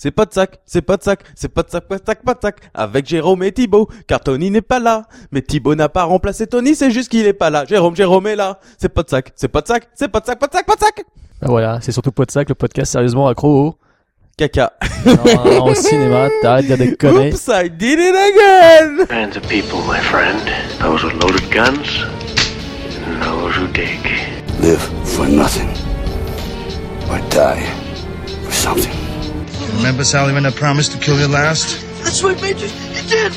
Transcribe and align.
C'est 0.00 0.12
pas 0.12 0.26
de 0.26 0.32
sac, 0.32 0.60
c'est 0.64 0.80
pas 0.80 0.96
de 0.96 1.02
sac, 1.02 1.20
c'est 1.34 1.48
pas 1.48 1.62
de 1.64 1.70
sac, 1.70 1.88
pas 1.88 1.98
de 1.98 2.04
sac, 2.06 2.22
pas 2.24 2.34
de 2.34 2.38
sac. 2.40 2.56
Avec 2.72 3.06
Jérôme 3.06 3.42
et 3.42 3.50
Thibaut, 3.50 3.88
car 4.06 4.20
Tony 4.20 4.50
n'est 4.50 4.62
pas 4.62 4.78
là. 4.78 5.02
Mais 5.32 5.42
Thibaut 5.42 5.74
n'a 5.74 5.88
pas 5.88 6.04
remplacé 6.04 6.46
Tony, 6.46 6.76
c'est 6.76 6.92
juste 6.92 7.10
qu'il 7.10 7.26
est 7.26 7.32
pas 7.32 7.50
là. 7.50 7.64
Jérôme, 7.64 7.96
Jérôme 7.96 8.28
est 8.28 8.36
là. 8.36 8.60
C'est 8.78 8.88
pas 8.88 9.02
de 9.02 9.08
sac, 9.10 9.32
c'est 9.34 9.48
pas 9.48 9.60
de 9.60 9.66
sac, 9.66 9.88
c'est 9.94 10.08
pas 10.08 10.20
de 10.20 10.26
sac, 10.26 10.38
pas 10.38 10.46
de 10.46 10.52
sac, 10.52 10.66
pas 10.66 10.76
de 10.76 10.80
sac. 10.80 11.04
Bah 11.40 11.48
voilà, 11.50 11.80
c'est 11.80 11.92
surtout 11.92 12.12
Podsac, 12.12 12.48
le 12.48 12.54
podcast 12.54 12.92
sérieusement 12.92 13.28
accro 13.28 13.66
au, 13.66 13.78
Caca. 14.36 14.72
Non, 15.04 15.66
au 15.66 15.74
cinéma, 15.74 16.28
t'arrêtes 16.42 16.68
de 16.68 16.74
dire 16.74 16.78
des 16.78 16.96
conneries. 16.96 17.32
Oops, 17.32 17.48
I 17.48 17.68
did 17.68 17.98
it 17.98 18.14
again. 18.14 19.06
Kinds 19.06 19.36
of 19.36 19.48
people, 19.48 19.78
my 19.86 20.00
friend. 20.00 20.38
Those 20.80 21.04
with 21.04 21.14
loaded 21.22 21.48
guns, 21.50 22.04
and 23.04 23.22
those 23.22 23.56
who 23.56 23.66
dig. 23.72 24.27
Live 24.60 24.82
for 25.08 25.26
nothing. 25.28 25.68
Or 27.08 27.18
die 27.30 27.64
for 28.44 28.52
something. 28.52 28.96
Remember 29.76 30.02
Sally 30.04 30.32
when 30.34 30.44
I 30.46 30.50
promised 30.50 30.92
to 30.92 30.98
kill 30.98 31.18
you 31.18 31.28
last? 31.28 31.80
That's 32.02 32.22
what 32.22 32.40
made 32.42 32.58
you. 32.58 32.66
You 32.66 33.08
did. 33.08 33.32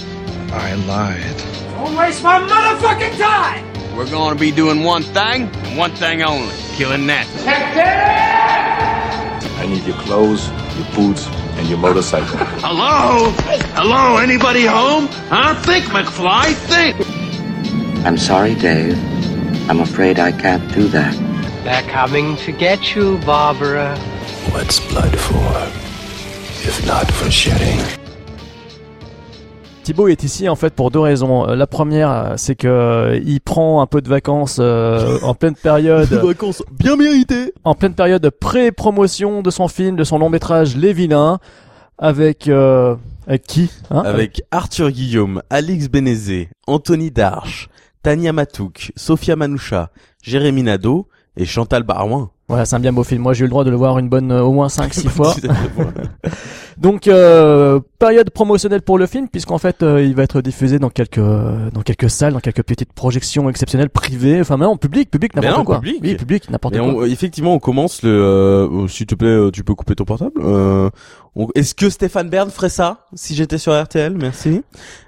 I 0.51 0.73
lied. 0.73 1.37
Don't 1.75 1.95
waste 1.95 2.23
my 2.23 2.39
motherfucking 2.39 3.17
time. 3.19 3.95
We're 3.95 4.09
gonna 4.09 4.35
be 4.39 4.51
doing 4.51 4.83
one 4.83 5.03
thing, 5.03 5.43
and 5.53 5.77
one 5.77 5.91
thing 5.91 6.23
only. 6.23 6.53
Killing 6.73 7.05
that. 7.07 7.27
I 9.59 9.67
need 9.67 9.83
your 9.83 9.97
clothes, 9.97 10.49
your 10.77 10.87
boots, 10.95 11.27
and 11.57 11.67
your 11.69 11.77
motorcycle. 11.77 12.37
Hello? 12.65 13.29
Hello? 13.75 14.17
Anybody 14.17 14.65
home? 14.65 15.07
Huh? 15.29 15.53
Think, 15.61 15.85
McFly. 15.85 16.53
Think. 16.53 18.05
I'm 18.05 18.17
sorry, 18.17 18.55
Dave. 18.55 18.97
I'm 19.69 19.79
afraid 19.81 20.19
I 20.19 20.31
can't 20.31 20.61
do 20.75 20.87
that. 20.89 21.13
They're 21.63 21.83
coming 21.91 22.35
to 22.45 22.51
get 22.51 22.95
you, 22.95 23.17
Barbara. 23.25 23.95
What's 24.51 24.79
blood 24.89 25.15
for? 25.15 25.67
If 26.67 26.85
not 26.85 27.09
for 27.11 27.29
shedding? 27.31 27.79
Thibaut 29.83 30.07
est 30.09 30.23
ici 30.23 30.47
en 30.47 30.55
fait 30.55 30.73
pour 30.75 30.91
deux 30.91 30.99
raisons. 30.99 31.47
Euh, 31.47 31.55
La 31.55 31.65
première, 31.67 32.11
euh, 32.11 32.33
c'est 32.37 32.55
que 32.55 32.67
euh, 32.67 33.19
il 33.25 33.41
prend 33.41 33.81
un 33.81 33.87
peu 33.87 34.01
de 34.01 34.09
vacances 34.09 34.57
euh, 34.59 35.17
en 35.23 35.33
pleine 35.33 35.55
période, 35.55 36.07
Vacances 36.11 36.63
bien 36.71 36.95
méritées. 36.95 37.53
en 37.63 37.73
pleine 37.73 37.93
période 37.95 38.21
de 38.21 38.29
pré-promotion 38.29 39.41
de 39.41 39.49
son 39.49 39.67
film, 39.67 39.95
de 39.95 40.03
son 40.03 40.19
long 40.19 40.29
métrage 40.29 40.75
Les 40.75 40.93
Vilains, 40.93 41.39
avec 41.97 42.47
euh, 42.47 42.95
avec 43.25 43.43
qui 43.43 43.71
hein? 43.89 44.03
Avec 44.05 44.43
Arthur 44.51 44.91
Guillaume, 44.91 45.41
Alix 45.49 45.87
Bénézé, 45.89 46.49
Anthony 46.67 47.09
Darche, 47.09 47.67
Tania 48.03 48.33
Matouk, 48.33 48.91
Sophia 48.95 49.35
Manoucha, 49.35 49.91
Jérémy 50.23 50.63
Nadeau 50.63 51.07
et 51.37 51.45
Chantal 51.45 51.83
Barouin. 51.83 52.29
Voilà, 52.47 52.65
c'est 52.65 52.75
un 52.75 52.79
bien 52.79 52.91
beau 52.91 53.03
film. 53.05 53.21
Moi, 53.21 53.33
j'ai 53.33 53.41
eu 53.41 53.43
le 53.45 53.49
droit 53.51 53.63
de 53.63 53.69
le 53.69 53.77
voir 53.77 53.97
une 53.97 54.09
bonne, 54.09 54.31
euh, 54.31 54.41
au 54.41 54.51
moins 54.51 54.67
5 54.67 54.93
six 54.93 55.07
fois. 55.09 55.33
Donc, 56.77 57.07
euh, 57.07 57.79
période 57.99 58.29
promotionnelle 58.31 58.81
pour 58.81 58.97
le 58.97 59.05
film, 59.05 59.27
puisqu'en 59.29 59.57
fait, 59.57 59.83
euh, 59.83 60.03
il 60.03 60.15
va 60.15 60.23
être 60.23 60.41
diffusé 60.41 60.79
dans 60.79 60.89
quelques, 60.89 61.19
dans 61.19 61.81
quelques 61.85 62.09
salles, 62.09 62.33
dans 62.33 62.39
quelques 62.39 62.63
petites 62.63 62.91
projections 62.93 63.49
exceptionnelles 63.49 63.89
privées, 63.89 64.41
enfin 64.41 64.57
même 64.57 64.69
en 64.69 64.77
public, 64.77 65.11
public 65.11 65.31
Mais 65.35 65.41
n'importe 65.41 65.65
quoi. 65.65 65.75
public. 65.79 65.99
Oui, 66.01 66.15
public 66.15 66.49
n'importe 66.49 66.77
quoi. 66.77 66.85
on- 66.87 67.03
effectivement, 67.05 67.53
on 67.53 67.59
commence 67.59 68.01
le. 68.03 68.09
euh, 68.09 68.87
S'il 68.87 69.05
te 69.05 69.15
plaît, 69.15 69.27
euh, 69.27 69.51
tu 69.51 69.63
peux 69.63 69.75
couper 69.75 69.95
ton 69.95 70.05
portable. 70.05 70.31
Euh, 70.43 70.89
on- 71.35 71.47
Est-ce 71.55 71.75
que 71.75 71.89
Stéphane 71.89 72.29
Bern 72.29 72.49
ferait 72.49 72.69
ça 72.69 73.05
si 73.13 73.35
j'étais 73.35 73.57
sur 73.59 73.79
RTL 73.79 74.17
Merci. 74.17 74.63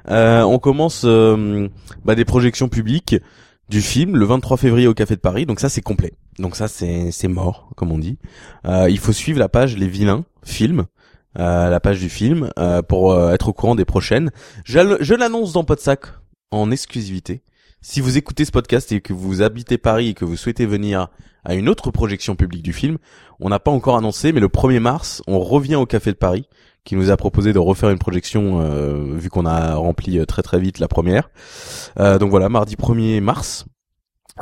Euh, 0.09 0.43
on 0.43 0.59
commence 0.59 1.03
euh, 1.05 1.67
bah, 2.05 2.15
des 2.15 2.25
projections 2.25 2.69
publiques 2.69 3.15
du 3.73 3.81
film 3.81 4.15
le 4.17 4.25
23 4.25 4.57
février 4.57 4.87
au 4.87 4.93
Café 4.93 5.15
de 5.15 5.19
Paris. 5.19 5.47
Donc 5.47 5.59
ça, 5.59 5.67
c'est 5.67 5.81
complet. 5.81 6.13
Donc 6.37 6.55
ça, 6.55 6.67
c'est 6.67 7.09
c'est 7.09 7.27
mort, 7.27 7.71
comme 7.75 7.91
on 7.91 7.97
dit. 7.97 8.19
Euh, 8.65 8.87
il 8.87 8.99
faut 8.99 9.11
suivre 9.13 9.39
la 9.39 9.49
page 9.49 9.75
Les 9.75 9.87
Vilains 9.87 10.25
Films. 10.43 10.85
euh, 11.39 11.69
la 11.71 11.79
page 11.79 11.99
du 11.99 12.09
film 12.09 12.51
euh, 12.59 12.83
pour 12.83 13.19
être 13.31 13.47
au 13.49 13.53
courant 13.53 13.73
des 13.73 13.85
prochaines. 13.85 14.29
Je, 14.63 14.97
je 14.99 15.15
l'annonce 15.15 15.53
dans 15.53 15.63
Podsac 15.63 16.01
en 16.51 16.69
exclusivité. 16.69 17.41
Si 17.81 17.99
vous 17.99 18.15
écoutez 18.15 18.45
ce 18.45 18.51
podcast 18.51 18.91
et 18.91 19.01
que 19.01 19.11
vous 19.11 19.41
habitez 19.41 19.79
Paris 19.79 20.09
et 20.09 20.13
que 20.13 20.23
vous 20.23 20.37
souhaitez 20.37 20.67
venir 20.67 21.07
à 21.43 21.55
une 21.55 21.67
autre 21.67 21.89
projection 21.89 22.35
publique 22.35 22.61
du 22.61 22.73
film, 22.73 22.97
on 23.39 23.49
n'a 23.49 23.59
pas 23.59 23.71
encore 23.71 23.97
annoncé, 23.97 24.31
mais 24.31 24.39
le 24.39 24.47
1er 24.49 24.79
mars, 24.79 25.23
on 25.25 25.39
revient 25.39 25.75
au 25.75 25.87
Café 25.87 26.11
de 26.11 26.17
Paris, 26.17 26.47
qui 26.83 26.95
nous 26.95 27.11
a 27.11 27.17
proposé 27.17 27.53
de 27.53 27.59
refaire 27.59 27.89
une 27.89 27.99
projection 27.99 28.59
euh, 28.61 29.15
vu 29.15 29.29
qu'on 29.29 29.45
a 29.45 29.75
rempli 29.75 30.19
euh, 30.19 30.25
très 30.25 30.41
très 30.41 30.59
vite 30.59 30.79
la 30.79 30.87
première. 30.87 31.29
Euh, 31.99 32.17
donc 32.19 32.29
voilà, 32.29 32.49
mardi 32.49 32.75
1er 32.75 33.21
mars. 33.21 33.65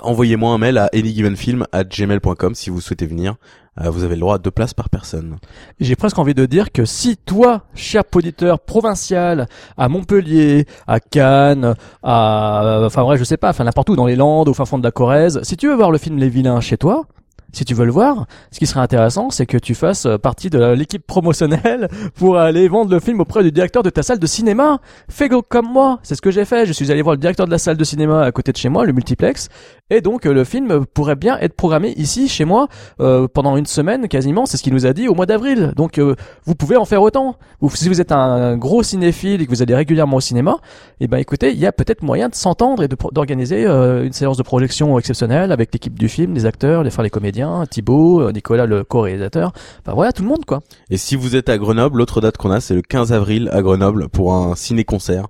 Envoyez-moi 0.01 0.53
un 0.53 0.57
mail 0.57 0.77
à 0.77 0.89
anygivenfilm@gmail.com 0.93 2.55
si 2.55 2.69
vous 2.69 2.79
souhaitez 2.79 3.05
venir. 3.05 3.35
Euh, 3.79 3.89
vous 3.89 4.03
avez 4.03 4.15
le 4.15 4.21
droit 4.21 4.35
à 4.35 4.37
deux 4.37 4.51
places 4.51 4.73
par 4.73 4.89
personne. 4.89 5.37
J'ai 5.79 5.95
presque 5.95 6.17
envie 6.17 6.33
de 6.33 6.45
dire 6.45 6.71
que 6.71 6.85
si 6.85 7.17
toi, 7.17 7.63
cher 7.73 8.03
auditeur 8.13 8.61
provincial, 8.61 9.47
à 9.77 9.89
Montpellier, 9.89 10.65
à 10.87 11.01
Cannes, 11.01 11.75
à, 12.03 12.81
enfin 12.85 13.03
bref, 13.03 13.19
je 13.19 13.25
sais 13.25 13.37
pas, 13.37 13.49
enfin 13.49 13.65
n'importe 13.65 13.89
où, 13.89 13.95
dans 13.97 14.05
les 14.05 14.15
Landes, 14.15 14.47
au 14.47 14.53
fin 14.53 14.65
fond 14.65 14.77
de 14.77 14.83
la 14.83 14.91
Corrèze, 14.91 15.41
si 15.43 15.57
tu 15.57 15.67
veux 15.67 15.75
voir 15.75 15.91
le 15.91 15.97
film 15.97 16.17
Les 16.17 16.29
Vilains 16.29 16.61
chez 16.61 16.77
toi, 16.77 17.05
si 17.53 17.65
tu 17.65 17.73
veux 17.73 17.85
le 17.85 17.91
voir, 17.91 18.25
ce 18.51 18.59
qui 18.59 18.67
serait 18.67 18.79
intéressant, 18.79 19.29
c'est 19.29 19.45
que 19.45 19.57
tu 19.57 19.75
fasses 19.75 20.05
euh, 20.05 20.17
partie 20.17 20.49
de 20.49 20.73
l'équipe 20.73 21.05
promotionnelle 21.05 21.89
pour 22.15 22.37
aller 22.37 22.67
vendre 22.67 22.91
le 22.91 22.99
film 22.99 23.19
auprès 23.19 23.43
du 23.43 23.51
directeur 23.51 23.83
de 23.83 23.89
ta 23.89 24.03
salle 24.03 24.19
de 24.19 24.27
cinéma. 24.27 24.79
Fais-le 25.09 25.41
comme 25.41 25.67
moi, 25.67 25.99
c'est 26.03 26.15
ce 26.15 26.21
que 26.21 26.31
j'ai 26.31 26.45
fait. 26.45 26.65
Je 26.65 26.73
suis 26.73 26.91
allé 26.91 27.01
voir 27.01 27.15
le 27.15 27.19
directeur 27.19 27.45
de 27.45 27.51
la 27.51 27.57
salle 27.57 27.77
de 27.77 27.83
cinéma 27.83 28.23
à 28.23 28.31
côté 28.31 28.51
de 28.51 28.57
chez 28.57 28.69
moi, 28.69 28.85
le 28.85 28.93
multiplex, 28.93 29.49
et 29.91 29.99
donc 30.01 30.25
euh, 30.25 30.33
le 30.33 30.45
film 30.45 30.85
pourrait 30.85 31.17
bien 31.17 31.37
être 31.39 31.53
programmé 31.53 31.93
ici, 31.97 32.29
chez 32.29 32.45
moi, 32.45 32.67
euh, 33.01 33.27
pendant 33.27 33.57
une 33.57 33.65
semaine 33.65 34.07
quasiment. 34.07 34.45
C'est 34.45 34.57
ce 34.57 34.63
qu'il 34.63 34.73
nous 34.73 34.85
a 34.85 34.93
dit 34.93 35.07
au 35.07 35.15
mois 35.15 35.25
d'avril. 35.25 35.73
Donc 35.75 35.97
euh, 35.97 36.15
vous 36.45 36.55
pouvez 36.55 36.77
en 36.77 36.85
faire 36.85 37.01
autant. 37.01 37.35
Si 37.73 37.89
vous 37.89 37.99
êtes 37.99 38.11
un 38.11 38.57
gros 38.57 38.83
cinéphile 38.83 39.41
et 39.41 39.45
que 39.45 39.49
vous 39.49 39.61
allez 39.61 39.75
régulièrement 39.75 40.17
au 40.17 40.21
cinéma, 40.21 40.57
eh 41.01 41.07
ben 41.07 41.17
écoutez, 41.17 41.51
il 41.51 41.59
y 41.59 41.65
a 41.65 41.71
peut-être 41.71 42.03
moyen 42.03 42.29
de 42.29 42.35
s'entendre 42.35 42.83
et 42.83 42.87
d'organiser 42.87 43.65
euh, 43.65 44.05
une 44.05 44.13
séance 44.13 44.37
de 44.37 44.43
projection 44.43 44.97
exceptionnelle 44.97 45.51
avec 45.51 45.73
l'équipe 45.73 45.97
du 45.99 46.07
film, 46.07 46.33
les 46.33 46.45
acteurs, 46.45 46.83
les, 46.83 46.87
enfin, 46.87 47.03
les 47.03 47.09
comédiens, 47.09 47.40
Thibaut, 47.69 48.21
euh, 48.21 48.31
Nicolas 48.31 48.65
le 48.65 48.83
co-réalisateur. 48.83 49.53
Enfin 49.79 49.93
voilà, 49.93 50.11
tout 50.11 50.23
le 50.23 50.29
monde 50.29 50.45
quoi. 50.45 50.61
Et 50.89 50.97
si 50.97 51.15
vous 51.15 51.35
êtes 51.35 51.49
à 51.49 51.57
Grenoble, 51.57 51.97
l'autre 51.99 52.21
date 52.21 52.37
qu'on 52.37 52.51
a, 52.51 52.59
c'est 52.59 52.75
le 52.75 52.81
15 52.81 53.13
avril 53.13 53.49
à 53.51 53.61
Grenoble 53.61 54.09
pour 54.09 54.33
un 54.33 54.55
ciné-concert 54.55 55.27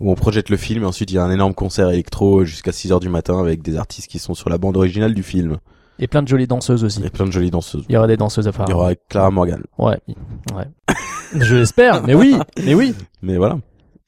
où 0.00 0.10
on 0.10 0.14
projette 0.14 0.50
le 0.50 0.56
film 0.56 0.82
et 0.82 0.86
ensuite 0.86 1.10
il 1.10 1.14
y 1.14 1.18
a 1.18 1.24
un 1.24 1.30
énorme 1.30 1.54
concert 1.54 1.88
électro 1.88 2.44
jusqu'à 2.44 2.72
6 2.72 2.92
heures 2.92 3.00
du 3.00 3.08
matin 3.08 3.38
avec 3.38 3.62
des 3.62 3.76
artistes 3.76 4.10
qui 4.10 4.18
sont 4.18 4.34
sur 4.34 4.50
la 4.50 4.58
bande 4.58 4.76
originale 4.76 5.14
du 5.14 5.22
film. 5.22 5.58
Et 5.98 6.08
plein 6.08 6.22
de 6.22 6.28
jolies 6.28 6.46
danseuses 6.46 6.84
aussi. 6.84 7.04
Et 7.04 7.10
plein 7.10 7.26
de 7.26 7.32
jolies 7.32 7.50
danseuses. 7.50 7.84
Il 7.88 7.94
y 7.94 7.96
aura 7.96 8.08
des 8.08 8.16
danseuses 8.16 8.48
à 8.48 8.52
faire. 8.52 8.64
Il 8.66 8.70
y 8.70 8.74
aura 8.74 8.94
Clara 8.94 9.30
Morgan. 9.30 9.62
Ouais, 9.78 9.98
ouais. 10.56 10.96
Je 11.34 11.54
l'espère, 11.56 12.02
mais 12.02 12.14
oui, 12.14 12.36
mais 12.64 12.74
oui. 12.74 12.94
Mais 13.22 13.36
voilà. 13.36 13.58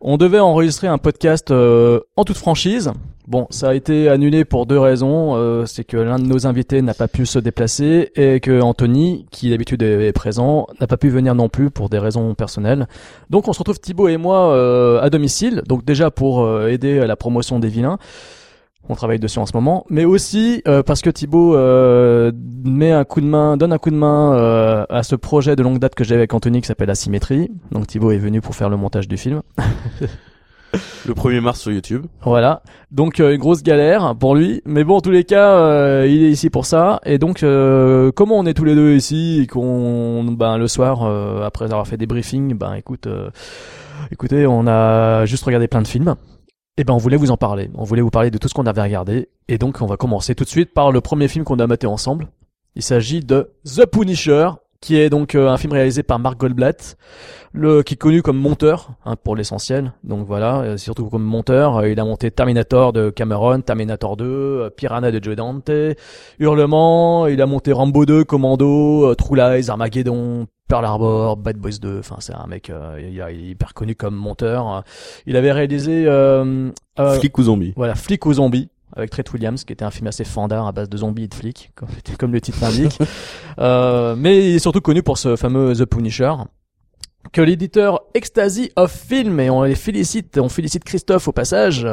On 0.06 0.18
devait 0.18 0.38
enregistrer 0.38 0.86
un 0.86 0.98
podcast 0.98 1.50
euh, 1.50 2.00
en 2.16 2.24
toute 2.24 2.36
franchise. 2.36 2.92
Bon, 3.26 3.46
ça 3.48 3.70
a 3.70 3.74
été 3.74 4.10
annulé 4.10 4.44
pour 4.44 4.66
deux 4.66 4.78
raisons. 4.78 5.34
Euh, 5.34 5.64
c'est 5.64 5.82
que 5.82 5.96
l'un 5.96 6.18
de 6.18 6.26
nos 6.26 6.46
invités 6.46 6.82
n'a 6.82 6.92
pas 6.92 7.08
pu 7.08 7.24
se 7.24 7.38
déplacer 7.38 8.10
et 8.14 8.38
que 8.40 8.60
Anthony, 8.60 9.24
qui 9.30 9.48
d'habitude 9.48 9.82
est 9.82 10.12
présent, 10.12 10.66
n'a 10.78 10.86
pas 10.86 10.98
pu 10.98 11.08
venir 11.08 11.34
non 11.34 11.48
plus 11.48 11.70
pour 11.70 11.88
des 11.88 11.98
raisons 11.98 12.34
personnelles. 12.34 12.86
Donc 13.30 13.48
on 13.48 13.54
se 13.54 13.60
retrouve 13.60 13.80
Thibaut 13.80 14.08
et 14.08 14.18
moi 14.18 14.52
euh, 14.52 15.00
à 15.00 15.08
domicile. 15.08 15.62
Donc 15.66 15.86
déjà 15.86 16.10
pour 16.10 16.44
euh, 16.44 16.68
aider 16.68 16.98
à 16.98 17.06
la 17.06 17.16
promotion 17.16 17.58
des 17.58 17.68
vilains. 17.68 17.96
On 18.88 18.94
travaille 18.94 19.18
dessus 19.18 19.38
en 19.38 19.46
ce 19.46 19.52
moment, 19.54 19.86
mais 19.88 20.04
aussi 20.04 20.62
euh, 20.68 20.82
parce 20.82 21.00
que 21.00 21.08
Thibaut 21.10 21.56
euh, 21.56 22.32
met 22.64 22.92
un 22.92 23.04
coup 23.04 23.20
de 23.20 23.26
main, 23.26 23.56
donne 23.56 23.72
un 23.72 23.78
coup 23.78 23.90
de 23.90 23.96
main 23.96 24.34
euh, 24.34 24.84
à 24.90 25.02
ce 25.02 25.16
projet 25.16 25.56
de 25.56 25.62
longue 25.62 25.78
date 25.78 25.94
que 25.94 26.04
j'ai 26.04 26.14
avec 26.14 26.34
Anthony 26.34 26.60
qui 26.60 26.66
s'appelle 26.66 26.90
Asymétrie. 26.90 27.50
Donc 27.72 27.86
Thibaut 27.86 28.10
est 28.10 28.18
venu 28.18 28.40
pour 28.40 28.54
faire 28.54 28.68
le 28.68 28.76
montage 28.76 29.08
du 29.08 29.16
film. 29.16 29.40
Le 31.06 31.14
1er 31.14 31.40
mars 31.40 31.60
sur 31.60 31.72
YouTube. 31.72 32.06
Voilà. 32.22 32.62
Donc 32.90 33.20
euh, 33.20 33.32
une 33.32 33.38
grosse 33.38 33.62
galère 33.62 34.14
pour 34.18 34.34
lui, 34.34 34.62
mais 34.64 34.84
bon 34.84 34.96
en 34.96 35.00
tous 35.00 35.10
les 35.10 35.24
cas, 35.24 35.56
euh, 35.56 36.06
il 36.08 36.22
est 36.22 36.30
ici 36.30 36.50
pour 36.50 36.66
ça. 36.66 37.00
Et 37.04 37.18
donc 37.18 37.42
euh, 37.42 38.10
comment 38.12 38.38
on 38.38 38.46
est 38.46 38.54
tous 38.54 38.64
les 38.64 38.74
deux 38.74 38.94
ici 38.94 39.42
et 39.42 39.46
qu'on, 39.46 40.24
ben 40.24 40.58
le 40.58 40.66
soir 40.68 41.02
euh, 41.04 41.44
après 41.44 41.66
avoir 41.66 41.86
fait 41.86 41.96
des 41.96 42.06
briefings, 42.06 42.54
ben 42.54 42.74
écoute, 42.74 43.06
euh, 43.06 43.30
écoutez, 44.10 44.46
on 44.46 44.66
a 44.66 45.24
juste 45.26 45.44
regardé 45.44 45.68
plein 45.68 45.82
de 45.82 45.88
films. 45.88 46.14
Et 46.76 46.82
ben 46.82 46.92
on 46.92 46.98
voulait 46.98 47.16
vous 47.16 47.30
en 47.30 47.36
parler. 47.36 47.70
On 47.74 47.84
voulait 47.84 48.02
vous 48.02 48.10
parler 48.10 48.30
de 48.30 48.38
tout 48.38 48.48
ce 48.48 48.54
qu'on 48.54 48.66
avait 48.66 48.82
regardé. 48.82 49.28
Et 49.46 49.58
donc 49.58 49.80
on 49.80 49.86
va 49.86 49.96
commencer 49.96 50.34
tout 50.34 50.44
de 50.44 50.48
suite 50.48 50.74
par 50.74 50.90
le 50.90 51.00
premier 51.00 51.28
film 51.28 51.44
qu'on 51.44 51.58
a 51.60 51.66
maté 51.66 51.86
ensemble. 51.86 52.28
Il 52.74 52.82
s'agit 52.82 53.20
de 53.20 53.52
The 53.64 53.86
Punisher, 53.86 54.50
qui 54.84 54.98
est 54.98 55.08
donc 55.08 55.34
euh, 55.34 55.48
un 55.48 55.56
film 55.56 55.72
réalisé 55.72 56.02
par 56.02 56.18
Mark 56.18 56.38
Goldblatt, 56.38 56.98
le, 57.54 57.82
qui 57.82 57.94
est 57.94 57.96
connu 57.96 58.20
comme 58.20 58.36
monteur 58.36 58.90
hein, 59.06 59.16
pour 59.16 59.34
l'essentiel. 59.34 59.94
Donc 60.04 60.26
voilà, 60.26 60.60
euh, 60.60 60.76
surtout 60.76 61.06
comme 61.06 61.22
monteur, 61.22 61.78
euh, 61.78 61.88
il 61.88 61.98
a 61.98 62.04
monté 62.04 62.30
Terminator 62.30 62.92
de 62.92 63.08
Cameron, 63.08 63.62
Terminator 63.62 64.18
2, 64.18 64.24
euh, 64.26 64.68
Piranha 64.68 65.10
de 65.10 65.24
Joe 65.24 65.36
Dante, 65.36 65.70
Hurlement, 66.38 67.26
il 67.28 67.40
a 67.40 67.46
monté 67.46 67.72
Rambo 67.72 68.04
2, 68.04 68.24
Commando, 68.24 69.14
True 69.14 69.36
Lies, 69.36 69.70
Armageddon, 69.70 70.46
Pearl 70.68 70.84
Harbor, 70.84 71.36
Bad 71.36 71.56
Boys 71.56 71.78
2. 71.80 71.98
Enfin 71.98 72.16
c'est 72.20 72.34
un 72.34 72.46
mec, 72.46 72.70
euh, 72.70 72.98
il, 73.00 73.14
il 73.14 73.20
est 73.20 73.50
hyper 73.50 73.74
connu 73.74 73.94
comme 73.94 74.14
monteur. 74.14 74.82
Il 75.26 75.36
avait 75.36 75.52
réalisé 75.52 76.04
euh, 76.06 76.70
euh, 76.98 77.18
Flic 77.18 77.36
ou 77.38 77.42
zombie. 77.44 77.72
voilà, 77.76 77.94
Flic 77.94 78.24
aux 78.26 78.34
zombies 78.34 78.68
avec 78.96 79.10
Trent 79.10 79.32
Williams, 79.32 79.64
qui 79.64 79.72
était 79.72 79.84
un 79.84 79.90
film 79.90 80.06
assez 80.06 80.24
fandard 80.24 80.66
à 80.66 80.72
base 80.72 80.88
de 80.88 80.96
zombies 80.96 81.24
et 81.24 81.28
de 81.28 81.34
flics, 81.34 81.72
comme, 82.18 82.32
le 82.32 82.40
titre 82.40 82.58
l'indique. 82.62 82.98
euh, 83.58 84.14
mais 84.16 84.50
il 84.50 84.56
est 84.56 84.60
surtout 84.60 84.80
connu 84.80 85.02
pour 85.02 85.18
ce 85.18 85.36
fameux 85.36 85.74
The 85.74 85.84
Punisher 85.84 86.32
que 87.32 87.40
l'éditeur 87.40 88.02
Ecstasy 88.12 88.70
of 88.76 88.92
Film 88.92 89.40
et 89.40 89.48
on 89.48 89.62
les 89.62 89.74
félicite, 89.74 90.38
on 90.38 90.50
félicite 90.50 90.84
Christophe 90.84 91.26
au 91.26 91.32
passage, 91.32 91.86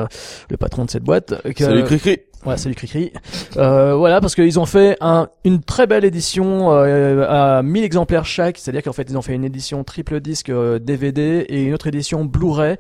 le 0.50 0.57
patron 0.57 0.86
de 0.86 0.89
cette 0.89 1.03
boîte. 1.03 1.42
Que, 1.53 1.63
Salut 1.63 1.83
Cricri. 1.83 2.19
Ouais, 2.43 2.57
salut 2.57 2.73
Cricri. 2.73 3.13
Euh, 3.57 3.93
voilà, 3.93 4.19
parce 4.19 4.33
qu'ils 4.33 4.59
ont 4.59 4.65
fait 4.65 4.97
un, 4.99 5.27
une 5.45 5.61
très 5.61 5.85
belle 5.85 6.03
édition 6.03 6.71
euh, 6.71 7.27
à 7.29 7.61
1000 7.61 7.83
exemplaires 7.83 8.25
chaque, 8.25 8.57
c'est-à-dire 8.57 8.81
qu'en 8.81 8.93
fait 8.93 9.07
ils 9.07 9.15
ont 9.15 9.21
fait 9.21 9.35
une 9.35 9.43
édition 9.43 9.83
triple 9.83 10.19
disque 10.21 10.49
euh, 10.49 10.79
DVD 10.79 11.45
et 11.47 11.61
une 11.61 11.73
autre 11.75 11.85
édition 11.85 12.25
Blu-ray 12.25 12.77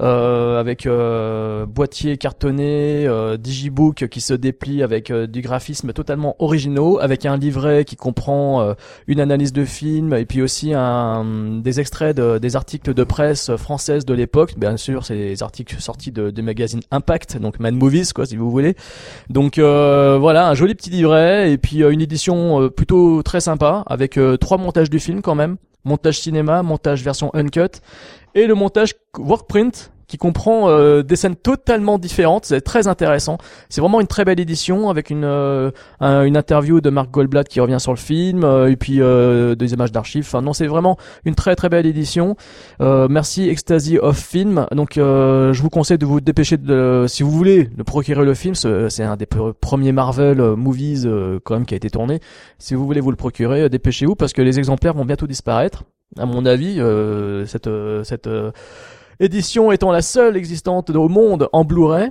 euh, 0.00 0.58
avec 0.58 0.86
euh, 0.86 1.64
boîtier 1.64 2.16
cartonné, 2.16 3.06
euh, 3.06 3.36
digibook 3.36 4.08
qui 4.08 4.20
se 4.20 4.34
déplie 4.34 4.82
avec 4.82 5.12
euh, 5.12 5.28
du 5.28 5.42
graphisme 5.42 5.92
totalement 5.92 6.34
originaux, 6.40 6.98
avec 6.98 7.24
un 7.24 7.36
livret 7.36 7.84
qui 7.84 7.94
comprend 7.94 8.62
euh, 8.62 8.74
une 9.06 9.20
analyse 9.20 9.52
de 9.52 9.64
film 9.64 10.12
et 10.14 10.24
puis 10.24 10.42
aussi 10.42 10.74
un, 10.74 11.60
des 11.62 11.78
extraits 11.78 12.16
de, 12.16 12.38
des 12.38 12.56
articles 12.56 12.92
de 12.92 13.04
presse 13.04 13.54
françaises 13.54 14.06
de 14.06 14.14
l'époque. 14.14 14.54
Bien 14.56 14.76
sûr, 14.76 15.06
c'est 15.06 15.14
des 15.14 15.42
articles 15.44 15.76
sortis 15.78 16.10
de, 16.10 16.30
de 16.30 16.42
magazine 16.42 16.80
Impact, 16.90 17.38
donc 17.38 17.60
Mad 17.60 17.74
Movies 17.74 18.12
quoi 18.12 18.26
si 18.26 18.36
vous 18.36 18.50
voulez. 18.50 18.74
Donc 19.30 19.58
euh, 19.58 20.18
voilà, 20.20 20.48
un 20.48 20.54
joli 20.54 20.74
petit 20.74 20.90
livret 20.90 21.50
et 21.50 21.58
puis 21.58 21.82
euh, 21.82 21.90
une 21.90 22.00
édition 22.00 22.62
euh, 22.62 22.70
plutôt 22.70 23.22
très 23.22 23.40
sympa 23.40 23.84
avec 23.86 24.18
trois 24.40 24.58
montages 24.58 24.90
du 24.90 25.00
film 25.00 25.22
quand 25.22 25.34
même, 25.34 25.56
montage 25.84 26.20
cinéma, 26.20 26.62
montage 26.62 27.02
version 27.02 27.30
uncut 27.34 27.80
et 28.34 28.46
le 28.46 28.54
montage 28.54 28.94
workprint 29.18 29.90
qui 30.14 30.18
comprend 30.18 30.68
euh, 30.68 31.02
des 31.02 31.16
scènes 31.16 31.34
totalement 31.34 31.98
différentes, 31.98 32.44
c'est 32.44 32.60
très 32.60 32.86
intéressant. 32.86 33.36
C'est 33.68 33.80
vraiment 33.80 34.00
une 34.00 34.06
très 34.06 34.24
belle 34.24 34.38
édition 34.38 34.88
avec 34.88 35.10
une 35.10 35.24
euh, 35.24 35.72
un- 35.98 36.22
une 36.22 36.36
interview 36.36 36.80
de 36.80 36.88
Marc 36.88 37.10
Goldblatt 37.10 37.48
qui 37.48 37.58
revient 37.58 37.80
sur 37.80 37.90
le 37.90 37.98
film 37.98 38.44
euh, 38.44 38.70
et 38.70 38.76
puis 38.76 39.00
euh, 39.00 39.56
des 39.56 39.72
images 39.72 39.90
d'archives. 39.90 40.24
Enfin 40.24 40.40
non, 40.40 40.52
c'est 40.52 40.68
vraiment 40.68 40.96
une 41.24 41.34
très 41.34 41.56
très 41.56 41.68
belle 41.68 41.84
édition. 41.86 42.36
Euh, 42.80 43.08
merci 43.10 43.48
Ecstasy 43.48 43.98
of 43.98 44.16
Film. 44.16 44.66
Donc 44.70 44.92
je 44.94 45.60
vous 45.60 45.70
conseille 45.70 45.98
de 45.98 46.06
vous 46.06 46.20
dépêcher 46.20 46.58
de 46.58 47.06
si 47.08 47.24
vous 47.24 47.32
voulez 47.32 47.64
de 47.64 47.82
procurer 47.82 48.24
le 48.24 48.34
film, 48.34 48.54
c'est 48.54 49.02
un 49.02 49.16
des 49.16 49.26
pre- 49.26 49.52
premiers 49.52 49.90
Marvel 49.92 50.40
movies 50.56 51.08
quand 51.44 51.54
même 51.54 51.66
qui 51.66 51.74
a 51.74 51.76
été 51.76 51.90
tourné. 51.90 52.20
Si 52.58 52.74
vous 52.76 52.86
voulez 52.86 53.00
vous 53.00 53.10
le 53.10 53.16
procurer, 53.16 53.68
dépêchez-vous 53.68 54.14
parce 54.14 54.32
que 54.32 54.42
les 54.42 54.58
exemplaires 54.60 54.94
vont 54.94 55.04
bientôt 55.04 55.26
disparaître. 55.26 55.82
À 56.16 56.26
mon 56.26 56.46
avis, 56.46 56.76
euh, 56.78 57.44
cette 57.46 57.68
cette 58.04 58.28
euh, 58.28 58.52
édition 59.20 59.72
étant 59.72 59.92
la 59.92 60.02
seule 60.02 60.36
existante 60.36 60.90
au 60.90 61.08
monde 61.08 61.48
en 61.52 61.64
Blu-ray. 61.64 62.10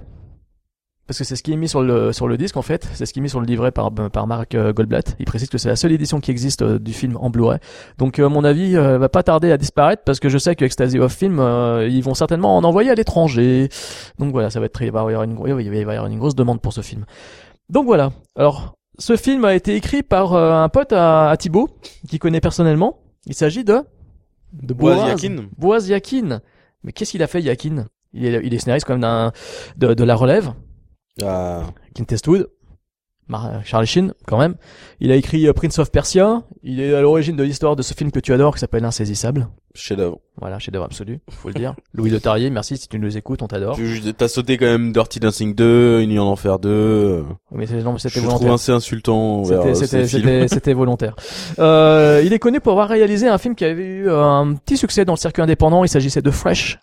Parce 1.06 1.18
que 1.18 1.26
c'est 1.26 1.36
ce 1.36 1.44
qui 1.44 1.52
est 1.52 1.58
mis 1.58 1.68
sur 1.68 1.84
le 1.84 2.14
sur 2.14 2.30
le 2.30 2.38
disque 2.38 2.56
en 2.56 2.62
fait, 2.62 2.88
c'est 2.94 3.06
ce 3.06 3.12
qui 3.12 3.20
est 3.20 3.22
mis 3.22 3.30
sur 3.30 3.42
le 3.42 3.46
livret 3.46 3.72
par 3.72 3.92
par 3.92 4.26
Marc 4.26 4.56
euh, 4.56 4.72
Goldblatt. 4.72 5.18
Il 5.20 5.26
précise 5.26 5.50
que 5.50 5.58
c'est 5.58 5.68
la 5.68 5.76
seule 5.76 5.92
édition 5.92 6.22
qui 6.22 6.32
existe 6.32 6.62
euh, 6.62 6.80
du 6.80 6.94
film 6.94 7.18
en 7.18 7.30
Blu-ray. 7.30 7.60
Donc 7.98 8.20
euh, 8.20 8.28
à 8.28 8.30
mon 8.30 8.46
avis, 8.46 8.78
euh, 8.78 8.98
va 8.98 9.10
pas 9.10 9.22
tarder 9.22 9.52
à 9.52 9.58
disparaître 9.58 10.04
parce 10.06 10.22
que 10.22 10.30
je 10.30 10.38
sais 10.38 10.56
que 10.56 10.64
Ecstasy 10.64 11.00
of 11.00 11.14
Film, 11.14 11.40
ils 11.90 12.02
vont 12.02 12.14
certainement 12.14 12.56
en 12.56 12.64
envoyer 12.64 12.90
à 12.90 12.96
l'étranger. 12.96 13.68
Donc 14.18 14.32
voilà, 14.32 14.50
ça 14.50 14.62
va 14.62 14.68
être 14.68 14.74
très, 14.74 14.86
il 14.86 14.94
va 14.94 15.02
y 15.02 15.08
avoir 15.08 15.24
une, 15.24 15.38
oui, 15.38 15.66
il 15.66 15.70
va 15.70 15.94
y 15.94 15.98
avoir 15.98 16.08
une 16.08 16.20
grosse 16.20 16.36
demande 16.36 16.62
pour 16.62 16.72
ce 16.72 16.80
film. 16.80 17.04
Donc 17.70 17.86
voilà. 17.86 18.14
Alors 18.38 18.76
ce 18.98 19.18
film 19.18 19.44
a 19.44 19.56
été 19.56 19.76
écrit 19.76 20.04
par 20.04 20.34
un 20.34 20.70
pote 20.70 20.94
à, 20.94 21.30
à 21.30 21.36
Thibaut 21.36 21.70
qui 22.08 22.18
connaît 22.18 22.42
personnellement. 22.42 23.00
Il 23.26 23.36
s'agit 23.36 23.66
de 23.66 23.82
de 24.54 24.74
Boaz 24.74 25.06
Yakin. 25.06 25.48
Boaz 25.58 25.90
Yakin. 25.90 26.40
Mais 26.84 26.92
qu'est-ce 26.92 27.12
qu'il 27.12 27.24
a 27.24 27.28
fait 27.28 27.42
Yakin? 27.42 27.86
Il 28.14 28.26
est, 28.26 28.42
il 28.44 28.54
est 28.54 28.60
scénariste 28.60 28.86
quand 28.86 28.94
même 28.94 29.02
d'un 29.02 29.32
de, 29.78 29.94
de 29.94 30.04
la 30.04 30.16
relève. 30.16 30.54
Ah, 31.22 31.64
Clint 31.96 32.06
Eastwood, 32.12 32.50
Charlie 33.64 33.88
Sheen 33.88 34.14
quand 34.28 34.38
même. 34.38 34.56
Il 35.00 35.12
a 35.12 35.16
écrit 35.16 35.48
euh, 35.48 35.54
Prince 35.54 35.80
of 35.80 35.92
Persia. 35.92 36.44
Il 36.62 36.80
est 36.80 36.94
à 36.94 37.02
l'origine 37.02 37.36
de 37.36 37.44
l'histoire 37.44 37.76
de 37.76 37.82
ce 37.82 37.94
film 37.94 38.12
que 38.12 38.20
tu 38.20 38.34
adores 38.34 38.54
qui 38.54 38.60
s'appelle 38.60 38.86
Insaisissable. 38.86 39.48
chef-d'œuvre. 39.74 40.20
Voilà, 40.40 40.60
chef-d'œuvre 40.60 40.86
absolu, 40.86 41.20
faut 41.30 41.48
le 41.50 41.54
dire. 41.56 41.74
Louis 41.94 42.10
Letarrier, 42.10 42.50
merci 42.50 42.78
si 42.78 42.88
tu 42.88 43.00
nous 43.00 43.18
écoutes, 43.18 43.42
on 43.42 43.48
t'adore. 43.48 43.76
Tu- 43.76 44.14
T'as 44.16 44.28
sauté 44.28 44.58
quand 44.58 44.66
même 44.66 44.92
Dirty 44.92 45.20
Dancing 45.20 45.56
2, 45.56 46.02
Une 46.02 46.10
nuit 46.12 46.20
en 46.20 46.28
enfer 46.28 46.60
2. 46.60 46.70
euh, 46.70 47.24
Mais 47.52 47.66
non, 47.82 47.94
mais 47.94 47.98
Je 47.98 48.04
c'était 48.04 48.20
trouve 48.20 48.32
volontaire. 48.34 48.54
assez 48.54 48.72
insultant 48.72 49.44
C'était, 49.46 49.56
euh, 49.58 49.74
c'était, 49.74 50.08
c'était, 50.08 50.48
c'était 50.50 50.74
volontaire. 50.74 51.16
Euh, 51.60 52.22
il 52.26 52.34
est 52.34 52.40
connu 52.40 52.60
pour 52.60 52.74
avoir 52.74 52.90
réalisé 52.90 53.28
un 53.28 53.38
film 53.38 53.56
qui 53.56 53.66
avait 53.66 53.84
eu 53.84 54.10
un 54.12 54.54
petit 54.56 54.78
succès 54.78 55.06
dans 55.06 55.14
le 55.14 55.18
circuit 55.18 55.42
indépendant. 55.42 55.84
Il 55.84 55.90
s'agissait 55.90 56.22
de 56.22 56.32
Fresh. 56.32 56.78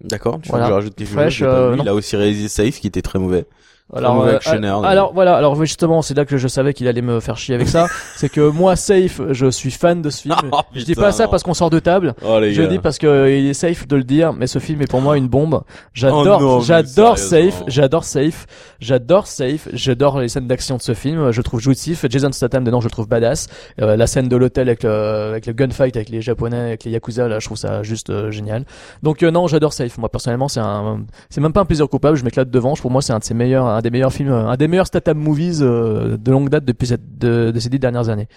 D'accord, 0.00 0.38
tu 0.40 0.48
Voilà. 0.50 0.66
veux 0.66 0.68
que 0.68 0.72
je 0.72 0.74
rajoute 0.76 0.94
quelque 0.94 1.06
chose 1.08 1.14
Fresh, 1.16 1.42
euh. 1.42 1.76
Il 1.80 1.88
a 1.88 1.94
aussi 1.94 2.14
réalisé 2.16 2.46
Safe 2.48 2.78
qui 2.78 2.86
était 2.86 3.02
très 3.02 3.18
mauvais. 3.18 3.46
Alors, 3.94 4.22
euh, 4.22 4.36
actionnaire, 4.36 4.78
alors, 4.84 5.14
voilà, 5.14 5.34
alors 5.36 5.54
justement, 5.64 6.02
c'est 6.02 6.14
là 6.14 6.26
que 6.26 6.36
je 6.36 6.46
savais 6.46 6.74
qu'il 6.74 6.86
allait 6.88 7.00
me 7.02 7.20
faire 7.20 7.38
chier 7.38 7.54
avec 7.54 7.68
ça. 7.68 7.86
c'est 8.16 8.28
que 8.28 8.40
moi, 8.50 8.76
Safe, 8.76 9.20
je 9.30 9.50
suis 9.50 9.70
fan 9.70 10.02
de 10.02 10.10
ce 10.10 10.22
film. 10.22 10.34
Oh, 10.52 10.60
je 10.74 10.80
dis 10.80 10.92
putain, 10.92 11.02
pas 11.02 11.12
ça 11.12 11.24
non. 11.24 11.30
parce 11.30 11.42
qu'on 11.42 11.54
sort 11.54 11.70
de 11.70 11.78
table. 11.78 12.14
Oh 12.24 12.38
Je 12.42 12.62
gars. 12.62 12.68
dis 12.68 12.78
parce 12.78 12.98
que 12.98 13.06
euh, 13.06 13.30
il 13.36 13.46
est 13.46 13.54
safe 13.54 13.86
de 13.86 13.96
le 13.96 14.04
dire, 14.04 14.32
mais 14.32 14.46
ce 14.46 14.58
film 14.58 14.80
est 14.82 14.86
pour 14.90 15.00
moi 15.00 15.16
une 15.16 15.28
bombe. 15.28 15.60
Oh 15.62 15.72
J'adore, 15.94 16.58
mais 16.60 16.64
j'adore 16.64 17.18
safe, 17.18 17.62
j'adore 17.66 18.04
safe, 18.04 18.46
j'adore 18.80 19.26
safe, 19.26 19.68
j'adore 19.72 20.20
les 20.20 20.28
scènes 20.28 20.46
d'action 20.46 20.76
de 20.76 20.82
ce 20.82 20.94
film. 20.94 21.30
Je 21.32 21.42
trouve 21.42 21.60
jouissif. 21.60 22.04
Jason 22.08 22.32
Statham 22.32 22.64
dedans, 22.64 22.80
je 22.80 22.86
le 22.86 22.90
trouve 22.90 23.08
badass. 23.08 23.48
Euh, 23.80 23.96
la 23.96 24.06
scène 24.06 24.28
de 24.28 24.36
l'hôtel 24.36 24.68
avec 24.68 24.82
le, 24.84 24.90
avec 24.90 25.46
le 25.46 25.52
gunfight 25.52 25.96
avec 25.96 26.08
les 26.08 26.22
japonais, 26.22 26.58
avec 26.58 26.84
les 26.84 26.90
yakuza, 26.92 27.28
là, 27.28 27.38
je 27.40 27.46
trouve 27.46 27.58
ça 27.58 27.82
juste 27.82 28.10
euh, 28.10 28.30
génial. 28.30 28.64
Donc 29.02 29.22
euh, 29.22 29.30
non, 29.30 29.46
j'adore 29.48 29.72
safe. 29.72 29.98
Moi 29.98 30.08
personnellement, 30.08 30.48
c'est 30.48 30.60
un, 30.60 31.00
c'est 31.30 31.40
même 31.40 31.52
pas 31.52 31.60
un 31.60 31.66
plaisir 31.66 31.88
coupable. 31.88 32.16
Je 32.16 32.24
m'éclate 32.24 32.50
devant. 32.50 32.74
Pour 32.74 32.90
moi, 32.90 33.02
c'est 33.02 33.12
un 33.12 33.18
de 33.18 33.24
ses 33.24 33.34
meilleurs, 33.34 33.66
un 33.78 33.80
des 33.82 33.90
meilleurs 33.90 34.12
films, 34.12 34.32
un 34.32 34.56
des 34.56 34.68
meilleurs 34.68 34.86
Statham 34.86 35.18
movies 35.18 35.60
euh, 35.62 36.16
de 36.16 36.30
longue 36.30 36.48
date 36.48 36.64
depuis 36.64 36.86
cette, 36.88 37.18
de, 37.18 37.50
de 37.52 37.60
ces 37.60 37.68
dix 37.68 37.78
dernières 37.78 38.08
années. 38.08 38.28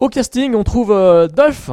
Au 0.00 0.08
casting, 0.08 0.54
on 0.54 0.64
trouve 0.64 0.90
euh, 0.90 1.28
Dolph, 1.28 1.70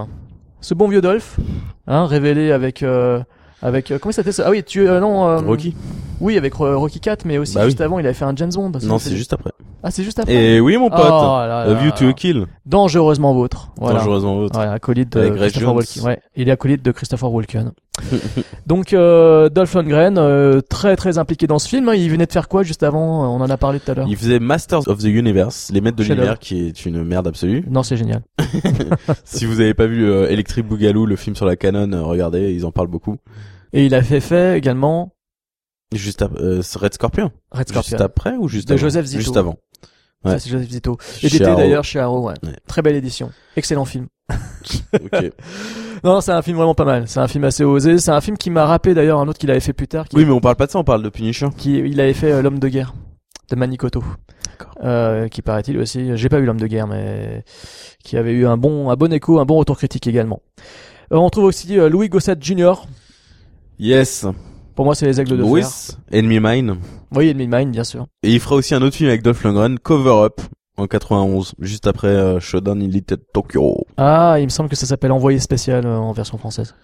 ce 0.61 0.73
bon 0.73 0.87
vieux 0.87 1.01
Dolph, 1.01 1.39
hein, 1.87 2.05
révélé 2.05 2.51
avec 2.51 2.83
euh, 2.83 3.21
avec 3.61 3.87
comment 3.99 4.11
il 4.11 4.13
s'appelait 4.13 4.31
ça? 4.31 4.43
Ah 4.47 4.51
oui, 4.51 4.63
tu 4.63 4.83
non 4.85 5.37
Rocky. 5.45 5.75
Oui, 6.21 6.37
avec 6.37 6.53
Rocky 6.53 6.99
4 6.99 7.25
mais 7.25 7.37
aussi 7.37 7.55
Bah 7.55 7.65
juste 7.65 7.79
oui. 7.79 7.85
avant, 7.85 7.99
il 7.99 8.05
avait 8.05 8.13
fait 8.13 8.25
un 8.25 8.35
James 8.35 8.51
Bond. 8.53 8.71
Non, 8.83 8.99
Ça, 8.99 9.09
c'est 9.09 9.15
juste 9.15 9.33
après. 9.33 9.51
Ah, 9.83 9.91
c'est 9.91 10.03
juste 10.03 10.19
après. 10.19 10.33
Et 10.33 10.59
oui, 10.59 10.77
mon 10.77 10.89
pote. 10.89 10.99
Oh 10.99 11.03
là 11.03 11.61
A 11.61 11.67
là 11.67 11.73
View 11.73 11.91
to 11.91 12.07
a 12.07 12.13
Kill. 12.13 12.45
Dangereusement 12.65 13.33
vôtre. 13.33 13.71
Voilà. 13.77 13.99
Dangereusement 13.99 14.37
autre. 14.37 14.59
Ouais, 14.59 14.65
acolyte 14.65 15.13
de 15.13 15.19
Avec 15.19 15.35
Christopher. 15.35 15.75
Walken. 15.75 16.03
Ouais, 16.03 16.21
il 16.35 16.49
est 16.49 16.51
acolyte 16.51 16.83
de 16.83 16.91
Christopher 16.91 17.31
Walken. 17.31 17.71
Donc 18.67 18.93
euh, 18.93 19.49
Dolph 19.49 19.73
Lundgren, 19.73 20.17
euh, 20.17 20.61
très 20.61 20.95
très 20.95 21.17
impliqué 21.17 21.47
dans 21.47 21.59
ce 21.59 21.67
film. 21.67 21.91
Il 21.95 22.09
venait 22.09 22.25
de 22.25 22.31
faire 22.31 22.47
quoi 22.47 22.63
juste 22.63 22.83
avant? 22.83 23.33
On 23.33 23.41
en 23.41 23.49
a 23.49 23.57
parlé 23.57 23.79
tout 23.79 23.91
à 23.91 23.95
l'heure. 23.95 24.07
Il 24.09 24.17
faisait 24.17 24.39
Masters 24.39 24.87
of 24.87 24.99
the 24.99 25.05
Universe, 25.05 25.69
les 25.73 25.81
maîtres 25.81 25.97
de 25.97 26.03
l'univers, 26.03 26.39
qui 26.39 26.67
est 26.67 26.85
une 26.85 27.03
merde 27.03 27.27
absolue. 27.27 27.63
Non, 27.69 27.83
c'est 27.83 27.97
génial. 27.97 28.21
si 29.23 29.45
vous 29.45 29.59
avez 29.59 29.73
pas 29.73 29.87
vu 29.87 30.09
euh, 30.09 30.29
Electric 30.29 30.65
Boogaloo, 30.65 31.05
le 31.05 31.15
film 31.15 31.35
sur 31.35 31.45
la 31.45 31.55
Canon, 31.55 31.91
euh, 31.93 32.03
regardez, 32.03 32.53
ils 32.53 32.65
en 32.65 32.71
parlent 32.71 32.87
beaucoup. 32.87 33.17
Et 33.71 33.85
il 33.85 33.93
a 33.93 34.01
fait 34.01 34.19
fait 34.19 34.57
également 34.57 35.13
Juste 35.93 36.21
après, 36.21 36.41
euh, 36.43 36.61
Red 36.75 36.93
Scorpion. 36.93 37.31
Red 37.51 37.69
Scorpion. 37.69 37.97
Juste 37.97 38.01
après 38.01 38.35
ou 38.35 38.47
juste 38.47 38.67
De 38.67 38.73
avant 38.73 38.81
Joseph 38.81 39.05
Zito. 39.07 39.21
Juste 39.21 39.37
avant. 39.37 39.57
Ça, 40.25 40.31
Ouais. 40.31 40.39
c'est 40.39 40.49
Joseph 40.49 40.69
Zito. 40.69 40.97
Et 41.23 41.43
Arrow. 41.45 41.55
d'ailleurs 41.57 41.83
chez 41.83 41.99
Arrow. 41.99 42.27
Ouais. 42.27 42.33
Ouais. 42.43 42.55
Très 42.67 42.81
belle 42.81 42.95
édition. 42.95 43.31
Excellent 43.55 43.85
film. 43.85 44.07
Ok. 44.93 45.31
Non, 46.03 46.21
c'est 46.21 46.31
un 46.31 46.41
film 46.41 46.55
vraiment 46.55 46.75
pas 46.75 46.85
mal. 46.85 47.09
C'est 47.09 47.19
un 47.19 47.27
film 47.27 47.43
assez 47.43 47.63
osé. 47.65 47.97
C'est 47.97 48.11
un 48.11 48.21
film 48.21 48.37
qui 48.37 48.49
m'a 48.49 48.65
rappelé 48.65 48.93
d'ailleurs 48.93 49.19
un 49.19 49.27
autre 49.27 49.37
qu'il 49.37 49.51
avait 49.51 49.59
fait 49.59 49.73
plus 49.73 49.89
tard. 49.89 50.07
Qui, 50.07 50.15
Oui, 50.15 50.23
mais 50.23 50.31
on 50.31 50.39
parle 50.39 50.55
pas 50.55 50.65
de 50.65 50.71
ça, 50.71 50.79
on 50.79 50.85
parle 50.85 51.03
de 51.03 51.09
Punisher. 51.09 51.47
qui 51.57 51.77
il 51.77 51.99
avait 51.99 52.13
fait 52.13 52.31
euh, 52.31 52.41
L'homme 52.41 52.59
de 52.59 52.67
guerre 52.69 52.93
de 53.49 53.55
Manicoto. 53.57 54.01
Euh, 54.83 55.27
qui 55.27 55.41
paraît-il 55.41 55.77
aussi, 55.77 56.15
j'ai 56.15 56.29
pas 56.29 56.39
vu 56.39 56.45
l'homme 56.45 56.59
de 56.59 56.67
guerre, 56.67 56.87
mais 56.87 57.43
qui 58.03 58.15
avait 58.15 58.31
eu 58.31 58.45
un 58.45 58.55
bon, 58.57 58.89
un 58.89 58.95
bon 58.95 59.11
écho, 59.11 59.39
un 59.39 59.45
bon 59.45 59.57
retour 59.57 59.77
critique 59.77 60.05
également. 60.07 60.41
Euh, 61.11 61.17
on 61.17 61.29
trouve 61.29 61.45
aussi 61.45 61.77
euh, 61.79 61.89
Louis 61.89 62.07
Gossett 62.09 62.41
Jr. 62.41 62.73
Yes. 63.79 64.25
Pour 64.75 64.85
moi, 64.85 64.95
c'est 64.95 65.05
les 65.07 65.19
aigles 65.19 65.31
de 65.31 65.35
Louis, 65.37 65.63
fer. 65.63 65.97
Enemy 66.13 66.39
Mine. 66.41 66.75
Oui, 67.15 67.29
Enemy 67.29 67.47
Mine, 67.47 67.71
bien 67.71 67.83
sûr. 67.83 68.05
Et 68.23 68.31
il 68.33 68.39
fera 68.39 68.55
aussi 68.55 68.75
un 68.75 68.81
autre 68.81 68.95
film 68.95 69.09
avec 69.09 69.23
Dolph 69.23 69.43
Lundgren, 69.43 69.79
Cover 69.79 70.25
Up, 70.25 70.41
en 70.77 70.87
91, 70.87 71.55
juste 71.59 71.87
après 71.87 72.07
euh, 72.07 72.39
Showdown 72.39 72.81
in 72.81 72.87
Little 72.87 73.17
Tokyo. 73.33 73.85
Ah, 73.97 74.35
il 74.39 74.45
me 74.45 74.49
semble 74.49 74.69
que 74.69 74.75
ça 74.75 74.85
s'appelle 74.85 75.11
Envoyé 75.11 75.39
spécial 75.39 75.85
euh, 75.85 75.97
en 75.97 76.11
version 76.11 76.37
française. 76.37 76.75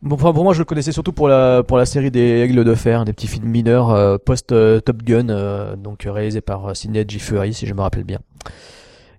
Bon, 0.00 0.16
enfin, 0.16 0.32
pour 0.32 0.42
moi, 0.42 0.52
je 0.54 0.58
le 0.58 0.64
connaissais 0.64 0.90
surtout 0.90 1.12
pour 1.12 1.28
la 1.28 1.62
pour 1.62 1.76
la 1.76 1.86
série 1.86 2.10
des 2.10 2.40
Aigles 2.40 2.64
de 2.64 2.74
Fer, 2.74 3.04
des 3.04 3.12
petits 3.12 3.28
films 3.28 3.46
mineurs 3.46 3.90
euh, 3.90 4.16
post 4.18 4.50
euh, 4.50 4.80
Top 4.80 5.02
Gun, 5.02 5.76
donc 5.76 6.02
réalisé 6.04 6.40
par 6.40 6.74
Sidney 6.74 7.04
G. 7.06 7.18
Fury, 7.18 7.54
si 7.54 7.66
je 7.66 7.74
me 7.74 7.80
rappelle 7.82 8.04
bien. 8.04 8.18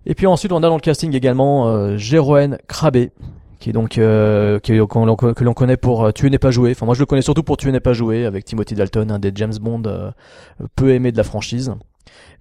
Et 0.06 0.16
puis 0.16 0.28
ensuite, 0.28 0.52
on 0.52 0.58
a 0.58 0.62
dans 0.62 0.76
le 0.76 0.82
casting 0.82 1.16
également 1.16 1.96
Jérôme 1.96 2.58
Crabé, 2.68 3.12
qui 3.64 3.72
donc 3.72 3.98
euh, 3.98 4.60
que 4.60 5.44
l'on 5.44 5.54
connaît 5.54 5.78
pour 5.78 6.04
euh, 6.06 6.12
Tuer 6.12 6.30
n'est 6.30 6.38
pas 6.38 6.52
joué. 6.52 6.72
Enfin, 6.72 6.86
moi, 6.86 6.96
je 6.96 7.00
le 7.00 7.06
connais 7.06 7.22
surtout 7.22 7.44
pour 7.44 7.56
Tuer 7.56 7.72
n'est 7.72 7.80
pas 7.80 7.94
joué, 7.94 8.26
avec 8.26 8.44
Timothy 8.44 8.76
Dalton, 8.76 9.10
un 9.10 9.20
des 9.20 9.32
James 9.36 9.54
Bond 9.62 9.84
euh, 9.86 10.12
peu 10.76 10.90
aimé 10.92 11.12
de 11.14 11.18
la 11.18 11.24
franchise. 11.24 11.74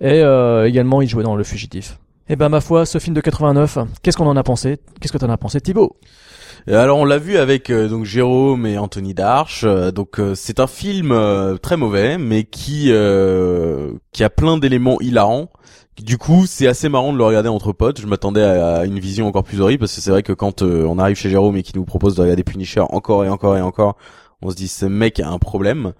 Et 0.01 0.21
euh, 0.23 0.67
également, 0.67 1.01
il 1.01 1.09
jouait 1.09 1.23
dans 1.23 1.37
Le 1.37 1.45
Fugitif. 1.45 1.99
Eh 2.29 2.35
ben 2.37 2.49
ma 2.49 2.61
foi, 2.61 2.87
ce 2.87 2.99
film 2.99 3.15
de 3.15 3.21
89, 3.21 3.79
qu'est-ce 4.03 4.17
qu'on 4.17 4.27
en 4.27 4.37
a 4.37 4.43
pensé? 4.43 4.79
Qu'est-ce 5.01 5.13
que 5.13 5.19
t'en 5.19 5.31
as 5.31 5.37
pensé, 5.37 5.61
Thibaut? 5.61 5.97
Et 6.69 6.75
alors 6.75 6.99
on 6.99 7.05
l'a 7.05 7.19
vu 7.19 7.37
avec 7.39 7.71
euh, 7.71 7.89
donc 7.89 8.05
Jérôme 8.05 8.67
et 8.67 8.79
Anthony 8.79 9.15
Darche. 9.15 9.65
euh, 9.65 9.91
donc 9.91 10.21
euh, 10.21 10.35
c'est 10.37 10.61
un 10.61 10.69
film 10.69 11.11
euh, 11.11 11.57
très 11.57 11.77
mauvais, 11.77 12.19
mais 12.19 12.45
qui 12.45 12.87
euh, 12.91 13.93
qui 14.13 14.23
a 14.23 14.31
plein 14.31 14.59
d'éléments 14.59 15.01
hilarants. 15.01 15.51
Du 16.01 16.17
coup, 16.19 16.47
c'est 16.47 16.67
assez 16.67 16.89
marrant 16.89 17.13
de 17.13 17.19
le 17.19 17.25
regarder 17.25 17.49
entre 17.49 17.73
potes. 17.73 18.01
Je 18.01 18.07
m'attendais 18.07 18.43
à, 18.43 18.85
une 18.85 18.99
vision 18.99 19.27
encore 19.27 19.45
plus 19.45 19.61
horrible 19.61 19.81
parce 19.81 19.95
que 19.95 20.01
c'est 20.01 20.11
vrai 20.11 20.23
que 20.23 20.33
quand 20.33 20.63
euh, 20.63 20.85
on 20.87 20.99
arrive 20.99 21.17
chez 21.17 21.29
Jérôme 21.29 21.57
et 21.57 21.63
qu'il 21.63 21.77
nous 21.77 21.85
propose 21.85 22.15
de 22.17 22.23
regarder 22.23 22.45
Punisher 22.45 22.81
encore 22.81 23.25
et 23.25 23.29
encore 23.29 23.57
et 23.57 23.61
encore, 23.61 23.97
on 24.41 24.51
se 24.51 24.57
dit 24.57 24.69
ce 24.69 24.87
mec 24.87 25.21
a 25.21 25.29
un 25.29 25.39
problème. 25.39 25.93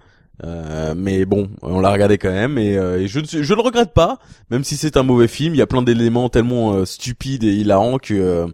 Euh, 0.43 0.95
mais 0.97 1.25
bon, 1.25 1.49
on 1.61 1.79
l'a 1.79 1.91
regardé 1.91 2.17
quand 2.17 2.31
même 2.31 2.57
et, 2.57 2.75
euh, 2.75 3.05
je 3.05 3.19
ne 3.19 3.43
je 3.43 3.53
le 3.53 3.61
regrette 3.61 3.93
pas, 3.93 4.17
même 4.49 4.63
si 4.63 4.77
c'est 4.77 4.97
un 4.97 5.03
mauvais 5.03 5.27
film. 5.27 5.53
Il 5.53 5.57
y 5.57 5.61
a 5.61 5.67
plein 5.67 5.83
d'éléments 5.83 6.27
tellement 6.29 6.73
euh, 6.73 6.85
stupides 6.85 7.43
et 7.43 7.53
hilarants 7.53 7.99
que 7.99 8.13
euh, 8.15 8.47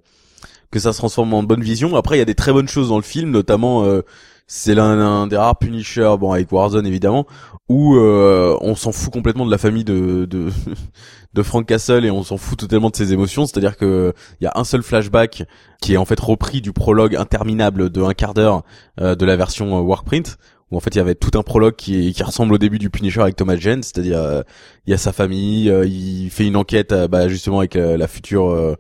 que 0.72 0.80
ça 0.80 0.94
se 0.94 0.98
transforme 0.98 1.34
en 1.34 1.44
bonne 1.44 1.64
vision. 1.64 1.96
Après, 1.96 2.16
il 2.16 2.20
y 2.20 2.22
a 2.22 2.26
des 2.26 2.36
très 2.36 2.54
bonnes 2.54 2.68
choses 2.68 2.90
dans 2.90 2.98
le 2.98 3.04
film, 3.04 3.32
notamment 3.32 3.86
euh, 3.86 4.02
c'est 4.48 4.76
l'un 4.76 5.00
un 5.00 5.28
des 5.28 5.38
rares 5.38 5.58
Punisher, 5.58 6.16
bon 6.20 6.32
avec 6.32 6.52
Warzone 6.52 6.86
évidemment, 6.86 7.26
où 7.70 7.96
euh, 7.96 8.58
on 8.62 8.76
s'en 8.76 8.92
fout 8.92 9.12
complètement 9.12 9.46
de 9.46 9.52
la 9.52 9.58
famille 9.58 9.84
de 9.84 10.26
de, 10.26 10.50
de 11.34 11.44
Frank 11.44 11.66
Castle 11.66 12.06
et 12.06 12.12
on 12.12 12.24
s'en 12.24 12.38
fout 12.38 12.58
totalement 12.58 12.90
de 12.90 12.96
ses 12.96 13.14
émotions. 13.14 13.46
C'est-à-dire 13.46 13.78
que 13.78 14.14
il 14.42 14.44
y 14.44 14.48
a 14.48 14.54
un 14.56 14.64
seul 14.64 14.82
flashback 14.82 15.44
qui 15.82 15.94
est 15.94 15.98
en 15.98 16.06
fait 16.06 16.20
repris 16.20 16.62
du 16.62 16.74
prologue 16.74 17.16
interminable 17.16 17.90
de 17.90 18.02
un 18.02 18.14
quart 18.14 18.34
d'heure 18.34 18.64
euh, 19.00 19.16
de 19.16 19.26
la 19.26 19.36
version 19.36 19.78
euh, 19.78 19.82
Workprint. 19.82 20.38
Où 20.72 20.78
en 20.78 20.80
fait 20.80 20.94
il 20.94 21.00
y 21.00 21.02
avait 21.02 21.16
tout 21.16 21.38
un 21.38 21.42
prologue 21.42 21.76
qui, 21.76 22.14
qui 22.14 22.22
ressemble 22.22 22.54
au 22.54 22.60
début 22.60 22.78
du 22.78 22.92
Punisher 22.92 23.22
avec 23.22 23.36
Thomas 23.36 23.56
Jane, 23.56 23.82
c'est-à-dire 23.82 24.20
euh, 24.20 24.44
il 24.86 24.92
y 24.92 24.94
a 24.94 24.98
sa 24.98 25.12
famille, 25.12 25.70
euh, 25.70 25.86
il 25.86 26.30
fait 26.30 26.46
une 26.46 26.56
enquête 26.56 26.92
euh, 26.92 27.08
bah, 27.08 27.28
justement 27.28 27.60
avec 27.60 27.76
euh, 27.76 27.98
la 27.98 28.08
future 28.08 28.78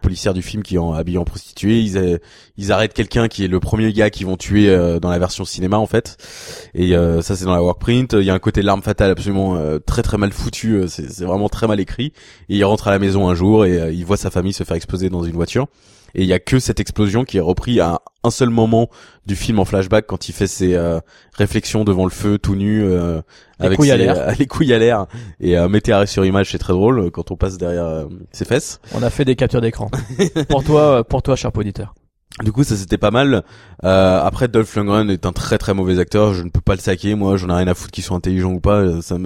euh, 0.00 0.10
policière 0.10 0.34
du 0.34 0.42
film 0.42 0.62
qui 0.62 0.78
en, 0.78 0.92
habillée 0.92 1.18
en 1.18 1.24
prostituée. 1.24 1.80
Ils, 1.80 1.98
euh, 1.98 2.18
ils 2.56 2.72
arrêtent 2.72 2.94
quelqu'un 2.94 3.28
qui 3.28 3.44
est 3.44 3.48
le 3.48 3.60
premier 3.60 3.92
gars 3.92 4.10
qu'ils 4.10 4.26
vont 4.26 4.36
tuer 4.36 4.68
euh, 4.68 4.98
dans 4.98 5.10
la 5.10 5.18
version 5.18 5.44
cinéma 5.44 5.78
en 5.78 5.86
fait. 5.86 6.16
Et 6.74 6.96
euh, 6.96 7.22
ça 7.22 7.36
c'est 7.36 7.44
dans 7.44 7.54
la 7.54 7.62
workprint. 7.62 8.14
Il 8.14 8.24
y 8.24 8.30
a 8.30 8.34
un 8.34 8.38
côté 8.38 8.62
l'arme 8.62 8.82
fatale 8.82 9.10
absolument 9.10 9.58
très 9.86 10.02
très 10.02 10.18
mal 10.18 10.32
foutu. 10.32 10.84
C'est 10.88 11.24
vraiment 11.24 11.48
très 11.48 11.66
mal 11.66 11.80
écrit. 11.80 12.12
Et 12.48 12.56
il 12.56 12.64
rentre 12.64 12.88
à 12.88 12.90
la 12.90 12.98
maison 12.98 13.28
un 13.28 13.34
jour 13.34 13.64
et 13.64 13.92
il 13.92 14.04
voit 14.04 14.16
sa 14.16 14.30
famille 14.30 14.52
se 14.52 14.64
faire 14.64 14.76
exploser 14.76 15.10
dans 15.10 15.22
une 15.22 15.34
voiture. 15.34 15.68
Et 16.14 16.22
il 16.22 16.26
y 16.28 16.32
a 16.32 16.38
que 16.38 16.58
cette 16.58 16.80
explosion 16.80 17.24
qui 17.24 17.38
est 17.38 17.40
reprise 17.40 17.80
à 17.80 18.00
un 18.24 18.30
seul 18.30 18.50
moment 18.50 18.88
du 19.26 19.36
film 19.36 19.58
en 19.58 19.64
flashback 19.64 20.06
quand 20.06 20.28
il 20.28 20.32
fait 20.32 20.46
ses 20.46 20.74
euh, 20.74 21.00
réflexions 21.34 21.84
devant 21.84 22.04
le 22.04 22.10
feu 22.10 22.38
tout 22.38 22.54
nu 22.56 22.82
euh, 22.84 23.20
Les 23.60 23.66
avec 23.66 23.78
couilles 23.78 23.90
à 23.92 23.96
ses- 23.96 24.02
l'air. 24.04 24.18
euh, 24.18 24.32
les 24.38 24.46
couilles 24.46 24.74
à 24.74 24.78
l'air 24.78 25.06
et 25.40 25.56
euh, 25.56 25.68
mettez 25.68 25.92
arrêt 25.92 26.06
sur 26.06 26.24
image 26.24 26.50
c'est 26.50 26.58
très 26.58 26.72
drôle 26.72 26.98
euh, 26.98 27.10
quand 27.10 27.30
on 27.30 27.36
passe 27.36 27.56
derrière 27.58 27.84
euh, 27.86 28.04
ses 28.32 28.44
fesses. 28.44 28.80
On 28.94 29.02
a 29.02 29.10
fait 29.10 29.24
des 29.24 29.36
captures 29.36 29.60
d'écran. 29.60 29.90
pour 30.48 30.64
toi, 30.64 30.80
euh, 30.98 31.02
pour 31.02 31.22
toi, 31.22 31.36
cher 31.36 31.50
auditeur. 31.54 31.94
Du 32.42 32.52
coup, 32.52 32.64
ça 32.64 32.74
c'était 32.76 32.96
pas 32.98 33.10
mal. 33.10 33.42
Euh, 33.84 34.22
après, 34.24 34.48
Dolph 34.48 34.74
Lundgren 34.74 35.10
est 35.10 35.26
un 35.26 35.32
très 35.32 35.58
très 35.58 35.74
mauvais 35.74 35.98
acteur. 35.98 36.32
Je 36.32 36.42
ne 36.42 36.48
peux 36.48 36.60
pas 36.60 36.74
le 36.74 36.80
saquer. 36.80 37.14
Moi, 37.14 37.36
j'en 37.36 37.50
ai 37.50 37.54
rien 37.54 37.68
à 37.68 37.74
foutre 37.74 37.90
qu'il 37.90 38.02
soit 38.02 38.16
intelligent 38.16 38.50
ou 38.52 38.60
pas. 38.60 38.80
Euh, 38.80 39.00
Ça 39.02 39.16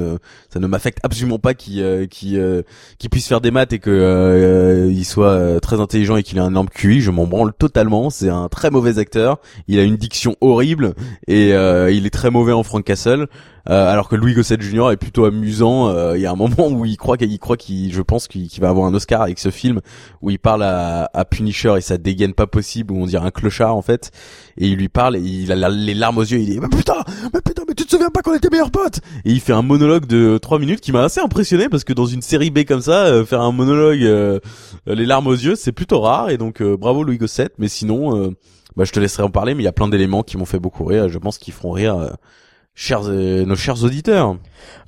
ça 0.51 0.61
ne 0.61 0.67
m'affecte 0.67 0.99
absolument 1.03 1.39
pas 1.39 1.55
qu'il, 1.55 1.81
euh, 1.81 2.07
euh, 2.33 2.63
puisse 3.11 3.29
faire 3.29 3.41
des 3.41 3.51
maths 3.51 3.73
et 3.73 3.79
que 3.79 3.91
euh, 3.91 4.91
il 4.91 5.05
soit 5.05 5.31
euh, 5.31 5.61
très 5.61 5.81
intelligent 5.81 6.17
et 6.17 6.23
qu'il 6.23 6.39
ait 6.39 6.41
un 6.41 6.49
énorme 6.49 6.69
QI. 6.69 7.01
Je 7.01 7.11
m'en 7.11 7.27
branle 7.27 7.53
totalement. 7.53 8.11
C'est 8.11 8.31
un 8.31 8.49
très 8.49 8.71
mauvais 8.71 8.99
acteur. 8.99 9.39
Il 9.69 9.79
a 9.79 9.85
une 9.85 9.97
diction 9.97 10.35
horrible 10.41 10.95
et 11.29 11.53
euh, 11.55 11.91
il 11.93 12.07
est 12.07 12.11
très 12.11 12.31
mauvais 12.31 12.53
en 12.53 12.63
Frank 12.65 12.85
Castle. 12.85 13.29
Euh, 13.71 13.91
alors 13.91 14.09
que 14.09 14.17
Louis 14.17 14.35
Gossett 14.35 14.61
Jr. 14.61 14.91
est 14.93 14.97
plutôt 14.97 15.25
amusant. 15.25 15.89
Euh, 15.89 16.17
Il 16.17 16.23
y 16.23 16.27
a 16.27 16.31
un 16.31 16.37
moment 16.37 16.69
où 16.69 16.85
il 16.85 16.97
croit 16.97 17.17
qu'il 17.17 17.39
croit 17.39 17.57
qu'il, 17.57 17.93
je 17.93 18.03
pense 18.03 18.29
qu'il 18.29 18.51
va 18.61 18.69
avoir 18.69 18.87
un 18.87 18.95
Oscar 18.95 19.23
avec 19.23 19.39
ce 19.39 19.51
film 19.51 19.81
où 20.21 20.31
il 20.31 20.39
parle 20.39 20.63
à, 20.63 21.11
à 21.15 21.25
Punisher 21.25 21.75
et 21.79 21.81
ça 21.81 21.97
dégaine 21.97 22.35
pas 22.35 22.47
possible 22.47 22.93
où 22.93 22.99
on 22.99 23.07
dirait 23.07 23.27
un 23.27 23.31
clochard 23.31 23.75
en 23.75 23.83
fait 23.83 24.11
et 24.59 24.69
il 24.69 24.77
lui 24.77 24.89
parle 24.89 25.17
et 25.17 25.21
il 25.21 25.51
a 25.53 25.69
les 25.69 25.95
larmes 25.95 26.19
aux 26.19 26.23
yeux 26.23 26.39
il 26.39 26.47
dit 26.47 26.61
mais 26.61 26.69
putain 26.69 27.03
mais 27.33 27.41
putain 27.41 27.63
mais 27.67 27.75
tu 27.75 27.85
te 27.85 27.91
souviens 27.91 28.11
pas 28.11 28.21
qu'on 28.23 28.35
était 28.35 28.51
meilleurs 28.51 28.71
potes? 28.71 29.01
Et 29.25 29.33
il 29.33 29.41
fait 29.41 29.53
un 29.53 29.63
monologue 29.63 30.07
de 30.07 30.39
trois 30.39 30.59
minutes 30.59 30.81
qui 30.81 30.93
m'a 30.93 31.03
assez 31.05 31.21
impressionné 31.21 31.69
parce 31.69 31.85
que 31.85 31.93
dans 31.93 32.07
une 32.07 32.23
série 32.23 32.51
B 32.51 32.65
comme 32.65 32.83
ça 32.83 33.05
euh, 33.07 33.25
faire 33.25 33.41
un 33.41 33.53
monologue 33.53 34.03
euh, 34.03 34.41
les 34.87 35.07
larmes 35.07 35.27
aux 35.27 35.33
yeux 35.33 35.57
c'est 35.57 35.73
plutôt 35.73 36.01
rare 36.01 36.31
et 36.31 36.37
donc 36.37 36.61
euh, 36.61 36.77
bravo 36.77 37.03
Louis 37.03 37.19
Gossett 37.19 37.53
mais 37.59 37.69
sinon 37.69 38.35
bah, 38.77 38.85
je 38.85 38.93
te 38.93 39.01
laisserai 39.01 39.23
en 39.23 39.31
parler 39.31 39.55
mais 39.55 39.63
il 39.63 39.67
y 39.67 39.69
a 39.69 39.73
plein 39.73 39.89
d'éléments 39.89 40.23
qui 40.23 40.37
m'ont 40.37 40.45
fait 40.45 40.59
beaucoup 40.59 40.85
rire 40.85 41.09
je 41.09 41.19
pense 41.19 41.39
qu'ils 41.39 41.55
feront 41.55 41.73
rire 41.73 42.15
chers 42.75 43.03
euh, 43.05 43.45
nos 43.45 43.57
chers 43.57 43.85
auditeurs 43.85 44.37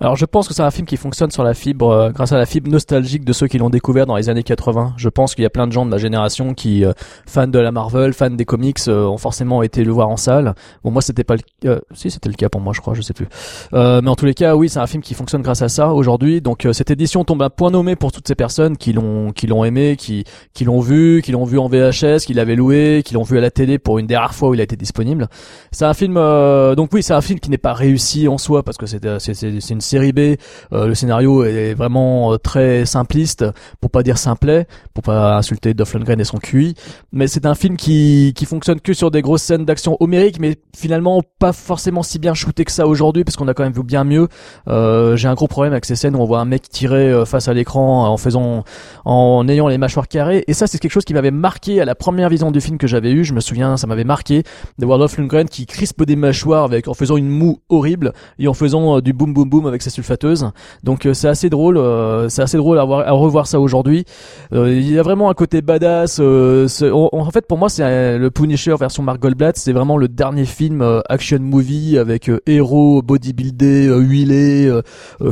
Alors 0.00 0.16
je 0.16 0.25
pense 0.25 0.49
que 0.49 0.54
c'est 0.54 0.62
un 0.62 0.71
film 0.71 0.87
qui 0.87 0.97
fonctionne 0.97 1.30
sur 1.30 1.45
la 1.45 1.54
fibre, 1.54 1.90
euh, 1.90 2.11
grâce 2.11 2.33
à 2.33 2.38
la 2.38 2.47
fibre 2.47 2.71
nostalgique 2.71 3.25
de 3.25 3.33
ceux 3.33 3.47
qui 3.47 3.59
l'ont 3.59 3.71
découvert 3.71 4.06
dans 4.06 4.16
les 4.16 4.28
années 4.28 4.42
80. 4.42 4.95
Je 4.97 5.09
pense 5.09 5.35
qu'il 5.35 5.42
y 5.42 5.47
a 5.47 5.50
plein 5.50 5.66
de 5.66 5.73
gens 5.73 5.85
de 5.85 5.90
ma 5.90 5.99
génération 5.99 6.54
qui, 6.54 6.85
euh, 6.85 6.92
fans 7.26 7.47
de 7.47 7.59
la 7.59 7.73
Marvel, 7.73 8.12
fans 8.12 8.30
des 8.30 8.45
comics, 8.45 8.78
euh, 8.88 9.04
ont 9.04 9.18
forcément 9.18 9.62
été 9.62 9.85
le 9.85 9.92
voir 9.92 10.09
en 10.09 10.16
salle. 10.16 10.54
Bon 10.85 10.90
moi 10.90 11.02
c'était 11.02 11.25
pas 11.25 11.35
le, 11.35 11.71
euh, 11.71 11.80
si 11.95 12.11
c'était 12.11 12.28
le 12.28 12.35
cas 12.35 12.49
pour 12.49 12.61
moi 12.61 12.73
je 12.75 12.80
crois, 12.80 12.95
je 12.95 13.02
sais 13.02 13.14
plus. 13.14 13.26
Euh, 13.73 14.00
mais 14.02 14.11
en 14.11 14.16
tous 14.16 14.26
les 14.26 14.35
cas 14.35 14.56
oui 14.56 14.68
c'est 14.68 14.78
un 14.78 14.87
film 14.87 15.02
qui 15.02 15.14
fonctionne 15.14 15.42
grâce 15.42 15.62
à 15.62 15.68
ça 15.68 15.92
aujourd'hui. 15.92 16.40
Donc 16.40 16.66
euh, 16.66 16.73
cette 16.73 16.90
édition 16.90 17.25
tombe 17.25 17.42
à 17.42 17.50
point 17.50 17.71
nommé 17.71 17.97
pour 17.97 18.12
toutes 18.12 18.28
ces 18.28 18.35
personnes 18.35 18.76
qui 18.76 18.92
l'ont, 18.92 19.33
qui 19.33 19.47
l'ont 19.47 19.64
aimé, 19.64 19.97
qui, 19.97 20.25
qui 20.54 20.64
l'ont 20.64 20.80
vu, 20.80 21.23
qui 21.23 21.33
l'ont 21.33 21.45
vu 21.45 21.59
en 21.59 21.68
VHS, 21.68 22.25
qui 22.26 22.35
l'avaient 22.35 22.56
loué, 22.56 23.02
qui 23.04 23.14
l'ont 23.14 23.23
vu 23.23 23.38
à 23.38 23.40
la 23.40 23.50
télé 23.50 23.78
pour 23.78 23.99
une 23.99 24.06
des 24.06 24.16
rares 24.16 24.35
fois 24.35 24.50
où 24.50 24.54
il 24.54 24.61
a 24.61 24.64
été 24.64 24.76
disponible. 24.76 25.28
C'est 25.73 25.85
un 25.85 25.95
film, 25.95 26.14
donc 26.14 26.90
oui, 26.92 27.02
c'est 27.02 27.14
un 27.14 27.21
film 27.21 27.40
qui 27.40 27.50
n'est 27.50 27.59
pas 27.59 27.73
réussi 27.73 28.28
en 28.28 28.38
soi 28.38 28.62
parce 28.62 28.76
que 28.76 28.87
c'est 28.87 29.65
c'est 29.66 29.75
une 29.75 29.80
série 29.80 30.12
B. 30.12 30.37
Euh, 30.73 30.87
le 30.87 30.94
scénario 30.94 31.44
est 31.44 31.75
vraiment 31.75 32.32
euh, 32.32 32.38
très 32.38 32.87
simpliste, 32.87 33.44
pour 33.80 33.90
pas 33.90 34.02
dire 34.02 34.18
simplet, 34.18 34.66
pour 34.94 35.02
pas 35.02 35.37
insulter 35.37 35.75
Dolph 35.75 35.94
Lundgren 35.94 36.20
et 36.20 36.25
son 36.25 36.38
QI. 36.38 36.75
Mais 37.12 37.26
c'est 37.26 37.46
un 37.46 37.54
film 37.54 37.76
qui 37.76 38.32
qui 38.35 38.46
fonctionne 38.46 38.80
que 38.80 38.94
sur 38.94 39.11
des 39.11 39.23
grosses 39.23 39.42
scènes 39.42 39.64
d'action 39.64 39.96
homériques, 40.00 40.38
mais 40.40 40.56
finalement 40.76 41.23
pas 41.38 41.52
forcément 41.52 42.02
si 42.02 42.18
bien 42.18 42.35
shooté 42.35 42.64
que 42.64 42.73
ça 42.73 42.87
aujourd'hui, 42.87 43.25
parce 43.25 43.37
qu'on 43.37 43.49
a 43.49 43.54
quand 43.54 43.64
même 43.64 43.73
vu 43.73 43.82
bien 43.82 44.04
mieux. 44.04 44.28
Euh, 44.68 45.16
J'ai 45.16 45.28
un 45.28 45.35
gros 45.35 45.49
problème 45.49 45.73
avec 45.73 45.85
ces 45.85 45.96
scènes 45.96 46.16
où 46.16 46.20
on 46.20 46.25
voit 46.25 46.40
un 46.40 46.44
mec 46.44 46.68
tirer 46.68 47.25
face 47.26 47.49
à 47.49 47.54
l'écran 47.54 48.08
en 48.08 48.16
faisant, 48.16 48.64
en 49.04 49.49
ayant 49.49 49.68
les 49.68 49.78
mâchoires 49.78 50.08
carrées. 50.08 50.44
Et 50.46 50.54
ça, 50.54 50.66
c'est 50.66 50.78
quelque 50.78 50.92
chose 50.92 51.04
qui 51.04 51.14
m'avait 51.14 51.30
marqué 51.30 51.80
à 51.80 51.85
la 51.85 51.94
première 51.94 52.28
vision 52.28 52.50
du 52.50 52.61
film 52.61 52.78
que 52.78 52.87
j'avais 52.87 53.11
eu. 53.11 53.25
Je 53.25 53.32
me 53.32 53.40
souviens, 53.40 53.76
ça 53.76 53.87
m'avait 53.87 54.04
marqué 54.04 54.42
de 54.78 54.87
voir 54.87 54.99
Dolph 54.99 55.16
Lundgren 55.18 55.49
qui 55.49 55.66
crispe 55.66 56.04
des 56.04 56.16
mâchoires 56.16 56.70
en 56.87 56.94
faisant 56.94 57.16
une 57.16 57.28
moue 57.28 57.58
horrible 57.68 58.12
et 58.38 58.49
en 58.49 58.54
faisant 58.54 59.00
du 59.00 59.12
boum 59.12 59.32
boum 59.32 59.45
boum 59.46 59.66
avec 59.66 59.82
sa 59.82 59.90
sulfateuse. 59.90 60.50
Donc 60.82 61.06
euh, 61.06 61.14
c'est 61.14 61.28
assez 61.28 61.50
drôle, 61.50 61.76
euh, 61.76 62.28
c'est 62.28 62.42
assez 62.42 62.56
drôle 62.56 62.78
à, 62.78 62.84
voir, 62.84 63.06
à 63.06 63.12
revoir 63.12 63.46
ça 63.46 63.60
aujourd'hui. 63.60 64.04
Euh, 64.52 64.72
il 64.72 64.90
y 64.90 64.98
a 64.98 65.02
vraiment 65.02 65.30
un 65.30 65.34
côté 65.34 65.62
badass. 65.62 66.20
en, 66.20 67.30
fait, 67.30 67.46
pour 67.46 67.58
moi, 67.58 67.68
c'est 67.68 68.18
le 68.18 68.30
Punisher 68.30 68.74
version 68.78 69.02
Mark 69.02 69.20
Goldblatt. 69.20 69.56
C'est 69.56 69.72
vraiment 69.72 69.96
le 69.96 70.08
dernier 70.08 70.44
film 70.44 70.84
action 71.08 71.38
movie 71.40 71.98
avec 71.98 72.30
héros 72.46 73.02
bodybuildé, 73.02 73.88
huilé 73.88 74.70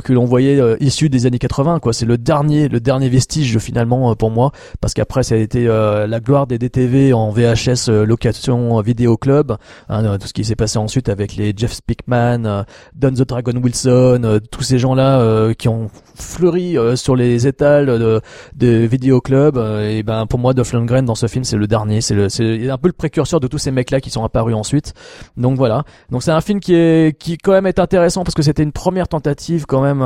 que 0.04 0.12
l'on 0.12 0.25
voyait 0.25 0.61
issu 0.80 1.09
des 1.09 1.26
années 1.26 1.38
80. 1.38 1.80
Quoi, 1.80 1.92
c'est 1.92 2.06
le 2.06 2.18
dernier, 2.18 2.68
le 2.68 2.80
dernier 2.80 3.09
vestige 3.09 3.59
finalement 3.59 4.14
pour 4.14 4.30
moi, 4.30 4.52
parce 4.80 4.94
qu'après 4.94 5.23
ça 5.23 5.35
a 5.35 5.38
été 5.38 5.64
la 5.66 6.21
gloire 6.21 6.47
des 6.47 6.59
DTV 6.59 7.12
en 7.12 7.30
VHS 7.30 7.88
location 7.88 8.80
vidéo 8.80 9.16
club. 9.16 9.56
Hein, 9.88 10.18
tout 10.18 10.26
ce 10.26 10.33
qui 10.33 10.44
s'est 10.44 10.56
passé 10.56 10.78
ensuite 10.78 11.09
avec 11.09 11.37
les 11.37 11.52
Jeff 11.56 11.73
Spickman, 11.73 12.44
euh, 12.47 12.62
Don 12.94 13.11
the 13.11 13.26
Dragon 13.26 13.56
Wilson, 13.62 13.88
euh, 14.04 14.38
tous 14.50 14.62
ces 14.62 14.78
gens-là 14.78 15.20
euh, 15.20 15.54
qui 15.54 15.68
ont 15.68 15.90
fleuri 16.14 16.78
euh, 16.78 16.94
sur 16.94 17.16
les 17.16 17.46
étals 17.46 17.87
de, 17.87 18.20
de 18.54 18.68
vidéo 18.68 19.20
club. 19.20 19.56
euh, 19.56 19.90
et 19.90 20.02
ben 20.02 20.26
pour 20.26 20.38
moi, 20.38 20.54
Dolph 20.54 20.73
Lundgren 20.73 21.04
dans 21.04 21.14
ce 21.14 21.26
film, 21.26 21.44
c'est 21.44 21.56
le 21.56 21.66
dernier. 21.66 22.00
C'est 22.00 22.14
le, 22.14 22.28
c'est 22.28 22.70
un 22.70 22.78
peu 22.78 22.88
le 22.88 22.92
précurseur 22.92 23.40
de 23.40 23.49
tous 23.49 23.58
ces 23.58 23.70
mecs-là 23.70 24.00
qui 24.00 24.11
sont 24.11 24.25
apparus 24.25 24.54
ensuite. 24.54 24.94
Donc 25.37 25.56
voilà. 25.56 25.84
Donc 26.11 26.23
c'est 26.23 26.30
un 26.30 26.40
film 26.40 26.61
qui 26.61 26.75
est 26.75 27.18
qui 27.18 27.38
quand 27.38 27.52
même 27.52 27.66
est 27.66 27.78
intéressant 27.78 28.25
parce 28.25 28.34
que 28.34 28.42
c'était 28.42 28.62
une 28.62 28.73
première 28.73 29.08
tentative 29.08 29.66
quand 29.66 29.82
même 29.82 30.00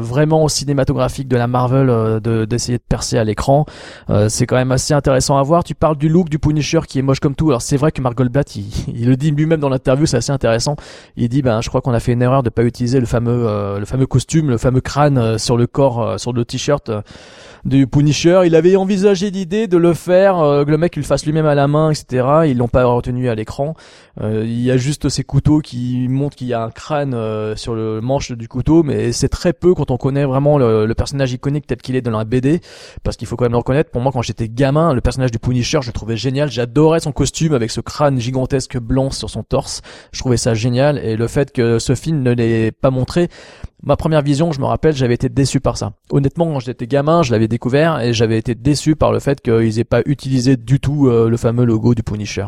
vraiment 0.00 0.48
cinématographique 0.48 1.28
de 1.28 1.36
la 1.36 1.46
Marvel 1.46 1.86
de 2.22 2.44
d'essayer 2.44 2.78
de 2.78 2.82
percer 2.88 3.18
à 3.18 3.24
l'écran. 3.24 3.66
Euh, 4.10 4.28
c'est 4.28 4.46
quand 4.46 4.56
même 4.56 4.72
assez 4.72 4.94
intéressant 4.94 5.36
à 5.36 5.42
voir. 5.42 5.64
Tu 5.64 5.74
parles 5.74 5.96
du 5.96 6.08
look 6.08 6.28
du 6.28 6.38
Punisher 6.38 6.80
qui 6.86 6.98
est 6.98 7.02
moche 7.02 7.20
comme 7.20 7.34
tout. 7.34 7.48
Alors 7.50 7.62
c'est 7.62 7.76
vrai 7.76 7.92
que 7.92 8.00
Mark 8.00 8.16
Goldblatt, 8.16 8.56
il, 8.56 8.64
il 8.94 9.08
le 9.08 9.16
dit 9.16 9.30
lui-même 9.30 9.60
dans 9.60 9.68
l'interview, 9.68 10.06
c'est 10.06 10.16
assez 10.16 10.32
intéressant. 10.32 10.76
Il 11.16 11.28
dit 11.28 11.42
ben 11.42 11.60
je 11.60 11.68
crois 11.68 11.80
qu'on 11.80 11.92
a 11.92 12.00
fait 12.00 12.12
une 12.12 12.22
erreur 12.22 12.42
de 12.42 12.50
pas 12.50 12.64
utiliser 12.64 13.00
le 13.00 13.06
fameux 13.06 13.31
euh, 13.32 13.78
le 13.78 13.84
fameux 13.84 14.06
costume, 14.06 14.50
le 14.50 14.58
fameux 14.58 14.80
crâne 14.80 15.18
euh, 15.18 15.38
sur 15.38 15.56
le 15.56 15.66
corps, 15.66 16.02
euh, 16.02 16.18
sur 16.18 16.32
le 16.32 16.44
t-shirt. 16.44 16.90
Du 17.64 17.86
Punisher, 17.86 18.42
il 18.44 18.56
avait 18.56 18.74
envisagé 18.74 19.30
l'idée 19.30 19.68
de 19.68 19.76
le 19.76 19.94
faire, 19.94 20.38
euh, 20.38 20.64
que 20.64 20.70
le 20.70 20.78
mec 20.78 20.96
il 20.96 21.00
le 21.00 21.04
fasse 21.04 21.24
lui-même 21.24 21.46
à 21.46 21.54
la 21.54 21.68
main, 21.68 21.90
etc. 21.90 22.26
Ils 22.46 22.58
l'ont 22.58 22.68
pas 22.68 22.84
retenu 22.84 23.28
à 23.28 23.36
l'écran. 23.36 23.74
Euh, 24.20 24.42
il 24.44 24.60
y 24.60 24.70
a 24.70 24.76
juste 24.76 25.08
ces 25.08 25.22
couteaux 25.22 25.60
qui 25.60 26.08
montrent 26.08 26.36
qu'il 26.36 26.48
y 26.48 26.54
a 26.54 26.62
un 26.62 26.70
crâne 26.70 27.14
euh, 27.14 27.54
sur 27.54 27.74
le 27.74 28.00
manche 28.00 28.32
du 28.32 28.48
couteau, 28.48 28.82
mais 28.82 29.12
c'est 29.12 29.28
très 29.28 29.52
peu 29.52 29.74
quand 29.74 29.92
on 29.92 29.96
connaît 29.96 30.24
vraiment 30.24 30.58
le, 30.58 30.86
le 30.86 30.94
personnage 30.94 31.32
iconique 31.32 31.66
tel 31.66 31.78
qu'il 31.78 31.94
est 31.94 32.02
dans 32.02 32.10
la 32.10 32.24
BD, 32.24 32.60
parce 33.04 33.16
qu'il 33.16 33.28
faut 33.28 33.36
quand 33.36 33.44
même 33.44 33.52
le 33.52 33.58
reconnaître. 33.58 33.90
Pour 33.90 34.00
moi, 34.00 34.10
quand 34.10 34.22
j'étais 34.22 34.48
gamin, 34.48 34.92
le 34.92 35.00
personnage 35.00 35.30
du 35.30 35.38
Punisher, 35.38 35.78
je 35.82 35.86
le 35.86 35.92
trouvais 35.92 36.16
génial. 36.16 36.50
J'adorais 36.50 37.00
son 37.00 37.12
costume 37.12 37.54
avec 37.54 37.70
ce 37.70 37.80
crâne 37.80 38.18
gigantesque 38.18 38.78
blanc 38.78 39.10
sur 39.10 39.30
son 39.30 39.44
torse. 39.44 39.82
Je 40.12 40.18
trouvais 40.18 40.36
ça 40.36 40.54
génial, 40.54 40.98
et 40.98 41.16
le 41.16 41.28
fait 41.28 41.52
que 41.52 41.78
ce 41.78 41.94
film 41.94 42.22
ne 42.22 42.32
l'ait 42.32 42.72
pas 42.72 42.90
montré, 42.90 43.28
ma 43.82 43.96
première 43.96 44.22
vision, 44.22 44.52
je 44.52 44.60
me 44.60 44.66
rappelle, 44.66 44.94
j'avais 44.94 45.14
été 45.14 45.28
déçu 45.28 45.60
par 45.60 45.76
ça. 45.76 45.92
Honnêtement, 46.10 46.52
quand 46.52 46.60
j'étais 46.60 46.86
gamin, 46.86 47.22
je 47.22 47.32
l'avais 47.32 47.48
découvert 47.48 48.00
et 48.00 48.12
j'avais 48.12 48.38
été 48.38 48.54
déçu 48.54 48.96
par 48.96 49.12
le 49.12 49.18
fait 49.18 49.40
qu'ils 49.40 49.78
aient 49.78 49.84
pas 49.84 50.02
utilisé 50.06 50.56
du 50.56 50.80
tout 50.80 51.08
euh, 51.08 51.28
le 51.28 51.36
fameux 51.36 51.64
logo 51.64 51.94
du 51.94 52.02
Punisher. 52.02 52.46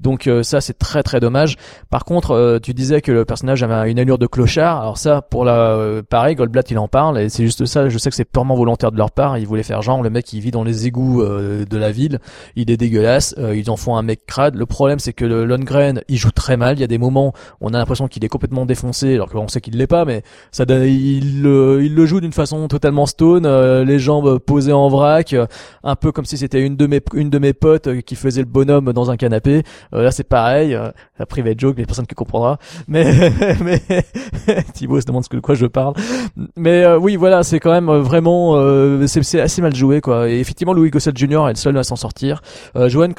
Donc 0.00 0.26
euh, 0.26 0.42
ça 0.42 0.60
c'est 0.60 0.78
très 0.78 1.02
très 1.02 1.20
dommage. 1.20 1.56
Par 1.90 2.04
contre, 2.04 2.32
euh, 2.32 2.58
tu 2.58 2.74
disais 2.74 3.00
que 3.00 3.12
le 3.12 3.24
personnage 3.24 3.62
avait 3.62 3.90
une 3.90 3.98
allure 3.98 4.18
de 4.18 4.26
clochard. 4.26 4.80
Alors 4.80 4.98
ça, 4.98 5.22
pour 5.22 5.44
la, 5.44 5.72
euh, 5.74 6.02
pareil, 6.02 6.34
Goldblatt 6.34 6.70
il 6.70 6.78
en 6.78 6.88
parle 6.88 7.20
et 7.20 7.28
c'est 7.28 7.44
juste 7.44 7.66
ça. 7.66 7.88
Je 7.88 7.98
sais 7.98 8.10
que 8.10 8.16
c'est 8.16 8.24
purement 8.24 8.56
volontaire 8.56 8.92
de 8.92 8.96
leur 8.96 9.10
part. 9.10 9.38
Ils 9.38 9.46
voulaient 9.46 9.62
faire 9.62 9.82
genre 9.82 10.02
le 10.02 10.10
mec 10.10 10.32
il 10.32 10.40
vit 10.40 10.50
dans 10.50 10.64
les 10.64 10.86
égouts 10.86 11.22
de 11.22 11.76
la 11.76 11.90
ville, 11.90 12.18
il 12.56 12.70
est 12.70 12.76
dégueulasse. 12.76 13.34
ils 13.54 13.70
en 13.70 13.76
font 13.76 13.96
un 13.96 14.02
mec 14.02 14.24
crade. 14.26 14.54
Le 14.54 14.66
problème 14.66 14.98
c'est 14.98 15.12
que 15.12 15.24
le 15.24 15.44
Lundgren 15.44 16.02
il 16.08 16.16
joue 16.16 16.30
très 16.30 16.56
mal. 16.56 16.78
Il 16.78 16.80
y 16.80 16.84
a 16.84 16.88
des 16.88 16.98
moments 16.98 17.34
où 17.60 17.66
on 17.68 17.74
a 17.74 17.78
l'impression 17.78 18.08
qu'il 18.08 18.24
est 18.24 18.28
complètement 18.28 18.64
défoncé, 18.66 19.14
alors 19.14 19.28
qu'on 19.28 19.48
sait 19.48 19.60
qu'il 19.60 19.76
l'est 19.76 19.86
pas, 19.86 20.04
mais 20.04 20.22
ça 20.50 20.64
il, 20.68 21.44
il 21.44 21.94
le 21.94 22.06
joue 22.06 22.20
d'une 22.20 22.32
façon 22.32 22.68
totalement 22.68 23.06
stone, 23.06 23.46
les 23.82 23.98
jambes 23.98 24.38
posées 24.38 24.72
en 24.72 24.88
vrac, 24.88 25.34
un 25.84 25.96
peu 25.96 26.12
comme 26.12 26.24
si 26.24 26.38
c'était 26.38 26.60
une 26.60 26.76
de 26.76 26.86
mes 26.86 27.00
une 27.14 27.30
de 27.30 27.38
mes 27.38 27.52
potes 27.52 28.00
qui 28.02 28.14
faisait 28.14 28.40
le 28.40 28.46
bonhomme 28.46 28.92
dans 28.92 29.10
un 29.10 29.16
canapé. 29.16 29.62
Euh, 29.94 30.02
là 30.02 30.10
c'est 30.10 30.24
pareil, 30.24 30.74
euh, 30.74 30.90
la 31.18 31.26
private 31.26 31.58
joke, 31.58 31.76
les 31.78 31.86
personnes 31.86 32.06
qui 32.06 32.14
comprendra. 32.14 32.58
Mais 32.88 33.04
mais 33.62 33.80
Thibaut 34.74 35.00
se 35.00 35.06
demande 35.06 35.24
de 35.30 35.40
quoi 35.40 35.54
je 35.54 35.66
parle. 35.66 35.94
Mais 36.56 36.84
euh, 36.84 36.98
oui 36.98 37.16
voilà, 37.16 37.42
c'est 37.42 37.60
quand 37.60 37.72
même 37.72 37.90
vraiment 37.90 38.56
c'est 39.06 39.40
assez 39.40 39.62
mal 39.62 39.74
joué 39.74 40.00
quoi. 40.00 40.28
Et 40.28 40.38
effectivement 40.40 40.72
Louis 40.72 40.90
Gossett 40.90 41.16
Jr. 41.16 41.48
est 41.48 41.50
le 41.50 41.54
seul 41.56 41.76
à 41.76 41.82
s'en 41.82 41.96
sortir. 41.96 42.42
Euh, 42.76 42.88
Johan 42.88 43.12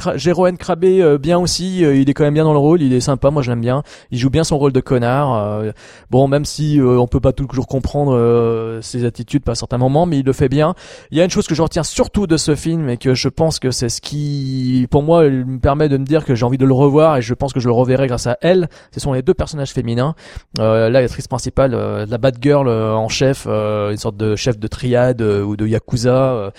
Krabbe 0.58 1.18
bien 1.20 1.40
aussi, 1.40 1.80
il 1.82 2.10
est 2.10 2.14
quand 2.14 2.24
même 2.24 2.34
bien 2.34 2.44
dans 2.44 2.54
le 2.54 2.60
rôle, 2.60 2.82
il 2.82 2.94
est 2.94 3.00
sympa, 3.00 3.32
moi 3.32 3.42
je 3.42 3.50
l'aime 3.50 3.62
bien. 3.62 3.84
Il 4.12 4.18
joue 4.18 4.30
bien 4.30 4.44
son 4.44 4.58
rôle 4.58 4.72
de 4.72 4.82
connard. 4.82 5.64
bon 6.10 6.28
même 6.28 6.46
si 6.46 6.80
on 6.82 7.08
peut 7.08 7.20
pas 7.20 7.34
toujours 7.34 7.68
comprendre 7.68 8.80
ses 8.82 9.06
attitudes 9.06 9.44
à 9.48 9.56
certains 9.56 9.78
moments, 9.78 10.06
mais 10.06 10.20
il 10.20 10.26
le 10.26 10.34
fait 10.34 10.50
bien. 10.50 10.74
Il 11.12 11.18
y 11.18 11.22
a 11.22 11.24
une 11.24 11.30
chose 11.30 11.48
que 11.48 11.56
je 11.56 11.62
retiens 11.62 11.84
surtout 11.84 12.28
de 12.28 12.38
ce 12.38 12.56
film 12.56 12.90
et 12.90 12.98
que 12.98 13.14
je 13.14 13.28
pense 13.28 13.60
que 13.60 13.72
c'est 13.72 13.90
ce 13.90 14.02
qui 14.02 14.88
pour 14.90 15.04
moi 15.04 15.24
me 15.30 15.60
permet 15.60 15.90
de 15.90 15.98
me 15.98 16.06
dire 16.06 16.26
que 16.26 16.36
j'ai 16.36 16.46
envie 16.46 16.58
de 16.62 16.66
le 16.66 16.74
revoir 16.74 17.18
et 17.18 17.22
je 17.22 17.34
pense 17.34 17.52
que 17.52 17.60
je 17.60 17.68
le 17.68 17.74
reverrai 17.74 18.08
grâce 18.08 18.28
à 18.28 18.38
elle. 18.42 18.70
Ce 18.94 19.00
sont 19.00 19.14
les 19.14 19.22
deux 19.22 19.34
personnages 19.34 19.72
féminins. 19.72 20.16
Euh, 20.60 20.90
là, 20.90 21.02
l'actrice 21.02 21.28
principale, 21.28 21.74
euh, 21.74 22.06
la 22.08 22.18
bad 22.18 22.38
girl 22.42 22.68
euh, 22.68 22.94
en 22.94 23.10
chef, 23.10 23.46
euh, 23.48 23.92
une 23.92 23.98
sorte 23.98 24.16
de 24.18 24.36
chef 24.36 24.60
de 24.60 24.68
triade 24.68 25.22
ou 25.22 25.58
de 25.58 25.68
yakuza, 25.68 26.52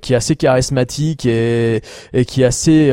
qui 0.00 0.12
est 0.12 0.16
assez 0.16 0.36
charismatique 0.36 1.26
et, 1.26 1.82
et 2.12 2.24
qui 2.24 2.42
est 2.42 2.44
assez 2.44 2.90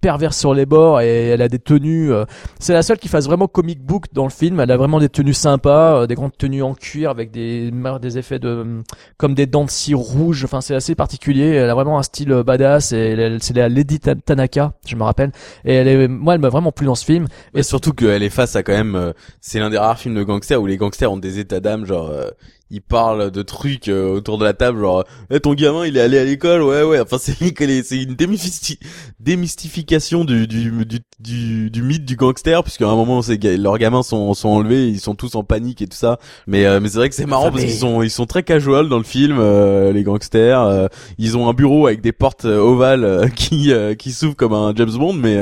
perverse 0.00 0.36
sur 0.36 0.54
les 0.54 0.66
bords 0.66 1.00
et 1.00 1.28
elle 1.28 1.42
a 1.42 1.48
des 1.48 1.58
tenues. 1.58 2.12
c'est 2.58 2.72
la 2.72 2.82
seule 2.82 2.98
qui 2.98 3.08
fasse 3.08 3.26
vraiment 3.26 3.48
comic 3.48 3.80
book 3.80 4.06
dans 4.12 4.24
le 4.24 4.30
film. 4.30 4.60
Elle 4.60 4.70
a 4.70 4.76
vraiment 4.76 5.00
des 5.00 5.08
tenues 5.08 5.34
sympas, 5.34 6.06
des 6.06 6.14
grandes 6.14 6.36
tenues 6.36 6.62
en 6.62 6.74
cuir 6.74 7.10
avec 7.10 7.30
des 7.30 7.72
des 8.00 8.18
effets 8.18 8.38
de 8.38 8.82
comme 9.16 9.34
des 9.34 9.46
dents 9.46 9.64
de 9.64 9.70
scie 9.70 9.94
rouges. 9.94 10.44
Enfin, 10.44 10.60
c'est 10.60 10.74
assez 10.74 10.94
particulier. 10.94 11.48
Elle 11.54 11.70
a 11.70 11.74
vraiment 11.74 11.98
un 11.98 12.02
style 12.02 12.42
badass 12.44 12.92
et 12.92 13.38
c'est 13.40 13.54
la 13.56 13.68
Lady 13.68 14.00
Tanaka, 14.00 14.72
je 14.86 14.96
me 14.96 15.02
rappelle. 15.02 15.32
Et 15.64 15.74
elle 15.74 15.88
est 15.88 15.93
moi, 16.08 16.34
elle 16.34 16.40
m'a 16.40 16.48
vraiment 16.48 16.72
plu 16.72 16.86
dans 16.86 16.94
ce 16.94 17.04
film. 17.04 17.26
Et 17.54 17.62
surtout 17.62 17.92
qu'elle 17.92 18.22
est 18.22 18.30
face 18.30 18.56
à 18.56 18.62
quand 18.62 18.72
même, 18.72 18.94
euh, 18.94 19.12
c'est 19.40 19.58
l'un 19.58 19.70
des 19.70 19.78
rares 19.78 19.98
films 19.98 20.14
de 20.14 20.22
gangsters 20.22 20.60
où 20.60 20.66
les 20.66 20.76
gangsters 20.76 21.10
ont 21.10 21.16
des 21.16 21.38
états 21.38 21.60
d'âme, 21.60 21.86
genre, 21.86 22.10
euh, 22.10 22.30
il 22.70 22.80
parle 22.80 23.30
de 23.30 23.42
trucs 23.42 23.88
euh, 23.88 24.08
autour 24.08 24.38
de 24.38 24.44
la 24.44 24.54
table 24.54 24.80
genre 24.80 25.04
eh, 25.30 25.38
ton 25.38 25.54
gamin 25.54 25.86
il 25.86 25.96
est 25.96 26.00
allé 26.00 26.18
à 26.18 26.24
l'école 26.24 26.62
ouais 26.62 26.82
ouais 26.82 26.98
enfin 27.00 27.18
c'est 27.20 27.34
c'est 27.82 28.02
une 28.02 28.16
démystification 29.20 30.24
du 30.24 30.46
du, 30.46 30.72
du 31.20 31.70
du 31.70 31.82
mythe 31.82 32.04
du 32.04 32.16
gangster 32.16 32.62
puisqu'à 32.62 32.86
un 32.86 32.94
moment 32.96 33.22
c'est 33.22 33.42
leurs 33.56 33.78
gamins 33.78 34.02
sont 34.02 34.32
sont 34.34 34.48
enlevés 34.48 34.88
ils 34.88 35.00
sont 35.00 35.14
tous 35.14 35.34
en 35.34 35.44
panique 35.44 35.82
et 35.82 35.86
tout 35.86 35.96
ça. 35.96 36.18
Mais 36.46 36.64
euh, 36.64 36.80
mais 36.80 36.88
c'est 36.88 36.98
vrai 36.98 37.08
que 37.08 37.14
c'est 37.14 37.26
marrant 37.26 37.50
parce 37.50 37.64
qu'ils 37.64 37.72
sont 37.74 38.02
ils 38.02 38.10
sont 38.10 38.26
très 38.26 38.42
casual 38.42 38.88
dans 38.88 38.98
le 38.98 39.04
film 39.04 39.36
euh, 39.38 39.92
les 39.92 40.02
gangsters 40.02 40.88
ils 41.18 41.36
ont 41.36 41.48
un 41.48 41.52
bureau 41.52 41.86
avec 41.86 42.00
des 42.00 42.12
portes 42.12 42.44
ovales 42.44 43.30
qui 43.36 43.72
qui 43.98 44.12
s'ouvrent 44.12 44.36
comme 44.36 44.54
un 44.54 44.74
James 44.74 44.92
Bond 44.92 45.12
mais 45.14 45.36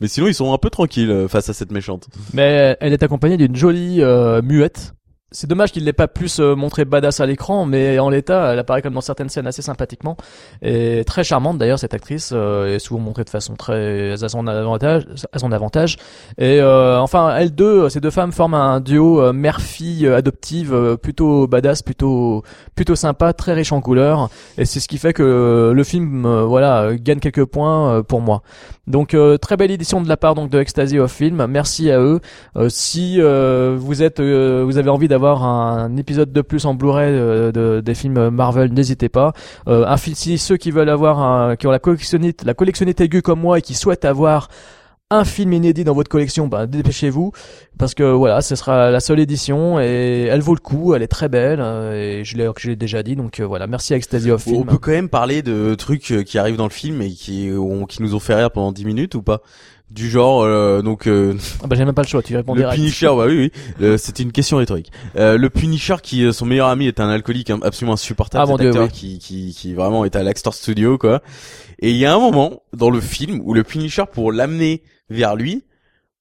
mais 0.00 0.08
sinon 0.08 0.28
ils 0.28 0.34
sont 0.34 0.52
un 0.52 0.58
peu 0.58 0.70
tranquilles 0.70 1.26
face 1.28 1.48
à 1.48 1.52
cette 1.52 1.72
méchante. 1.72 2.08
Mais 2.32 2.76
elle 2.80 2.92
est 2.92 3.02
accompagnée 3.02 3.36
d'une 3.36 3.56
jolie 3.56 4.00
muette 4.42 4.94
c'est 5.34 5.48
dommage 5.48 5.72
qu'il 5.72 5.84
n'ait 5.84 5.92
pas 5.92 6.06
plus 6.06 6.38
euh, 6.38 6.54
montré 6.54 6.84
badass 6.84 7.18
à 7.18 7.26
l'écran, 7.26 7.66
mais 7.66 7.98
en 7.98 8.08
l'état, 8.08 8.52
elle 8.52 8.58
apparaît 8.60 8.82
comme 8.82 8.94
dans 8.94 9.00
certaines 9.00 9.28
scènes 9.28 9.48
assez 9.48 9.62
sympathiquement 9.62 10.16
et 10.62 11.02
très 11.04 11.24
charmante 11.24 11.58
d'ailleurs 11.58 11.78
cette 11.78 11.92
actrice 11.92 12.30
euh, 12.32 12.76
est 12.76 12.78
souvent 12.78 13.00
montrée 13.00 13.24
de 13.24 13.30
façon 13.30 13.54
très 13.56 14.22
à 14.22 14.28
son 14.28 14.46
avantage, 14.46 15.06
à 15.32 15.38
son 15.40 15.50
avantage. 15.50 15.96
Et 16.38 16.60
euh, 16.60 17.00
enfin, 17.00 17.34
elles 17.36 17.52
deux, 17.52 17.88
ces 17.88 18.00
deux 18.00 18.10
femmes 18.10 18.30
forment 18.30 18.54
un 18.54 18.80
duo 18.80 19.32
mère-fille 19.32 20.06
adoptive 20.06 20.96
plutôt 21.02 21.48
badass, 21.48 21.82
plutôt 21.82 22.44
plutôt 22.76 22.94
sympa, 22.94 23.32
très 23.32 23.54
riche 23.54 23.72
en 23.72 23.80
couleurs. 23.80 24.30
Et 24.56 24.64
c'est 24.64 24.78
ce 24.78 24.86
qui 24.86 24.98
fait 24.98 25.12
que 25.12 25.72
le 25.74 25.84
film, 25.84 26.28
voilà, 26.44 26.94
gagne 26.94 27.18
quelques 27.18 27.44
points 27.44 28.02
pour 28.04 28.20
moi. 28.20 28.42
Donc 28.86 29.16
très 29.40 29.56
belle 29.56 29.70
édition 29.70 30.00
de 30.02 30.08
la 30.08 30.16
part 30.16 30.34
donc 30.34 30.50
de 30.50 30.60
Ecstasy 30.60 30.98
of 30.98 31.10
Film. 31.10 31.46
Merci 31.46 31.90
à 31.90 32.00
eux. 32.00 32.20
si 32.68 33.20
vous 33.20 34.02
êtes, 34.02 34.20
vous 34.20 34.78
avez 34.78 34.90
envie 34.90 35.08
d'avoir 35.08 35.44
un 35.44 35.96
épisode 35.96 36.32
de 36.32 36.42
plus 36.42 36.66
en 36.66 36.74
Blu-ray 36.74 37.14
euh, 37.14 37.52
de, 37.52 37.80
des 37.80 37.94
films 37.94 38.30
Marvel, 38.30 38.72
n'hésitez 38.72 39.08
pas. 39.08 39.32
Euh, 39.68 39.96
si 39.96 40.38
ceux 40.38 40.56
qui 40.56 40.70
veulent 40.70 40.88
avoir 40.88 41.20
un, 41.20 41.56
qui 41.56 41.66
ont 41.66 41.70
la 41.70 41.78
collectionnite, 41.78 42.44
la 42.44 42.54
collectionnite 42.54 43.00
aiguë 43.00 43.22
comme 43.22 43.40
moi 43.40 43.58
et 43.58 43.62
qui 43.62 43.74
souhaitent 43.74 44.04
avoir 44.04 44.48
un 45.10 45.24
film 45.24 45.52
inédit 45.52 45.84
dans 45.84 45.94
votre 45.94 46.08
collection, 46.08 46.48
bah, 46.48 46.66
dépêchez-vous 46.66 47.32
parce 47.78 47.94
que 47.94 48.02
voilà, 48.02 48.40
ce 48.40 48.56
sera 48.56 48.90
la 48.90 49.00
seule 49.00 49.20
édition 49.20 49.78
et 49.80 50.28
elle 50.30 50.40
vaut 50.40 50.54
le 50.54 50.60
coup, 50.60 50.94
elle 50.94 51.02
est 51.02 51.08
très 51.08 51.28
belle 51.28 51.60
euh, 51.60 52.20
et 52.20 52.24
je 52.24 52.36
l'ai 52.36 52.48
je 52.56 52.70
l'ai 52.70 52.76
déjà 52.76 53.02
dit 53.02 53.14
donc 53.14 53.40
voilà, 53.40 53.66
merci 53.66 53.94
à 53.94 53.96
Ecstasy 53.96 54.30
of 54.30 54.42
Film. 54.42 54.56
On 54.56 54.64
peut 54.64 54.78
quand 54.78 54.92
même 54.92 55.08
parler 55.08 55.42
de 55.42 55.74
trucs 55.74 56.24
qui 56.24 56.38
arrivent 56.38 56.56
dans 56.56 56.64
le 56.64 56.70
film 56.70 57.02
et 57.02 57.10
qui 57.10 57.50
qui 57.88 58.02
nous 58.02 58.14
ont 58.14 58.20
fait 58.20 58.34
rire 58.34 58.50
pendant 58.50 58.72
10 58.72 58.84
minutes 58.84 59.14
ou 59.14 59.22
pas? 59.22 59.42
Du 59.90 60.10
genre 60.10 60.42
euh, 60.42 60.82
donc 60.82 61.06
euh, 61.06 61.36
ah 61.62 61.66
bah 61.68 61.76
j'ai 61.76 61.84
même 61.84 61.94
pas 61.94 62.02
le 62.02 62.08
choix 62.08 62.22
tu 62.22 62.34
réponds 62.34 62.54
le 62.54 62.68
Punisher 62.68 63.06
bah 63.16 63.26
oui 63.26 63.52
oui 63.80 63.98
c'était 63.98 64.22
une 64.22 64.32
question 64.32 64.56
rhétorique. 64.56 64.90
Euh, 65.16 65.36
le 65.36 65.50
Punisher 65.50 65.96
qui 66.02 66.32
son 66.32 66.46
meilleur 66.46 66.68
ami 66.68 66.86
est 66.86 66.98
un 66.98 67.08
alcoolique 67.08 67.50
absolument 67.50 67.92
insupportable 67.92 68.50
ah, 68.58 68.62
acteur 68.62 68.88
qui, 68.88 69.18
qui 69.18 69.54
qui 69.54 69.74
vraiment 69.74 70.04
est 70.04 70.16
à 70.16 70.22
l'Axtor 70.22 70.54
Studio 70.54 70.98
quoi. 70.98 71.22
Et 71.78 71.90
il 71.90 71.96
y 71.96 72.06
a 72.06 72.14
un 72.14 72.18
moment 72.18 72.62
dans 72.72 72.90
le 72.90 73.00
film 73.00 73.40
où 73.44 73.52
le 73.52 73.62
Punisher 73.62 74.04
pour 74.10 74.32
l'amener 74.32 74.82
vers 75.10 75.36
lui 75.36 75.64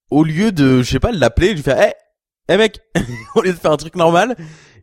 au 0.10 0.24
lieu 0.24 0.52
de 0.52 0.82
je 0.82 0.89
sais 0.89 1.00
pas 1.00 1.12
l'appeler 1.12 1.54
lui 1.54 1.62
faire 1.62 1.78
eh 1.80 2.52
hey, 2.52 2.58
mec 2.58 2.82
au 3.36 3.41
lieu 3.41 3.52
de 3.52 3.58
faire 3.58 3.72
un 3.72 3.78
truc 3.78 3.96
normal 3.96 4.36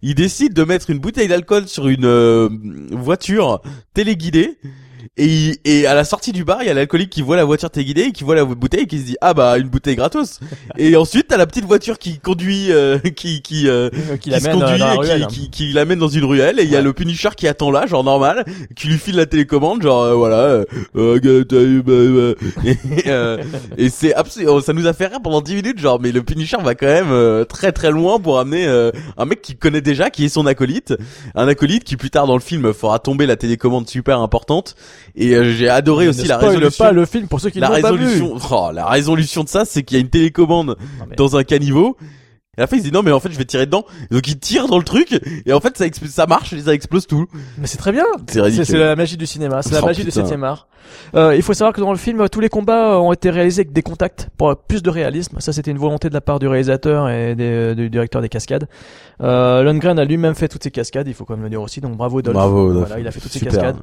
il 0.03 0.15
décide 0.15 0.55
de 0.55 0.65
mettre 0.65 0.91
une 0.91 0.99
bouteille 0.99 1.29
d'alcool 1.29 1.69
sur 1.69 1.89
une 1.89 2.95
voiture 2.95 3.61
téléguidée 3.95 4.59
et, 5.17 5.61
et 5.65 5.87
à 5.87 5.95
la 5.95 6.05
sortie 6.05 6.33
du 6.33 6.45
bar, 6.45 6.63
il 6.63 6.67
y 6.67 6.71
a 6.71 6.75
l'alcoolique 6.75 7.11
qui 7.11 7.23
voit 7.23 7.37
la 7.37 7.45
voiture 7.45 7.71
téléguidée 7.71 8.03
et 8.03 8.13
qui 8.13 8.25
voit 8.25 8.35
la 8.35 8.45
bouteille 8.45 8.83
et 8.83 8.87
qui 8.87 8.99
se 8.99 9.05
dit 9.05 9.17
ah 9.21 9.35
bah 9.35 9.59
une 9.59 9.69
bouteille 9.69 9.97
gratos. 9.97 10.41
et 10.79 10.97
ensuite 10.97 11.29
t'as 11.29 11.37
la 11.37 11.47
petite 11.47 11.65
voiture 11.65 11.99
qui 11.99 12.19
conduit, 12.19 12.73
euh, 12.73 12.99
qui 13.17 13.43
qui 13.43 13.69
euh, 13.69 13.91
qui, 14.21 14.31
se 14.31 14.51
conduit 14.51 14.83
et 15.21 15.27
qui, 15.27 15.51
qui, 15.51 15.73
l'amène 15.73 15.99
dans 15.99 16.09
une 16.09 16.25
ruelle. 16.25 16.61
Et 16.61 16.65
il 16.65 16.71
y 16.71 16.77
a 16.77 16.83
le 16.83 16.93
Punisher 16.93 17.31
qui 17.37 17.49
attend 17.49 17.71
là, 17.71 17.87
genre 17.87 18.05
normal, 18.05 18.45
qui 18.77 18.89
lui 18.89 18.99
file 18.99 19.17
la 19.17 19.27
télécommande, 19.27 19.83
genre 19.83 20.03
euh, 20.03 20.15
voilà. 20.15 20.65
et, 23.79 23.89
c'est 23.89 24.15
absolument, 24.15 24.61
ça 24.61 24.73
nous 24.73 24.87
a 24.87 24.93
fait 24.93 25.07
rire 25.07 25.21
pendant 25.23 25.41
10 25.41 25.55
minutes, 25.57 25.79
genre 25.79 26.01
mais 26.01 26.13
le 26.13 26.23
Punisher 26.23 26.59
va 26.63 26.75
quand 26.75 26.87
même 26.87 27.45
très 27.47 27.73
très 27.73 27.91
loin 27.91 28.19
pour 28.19 28.39
amener 28.39 28.67
un 29.17 29.25
mec 29.25 29.43
qui 29.43 29.57
connaît 29.57 29.81
déjà, 29.81 30.11
qui 30.11 30.25
est 30.25 30.29
son 30.29 30.47
acolyte, 30.47 30.95
un 31.35 31.49
acolyte 31.49 31.85
qui 31.85 31.97
plus 31.97 32.11
tard 32.11 32.27
dans 32.27 32.35
le 32.35 32.41
film 32.41 32.73
fera 32.73 32.99
tomber 32.99 33.27
la 33.27 33.37
télécommande 33.37 33.89
super 33.89 34.21
importante 34.21 34.75
et 35.15 35.35
euh, 35.35 35.53
j'ai 35.53 35.69
adoré 35.69 36.09
aussi 36.09 36.27
la 36.27 36.39
résolution. 36.39 36.85
pas 36.85 36.93
le 36.93 37.05
film 37.07 37.29
pour 37.29 37.41
ceux 37.41 37.51
qui 37.51 37.61
la 37.61 37.69
l'ont 37.69 37.81
pas 37.81 37.91
résolution. 37.91 38.37
Oh, 38.51 38.71
la 38.73 38.87
résolution 38.87 39.45
de 39.45 39.49
ça, 39.49 39.65
c'est 39.65 39.83
qu'il 39.83 39.97
y 39.97 40.01
a 40.01 40.03
une 40.03 40.11
télécommande 40.11 40.77
dans 41.17 41.37
un 41.37 41.45
caniveau. 41.45 41.97
Et 42.59 42.61
à 42.61 42.65
la 42.65 42.67
fin, 42.67 42.77
il 42.77 42.81
se 42.81 42.85
dit 42.85 42.93
non, 42.93 43.03
mais 43.03 43.13
en 43.13 43.21
fait, 43.21 43.31
je 43.31 43.39
vais 43.39 43.45
tirer 43.45 43.67
dedans. 43.67 43.85
Donc 44.11 44.27
il 44.27 44.39
tire 44.39 44.67
dans 44.67 44.79
le 44.79 44.85
truc, 44.85 45.21
et 45.47 45.53
en 45.53 45.61
fait, 45.61 45.79
ça, 45.79 45.85
ça 46.09 46.27
marche, 46.27 46.53
et 46.53 46.61
ça 46.61 46.75
explose 46.75 47.07
tout. 47.07 47.27
Mais 47.59 47.69
c'est 47.69 47.79
très 47.79 47.93
bien. 47.93 48.05
C'est 48.29 48.65
C'est 48.65 48.77
la 48.77 48.97
magie 48.97 49.17
du 49.17 49.27
cinéma. 49.27 49.63
C'est 49.63 49.73
la 49.73 49.83
oh, 49.83 49.87
magie 49.87 50.05
du 50.05 50.11
7 50.11 50.33
art. 50.43 50.67
Euh, 51.15 51.37
il 51.37 51.43
faut 51.43 51.55
savoir 51.55 51.73
que 51.73 51.81
dans 51.81 51.93
le 51.93 51.99
film, 51.99 52.29
tous 52.29 52.41
les 52.41 52.49
combats 52.49 52.99
ont 52.99 53.13
été 53.13 53.31
réalisés 53.31 53.61
avec 53.61 53.73
des 53.73 53.83
contacts 53.83 54.29
pour 54.37 54.57
plus 54.57 54.83
de 54.83 54.91
réalisme. 54.91 55.39
Ça, 55.39 55.53
c'était 55.53 55.71
une 55.71 55.79
volonté 55.79 56.09
de 56.09 56.15
la 56.15 56.21
part 56.21 56.41
du 56.41 56.49
réalisateur 56.49 57.09
et 57.09 57.37
des, 57.37 57.77
du 57.77 57.89
directeur 57.89 58.21
des 58.21 58.29
cascades. 58.29 58.69
Euh, 59.23 59.63
Lundgren 59.63 59.99
a 59.99 60.05
lui-même 60.05 60.35
fait 60.35 60.49
toutes 60.49 60.65
ces 60.65 60.73
cascades. 60.73 61.07
Il 61.07 61.15
faut 61.15 61.25
quand 61.25 61.35
même 61.35 61.45
le 61.45 61.51
dire 61.51 61.63
aussi. 61.63 61.81
Donc 61.81 61.97
bravo 61.97 62.21
Dolph. 62.21 62.35
Bravo 62.35 62.73
Dolph. 62.73 62.89
Voilà, 62.89 63.01
il 63.01 63.07
a 63.07 63.13
fait 63.13 63.21
toutes 63.21 63.33
ces 63.33 63.41
cascades. 63.41 63.77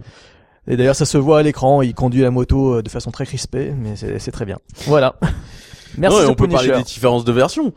Et 0.68 0.76
d'ailleurs, 0.78 0.96
ça 0.96 1.06
se 1.06 1.18
voit 1.18 1.40
à 1.40 1.44
l'écran. 1.44 1.82
Il 1.82 1.94
conduit 1.94 2.22
la 2.22 2.32
moto 2.32 2.76
euh, 2.76 2.82
de 2.84 2.90
façon 2.90 3.12
très 3.12 3.26
crispée, 3.26 3.74
mais 3.78 3.96
c'est 3.96 4.32
très 4.32 4.46
bien. 4.46 4.58
Voilà. 4.86 5.16
Merci. 5.98 6.18
Ouais, 6.20 6.26
on 6.26 6.36
peut 6.36 6.48
parler 6.48 6.72
des 6.72 6.84
différences 6.84 7.26
de 7.26 7.32
version. 7.32 7.74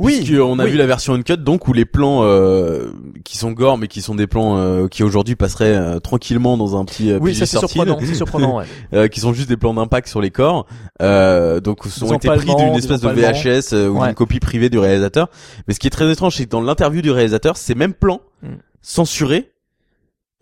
Oui. 0.00 0.28
on 0.42 0.58
a 0.58 0.66
vu 0.66 0.76
la 0.76 0.86
version 0.86 1.14
uncut 1.14 1.36
donc 1.36 1.68
où 1.68 1.72
les 1.72 1.84
plans 1.84 2.24
euh, 2.24 2.90
qui 3.24 3.38
sont 3.38 3.52
gore 3.52 3.78
mais 3.78 3.86
qui 3.86 4.02
sont 4.02 4.16
des 4.16 4.26
plans 4.26 4.56
euh, 4.58 4.88
qui 4.88 5.04
aujourd'hui 5.04 5.36
passeraient 5.36 5.76
euh, 5.76 6.00
tranquillement 6.00 6.56
dans 6.56 6.76
un 6.76 6.84
petit 6.84 7.12
euh, 7.12 7.18
Oui, 7.20 7.32
ça 7.32 7.46
c'est 7.46 7.58
13, 7.58 7.70
surprenant, 7.70 7.98
c'est 8.00 8.14
surprenant, 8.14 8.56
ouais. 8.58 8.64
euh, 8.92 9.06
qui 9.06 9.20
sont 9.20 9.32
juste 9.32 9.48
des 9.48 9.56
plans 9.56 9.72
d'impact 9.72 10.08
sur 10.08 10.20
les 10.20 10.32
corps 10.32 10.66
euh, 11.00 11.60
donc 11.60 11.86
Des 11.86 12.02
ont 12.02 12.16
été 12.16 12.26
pris 12.26 12.56
d'une 12.56 12.74
espèce 12.74 13.02
de. 13.02 13.08
VHS 13.08 13.72
euh, 13.72 13.88
ou 13.88 14.00
Ouais. 14.00 14.06
d'une 14.08 14.14
copie 14.16 14.40
privée 14.40 14.68
du 14.68 14.78
réalisateur 14.80 15.28
mais 15.68 15.74
ce 15.74 15.78
qui 15.78 15.86
est 15.86 15.90
très 15.90 16.10
étrange 16.10 16.34
c'est 16.34 16.44
que 16.46 16.50
dans 16.50 16.60
l'interview 16.60 17.00
du 17.00 17.12
réalisateur 17.12 17.56
ces 17.56 17.76
mêmes 17.76 17.94
plans 17.94 18.20
Mm. 18.42 18.48
censurés 18.82 19.52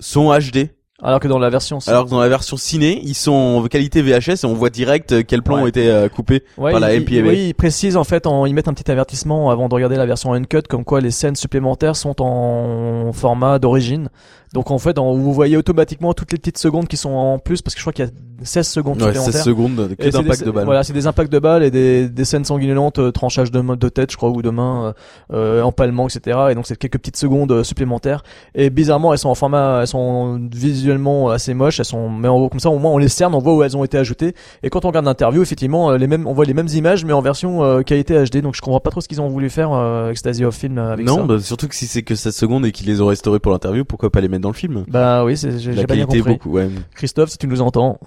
sont 0.00 0.32
HD 0.32 0.70
Alors 1.04 1.18
que 1.20 1.26
dans 1.28 1.38
la 1.40 1.50
version 1.50 1.78
alors 1.88 2.04
que 2.04 2.10
dans 2.10 2.20
la 2.20 2.28
version 2.28 2.56
ciné 2.56 3.00
ils 3.02 3.14
sont 3.14 3.32
en 3.32 3.66
qualité 3.66 4.02
VHS 4.02 4.44
et 4.44 4.46
on 4.46 4.54
voit 4.54 4.70
direct 4.70 5.12
euh, 5.12 5.22
quels 5.26 5.42
plans 5.42 5.56
Ouais. 5.56 5.62
ont 5.62 5.66
été 5.66 6.06
coupés 6.14 6.44
Ouais, 6.56 6.70
par 6.70 6.80
la 6.80 6.96
MPAB. 6.98 7.26
Oui, 7.26 7.46
ils 7.48 7.54
précisent 7.54 7.96
en 7.96 8.04
fait, 8.04 8.26
en, 8.26 8.46
ils 8.46 8.54
mettent 8.54 8.68
un 8.68 8.74
petit 8.74 8.90
avertissement 8.90 9.50
avant 9.50 9.68
de 9.68 9.74
regarder 9.74 9.96
la 9.96 10.06
version 10.06 10.32
uncut, 10.32 10.62
comme 10.68 10.84
quoi 10.84 11.00
les 11.00 11.10
scènes 11.10 11.34
supplémentaires 11.36 11.96
sont 11.96 12.22
en 12.22 13.12
format 13.12 13.58
d'origine. 13.58 14.08
Donc 14.52 14.70
en 14.70 14.78
fait, 14.78 14.98
vous 14.98 15.32
voyez 15.32 15.56
automatiquement 15.56 16.12
toutes 16.14 16.32
les 16.32 16.38
petites 16.38 16.58
secondes 16.58 16.88
qui 16.88 16.96
sont 16.96 17.10
en 17.10 17.38
plus, 17.38 17.62
parce 17.62 17.74
que 17.74 17.80
je 17.80 17.84
crois 17.84 17.92
qu'il 17.92 18.04
y 18.04 18.08
a 18.08 18.10
16 18.44 18.66
secondes 18.68 18.96
ouais, 19.00 19.08
supplémentaires. 19.08 19.32
16 19.32 19.44
secondes 19.44 19.96
que 19.96 20.08
d'impact 20.08 20.44
de 20.44 20.50
balle 20.50 20.64
Voilà, 20.64 20.82
c'est 20.84 20.92
des 20.92 21.06
impacts 21.06 21.32
de 21.32 21.38
balles 21.38 21.62
et 21.62 21.70
des, 21.70 22.08
des 22.08 22.24
scènes 22.24 22.44
sanguinolentes, 22.44 22.98
euh, 22.98 23.12
tranchage 23.12 23.50
de, 23.50 23.60
de 23.60 23.88
tête, 23.88 24.10
je 24.10 24.16
crois, 24.16 24.30
ou 24.30 24.42
de 24.42 24.50
main, 24.50 24.94
euh, 25.32 25.60
euh, 25.60 25.62
empalement, 25.62 26.08
etc. 26.08 26.38
Et 26.50 26.54
donc 26.54 26.66
c'est 26.66 26.76
quelques 26.76 26.98
petites 26.98 27.16
secondes 27.16 27.52
euh, 27.52 27.64
supplémentaires. 27.64 28.22
Et 28.54 28.70
bizarrement, 28.70 29.12
elles 29.12 29.18
sont 29.18 29.28
en 29.28 29.34
format, 29.34 29.80
elles 29.82 29.86
sont 29.86 30.40
visuellement 30.52 31.30
assez 31.30 31.54
moches. 31.54 31.78
Elles 31.78 31.86
sont, 31.86 32.10
mais 32.10 32.28
en, 32.28 32.48
comme 32.48 32.60
ça, 32.60 32.70
au 32.70 32.78
moins 32.78 32.90
on 32.90 32.98
les 32.98 33.08
cerne, 33.08 33.34
on 33.34 33.38
voit 33.38 33.54
où 33.54 33.62
elles 33.62 33.76
ont 33.76 33.84
été 33.84 33.96
ajoutées. 33.96 34.34
Et 34.62 34.70
quand 34.70 34.84
on 34.84 34.88
regarde 34.88 35.06
l'interview, 35.06 35.42
effectivement, 35.42 35.90
euh, 35.90 35.96
les 35.98 36.06
mêmes, 36.06 36.26
on 36.26 36.32
voit 36.32 36.44
les 36.44 36.54
mêmes 36.54 36.68
images, 36.68 37.04
mais 37.04 37.12
en 37.12 37.22
version 37.22 37.62
euh, 37.64 37.82
qualité 37.82 38.22
HD. 38.24 38.38
Donc 38.38 38.54
je 38.56 38.60
comprends 38.60 38.80
pas 38.80 38.90
trop 38.90 39.00
ce 39.00 39.08
qu'ils 39.08 39.20
ont 39.20 39.28
voulu 39.28 39.50
faire 39.50 39.72
euh, 39.72 40.10
Ecstasy 40.10 40.44
of 40.44 40.54
Film 40.54 40.78
avec 40.78 41.06
non 41.06 41.16
ça. 41.18 41.22
bah, 41.22 41.40
surtout 41.40 41.68
que 41.68 41.74
si 41.74 41.86
c'est 41.86 42.02
que 42.02 42.14
16 42.14 42.34
secondes 42.34 42.66
et 42.66 42.72
qu'ils 42.72 42.86
les 42.88 43.00
ont 43.00 43.06
restaurés 43.06 43.38
pour 43.38 43.52
l'interview 43.52 43.84
pourquoi 43.84 44.10
pas 44.10 44.20
les 44.20 44.28
mettre 44.28 44.41
dans 44.42 44.50
le 44.50 44.54
film 44.54 44.84
Bah 44.88 45.24
oui, 45.24 45.36
j'ai 45.36 45.86
pas 45.86 45.94
bien 45.94 46.04
compris. 46.04 46.20
beaucoup 46.22 46.50
ouais 46.50 46.68
Christophe, 46.94 47.30
si 47.30 47.38
tu 47.38 47.46
nous 47.46 47.62
entends, 47.62 47.98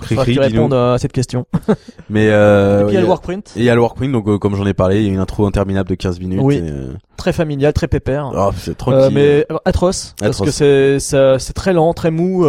Cri-cri, 0.00 0.26
que 0.26 0.32
tu 0.32 0.40
répondes 0.40 0.74
à 0.74 0.96
cette 0.98 1.12
question. 1.12 1.46
mais 2.10 2.28
euh, 2.30 2.80
et 2.82 2.84
puis 2.84 2.92
il 2.92 2.94
y 2.94 2.98
a 2.98 3.00
le 3.00 3.06
workprint, 3.06 3.52
et 3.56 3.60
il 3.60 3.64
y 3.64 3.70
a 3.70 3.74
le 3.74 3.80
workprint 3.80 4.12
donc 4.12 4.28
euh, 4.28 4.38
comme 4.38 4.54
j'en 4.56 4.66
ai 4.66 4.74
parlé 4.74 4.98
il 5.00 5.06
y 5.06 5.10
a 5.10 5.12
une 5.12 5.18
intro 5.20 5.46
interminable 5.46 5.88
de 5.88 5.94
15 5.94 6.20
minutes 6.20 6.40
Oui. 6.42 6.56
et, 6.56 6.62
euh, 6.62 6.92
très 7.16 7.32
familial, 7.32 7.72
très 7.72 7.88
pépère. 7.88 8.30
oh, 8.36 8.50
c'est 8.56 8.76
tranquille 8.76 9.10
mais 9.14 9.46
atroce, 9.64 10.14
parce 10.20 10.40
que 10.40 10.50
c'est 10.98 11.52
très 11.54 11.72
lent, 11.72 11.92
très 11.94 12.10
mou. 12.10 12.44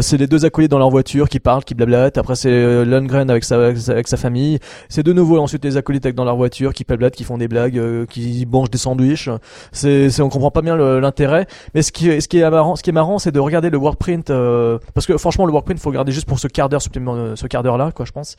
c'est 0.00 0.16
les 0.16 0.26
deux 0.26 0.44
acolytes 0.44 0.70
dans 0.70 0.78
leur 0.78 0.90
voiture 0.90 1.28
qui 1.28 1.38
parlent, 1.40 1.64
qui 1.64 1.74
blablatent. 1.74 2.18
Après 2.18 2.34
c'est 2.34 2.84
Lundgren 2.84 3.30
avec 3.30 3.44
sa 3.44 3.56
avec 3.66 4.08
sa- 4.08 4.16
famille. 4.16 4.58
C'est 4.88 5.02
de 5.04 5.12
nouveau 5.12 5.38
ensuite 5.38 5.64
les 5.64 5.76
acolytes 5.76 6.06
dans 6.08 6.24
leur 6.24 6.36
voiture 6.36 6.72
qui 6.74 6.84
blablatent, 6.84 7.14
qui 7.14 7.24
font 7.24 7.38
des 7.38 7.48
blagues, 7.48 7.80
qui 8.08 8.46
mangent 8.50 8.70
des 8.70 8.78
sandwichs. 8.78 9.28
C'est 9.72 10.20
on 10.20 10.28
comprend 10.28 10.50
pas 10.50 10.62
bien 10.62 10.76
l'intérêt. 11.00 11.46
Mais 11.74 11.82
ce 11.82 11.92
qui 11.92 12.08
est- 12.10 12.20
ce 12.20 12.28
qui 12.28 12.38
est 12.38 12.50
marrant, 12.50 12.69
ce 12.76 12.82
qui 12.82 12.90
est 12.90 12.92
marrant, 12.92 13.18
c'est 13.18 13.32
de 13.32 13.40
regarder 13.40 13.70
le 13.70 13.78
workprint 13.78 14.30
euh, 14.30 14.78
parce 14.94 15.06
que 15.06 15.16
franchement 15.18 15.46
le 15.46 15.52
workprint 15.52 15.78
faut 15.78 15.90
regarder 15.90 16.12
juste 16.12 16.28
pour 16.28 16.38
ce 16.38 16.48
quart 16.48 16.68
d'heure 16.68 16.82
supplémentaire, 16.82 17.36
ce 17.36 17.46
quart 17.46 17.62
d'heure 17.62 17.78
là 17.78 17.92
quoi, 17.92 18.04
je 18.04 18.12
pense. 18.12 18.36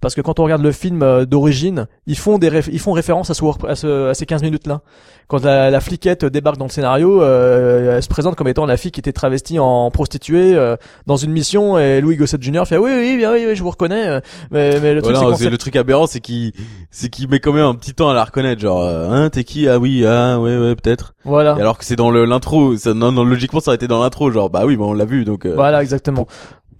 Parce 0.00 0.14
que 0.14 0.20
quand 0.22 0.40
on 0.40 0.44
regarde 0.44 0.62
le 0.62 0.72
film 0.72 1.02
euh, 1.02 1.24
d'origine, 1.26 1.86
ils 2.06 2.16
font 2.16 2.38
des 2.38 2.48
réf- 2.48 2.70
ils 2.72 2.78
font 2.78 2.92
référence 2.92 3.28
à 3.30 3.34
ce, 3.34 3.42
à, 3.66 3.74
ce- 3.74 4.08
à 4.08 4.14
ces 4.14 4.24
15 4.26 4.42
minutes 4.42 4.66
là. 4.66 4.80
Quand 5.28 5.44
la, 5.44 5.70
la 5.70 5.80
fliquette 5.80 6.24
débarque 6.24 6.56
dans 6.56 6.64
le 6.64 6.70
scénario, 6.70 7.22
euh, 7.22 7.96
elle 7.96 8.02
se 8.02 8.08
présente 8.08 8.34
comme 8.34 8.48
étant 8.48 8.66
la 8.66 8.76
fille 8.76 8.90
qui 8.90 8.98
était 8.98 9.12
travestie 9.12 9.58
en 9.60 9.90
prostituée 9.90 10.56
euh, 10.56 10.76
dans 11.06 11.16
une 11.16 11.30
mission 11.30 11.78
et 11.78 12.00
Louis 12.00 12.16
Gossett 12.16 12.42
Jr. 12.42 12.62
fait 12.66 12.78
oui 12.78 12.90
oui 12.92 13.16
bien 13.16 13.32
oui, 13.32 13.44
oui 13.46 13.54
je 13.54 13.62
vous 13.62 13.70
reconnais 13.70 14.08
euh, 14.08 14.20
mais, 14.50 14.80
mais 14.80 14.94
le 14.94 15.02
truc 15.02 15.14
Voilà, 15.14 15.36
c'est 15.36 15.50
le 15.50 15.58
truc 15.58 15.76
aberrant 15.76 16.06
c'est 16.08 16.18
qu'il 16.20 16.52
c'est 16.90 17.10
qu'il 17.10 17.28
met 17.28 17.38
quand 17.38 17.52
même 17.52 17.64
un 17.66 17.74
petit 17.76 17.94
temps 17.94 18.08
à 18.08 18.14
la 18.14 18.24
reconnaître 18.24 18.60
genre 18.60 18.82
euh, 18.82 19.08
hein 19.10 19.28
t'es 19.30 19.44
qui? 19.44 19.68
Ah 19.68 19.78
oui 19.78 20.04
ah 20.04 20.40
ouais 20.40 20.56
ouais 20.56 20.74
peut-être 20.74 21.14
voilà 21.24 21.54
Et 21.58 21.60
alors 21.60 21.78
que 21.78 21.84
c'est 21.84 21.94
dans 21.96 22.10
l'intro 22.10 22.74
non, 22.86 23.12
non 23.12 23.22
logiquement 23.22 23.60
ça 23.60 23.70
aurait 23.70 23.76
été 23.76 23.86
dans 23.86 24.02
l'intro 24.02 24.32
genre 24.32 24.50
bah 24.50 24.62
oui 24.66 24.76
bah 24.76 24.84
on 24.86 24.94
l'a 24.94 25.04
vu 25.04 25.24
donc 25.24 25.46
euh, 25.46 25.54
voilà 25.54 25.80
exactement 25.82 26.26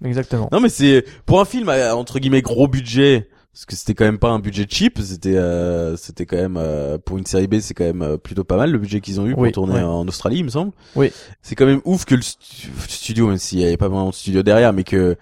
exactement 0.03 0.49
non 0.51 0.59
mais 0.59 0.69
c'est 0.69 1.05
pour 1.25 1.39
un 1.41 1.45
film 1.45 1.69
à, 1.69 1.95
entre 1.95 2.19
guillemets 2.19 2.41
gros 2.41 2.67
budget 2.67 3.29
parce 3.53 3.65
que 3.65 3.75
c'était 3.75 3.93
quand 3.95 4.05
même 4.05 4.17
pas 4.19 4.29
un 4.29 4.39
budget 4.39 4.65
cheap 4.69 4.99
c'était 5.03 5.35
euh, 5.35 5.97
c'était 5.97 6.25
quand 6.25 6.37
même 6.37 6.55
euh, 6.57 6.97
pour 6.97 7.17
une 7.17 7.25
série 7.25 7.47
B 7.47 7.59
c'est 7.59 7.73
quand 7.73 7.83
même 7.83 8.01
euh, 8.01 8.17
plutôt 8.17 8.43
pas 8.43 8.55
mal 8.57 8.71
le 8.71 8.77
budget 8.77 9.01
qu'ils 9.01 9.19
ont 9.19 9.27
eu 9.27 9.33
pour 9.33 9.41
Oui, 9.43 9.51
tourner 9.51 9.73
ouais. 9.75 9.81
en 9.81 10.07
Australie 10.07 10.37
il 10.39 10.45
me 10.45 10.49
semble 10.49 10.71
Oui. 10.95 11.11
c'est 11.41 11.55
quand 11.55 11.65
même 11.65 11.81
ouf 11.85 12.05
que 12.05 12.15
le 12.15 12.21
stu- 12.21 12.69
studio 12.87 13.27
même 13.27 13.37
s'il 13.37 13.59
y 13.59 13.65
avait 13.65 13.77
pas 13.77 13.89
vraiment 13.89 14.09
de 14.09 14.15
studio 14.15 14.41
derrière 14.43 14.71
mais 14.73 14.83
que 14.85 15.17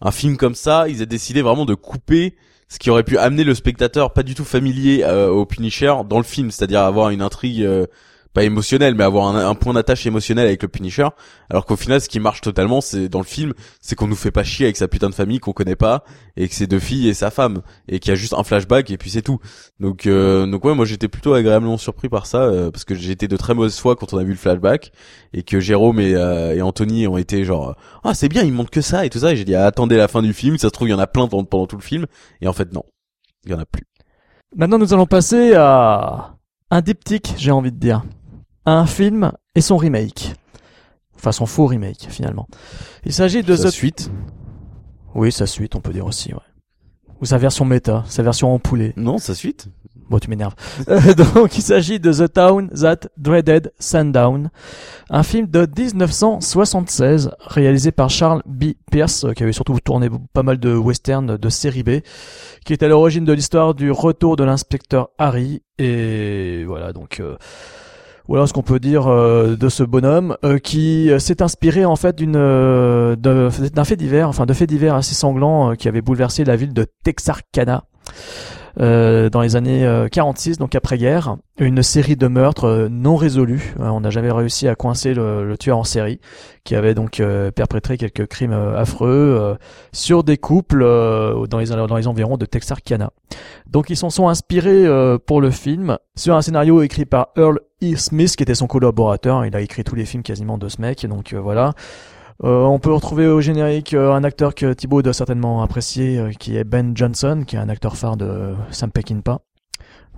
un 0.00 0.10
film 0.10 0.36
comme 0.36 0.54
ça 0.54 0.86
ils 0.88 1.00
aient 1.00 1.06
décidé 1.06 1.40
vraiment 1.42 1.64
de 1.64 1.74
couper 1.74 2.34
ce 2.68 2.78
qui 2.78 2.90
aurait 2.90 3.04
pu 3.04 3.16
amener 3.18 3.44
le 3.44 3.54
spectateur 3.54 4.12
pas 4.12 4.22
du 4.22 4.34
tout 4.34 4.44
familier 4.44 5.02
euh, 5.04 5.28
au 5.28 5.46
Punisher 5.46 5.94
dans 6.08 6.18
le 6.18 6.24
film 6.24 6.50
c'est-à-dire 6.50 6.80
avoir 6.80 7.08
une 7.10 7.22
intrigue 7.22 7.62
euh, 7.62 7.86
pas 8.32 8.44
émotionnelle 8.44 8.94
mais 8.94 9.04
avoir 9.04 9.34
un, 9.34 9.54
point 9.54 9.74
d'attache 9.74 10.06
émotionnel 10.06 10.46
avec 10.46 10.62
le 10.62 10.68
Punisher 10.68 11.08
alors 11.50 11.66
qu'au 11.66 11.76
final 11.76 12.00
ce 12.00 12.08
qui 12.08 12.20
marche 12.20 12.40
totalement 12.40 12.80
c'est 12.80 13.08
dans 13.08 13.18
le 13.18 13.24
film 13.24 13.52
c'est 13.80 13.94
qu'on 13.94 14.06
nous 14.06 14.16
fait 14.16 14.30
pas 14.30 14.44
chier 14.44 14.66
avec 14.66 14.76
sa 14.76 14.88
putain 14.88 15.10
de 15.10 15.14
famille 15.14 15.38
qu'on 15.38 15.52
connaît 15.52 15.76
pas 15.76 16.04
et 16.36 16.48
que 16.48 16.54
c'est 16.54 16.66
deux 16.66 16.78
filles 16.78 17.08
et 17.08 17.14
sa 17.14 17.30
femme 17.30 17.62
et 17.88 17.98
qu'il 17.98 18.10
y 18.10 18.12
a 18.12 18.16
juste 18.16 18.34
un 18.34 18.42
flashback 18.42 18.90
et 18.90 18.96
puis 18.96 19.10
c'est 19.10 19.22
tout. 19.22 19.38
Donc 19.80 20.06
euh, 20.06 20.46
donc 20.46 20.64
ouais 20.64 20.74
moi 20.74 20.84
j'étais 20.84 21.08
plutôt 21.08 21.34
agréablement 21.34 21.76
surpris 21.76 22.08
par 22.08 22.26
ça 22.26 22.42
euh, 22.42 22.70
parce 22.70 22.84
que 22.84 22.94
été 22.94 23.28
de 23.28 23.36
très 23.36 23.54
mauvaise 23.54 23.78
foi 23.78 23.96
quand 23.96 24.14
on 24.14 24.18
a 24.18 24.24
vu 24.24 24.30
le 24.30 24.36
flashback 24.36 24.92
et 25.32 25.42
que 25.42 25.60
Jérôme 25.60 26.00
et, 26.00 26.14
euh, 26.14 26.54
et 26.54 26.62
Anthony 26.62 27.06
ont 27.06 27.18
été 27.18 27.44
genre 27.44 27.76
ah 28.04 28.14
c'est 28.14 28.28
bien 28.28 28.42
il 28.42 28.52
montre 28.52 28.70
que 28.70 28.80
ça 28.80 29.04
et 29.04 29.10
tout 29.10 29.18
ça 29.18 29.32
et 29.32 29.36
j'ai 29.36 29.44
dit 29.44 29.54
ah, 29.54 29.66
attendez 29.66 29.96
la 29.96 30.08
fin 30.08 30.22
du 30.22 30.32
film 30.32 30.56
ça 30.58 30.68
se 30.68 30.72
trouve 30.72 30.88
il 30.88 30.92
y 30.92 30.94
en 30.94 30.98
a 30.98 31.06
plein 31.06 31.28
pendant, 31.28 31.44
pendant 31.44 31.66
tout 31.66 31.76
le 31.76 31.82
film 31.82 32.06
et 32.40 32.48
en 32.48 32.52
fait 32.52 32.72
non 32.72 32.84
il 33.44 33.52
y 33.52 33.54
en 33.54 33.58
a 33.58 33.66
plus. 33.66 33.84
Maintenant, 34.54 34.78
nous 34.78 34.92
allons 34.92 35.06
passer 35.06 35.54
à 35.54 36.36
un 36.70 36.80
diptyque, 36.80 37.34
j'ai 37.36 37.50
envie 37.50 37.72
de 37.72 37.78
dire. 37.78 38.02
Un 38.66 38.86
film 38.86 39.32
et 39.54 39.60
son 39.60 39.76
remake. 39.76 40.34
Enfin, 41.16 41.32
son 41.32 41.46
faux 41.46 41.66
remake, 41.66 42.06
finalement. 42.08 42.48
Il 43.04 43.12
s'agit 43.12 43.42
de 43.42 43.56
sa 43.56 43.68
The... 43.68 43.72
suite 43.72 44.10
Oui, 45.14 45.30
sa 45.32 45.46
suite, 45.46 45.74
on 45.76 45.80
peut 45.80 45.92
dire 45.92 46.06
aussi, 46.06 46.32
ouais. 46.32 46.40
Ou 47.20 47.24
sa 47.24 47.38
version 47.38 47.64
méta, 47.64 48.04
sa 48.08 48.22
version 48.24 48.52
en 48.52 48.58
poulet. 48.58 48.92
non 48.96 49.18
sa 49.18 49.34
suite 49.34 49.68
Bon, 50.10 50.18
tu 50.18 50.28
m'énerves. 50.28 50.54
Euh, 50.88 51.14
donc, 51.14 51.56
il 51.56 51.62
s'agit 51.62 52.00
de 52.00 52.12
The 52.12 52.32
Town 52.32 52.68
That 52.70 53.08
Dreaded 53.16 53.72
Sundown, 53.78 54.50
un 55.08 55.22
film 55.22 55.46
de 55.46 55.66
1976 55.78 57.30
réalisé 57.40 57.92
par 57.92 58.10
Charles 58.10 58.42
B. 58.44 58.72
Pierce, 58.90 59.24
euh, 59.24 59.32
qui 59.32 59.42
avait 59.44 59.52
surtout 59.52 59.78
tourné 59.80 60.08
pas 60.32 60.42
mal 60.42 60.58
de 60.58 60.74
westerns 60.74 61.36
de 61.38 61.48
série 61.48 61.84
B, 61.84 62.00
qui 62.66 62.72
est 62.72 62.82
à 62.82 62.88
l'origine 62.88 63.24
de 63.24 63.32
l'histoire 63.32 63.74
du 63.74 63.90
retour 63.92 64.36
de 64.36 64.44
l'inspecteur 64.44 65.10
Harry. 65.18 65.62
Et 65.78 66.64
voilà, 66.66 66.92
donc. 66.92 67.20
euh, 67.20 67.36
voilà 68.28 68.46
ce 68.46 68.52
qu'on 68.52 68.62
peut 68.62 68.78
dire 68.78 69.08
euh, 69.08 69.56
de 69.56 69.68
ce 69.68 69.82
bonhomme 69.82 70.36
euh, 70.44 70.58
qui 70.58 71.10
euh, 71.10 71.18
s'est 71.18 71.42
inspiré 71.42 71.84
en 71.84 71.96
fait 71.96 72.16
d'un 72.22 73.84
fait 73.84 73.96
divers, 73.96 74.28
enfin 74.28 74.46
de 74.46 74.52
faits 74.52 74.68
divers 74.68 74.94
assez 74.94 75.14
sanglants 75.14 75.72
euh, 75.72 75.74
qui 75.74 75.88
avait 75.88 76.02
bouleversé 76.02 76.44
la 76.44 76.56
ville 76.56 76.72
de 76.72 76.86
Texarkana 77.04 77.84
euh, 78.80 79.28
dans 79.30 79.40
les 79.40 79.56
années 79.56 79.84
euh, 79.86 80.08
46, 80.08 80.58
donc 80.58 80.74
après-guerre, 80.74 81.36
une 81.58 81.82
série 81.82 82.16
de 82.16 82.26
meurtres 82.26 82.64
euh, 82.64 82.88
non 82.88 83.16
résolus. 83.16 83.74
Euh, 83.80 83.88
on 83.88 84.00
n'a 84.00 84.10
jamais 84.10 84.30
réussi 84.30 84.68
à 84.68 84.74
coincer 84.74 85.14
le, 85.14 85.46
le 85.46 85.58
tueur 85.58 85.78
en 85.78 85.84
série, 85.84 86.20
qui 86.64 86.74
avait 86.74 86.94
donc 86.94 87.20
euh, 87.20 87.50
perpétré 87.50 87.96
quelques 87.96 88.26
crimes 88.26 88.52
euh, 88.52 88.78
affreux 88.78 89.36
euh, 89.40 89.54
sur 89.92 90.24
des 90.24 90.38
couples 90.38 90.82
euh, 90.82 91.46
dans, 91.46 91.58
les, 91.58 91.66
dans 91.66 91.96
les 91.96 92.08
environs 92.08 92.36
de 92.36 92.46
Texarkana. 92.46 93.10
Donc 93.66 93.90
ils 93.90 93.96
s'en 93.96 94.10
sont 94.10 94.28
inspirés 94.28 94.86
euh, 94.86 95.18
pour 95.18 95.40
le 95.40 95.50
film 95.50 95.98
sur 96.16 96.34
un 96.36 96.42
scénario 96.42 96.82
écrit 96.82 97.04
par 97.04 97.28
Earl 97.36 97.60
E. 97.82 97.96
Smith, 97.96 98.36
qui 98.36 98.42
était 98.42 98.54
son 98.54 98.66
collaborateur. 98.66 99.44
Il 99.44 99.56
a 99.56 99.60
écrit 99.60 99.82
tous 99.84 99.94
les 99.94 100.04
films 100.04 100.22
quasiment 100.22 100.58
de 100.58 100.68
ce 100.68 100.80
mec, 100.80 101.04
donc 101.06 101.32
euh, 101.32 101.40
voilà. 101.40 101.72
Euh, 102.44 102.64
on 102.64 102.80
peut 102.80 102.92
retrouver 102.92 103.28
au 103.28 103.40
générique 103.40 103.94
euh, 103.94 104.12
un 104.12 104.24
acteur 104.24 104.54
que 104.54 104.72
Thibaut 104.72 105.02
doit 105.02 105.12
certainement 105.12 105.62
apprécier, 105.62 106.18
euh, 106.18 106.32
qui 106.32 106.56
est 106.56 106.64
Ben 106.64 106.96
Johnson, 106.96 107.44
qui 107.46 107.54
est 107.54 107.58
un 107.60 107.68
acteur 107.68 107.96
phare 107.96 108.16
de 108.16 108.54
Sam 108.70 108.90
Peckinpah. 108.90 109.40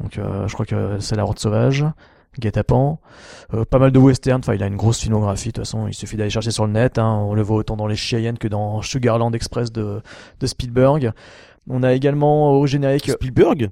Donc 0.01 0.17
euh, 0.17 0.49
je 0.49 0.55
crois 0.55 0.65
que 0.65 0.99
c'est 1.01 1.17
La 1.17 1.25
Horde 1.25 1.39
Sauvage, 1.39 1.85
Guet-apens, 2.41 2.99
euh, 3.53 3.65
pas 3.65 3.79
mal 3.79 3.93
de 3.93 3.99
western, 3.99 4.41
enfin 4.41 4.55
il 4.55 4.63
a 4.63 4.67
une 4.67 4.77
grosse 4.77 5.01
filmographie, 5.01 5.49
de 5.49 5.53
toute 5.53 5.65
façon 5.65 5.87
il 5.87 5.95
suffit 5.95 6.17
d'aller 6.17 6.31
chercher 6.31 6.51
sur 6.51 6.67
le 6.67 6.73
net, 6.73 6.99
hein, 6.99 7.25
on 7.29 7.35
le 7.35 7.43
voit 7.43 7.59
autant 7.59 7.77
dans 7.77 7.87
les 7.87 7.95
Cheyennes 7.95 8.39
que 8.39 8.49
dans 8.49 8.81
Sugarland 8.81 9.33
Express 9.35 9.71
de, 9.71 10.01
de 10.41 10.47
Spielberg. 10.47 11.13
On 11.69 11.83
a 11.83 11.93
également 11.93 12.59
au 12.59 12.67
générique 12.67 13.11
Spielberg? 13.11 13.71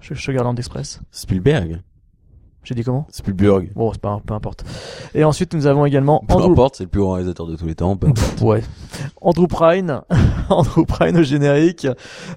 Sugarland 0.00 0.54
Express. 0.56 1.00
Spielberg? 1.10 1.80
J'ai 2.64 2.74
dit 2.74 2.82
comment 2.82 3.06
Spielberg 3.10 3.70
Bon, 3.74 3.92
c'est 3.92 4.00
pas, 4.00 4.20
peu 4.26 4.34
importe. 4.34 4.64
Et 5.14 5.24
ensuite, 5.24 5.54
nous 5.54 5.66
avons 5.66 5.84
également 5.86 6.24
peu 6.26 6.34
Andrew, 6.34 6.52
importe 6.52 6.76
c'est 6.76 6.84
le 6.84 6.90
plus 6.90 7.00
grand 7.00 7.12
réalisateur 7.12 7.46
de 7.46 7.56
tous 7.56 7.66
les 7.66 7.74
temps 7.74 7.96
peu 7.96 8.08
ouais. 8.42 8.62
Andrew 9.20 9.46
Prine, 9.46 10.00
Andrew 10.48 10.84
Prine 10.84 11.18
au 11.18 11.22
générique, 11.22 11.86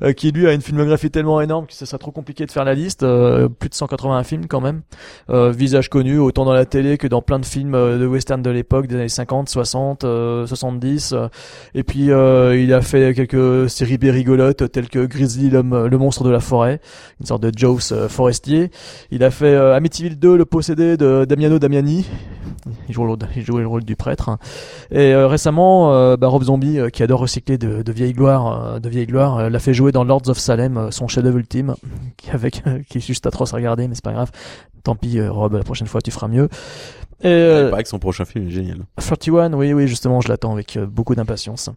euh, 0.04 0.14
qui 0.14 0.32
lui 0.32 0.48
a 0.48 0.54
une 0.54 0.62
filmographie 0.62 1.10
tellement 1.12 1.42
énorme 1.42 1.66
que 1.68 1.74
ce 1.74 1.86
serait 1.86 1.98
trop 1.98 2.12
compliqué 2.12 2.46
de 2.46 2.52
faire 2.52 2.66
la 2.66 2.74
liste. 2.74 3.04
euh, 3.04 3.48
plus 3.50 3.70
de 3.70 3.74
180 3.76 4.24
films 4.24 4.48
quand 4.48 4.62
même. 4.62 4.82
Euh, 5.30 5.52
visage 5.52 5.90
connu 5.90 6.18
autant 6.20 6.46
dans 6.46 6.54
la 6.54 6.66
télé 6.66 6.98
que 6.98 7.08
dans 7.08 7.22
plein 7.22 7.40
de 7.40 7.46
films 7.46 7.76
euh, 7.76 7.98
de 7.98 8.06
western 8.06 8.42
de 8.42 8.50
l'époque 8.50 8.88
des 8.88 8.96
années 8.96 9.10
50, 9.10 9.50
60, 9.50 10.04
euh, 10.04 10.46
70. 10.46 11.14
euh. 11.14 11.28
et 11.74 11.84
puis 11.84 12.12
euh, 12.12 12.58
il 12.60 12.74
a 12.74 12.82
fait 12.82 13.14
quelques 13.14 13.70
séries 13.70 13.98
B 13.98 14.06
rigolotes 14.06 14.72
telles 14.72 14.90
que 14.90 15.06
Grizzly 15.06 15.50
l'homme, 15.50 15.86
le 15.86 15.98
monstre 15.98 16.24
de 16.24 16.30
la 16.30 16.40
forêt, 16.40 16.80
une 17.20 17.26
sorte 17.26 17.44
de 17.44 17.52
Jaws 17.56 18.08
forestier. 18.10 18.72
Il 19.12 19.24
a 19.24 19.32
fait 19.32 19.56
Amityville 19.56 20.17
2, 20.18 20.38
le 20.38 20.46
possédé 20.46 20.98
de 20.98 21.26
Damiano 21.26 21.60
Damiani. 21.60 22.06
Il 22.90 22.94
joue 22.94 23.18
il 23.36 23.46
jouait 23.46 23.62
le 23.62 23.68
rôle 23.68 23.84
du 23.84 23.96
prêtre. 23.96 24.38
Et 24.92 25.14
euh, 25.14 25.28
récemment, 25.28 25.94
euh, 25.94 26.18
bah, 26.18 26.28
Rob 26.28 26.44
Zombie, 26.44 26.80
euh, 26.80 26.90
qui 26.90 27.04
adore 27.04 27.22
recycler 27.22 27.58
de, 27.58 27.82
de 27.82 27.92
vieilles 27.92 28.14
gloires, 28.14 28.76
euh, 28.76 28.80
de 28.80 28.90
vieilles 28.90 29.08
gloires, 29.08 29.38
euh, 29.38 29.50
l'a 29.50 29.60
fait 29.60 29.74
jouer 29.74 29.92
dans 29.92 30.04
Lords 30.04 30.28
of 30.30 30.38
Salem, 30.38 30.78
euh, 30.78 30.92
son 30.92 31.08
chef-d'œuvre 31.08 31.38
ultime, 31.38 31.76
qui 32.18 32.32
avec, 32.32 32.64
qui 32.90 32.98
est 32.98 33.02
juste 33.02 33.26
atroce 33.26 33.54
à 33.54 33.58
regarder, 33.58 33.88
mais 33.88 33.96
c'est 33.96 34.04
pas 34.04 34.14
grave. 34.14 34.32
Tant 34.84 34.96
pis, 34.96 35.20
euh, 35.20 35.32
Rob, 35.32 35.54
la 35.54 35.64
prochaine 35.64 35.88
fois 35.88 36.02
tu 36.02 36.12
feras 36.12 36.28
mieux. 36.28 36.50
Et, 37.24 37.30
Il 37.30 37.32
euh, 37.32 37.70
paraît 37.70 37.84
que 37.84 37.90
son 37.90 38.00
prochain 38.00 38.26
film 38.26 38.48
est 38.48 38.52
génial. 38.52 38.78
31, 38.98 39.54
oui, 39.54 39.74
oui, 39.74 39.88
justement, 39.88 40.22
je 40.22 40.30
l'attends 40.30 40.54
avec 40.54 40.78
euh, 40.78 40.86
beaucoup 40.86 41.16
d'impatience. 41.16 41.70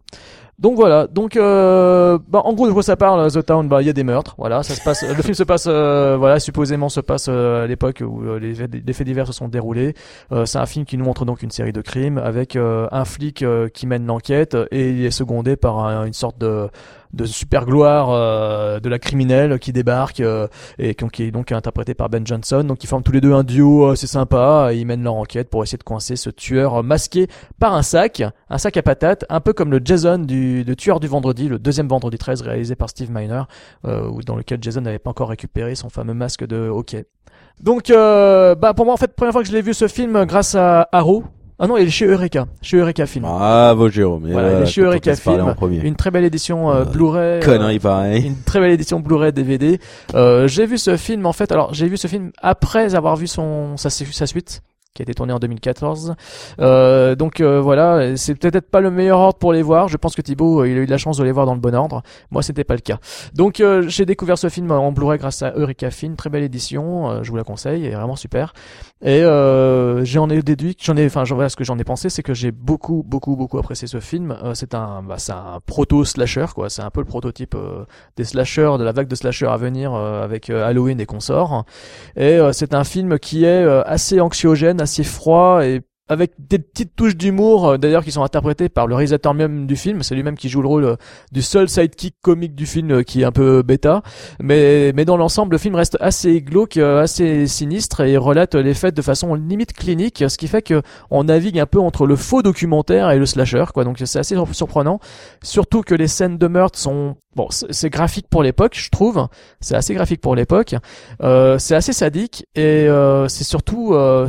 Donc 0.60 0.76
voilà, 0.76 1.06
donc 1.06 1.36
euh, 1.36 2.18
bah, 2.28 2.42
en 2.44 2.52
gros 2.52 2.66
de 2.68 2.72
quoi 2.72 2.82
ça 2.82 2.94
parle 2.94 3.32
The 3.32 3.44
Town? 3.46 3.66
Bah 3.66 3.80
il 3.80 3.86
y 3.86 3.88
a 3.88 3.94
des 3.94 4.04
meurtres, 4.04 4.34
voilà, 4.36 4.62
ça 4.62 4.74
se 4.74 4.82
passe. 4.82 5.02
le 5.16 5.22
film 5.22 5.32
se 5.32 5.42
passe, 5.42 5.64
euh, 5.66 6.16
voilà, 6.18 6.38
supposément 6.38 6.90
se 6.90 7.00
passe 7.00 7.28
euh, 7.30 7.64
à 7.64 7.66
l'époque 7.66 8.02
où 8.06 8.22
euh, 8.24 8.38
les, 8.38 8.52
les 8.86 8.92
faits 8.92 9.06
divers 9.06 9.26
se 9.26 9.32
sont 9.32 9.48
déroulés. 9.48 9.94
Euh, 10.32 10.44
c'est 10.44 10.58
un 10.58 10.66
film 10.66 10.84
qui 10.84 10.98
nous 10.98 11.04
montre 11.06 11.24
donc 11.24 11.42
une 11.42 11.50
série 11.50 11.72
de 11.72 11.80
crimes 11.80 12.18
avec 12.18 12.56
euh, 12.56 12.86
un 12.92 13.06
flic 13.06 13.42
euh, 13.42 13.68
qui 13.68 13.86
mène 13.86 14.04
l'enquête 14.06 14.54
et 14.70 14.90
il 14.90 15.02
est 15.04 15.10
secondé 15.10 15.56
par 15.56 15.78
un- 15.78 16.04
une 16.04 16.12
sorte 16.12 16.36
de 16.38 16.68
de 17.12 17.24
super 17.24 17.66
gloire 17.66 18.10
euh, 18.10 18.78
de 18.78 18.88
la 18.88 19.00
criminelle 19.00 19.58
qui 19.58 19.72
débarque 19.72 20.20
euh, 20.20 20.46
et 20.78 20.94
qui 20.94 21.24
est 21.24 21.32
donc 21.32 21.50
interprété 21.50 21.92
par 21.92 22.08
Ben 22.08 22.24
Johnson. 22.24 22.62
Donc 22.62 22.84
ils 22.84 22.86
forment 22.86 23.02
tous 23.02 23.10
les 23.10 23.20
deux 23.20 23.32
un 23.32 23.42
duo 23.42 23.88
assez 23.88 24.06
sympa 24.06 24.68
et 24.70 24.76
ils 24.76 24.86
mènent 24.86 25.02
leur 25.02 25.14
enquête 25.14 25.50
pour 25.50 25.64
essayer 25.64 25.76
de 25.78 25.82
coincer 25.82 26.14
ce 26.14 26.30
tueur 26.30 26.84
masqué 26.84 27.26
par 27.58 27.74
un 27.74 27.82
sac, 27.82 28.22
un 28.48 28.58
sac 28.58 28.76
à 28.76 28.82
patates, 28.82 29.24
un 29.28 29.40
peu 29.40 29.52
comme 29.52 29.72
le 29.72 29.80
Jason 29.84 30.18
du 30.18 30.49
le 30.66 30.76
tueur 30.76 31.00
du 31.00 31.06
vendredi, 31.08 31.48
le 31.48 31.58
deuxième 31.58 31.88
vendredi 31.88 32.18
13 32.18 32.42
réalisé 32.42 32.74
par 32.76 32.88
Steve 32.90 33.10
Miner, 33.10 33.42
euh, 33.86 34.10
dans 34.26 34.36
lequel 34.36 34.58
Jason 34.60 34.80
n'avait 34.82 34.98
pas 34.98 35.10
encore 35.10 35.28
récupéré 35.30 35.74
son 35.74 35.88
fameux 35.88 36.14
masque 36.14 36.46
de 36.46 36.68
hockey. 36.68 37.04
Donc 37.62 37.90
euh, 37.90 38.54
bah 38.54 38.72
pour 38.74 38.84
moi 38.86 38.94
en 38.94 38.96
fait 38.96 39.14
première 39.14 39.32
fois 39.32 39.42
que 39.42 39.48
je 39.48 39.52
l'ai 39.52 39.62
vu 39.62 39.74
ce 39.74 39.86
film 39.88 40.24
grâce 40.24 40.54
à 40.54 40.88
Arrow. 40.92 41.24
Ah 41.62 41.66
non, 41.66 41.76
il 41.76 41.86
est 41.88 41.90
chez 41.90 42.06
Eureka, 42.06 42.46
chez 42.62 42.78
Eureka 42.78 43.04
Film. 43.04 43.26
Bravo 43.26 43.90
Jérôme. 43.90 44.26
Voilà, 44.32 44.60
il 44.60 44.62
est 44.62 44.66
chez 44.66 44.80
faut 44.80 44.86
qu'on 44.86 44.92
Eureka 44.92 45.14
Film. 45.14 45.54
Une 45.84 45.94
très 45.94 46.10
belle 46.10 46.24
édition 46.24 46.70
euh, 46.70 46.76
Euh, 46.80 46.84
Blu-ray. 46.86 47.40
euh, 47.40 47.44
Connerie 47.44 47.78
pareil. 47.78 48.26
une 48.28 48.42
très 48.46 48.60
belle 48.60 48.70
édition 48.70 48.98
Blu-ray 48.98 49.30
DVD. 49.34 49.78
Euh, 50.14 50.48
j'ai 50.48 50.64
vu 50.64 50.78
ce 50.78 50.96
film 50.96 51.26
en 51.26 51.34
fait. 51.34 51.52
Alors 51.52 51.74
j'ai 51.74 51.86
vu 51.86 51.98
ce 51.98 52.08
film 52.08 52.30
après 52.40 52.94
avoir 52.94 53.16
vu 53.16 53.26
son 53.26 53.76
sa, 53.76 53.90
sa 53.90 54.26
suite 54.26 54.62
qui 54.94 55.02
a 55.02 55.04
été 55.04 55.14
tournée 55.14 55.32
en 55.32 55.38
2014. 55.38 56.14
Euh, 56.58 57.14
donc 57.14 57.40
euh, 57.40 57.60
voilà, 57.60 58.16
c'est 58.16 58.34
peut-être 58.34 58.70
pas 58.70 58.80
le 58.80 58.90
meilleur 58.90 59.18
ordre 59.18 59.38
pour 59.38 59.52
les 59.52 59.62
voir. 59.62 59.88
Je 59.88 59.96
pense 59.96 60.16
que 60.16 60.22
Thibaut, 60.22 60.62
euh, 60.62 60.68
il 60.68 60.76
a 60.76 60.80
eu 60.80 60.86
de 60.86 60.90
la 60.90 60.98
chance 60.98 61.16
de 61.16 61.24
les 61.24 61.32
voir 61.32 61.46
dans 61.46 61.54
le 61.54 61.60
bon 61.60 61.74
ordre. 61.74 62.02
Moi, 62.30 62.42
c'était 62.42 62.64
pas 62.64 62.74
le 62.74 62.80
cas. 62.80 62.98
Donc 63.34 63.62
j'ai 63.86 64.06
découvert 64.06 64.38
ce 64.38 64.48
film 64.48 64.70
en 64.70 64.92
Blu-ray 64.92 65.18
grâce 65.18 65.42
à 65.42 65.52
Eureka 65.52 65.90
Film, 65.90 66.16
très 66.16 66.30
belle 66.30 66.42
édition. 66.42 67.22
je 67.22 67.30
vous 67.30 67.36
la 67.36 67.44
conseille, 67.44 67.86
est 67.86 67.94
vraiment 67.94 68.16
super. 68.16 68.52
Et 69.02 69.22
euh, 69.22 70.04
j'en 70.04 70.28
ai 70.28 70.42
déduit, 70.42 70.76
j'en 70.78 70.94
ai, 70.96 71.06
enfin, 71.06 71.24
voilà 71.24 71.48
ce 71.48 71.56
que 71.56 71.64
j'en 71.64 71.78
ai 71.78 71.84
pensé, 71.84 72.10
c'est 72.10 72.22
que 72.22 72.34
j'ai 72.34 72.50
beaucoup, 72.50 73.02
beaucoup, 73.06 73.34
beaucoup 73.34 73.58
apprécié 73.58 73.88
ce 73.88 73.98
film. 73.98 74.36
Euh, 74.42 74.52
c'est 74.54 74.74
un, 74.74 75.02
bah, 75.02 75.14
c'est 75.16 75.32
un 75.32 75.60
proto 75.64 76.04
slasher, 76.04 76.46
quoi. 76.54 76.68
C'est 76.68 76.82
un 76.82 76.90
peu 76.90 77.00
le 77.00 77.06
prototype 77.06 77.54
euh, 77.54 77.86
des 78.16 78.24
slashers, 78.24 78.76
de 78.78 78.84
la 78.84 78.92
vague 78.92 79.08
de 79.08 79.14
slashers 79.14 79.46
à 79.46 79.56
venir 79.56 79.94
euh, 79.94 80.22
avec 80.22 80.50
euh, 80.50 80.66
Halloween 80.66 81.00
et 81.00 81.06
consorts. 81.06 81.64
Et 82.16 82.38
c'est 82.52 82.74
un 82.74 82.84
film 82.84 83.18
qui 83.18 83.44
est 83.44 83.64
assez 83.86 84.20
anxiogène, 84.20 84.80
assez 84.80 85.04
froid 85.04 85.64
et 85.64 85.80
avec 86.10 86.32
des 86.38 86.58
petites 86.58 86.96
touches 86.96 87.16
d'humour, 87.16 87.68
euh, 87.68 87.78
d'ailleurs, 87.78 88.02
qui 88.02 88.10
sont 88.10 88.24
interprétées 88.24 88.68
par 88.68 88.88
le 88.88 88.96
réalisateur 88.96 89.32
même 89.32 89.66
du 89.66 89.76
film. 89.76 90.02
C'est 90.02 90.16
lui-même 90.16 90.36
qui 90.36 90.48
joue 90.48 90.60
le 90.60 90.66
rôle 90.66 90.84
euh, 90.84 90.96
du 91.30 91.40
seul 91.40 91.68
sidekick 91.68 92.16
comique 92.20 92.56
du 92.56 92.66
film 92.66 92.90
euh, 92.90 93.02
qui 93.04 93.22
est 93.22 93.24
un 93.24 93.30
peu 93.30 93.62
bêta. 93.62 94.02
Mais, 94.40 94.92
mais 94.94 95.04
dans 95.04 95.16
l'ensemble, 95.16 95.52
le 95.52 95.58
film 95.58 95.76
reste 95.76 95.96
assez 96.00 96.42
glauque, 96.42 96.76
assez 96.76 97.46
sinistre 97.46 98.00
et 98.00 98.16
relate 98.16 98.56
les 98.56 98.74
faits 98.74 98.94
de 98.96 99.02
façon 99.02 99.34
limite 99.34 99.72
clinique, 99.72 100.24
ce 100.28 100.36
qui 100.36 100.48
fait 100.48 100.62
que 100.62 100.82
on 101.10 101.24
navigue 101.24 101.60
un 101.60 101.66
peu 101.66 101.78
entre 101.78 102.06
le 102.06 102.16
faux 102.16 102.42
documentaire 102.42 103.12
et 103.12 103.18
le 103.18 103.26
slasher, 103.26 103.66
quoi. 103.72 103.84
Donc 103.84 103.98
c'est 104.04 104.18
assez 104.18 104.34
sur- 104.34 104.52
surprenant. 104.52 104.98
Surtout 105.44 105.82
que 105.82 105.94
les 105.94 106.08
scènes 106.08 106.38
de 106.38 106.46
meurtre 106.48 106.78
sont 106.78 107.16
bon, 107.36 107.46
c'est 107.50 107.90
graphique 107.90 108.26
pour 108.28 108.42
l'époque, 108.42 108.74
je 108.76 108.90
trouve. 108.90 109.28
C'est 109.60 109.76
assez 109.76 109.94
graphique 109.94 110.20
pour 110.20 110.34
l'époque. 110.34 110.74
Euh, 111.22 111.58
c'est 111.58 111.76
assez 111.76 111.92
sadique 111.92 112.46
et 112.56 112.88
euh, 112.88 113.28
c'est 113.28 113.44
surtout 113.44 113.94
euh, 113.94 114.28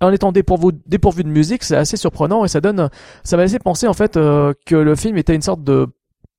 en 0.00 0.12
étant 0.12 0.32
dépourvu, 0.32 0.72
de 0.74 1.28
musique, 1.28 1.62
c'est 1.64 1.76
assez 1.76 1.96
surprenant 1.96 2.44
et 2.44 2.48
ça 2.48 2.60
donne, 2.60 2.90
ça 3.24 3.36
m'a 3.36 3.44
laissé 3.44 3.58
penser 3.58 3.86
en 3.86 3.94
fait 3.94 4.16
euh, 4.16 4.52
que 4.66 4.76
le 4.76 4.94
film 4.94 5.16
était 5.16 5.34
une 5.34 5.42
sorte 5.42 5.64
de, 5.64 5.86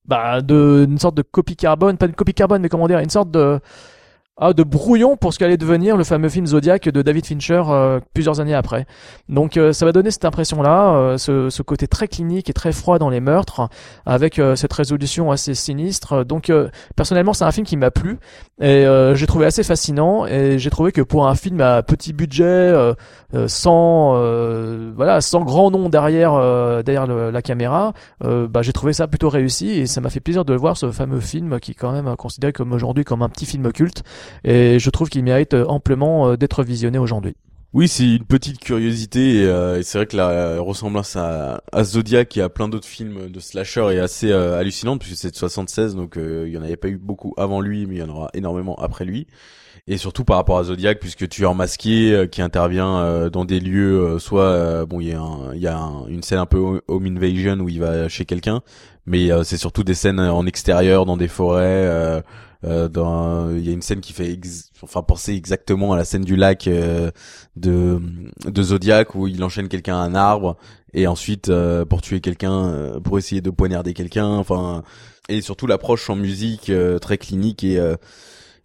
bah, 0.04 0.40
de, 0.40 0.86
une 0.88 0.98
sorte 0.98 1.16
de 1.16 1.22
copie 1.22 1.56
carbone, 1.56 1.96
pas 1.96 2.06
une 2.06 2.14
copie 2.14 2.34
carbone, 2.34 2.62
mais 2.62 2.68
comment 2.68 2.86
dire, 2.86 3.00
une 3.00 3.10
sorte 3.10 3.30
de, 3.30 3.60
ah, 4.40 4.52
de 4.52 4.62
brouillon 4.62 5.16
pour 5.16 5.34
ce 5.34 5.38
qu'allait 5.38 5.56
devenir 5.56 5.96
le 5.96 6.04
fameux 6.04 6.28
film 6.28 6.46
Zodiac 6.46 6.88
de 6.88 7.02
David 7.02 7.26
Fincher 7.26 7.62
euh, 7.68 8.00
plusieurs 8.14 8.40
années 8.40 8.54
après. 8.54 8.86
Donc 9.28 9.56
euh, 9.56 9.72
ça 9.72 9.84
va 9.84 9.92
donner 9.92 10.12
cette 10.12 10.24
impression-là, 10.24 10.94
euh, 10.94 11.18
ce, 11.18 11.50
ce 11.50 11.62
côté 11.62 11.88
très 11.88 12.06
clinique 12.06 12.48
et 12.48 12.52
très 12.52 12.70
froid 12.72 12.98
dans 12.98 13.10
les 13.10 13.20
meurtres, 13.20 13.68
avec 14.06 14.38
euh, 14.38 14.54
cette 14.54 14.72
résolution 14.72 15.32
assez 15.32 15.54
sinistre. 15.54 16.24
Donc 16.24 16.50
euh, 16.50 16.68
personnellement, 16.94 17.32
c'est 17.32 17.44
un 17.44 17.50
film 17.50 17.66
qui 17.66 17.76
m'a 17.76 17.90
plu 17.90 18.18
et 18.60 18.86
euh, 18.86 19.14
j'ai 19.16 19.26
trouvé 19.26 19.46
assez 19.46 19.64
fascinant 19.64 20.24
et 20.26 20.58
j'ai 20.58 20.70
trouvé 20.70 20.92
que 20.92 21.02
pour 21.02 21.26
un 21.26 21.34
film 21.34 21.60
à 21.60 21.82
petit 21.82 22.12
budget, 22.12 22.72
sans 23.46 24.12
voilà, 24.94 25.20
sans 25.20 25.42
grand 25.42 25.70
nom 25.70 25.88
derrière 25.88 26.32
derrière 26.82 27.06
la 27.06 27.42
caméra, 27.42 27.92
bah, 28.20 28.62
j'ai 28.62 28.72
trouvé 28.72 28.92
ça 28.92 29.06
plutôt 29.06 29.28
réussi 29.28 29.70
et 29.70 29.86
ça 29.86 30.00
m'a 30.00 30.10
fait 30.10 30.20
plaisir 30.20 30.44
de 30.44 30.54
voir 30.54 30.76
ce 30.76 30.90
fameux 30.90 31.20
film 31.20 31.60
qui 31.60 31.72
est 31.72 31.74
quand 31.74 31.92
même 31.92 32.14
considéré 32.16 32.52
comme 32.52 32.72
aujourd'hui 32.72 33.04
comme 33.04 33.22
un 33.22 33.28
petit 33.28 33.46
film 33.46 33.70
culte 33.72 34.02
et 34.44 34.78
je 34.78 34.90
trouve 34.90 35.08
qu'il 35.08 35.22
mérite 35.24 35.54
euh, 35.54 35.64
amplement 35.66 36.28
euh, 36.30 36.36
d'être 36.36 36.62
visionné 36.62 36.98
aujourd'hui. 36.98 37.34
Oui, 37.74 37.86
c'est 37.86 38.04
une 38.16 38.24
petite 38.24 38.58
curiosité. 38.60 39.42
Et, 39.42 39.44
euh, 39.44 39.82
c'est 39.82 39.98
vrai 39.98 40.06
que 40.06 40.16
la 40.16 40.58
ressemblance 40.60 41.16
à, 41.16 41.60
à 41.70 41.84
Zodiac 41.84 42.34
et 42.36 42.42
à 42.42 42.48
plein 42.48 42.68
d'autres 42.68 42.88
films 42.88 43.28
de 43.30 43.40
slasher 43.40 43.88
est 43.92 43.98
assez 43.98 44.32
hallucinante 44.32 45.00
puisque 45.00 45.16
c'est 45.18 45.30
de 45.30 45.36
76, 45.36 45.94
donc 45.94 46.16
il 46.16 46.48
y 46.48 46.56
en 46.56 46.62
avait 46.62 46.76
pas 46.76 46.88
eu 46.88 46.96
beaucoup 46.96 47.34
avant 47.36 47.60
lui, 47.60 47.86
mais 47.86 47.96
il 47.96 47.98
y 47.98 48.02
en 48.02 48.08
aura 48.08 48.30
énormément 48.32 48.74
après 48.76 49.04
lui. 49.04 49.26
Et 49.86 49.96
surtout 49.98 50.24
par 50.24 50.36
rapport 50.36 50.58
à 50.58 50.64
Zodiac, 50.64 50.98
puisque 50.98 51.28
tu 51.28 51.42
es 51.42 51.46
en 51.46 51.54
masqué 51.54 52.26
qui 52.32 52.40
intervient 52.42 53.28
dans 53.30 53.44
des 53.44 53.60
lieux, 53.60 54.18
soit 54.18 54.84
bon, 54.86 55.00
il 55.00 55.08
y 55.08 55.12
a, 55.12 55.20
un- 55.20 55.54
y 55.54 55.66
a 55.66 55.78
un- 55.78 56.06
une 56.08 56.22
scène 56.22 56.38
un 56.38 56.46
peu 56.46 56.80
home 56.88 57.06
invasion 57.06 57.54
où 57.60 57.68
il 57.68 57.80
va 57.80 58.08
chez 58.08 58.24
quelqu'un, 58.24 58.60
mais 59.06 59.28
c'est 59.44 59.56
surtout 59.58 59.84
des 59.84 59.94
scènes 59.94 60.20
en 60.20 60.46
extérieur, 60.46 61.04
dans 61.06 61.16
des 61.18 61.28
forêts. 61.28 62.22
Euh, 62.64 62.88
dans 62.88 63.50
il 63.50 63.64
y 63.64 63.68
a 63.70 63.72
une 63.72 63.82
scène 63.82 64.00
qui 64.00 64.12
fait 64.12 64.32
ex- 64.32 64.70
enfin 64.82 65.02
penser 65.02 65.34
exactement 65.34 65.92
à 65.92 65.96
la 65.96 66.04
scène 66.04 66.24
du 66.24 66.36
lac 66.36 66.66
euh, 66.66 67.10
de 67.56 68.00
de 68.46 68.62
Zodiac 68.62 69.14
où 69.14 69.28
il 69.28 69.42
enchaîne 69.44 69.68
quelqu'un 69.68 69.96
à 69.96 70.00
un 70.00 70.14
arbre 70.14 70.56
et 70.94 71.06
ensuite 71.06 71.50
euh, 71.50 71.84
pour 71.84 72.02
tuer 72.02 72.20
quelqu'un 72.20 72.68
euh, 72.72 73.00
pour 73.00 73.18
essayer 73.18 73.40
de 73.40 73.50
poignarder 73.50 73.94
quelqu'un 73.94 74.26
enfin 74.26 74.82
et 75.28 75.40
surtout 75.40 75.66
l'approche 75.66 76.08
en 76.10 76.16
musique 76.16 76.70
euh, 76.70 76.98
très 76.98 77.18
clinique 77.18 77.62
et 77.64 77.78
euh, 77.78 77.94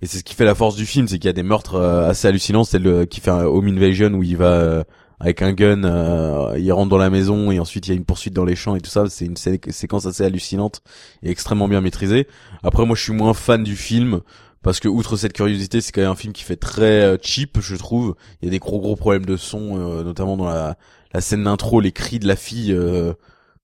et 0.01 0.05
c'est 0.05 0.17
ce 0.19 0.23
qui 0.23 0.33
fait 0.35 0.45
la 0.45 0.55
force 0.55 0.75
du 0.75 0.85
film 0.85 1.07
c'est 1.07 1.17
qu'il 1.19 1.27
y 1.27 1.29
a 1.29 1.33
des 1.33 1.43
meurtres 1.43 1.79
assez 1.79 2.27
hallucinants 2.27 2.63
c'est 2.63 2.79
le 2.79 3.05
qui 3.05 3.21
fait 3.21 3.31
un 3.31 3.43
home 3.45 3.67
invasion 3.67 4.09
où 4.13 4.23
il 4.23 4.37
va 4.37 4.83
avec 5.23 5.41
un 5.41 5.53
gun, 5.53 5.85
euh, 5.85 6.55
il 6.59 6.71
rentre 6.73 6.89
dans 6.89 6.97
la 6.97 7.09
maison 7.09 7.49
et 7.49 7.57
ensuite 7.59 7.87
il 7.87 7.91
y 7.91 7.93
a 7.93 7.95
une 7.95 8.03
poursuite 8.03 8.33
dans 8.33 8.43
les 8.43 8.55
champs 8.57 8.75
et 8.75 8.81
tout 8.81 8.89
ça. 8.89 9.05
C'est 9.09 9.25
une 9.25 9.37
sé- 9.37 9.61
séquence 9.69 10.05
assez 10.05 10.23
hallucinante 10.23 10.81
et 11.23 11.31
extrêmement 11.31 11.69
bien 11.69 11.79
maîtrisée. 11.81 12.27
Après, 12.61 12.85
moi, 12.85 12.95
je 12.95 13.01
suis 13.03 13.13
moins 13.13 13.33
fan 13.33 13.63
du 13.63 13.77
film 13.77 14.19
parce 14.61 14.79
que 14.81 14.89
outre 14.89 15.15
cette 15.15 15.33
curiosité, 15.33 15.79
c'est 15.79 15.93
quand 15.93 16.01
même 16.01 16.11
un 16.11 16.15
film 16.15 16.33
qui 16.33 16.43
fait 16.43 16.57
très 16.57 17.01
euh, 17.03 17.17
cheap, 17.21 17.59
je 17.61 17.75
trouve. 17.77 18.15
Il 18.41 18.45
y 18.45 18.47
a 18.49 18.51
des 18.51 18.59
gros 18.59 18.79
gros 18.79 18.95
problèmes 18.97 19.25
de 19.25 19.37
son, 19.37 19.77
euh, 19.79 20.03
notamment 20.03 20.35
dans 20.35 20.45
la, 20.45 20.77
la 21.13 21.21
scène 21.21 21.45
d'intro, 21.45 21.79
les 21.79 21.93
cris 21.93 22.19
de 22.19 22.27
la 22.27 22.35
fille. 22.35 22.73
euh, 22.73 23.13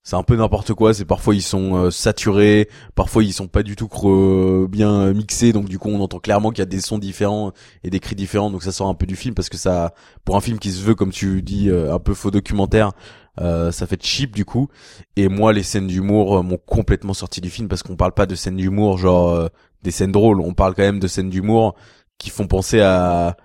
c'est 0.02 0.16
un 0.16 0.22
peu 0.22 0.36
n'importe 0.36 0.72
quoi. 0.74 0.94
C'est 0.94 1.04
parfois 1.04 1.34
ils 1.34 1.42
sont 1.42 1.76
euh, 1.76 1.90
saturés, 1.90 2.68
parfois 2.94 3.22
ils 3.22 3.32
sont 3.32 3.48
pas 3.48 3.62
du 3.62 3.76
tout 3.76 3.86
cre- 3.86 4.66
bien 4.66 4.90
euh, 4.92 5.14
mixés. 5.14 5.52
Donc 5.52 5.68
du 5.68 5.78
coup, 5.78 5.88
on 5.90 6.00
entend 6.00 6.18
clairement 6.18 6.50
qu'il 6.50 6.60
y 6.60 6.62
a 6.62 6.66
des 6.66 6.80
sons 6.80 6.98
différents 6.98 7.52
et 7.84 7.90
des 7.90 8.00
cris 8.00 8.14
différents. 8.16 8.50
Donc 8.50 8.62
ça 8.62 8.72
sort 8.72 8.88
un 8.88 8.94
peu 8.94 9.06
du 9.06 9.16
film 9.16 9.34
parce 9.34 9.48
que 9.48 9.56
ça, 9.58 9.92
pour 10.24 10.36
un 10.36 10.40
film 10.40 10.58
qui 10.58 10.70
se 10.72 10.82
veut, 10.82 10.94
comme 10.94 11.10
tu 11.12 11.42
dis, 11.42 11.68
euh, 11.68 11.94
un 11.94 11.98
peu 11.98 12.14
faux 12.14 12.30
documentaire, 12.30 12.92
euh, 13.40 13.70
ça 13.72 13.86
fait 13.86 14.02
cheap 14.02 14.34
du 14.34 14.44
coup. 14.44 14.68
Et 15.16 15.28
moi, 15.28 15.52
les 15.52 15.62
scènes 15.62 15.86
d'humour 15.86 16.42
m'ont 16.42 16.58
complètement 16.58 17.14
sorti 17.14 17.40
du 17.40 17.50
film 17.50 17.68
parce 17.68 17.82
qu'on 17.82 17.96
parle 17.96 18.12
pas 18.12 18.26
de 18.26 18.34
scènes 18.34 18.56
d'humour 18.56 18.98
genre 18.98 19.48
des 19.82 19.90
scènes 19.90 20.12
drôles. 20.12 20.40
On 20.40 20.54
parle 20.54 20.74
quand 20.74 20.82
même 20.82 21.00
de 21.00 21.08
scènes 21.08 21.30
d'humour 21.30 21.74
qui 22.18 22.30
font 22.30 22.46
penser 22.46 22.80
à 22.80 23.36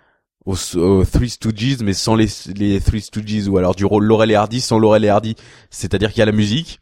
aux, 0.45 0.77
aux 0.77 1.05
Three 1.05 1.29
Stooges, 1.29 1.79
mais 1.81 1.93
sans 1.93 2.15
les, 2.15 2.27
les 2.55 2.79
Three 2.79 3.01
Stooges, 3.01 3.47
ou 3.47 3.58
alors 3.58 3.75
du 3.75 3.86
rôle 3.86 4.05
Laurel 4.05 4.31
et 4.31 4.36
Hardy 4.36 4.62
sans 4.62 4.79
Laurel 4.79 5.05
et 5.05 5.10
Hardy. 5.10 5.36
C'est-à-dire 5.69 6.10
qu'il 6.10 6.19
y 6.19 6.23
a 6.23 6.27
la 6.27 6.31
musique, 6.31 6.79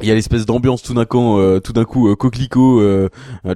il 0.00 0.06
y 0.08 0.10
a 0.10 0.14
l'espèce 0.14 0.46
d'ambiance 0.46 0.82
tout 0.82 0.94
d'un 0.94 1.04
coup 1.04 1.38
euh, 1.38 1.60
tout 1.60 1.72
d'un 1.72 1.84
coup 1.84 2.08
euh, 2.08 2.14
coquelicot 2.16 2.80
euh, 2.80 3.08
euh, 3.46 3.54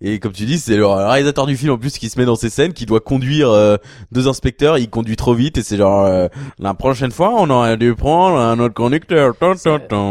et 0.00 0.18
comme 0.18 0.32
tu 0.32 0.44
dis 0.44 0.58
c'est 0.58 0.76
le 0.76 0.86
réalisateur 0.86 1.46
du 1.46 1.56
film 1.56 1.72
en 1.72 1.78
plus 1.78 1.96
qui 1.98 2.08
se 2.08 2.18
met 2.18 2.24
dans 2.24 2.34
ces 2.34 2.50
scènes 2.50 2.72
qui 2.72 2.86
doit 2.86 3.00
conduire 3.00 3.50
euh, 3.50 3.76
deux 4.10 4.28
inspecteurs. 4.28 4.78
Il 4.78 4.90
conduit 4.90 5.16
trop 5.16 5.34
vite 5.34 5.58
et 5.58 5.62
c'est 5.62 5.76
genre 5.76 6.04
euh, 6.06 6.28
la 6.58 6.74
prochaine 6.74 7.12
fois 7.12 7.32
on 7.38 7.48
aurait 7.50 7.76
dû 7.76 7.94
prendre 7.94 8.38
un 8.38 8.58
autre 8.58 8.74
conducteur. 8.74 9.34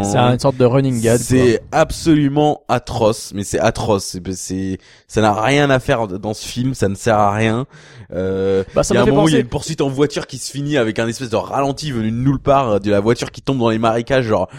C'est 0.04 0.18
une 0.18 0.40
sorte 0.40 0.58
de 0.58 0.66
running 0.66 1.02
gag 1.02 1.20
c'est 1.20 1.62
absolument 1.72 2.62
atroce 2.70 3.34
mais 3.36 3.44
c'est 3.44 3.60
atroce. 3.60 4.18
C'est 4.34 4.78
ça 5.08 5.22
n'a 5.22 5.34
rien 5.34 5.70
à 5.70 5.80
faire 5.80 6.08
dans 6.08 6.34
ce 6.34 6.48
film 6.48 6.74
ça 6.74 6.88
ne 6.88 6.96
sert 6.96 7.18
à 7.18 7.32
rien. 7.32 7.66
Euh, 8.14 8.64
Bah, 8.76 8.84
ça 8.84 8.94
il 8.94 8.98
y 8.98 9.00
a 9.00 9.04
un 9.04 9.06
moment 9.06 9.24
où 9.24 9.30
il 9.30 9.34
y 9.34 9.38
a 9.38 9.40
une 9.40 9.48
poursuite 9.48 9.82
en 9.82 9.88
voiture 9.90 10.28
qui 10.28 10.38
se 10.38 10.52
finit 10.52 10.78
avec 10.78 11.00
un 11.00 11.08
espèce 11.08 11.30
de 11.30 11.36
ralenti 11.38 11.92
venu 11.92 12.12
de 12.12 12.16
nulle 12.16 12.40
part, 12.40 12.70
euh, 12.70 12.80
de 12.80 12.92
la 12.92 13.00
voiture 13.00 13.32
qui 13.32 13.42
tombe 13.42 13.60
dans 13.60 13.70
les 13.70 13.80
marécages, 13.80 14.26
genre. 14.26 14.50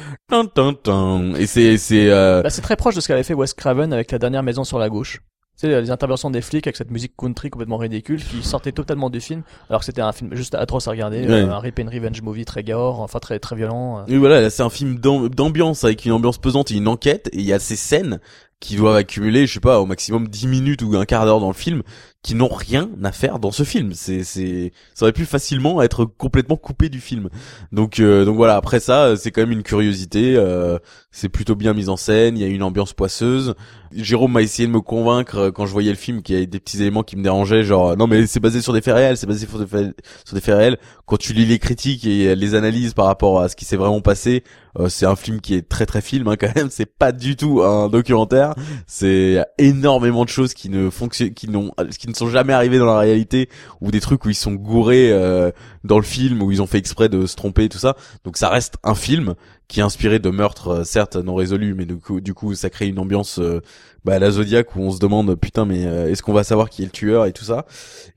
Et 1.39 1.47
c'est 1.47 1.77
c'est 1.79 2.11
euh, 2.11 2.43
Bah, 2.43 2.51
c'est 2.51 2.63
très 2.63 2.77
proche 2.77 2.95
de 2.95 3.01
ce 3.01 3.09
qu'avait 3.09 3.23
fait 3.23 3.35
Wes 3.35 3.53
Craven 3.55 3.93
avec 3.93 4.11
la 4.13 4.19
dernière 4.19 4.43
maison 4.43 4.65
sur 4.65 4.79
la 4.79 4.89
gauche. 4.89 5.21
Tu 5.61 5.69
sais, 5.69 5.81
les 5.83 5.91
interventions 5.91 6.31
des 6.31 6.41
flics 6.41 6.67
avec 6.67 6.77
cette 6.77 6.91
musique 6.91 7.13
country 7.17 7.51
complètement 7.51 7.77
ridicule 7.77 8.23
qui 8.25 8.43
sortait 8.43 8.73
totalement 8.73 9.11
du 9.11 9.21
film, 9.21 9.43
alors 9.69 9.81
que 9.81 9.85
c'était 9.85 10.01
un 10.01 10.13
film 10.13 10.35
juste 10.35 10.55
atroce 10.55 10.89
à 10.89 10.93
regarder, 10.93 11.21
Ouais. 11.27 11.31
euh, 11.31 11.51
un 11.53 11.59
rip 11.59 11.79
and 11.79 11.91
revenge 11.93 12.23
movie 12.23 12.47
très 12.47 12.63
gore, 12.65 13.01
enfin 13.01 13.19
très 13.19 13.39
très 13.39 13.55
violent. 13.55 13.99
euh. 13.99 14.03
Oui, 14.09 14.17
voilà, 14.17 14.41
là, 14.41 14.49
c'est 14.49 14.63
un 14.63 14.71
film 14.71 14.99
d'am- 14.99 15.29
d'ambiance 15.29 15.85
avec 15.85 16.07
une 16.07 16.13
ambiance 16.13 16.39
pesante 16.39 16.71
et 16.71 16.75
une 16.75 16.89
enquête 16.89 17.29
et 17.33 17.39
il 17.39 17.45
y 17.45 17.53
a 17.53 17.59
ces 17.59 17.77
scènes 17.77 18.19
qui 18.61 18.77
doivent 18.77 18.97
accumuler, 18.97 19.47
je 19.47 19.55
sais 19.55 19.61
pas, 19.61 19.79
au 19.81 19.87
maximum 19.87 20.27
10 20.29 20.47
minutes 20.47 20.83
ou 20.83 20.97
un 20.97 21.05
quart 21.05 21.27
d'heure 21.27 21.41
dans 21.41 21.49
le 21.49 21.53
film 21.55 21.83
qui 22.23 22.37
n'ont 22.37 22.49
rien 22.49 22.89
à 23.03 23.11
faire 23.11 23.41
dans 23.41 23.51
ce 23.51 23.65
film. 23.65 23.93
C'est 23.95 24.23
c'est 24.23 24.73
ça 24.95 25.05
aurait 25.05 25.13
pu 25.13 25.25
facilement 25.25 25.83
être 25.83 26.05
complètement 26.05 26.57
coupé 26.57 26.89
du 26.89 27.01
film. 27.01 27.29
Donc 27.73 27.99
euh, 27.99 28.25
donc 28.25 28.37
voilà, 28.37 28.57
après 28.57 28.79
ça, 28.79 29.17
c'est 29.17 29.33
quand 29.33 29.43
même 29.43 29.53
une 29.53 29.65
curiosité, 29.65 30.37
euh, 30.37 30.79
c'est 31.11 31.29
plutôt 31.29 31.57
bien 31.57 31.75
mis 31.75 31.89
en 31.89 31.97
scène, 31.97 32.39
il 32.39 32.41
y 32.41 32.45
a 32.45 32.49
une 32.49 32.63
ambiance 32.63 32.93
poisseuse. 32.93 33.55
Jérôme 33.95 34.33
m'a 34.33 34.43
essayé 34.43 34.67
de 34.67 34.73
me 34.73 34.81
convaincre 34.81 35.37
euh, 35.37 35.51
quand 35.51 35.67
je 35.67 35.73
voyais 35.73 35.91
le 35.91 35.97
film 35.97 36.23
qu'il 36.23 36.35
y 36.37 36.39
avait 36.39 36.47
des 36.47 36.61
petits 36.61 36.81
éléments 36.81 37.03
qui 37.03 37.17
me 37.17 37.23
dérangeaient 37.23 37.65
genre 37.65 37.97
non 37.97 38.07
mais 38.07 38.27
c'est 38.27 38.41
basé 38.41 38.63
sur 38.63 38.73
des 38.73 38.81
faits 38.81 38.95
réels, 38.95 39.17
c'est 39.17 39.27
basé 39.27 39.47
sur 39.47 39.59
des 39.59 39.67
faits, 39.67 39.97
sur 40.25 40.35
des 40.35 40.41
faits 40.41 40.57
réels. 40.57 40.79
Quand 41.07 41.17
tu 41.17 41.33
lis 41.33 41.45
les 41.45 41.59
critiques 41.59 42.07
et 42.07 42.37
les 42.37 42.55
analyses 42.55 42.95
par 42.95 43.07
rapport 43.07 43.41
à 43.41 43.49
ce 43.49 43.57
qui 43.57 43.65
s'est 43.65 43.77
vraiment 43.77 44.01
passé, 44.01 44.45
euh, 44.79 44.89
c'est 44.89 45.05
un 45.05 45.17
film 45.17 45.41
qui 45.41 45.55
est 45.55 45.69
très 45.69 45.85
très 45.85 46.01
film 46.01 46.29
hein, 46.29 46.37
quand 46.41 46.55
même, 46.55 46.71
c'est 46.71 46.87
pas 46.87 47.13
du 47.13 47.37
tout 47.37 47.63
un 47.63 47.89
documentaire, 47.89 48.55
c'est 48.87 49.45
énormément 49.59 50.25
de 50.25 50.31
choses 50.31 50.55
qui 50.55 50.71
ne 50.71 50.89
fonctionnent 50.89 51.35
qui 51.35 51.49
n'ont 51.49 51.73
ne 52.13 52.17
sont 52.17 52.29
jamais 52.29 52.53
arrivées 52.53 52.79
dans 52.79 52.87
la 52.87 52.99
réalité 52.99 53.49
ou 53.81 53.91
des 53.91 54.01
trucs 54.01 54.25
où 54.25 54.31
ils 54.31 54.35
sont 54.35 54.53
gourés 54.53 55.11
euh, 55.13 55.51
dans 55.85 55.99
le 55.99 56.05
film 56.05 56.43
où 56.43 56.51
ils 56.51 56.63
ont 56.63 56.67
fait 56.67 56.79
exprès 56.79 57.09
de 57.09 57.27
se 57.27 57.37
tromper 57.37 57.69
tout 57.69 57.79
ça. 57.79 57.97
Donc 58.25 58.37
ça 58.37 58.49
reste 58.49 58.77
un 58.85 58.95
film 58.95 59.35
qui 59.73 59.81
est 59.81 59.83
inspiré 59.83 60.19
de 60.19 60.29
meurtres 60.29 60.69
euh, 60.69 60.85
certes 60.85 61.17
non 61.17 61.35
résolus 61.35 61.75
mais 61.75 61.87
du 61.87 61.97
coup 61.97 62.21
du 62.21 62.35
coup 62.35 62.55
ça 62.55 62.69
crée 62.69 62.89
une 62.89 62.99
ambiance 62.99 63.39
euh, 63.39 63.63
bah, 64.05 64.17
à 64.17 64.19
la 64.19 64.31
Zodiac 64.31 64.77
où 64.77 64.81
on 64.81 64.91
se 64.91 64.99
demande 64.99 65.35
putain 65.35 65.65
mais 65.65 65.87
euh, 65.87 66.11
est-ce 66.11 66.23
qu'on 66.23 66.35
va 66.35 66.45
savoir 66.45 66.69
qui 66.69 66.83
est 66.83 66.85
le 66.85 66.91
tueur 66.91 67.25
et 67.25 67.33
tout 67.33 67.45
ça? 67.45 67.65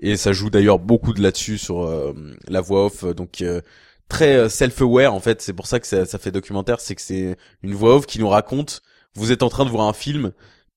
Et 0.02 0.18
ça 0.18 0.34
joue 0.34 0.50
d'ailleurs 0.50 0.80
beaucoup 0.80 1.14
de 1.14 1.22
là-dessus 1.22 1.58
sur 1.58 1.90
la 2.50 2.60
voix 2.62 2.88
off 2.88 3.06
donc 3.06 3.42
très 4.10 4.50
self-aware 4.50 5.14
en 5.14 5.22
fait 5.22 5.42
c'est 5.42 5.54
pour 5.54 5.68
ça 5.68 5.80
que 5.80 5.88
ça, 5.88 6.06
ça 6.06 6.20
fait 6.20 6.32
documentaire 6.32 6.82
c'est 6.82 6.96
que 6.96 7.02
c'est 7.02 7.38
une 7.64 7.74
voix 7.74 7.96
off 7.96 8.06
qui 8.06 8.20
nous 8.20 8.28
raconte 8.28 8.82
vous 9.16 9.32
êtes 9.32 9.42
en 9.42 9.50
train 9.50 9.64
de 9.64 9.70
voir 9.70 9.88
un 9.88 9.94
film 9.94 10.34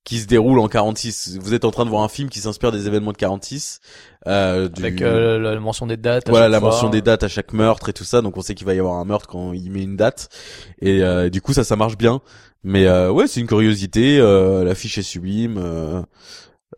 qui 0.08 0.18
se 0.20 0.26
déroule 0.26 0.58
en 0.58 0.68
46 0.68 1.38
vous 1.40 1.52
êtes 1.52 1.66
en 1.66 1.70
train 1.70 1.84
de 1.84 1.90
voir 1.90 2.02
un 2.02 2.08
film 2.08 2.30
qui 2.30 2.38
s'inspire 2.40 2.72
des 2.72 2.86
événements 2.86 3.12
de 3.12 3.18
46 3.18 3.80
euh, 4.26 4.68
du- 4.68 4.80
Avec 4.82 5.02
euh, 5.02 5.38
la 5.38 5.60
mention 5.60 5.86
des 5.86 5.96
dates. 5.98 6.28
à 6.28 6.30
voilà 6.30 6.48
la 6.48 6.58
fois. 6.60 6.70
mention 6.70 6.88
des 6.88 7.02
dates 7.02 7.22
à 7.24 7.28
chaque 7.28 7.52
meurtre 7.52 7.90
et 7.90 7.92
tout 7.92 8.04
ça 8.04 8.22
donc 8.22 8.36
on 8.36 8.40
sait 8.40 8.54
qu'il 8.54 8.66
va 8.66 8.72
y 8.74 8.78
avoir 8.78 8.94
un 8.94 9.04
meurtre 9.04 9.26
quand 9.28 9.52
il 9.52 9.70
met 9.70 9.82
une 9.82 9.96
date 9.96 10.30
et 10.80 11.02
euh, 11.02 11.28
du 11.28 11.42
coup 11.42 11.52
ça 11.52 11.62
ça 11.62 11.76
marche 11.76 11.98
bien 11.98 12.20
mais 12.64 12.86
euh, 12.86 13.10
ouais 13.12 13.26
c'est 13.26 13.40
une 13.40 13.46
curiosité 13.46 14.18
euh, 14.18 14.64
l'affiche 14.64 14.96
est 14.98 15.02
sublime 15.02 15.56
euh, 15.58 16.02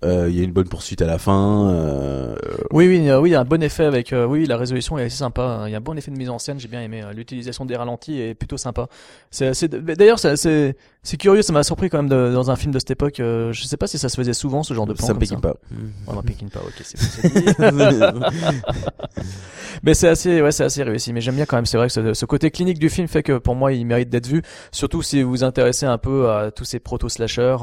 euh, 0.05 0.29
il 0.31 0.37
y 0.39 0.41
a 0.41 0.45
une 0.45 0.53
bonne 0.53 0.69
poursuite 0.69 1.03
à 1.03 1.07
la 1.07 1.19
fin 1.19 1.69
euh, 1.71 2.35
Oui, 2.71 2.87
oui, 2.89 3.09
euh, 3.11 3.21
oui, 3.21 3.31
il 3.31 3.33
y 3.33 3.37
a 3.37 3.41
un 3.41 3.45
bon 3.45 3.63
effet 3.63 3.85
avec. 3.85 4.15
euh, 4.15 4.25
oui, 4.25 4.47
la 4.47 4.57
résolution 4.57 4.97
est 4.99 5.05
assez 5.05 5.17
sympa. 5.17 5.65
Il 5.67 5.73
y 5.73 5.75
a 5.75 5.79
un 5.79 5.83
bon 5.83 5.99
effet 5.99 6.11
de 6.11 6.17
mise 6.17 6.31
en 6.31 6.39
scène. 6.39 6.59
J'ai 6.59 6.69
bien 6.69 6.81
aimé. 6.81 7.03
L'utilisation 7.15 7.67
des 7.67 7.77
ralentis 7.77 8.19
est 8.19 8.35
plutôt 8.35 8.57
sympa. 8.57 8.87
C'est. 9.31 9.65
D'ailleurs, 9.69 10.19
c'est 10.19 10.29
assez- 10.31 10.75
c'est 11.03 11.17
curieux. 11.17 11.43
Ça 11.43 11.53
m'a 11.53 11.63
surpris 11.63 11.91
quand 11.91 11.99
même 11.99 12.09
de- 12.09 12.33
dans 12.33 12.51
un 12.51 12.57
film 12.57 12.73
de 12.73 12.79
cette 12.79 12.91
époque. 12.91 13.21
euh, 13.21 13.53
je 13.53 13.65
sais 13.65 13.77
pas 13.77 13.87
si 13.87 13.99
ça 13.99 14.09
se 14.09 14.17
faisait 14.17 14.33
souvent 14.35 14.63
ce 14.63 14.75
genre 14.75 14.87
de 14.87 14.95
plan. 14.95 15.07
ça 15.07 15.13
comme 15.13 15.21
pékine 15.21 15.41
pas 15.41 15.55
Ouais, 15.71 16.15
non, 16.15 16.23
Pékin 16.23 16.47
pas. 16.53 16.61
Ok, 16.61 16.83
c'est. 16.83 16.99
Mais 19.83 19.95
c'est 19.95 20.09
assez, 20.09 20.43
ouais, 20.43 20.53
c'est 20.53 20.65
assez 20.65 20.83
réussi. 20.83 21.13
Mais 21.13 21.21
j'aime 21.21 21.37
bien 21.37 21.47
quand 21.47 21.57
même. 21.57 21.67
C'est 21.67 21.77
vrai 21.77 21.87
que 21.87 21.93
ce, 21.93 22.15
ce 22.15 22.25
côté 22.27 22.51
clinique 22.51 22.79
du 22.79 22.91
film 22.91 23.09
fait 23.09 23.23
que 23.23 23.39
pour 23.39 23.55
moi, 23.55 23.73
il 23.73 23.87
mérite 23.87 24.09
d'être 24.11 24.27
vu. 24.27 24.43
Surtout 24.73 25.03
si 25.03 25.23
vous 25.23 25.31
vous 25.31 25.45
intéressez 25.45 25.87
un 25.87 25.99
peu 25.99 26.31
à 26.31 26.51
tous 26.51 26.65
ces 26.65 26.81
proto 26.81 27.09
slashers 27.09 27.57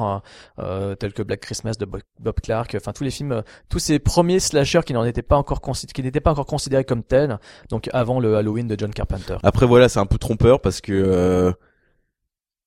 euh, 0.59 0.95
tels 0.95 1.13
que 1.13 1.21
Black 1.21 1.41
Christmas 1.41 1.73
de 1.79 1.85
Bob 1.85 2.01
Bob 2.19 2.35
Clark. 2.41 2.75
Enfin, 2.79 2.93
tous 2.93 3.03
les 3.03 3.11
films, 3.11 3.31
euh, 3.33 3.41
tous 3.69 3.79
ces 3.79 3.99
premiers 3.99 4.39
slashers 4.39 4.81
qui 4.85 4.93
n'en 4.93 5.03
étaient 5.05 5.21
pas 5.21 5.37
encore 5.37 5.61
qui 5.93 6.03
n'étaient 6.03 6.21
pas 6.21 6.31
encore 6.31 6.45
considérés 6.45 6.85
comme 6.85 7.03
tels. 7.03 7.37
Donc 7.69 7.89
avant 7.93 8.19
le 8.19 8.35
Halloween 8.37 8.67
de 8.67 8.75
John 8.77 8.93
Carpenter. 8.93 9.37
Après 9.43 9.65
voilà, 9.65 9.89
c'est 9.89 9.99
un 9.99 10.05
peu 10.05 10.17
trompeur 10.17 10.61
parce 10.61 10.81
que 10.81 10.93
euh, 10.93 11.51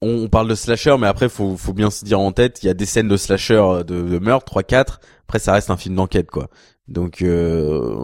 on, 0.02 0.28
parle 0.28 0.48
de 0.48 0.54
slasher, 0.54 0.96
mais 0.98 1.06
après 1.06 1.28
faut 1.28 1.56
faut 1.56 1.72
bien 1.72 1.90
se 1.90 2.04
dire 2.04 2.20
en 2.20 2.32
tête, 2.32 2.62
il 2.62 2.66
y 2.66 2.70
a 2.70 2.74
des 2.74 2.86
scènes 2.86 3.08
de 3.08 3.16
slasher 3.16 3.54
euh, 3.54 3.82
de, 3.82 4.00
de 4.02 4.18
meurtre, 4.18 4.46
3 4.46 4.62
4 4.62 5.00
Après 5.28 5.38
ça 5.38 5.52
reste 5.52 5.70
un 5.70 5.76
film 5.76 5.94
d'enquête 5.96 6.30
quoi. 6.30 6.48
Donc 6.88 7.22
euh, 7.22 7.96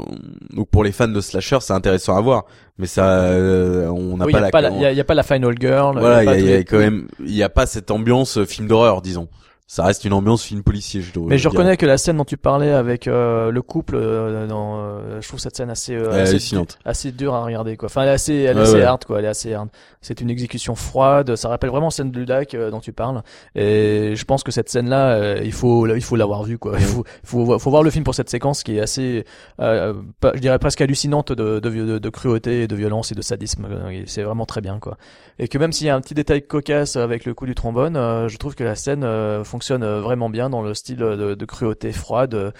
donc 0.53 0.69
pour 0.71 0.85
les 0.85 0.93
fans 0.93 1.09
de 1.09 1.21
slasher, 1.21 1.59
c'est 1.61 1.73
intéressant 1.73 2.17
à 2.17 2.21
voir, 2.21 2.45
mais 2.79 2.87
ça 2.87 3.07
euh, 3.23 3.89
on 3.89 4.17
n'a 4.19 4.27
Oui, 4.27 4.33
pas 4.33 4.39
y 4.39 4.43
la 4.43 4.47
a 4.49 4.51
pas 4.51 4.61
la- 4.61 4.71
il 4.71 4.81
y 4.81 4.85
a, 4.87 4.93
il 4.93 4.97
y 4.97 5.01
a 5.01 5.05
pas 5.05 5.15
la 5.15 5.23
Final 5.25 5.55
Girl. 5.59 5.99
voilà, 5.99 6.37
il 6.37 6.45
y 6.47 6.51
y 6.51 6.53
a 6.55 6.59
quand 6.59 6.79
même 6.79 7.09
il 7.21 7.35
y 7.35 7.43
a 7.43 7.49
pas 7.49 7.67
cette 7.67 7.91
ambiance 7.91 8.39
euh, 8.39 8.45
film 8.45 8.69
d'horreur 8.69 9.03
disons. 9.03 9.29
Ça 9.69 9.83
reste 9.85 10.05
une 10.05 10.13
ambiance 10.13 10.45
film 10.45 10.63
policier, 10.63 11.01
je 11.01 11.13
dois 11.13 11.27
Mais 11.29 11.39
je 11.39 11.49
reconnais 11.49 11.77
que 11.77 11.87
la 11.87 11.99
scène 11.99 12.19
dont 12.19 12.25
tu 12.25 12.37
parlais 12.37 12.71
avec 12.71 13.09
euh, 13.09 13.51
le 13.51 13.63
couple, 13.63 13.97
euh, 13.97 14.47
dans, 14.47 14.79
euh, 14.79 15.21
je 15.21 15.27
trouve 15.27 15.41
cette 15.41 15.57
scène 15.57 15.71
assez, 15.71 15.93
euh, 15.93 16.23
assez, 16.23 16.57
assez 16.85 17.11
dure 17.11 17.35
à 17.35 17.45
regarder 17.45 17.77
quoi. 17.77 17.87
Enfin, 17.87 18.03
elle 18.03 18.11
est 18.11 18.13
assez, 18.13 18.35
elle 18.35 18.57
est 18.57 18.61
Ouais, 18.61 18.67
assez 18.67 18.75
ouais. 18.77 18.83
hard 18.85 19.05
quoi. 19.05 19.19
Elle 19.19 19.25
est 19.25 19.29
assez 19.29 19.53
hard. 19.55 19.69
C'est 20.03 20.21
une 20.21 20.31
exécution 20.31 20.77
froide. 20.77 21.35
Ça 21.35 21.49
rappelle 21.49 21.71
vraiment 21.71 21.91
scène 21.91 22.13
de 22.13 22.17
Ludac 22.21 22.55
euh, 22.55 22.71
dont 22.71 22.79
tu 22.79 22.93
parles. 22.93 23.23
Et 23.57 24.13
je 24.15 24.25
pense 24.25 24.45
que 24.45 24.53
cette 24.53 24.69
scène-là, 24.69 25.17
euh, 25.17 25.41
il 25.43 25.51
faut, 25.51 25.85
il 25.93 26.01
faut 26.01 26.15
l'avoir 26.15 26.45
vue 26.45 26.59
quoi. 26.59 26.75
Il 26.79 26.85
faut, 26.85 27.05
faut, 27.25 27.59
faut 27.59 27.71
voir 27.71 27.83
le 27.83 27.91
film 27.91 28.05
pour 28.05 28.15
cette 28.15 28.31
séquence 28.31 28.63
qui 28.63 28.77
est 28.77 28.81
assez, 28.81 29.25
euh, 29.61 29.95
pas- 30.21 30.31
je 30.37 30.41
dirais 30.41 30.61
presque 30.61 30.81
hallucinante 30.81 31.33
de, 31.33 31.59
de, 31.59 31.71
de, 31.71 31.99
de 31.99 32.09
cruauté, 32.09 32.69
de 32.69 32.77
violence 32.77 33.11
et 33.11 33.17
de 33.17 33.23
sadisme. 33.23 33.67
C'est 34.07 34.23
vraiment 34.23 34.47
très 34.47 34.61
bien 34.61 34.79
quoi. 34.79 34.97
Et 35.41 35.49
que 35.49 35.59
même 35.59 35.73
s'il 35.73 35.89
y 35.89 35.91
a 35.91 35.97
un 35.97 36.01
petit 36.01 36.15
détail 36.15 36.47
cocasse 36.47 36.95
avec 36.95 37.25
le 37.25 37.35
coup 37.35 37.47
du 37.47 37.57
trombone, 37.57 37.97
euh, 37.97 38.29
je 38.29 38.37
trouve 38.37 38.55
que 38.55 38.63
la 38.63 38.77
scène 38.77 39.03
euh, 39.03 39.43
fonctionne 39.57 39.83
euh, 39.83 40.01
vraiment 40.03 40.29
bien 40.29 40.51
dans 40.51 40.61
le 40.61 40.75
style 40.75 40.99
de, 40.99 41.35
de 41.35 41.45
cruauté 41.47 41.91
froide 41.91 42.35
euh, 42.35 42.51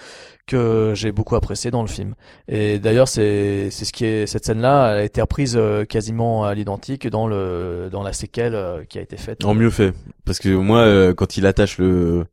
que 0.47 0.93
j'ai 0.95 1.11
beaucoup 1.11 1.35
apprécié 1.35 1.69
dans 1.69 1.83
le 1.83 1.87
film. 1.87 2.15
Et 2.47 2.79
d'ailleurs, 2.79 3.07
c'est 3.07 3.69
c'est 3.69 3.85
ce 3.85 3.93
qui 3.93 4.05
est 4.05 4.25
cette 4.25 4.45
scène-là 4.45 4.85
a 4.85 5.01
été 5.03 5.21
reprise 5.21 5.55
euh, 5.55 5.85
quasiment 5.85 6.45
à 6.45 6.55
l'identique 6.55 7.07
dans 7.07 7.27
le 7.27 7.89
dans 7.91 8.01
la 8.01 8.13
séquelle 8.13 8.55
euh, 8.55 8.83
qui 8.89 8.97
a 8.97 9.01
été 9.01 9.17
faite. 9.17 9.45
En 9.45 9.53
mieux 9.53 9.69
fait. 9.69 9.93
Parce 10.25 10.39
que 10.39 10.49
moi, 10.49 10.79
euh, 10.79 11.13
quand 11.13 11.37
il 11.37 11.45
attache 11.45 11.77
le 11.77 12.25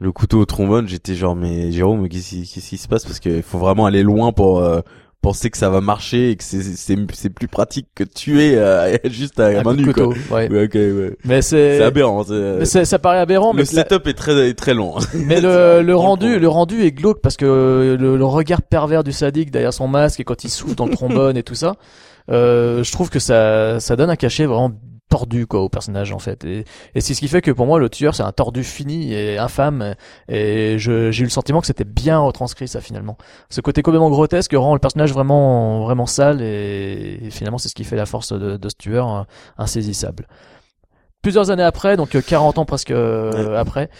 le 0.00 0.12
couteau 0.12 0.38
au 0.40 0.44
trombone, 0.44 0.86
j'étais 0.86 1.14
genre 1.14 1.34
mais 1.34 1.72
Jérôme, 1.72 2.08
qu'est-ce 2.08 2.68
qui 2.68 2.76
se 2.76 2.88
passe? 2.88 3.04
Parce 3.04 3.20
qu'il 3.20 3.42
faut 3.42 3.58
vraiment 3.58 3.86
aller 3.86 4.02
loin 4.02 4.32
pour 4.32 4.58
euh, 4.58 4.80
penser 5.20 5.50
que 5.50 5.58
ça 5.58 5.68
va 5.68 5.80
marcher 5.80 6.30
et 6.30 6.36
que 6.36 6.44
c'est 6.44 6.62
c'est 6.62 6.96
c'est 7.12 7.30
plus 7.30 7.48
pratique 7.48 7.88
que 7.94 8.04
tuer 8.04 8.52
euh, 8.56 8.96
juste 9.04 9.40
à 9.40 9.46
Un 9.46 9.62
main 9.62 9.74
nue 9.74 9.92
quoi. 9.92 10.06
ouais. 10.08 10.48
Ouais, 10.50 10.64
ok, 10.64 10.74
ouais. 10.74 11.16
Mais 11.24 11.42
c'est 11.42 11.78
C'est 11.78 11.84
aberrant. 11.84 12.24
mais 12.28 12.64
c'est- 12.64 12.64
c'est- 12.66 12.84
ça 12.84 12.98
paraît 12.98 13.18
aberrant, 13.18 13.52
mais 13.52 13.60
Le 13.62 13.66
setup 13.66 14.06
est 14.06 14.14
très 14.14 14.48
est 14.48 14.54
très 14.54 14.74
long. 14.74 14.94
Mais 15.14 15.40
le, 15.40 15.82
le 15.82 15.96
rendu, 15.96 16.38
le 16.38 16.48
rendu 16.48 16.82
est 16.82 16.92
glauque 16.92 17.20
parce 17.20 17.36
que 17.36 17.96
le, 17.98 18.16
le 18.16 18.24
regard 18.24 18.62
pervers 18.62 19.02
du 19.04 19.12
sadique 19.12 19.50
derrière 19.50 19.72
son 19.74 19.88
masque 19.88 20.20
et 20.20 20.24
quand 20.24 20.44
il 20.44 20.50
souffle 20.50 20.74
dans 20.76 20.86
le 20.86 20.92
trombone 20.94 21.36
et 21.36 21.42
tout 21.42 21.54
ça, 21.56 21.74
euh, 22.30 22.82
je 22.84 22.92
trouve 22.92 23.10
que 23.10 23.18
ça, 23.18 23.80
ça 23.80 23.96
donne 23.96 24.10
un 24.10 24.16
cachet 24.16 24.46
vraiment 24.46 24.70
tordu 25.08 25.46
quoi 25.46 25.60
au 25.60 25.68
personnage 25.68 26.12
en 26.12 26.18
fait. 26.18 26.44
Et, 26.44 26.64
et 26.94 27.00
c'est 27.00 27.14
ce 27.14 27.20
qui 27.20 27.28
fait 27.28 27.40
que 27.42 27.50
pour 27.50 27.66
moi 27.66 27.78
le 27.78 27.88
tueur 27.88 28.14
c'est 28.14 28.22
un 28.22 28.32
tordu 28.32 28.62
fini 28.64 29.12
et 29.14 29.38
infâme. 29.38 29.94
Et 30.28 30.76
j'ai 30.78 30.92
eu 30.92 31.22
le 31.24 31.28
sentiment 31.30 31.60
que 31.60 31.66
c'était 31.66 31.84
bien 31.84 32.18
retranscrit 32.18 32.68
ça 32.68 32.80
finalement. 32.80 33.16
Ce 33.50 33.60
côté 33.60 33.82
complètement 33.82 34.10
grotesque 34.10 34.52
rend 34.54 34.74
le 34.74 34.80
personnage 34.80 35.12
vraiment 35.12 35.82
vraiment 35.84 36.06
sale 36.06 36.42
et, 36.42 37.20
et 37.24 37.30
finalement 37.30 37.58
c'est 37.58 37.68
ce 37.68 37.74
qui 37.74 37.84
fait 37.84 37.96
la 37.96 38.06
force 38.06 38.32
de, 38.32 38.56
de 38.56 38.68
ce 38.68 38.74
tueur 38.76 39.14
euh, 39.16 39.22
insaisissable. 39.56 40.26
Plusieurs 41.22 41.50
années 41.50 41.62
après 41.64 41.96
donc 41.96 42.14
euh, 42.14 42.22
40 42.26 42.58
ans 42.58 42.64
presque 42.64 42.90
euh, 42.90 43.50
Ouais. 43.52 43.56
après. 43.56 43.90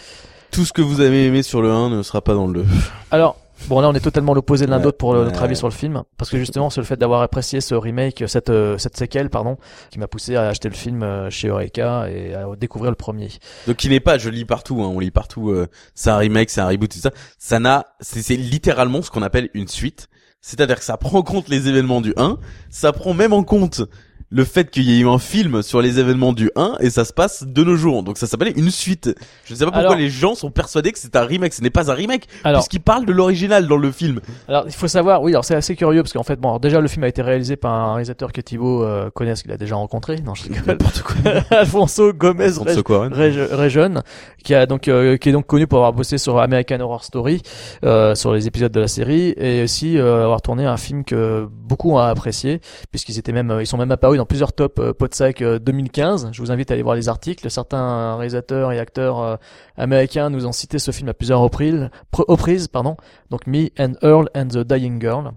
Tout 0.51 0.65
ce 0.65 0.73
que 0.73 0.81
vous 0.81 1.01
avez 1.01 1.25
aimé 1.25 1.43
sur 1.43 1.61
le 1.61 1.71
1 1.71 1.89
ne 1.89 2.01
sera 2.01 2.21
pas 2.21 2.33
dans 2.33 2.47
le 2.47 2.63
2. 2.63 2.65
alors, 3.11 3.35
bon 3.67 3.81
là 3.81 3.89
on 3.89 3.93
est 3.93 3.99
totalement 3.99 4.33
l'opposé 4.33 4.65
de 4.65 4.71
l'un 4.71 4.77
Ouais, 4.77 4.83
d'autre 4.83 4.97
pour 4.97 5.09
ouais, 5.09 5.23
notre 5.23 5.41
avis 5.43 5.51
ouais. 5.51 5.55
sur 5.55 5.67
le 5.67 5.73
film, 5.73 6.03
parce 6.17 6.29
que 6.31 6.37
justement 6.37 6.69
c'est 6.69 6.79
le 6.81 6.85
fait 6.85 6.95
d'avoir 6.97 7.21
apprécié 7.21 7.61
ce 7.61 7.75
remake, 7.75 8.23
cette 8.27 8.49
euh, 8.49 8.77
cette 8.77 8.97
séquelle 8.97 9.29
pardon, 9.29 9.57
qui 9.91 9.99
m'a 9.99 10.07
poussé 10.07 10.35
à 10.35 10.47
acheter 10.47 10.69
le 10.69 10.75
film 10.75 11.03
euh, 11.03 11.29
chez 11.29 11.49
Eureka 11.49 12.09
et 12.09 12.33
à 12.33 12.45
découvrir 12.57 12.91
le 12.91 12.95
premier. 12.95 13.29
Donc 13.67 13.83
il 13.83 13.89
n'est 13.91 13.99
pas, 13.99 14.17
je 14.17 14.29
lis 14.29 14.45
partout, 14.45 14.81
hein, 14.81 14.91
on 14.93 14.99
lit 14.99 15.11
partout. 15.11 15.49
euh, 15.49 15.67
c'est 15.95 16.09
un 16.09 16.17
remake, 16.17 16.49
c'est 16.49 16.61
un 16.61 16.67
reboot, 16.67 16.89
tout 16.91 16.99
ça. 16.99 17.11
Ça 17.37 17.59
n'a, 17.59 17.85
c'est 17.99 18.21
c'est 18.21 18.35
littéralement 18.37 19.01
ce 19.01 19.11
qu'on 19.11 19.21
appelle 19.23 19.49
une 19.53 19.67
suite. 19.67 20.07
C'est-à-dire 20.41 20.77
que 20.79 20.85
ça 20.85 20.95
prend 20.95 21.17
en 21.19 21.21
compte 21.21 21.49
les 21.49 21.67
événements 21.67 21.99
du 21.99 22.13
1, 22.15 22.37
ça 22.69 22.93
prend 22.93 23.13
même 23.13 23.33
en 23.33 23.43
compte 23.43 23.81
le 24.31 24.43
fait 24.43 24.69
qu'il 24.69 24.83
y 24.83 24.95
ait 24.97 24.99
eu 25.01 25.07
un 25.07 25.17
film 25.17 25.63
sur 25.63 25.81
les 25.81 25.99
événements 25.99 26.33
du 26.33 26.51
1 26.55 26.75
et 26.81 26.89
ça 26.91 27.03
se 27.03 27.13
passe 27.13 27.43
de 27.47 27.63
nos 27.63 27.75
jours. 27.75 28.03
Donc 28.03 28.17
ça 28.17 28.27
s'appelait 28.27 28.51
une 28.51 28.69
suite. 28.69 29.09
Je 29.45 29.53
ne 29.53 29.57
sais 29.57 29.65
pas 29.65 29.71
pourquoi 29.71 29.89
Alors- 29.89 29.95
les 29.99 30.09
gens 30.09 30.35
sont 30.35 30.51
persuadés 30.51 30.91
que 30.91 30.99
c'est 30.99 31.15
un 31.15 31.25
remake. 31.25 31.53
Ce 31.53 31.61
n'est 31.63 31.69
pas 31.71 31.89
un 31.91 31.95
remake 31.95 32.27
Alors- 32.43 32.61
puisqu'il 32.61 32.81
parle 32.81 33.05
de 33.05 33.11
l'original 33.11 33.67
dans 33.67 33.77
le 33.77 33.91
film. 33.91 34.19
Alors, 34.47 34.65
il 34.67 34.73
faut 34.73 34.87
savoir, 34.87 35.23
oui, 35.23 35.31
alors 35.31 35.45
c'est 35.45 35.55
assez 35.55 35.75
curieux 35.75 36.03
parce 36.03 36.13
qu'en 36.13 36.23
fait, 36.23 36.39
bon, 36.39 36.49
alors, 36.49 36.59
déjà, 36.59 36.79
le 36.79 36.87
film 36.87 37.03
a 37.03 37.07
été 37.07 37.21
réalisé 37.21 37.55
par 37.55 37.71
un 37.73 37.93
réalisateur 37.93 38.31
que 38.31 38.41
Thibaut 38.41 38.83
euh, 38.83 39.09
connaît, 39.09 39.31
parce 39.31 39.41
qu'il 39.41 39.51
a 39.51 39.57
déjà 39.57 39.75
rencontré. 39.75 40.17
Non, 40.21 40.35
je. 40.35 40.43
N'importe 40.65 41.01
quoi. 41.01 41.15
Alfonso 41.57 42.13
Gomez 42.13 42.49
Rejon, 43.51 44.01
qui 44.43 44.53
a 44.55 44.65
donc 44.65 44.87
euh, 44.87 45.17
qui 45.17 45.29
est 45.29 45.31
donc 45.31 45.47
connu 45.47 45.67
pour 45.67 45.79
avoir 45.79 45.93
bossé 45.93 46.17
sur 46.17 46.39
American 46.39 46.79
Horror 46.79 47.03
Story, 47.03 47.41
euh, 47.83 48.15
sur 48.15 48.33
les 48.33 48.47
épisodes 48.47 48.71
de 48.71 48.79
la 48.79 48.87
série, 48.87 49.33
et 49.37 49.63
aussi 49.63 49.97
euh, 49.97 50.23
avoir 50.23 50.41
tourné 50.41 50.65
un 50.65 50.77
film 50.77 51.03
que 51.03 51.47
beaucoup 51.51 51.93
ont 51.93 51.97
apprécié, 51.97 52.61
puisqu'ils 52.91 53.17
étaient 53.17 53.31
même, 53.31 53.51
euh, 53.51 53.61
ils 53.63 53.67
sont 53.67 53.77
même 53.77 53.91
apparus 53.91 54.18
dans 54.19 54.25
plusieurs 54.25 54.51
tops 54.51 54.79
euh, 54.79 54.93
Podsac 54.93 55.41
euh, 55.41 55.59
2015. 55.59 56.29
Je 56.33 56.41
vous 56.41 56.51
invite 56.51 56.69
à 56.71 56.73
aller 56.73 56.83
voir 56.83 56.95
les 56.95 57.07
articles. 57.07 57.49
Certains 57.49 58.15
réalisateurs 58.17 58.73
et 58.73 58.79
acteurs 58.79 59.19
euh, 59.19 59.35
américains 59.77 60.29
nous 60.29 60.45
ont 60.45 60.51
cité 60.51 60.77
ce 60.77 60.91
film 60.91 61.07
à 61.07 61.13
plusieurs 61.13 61.39
reprises, 61.39 61.89
reprises, 62.11 62.67
pardon. 62.67 62.97
Donc 63.29 63.47
Me 63.47 63.69
and 63.79 63.93
Earl 64.01 64.29
and 64.35 64.49
the 64.49 64.59
Dying 64.59 64.99
Girl. 64.99 65.31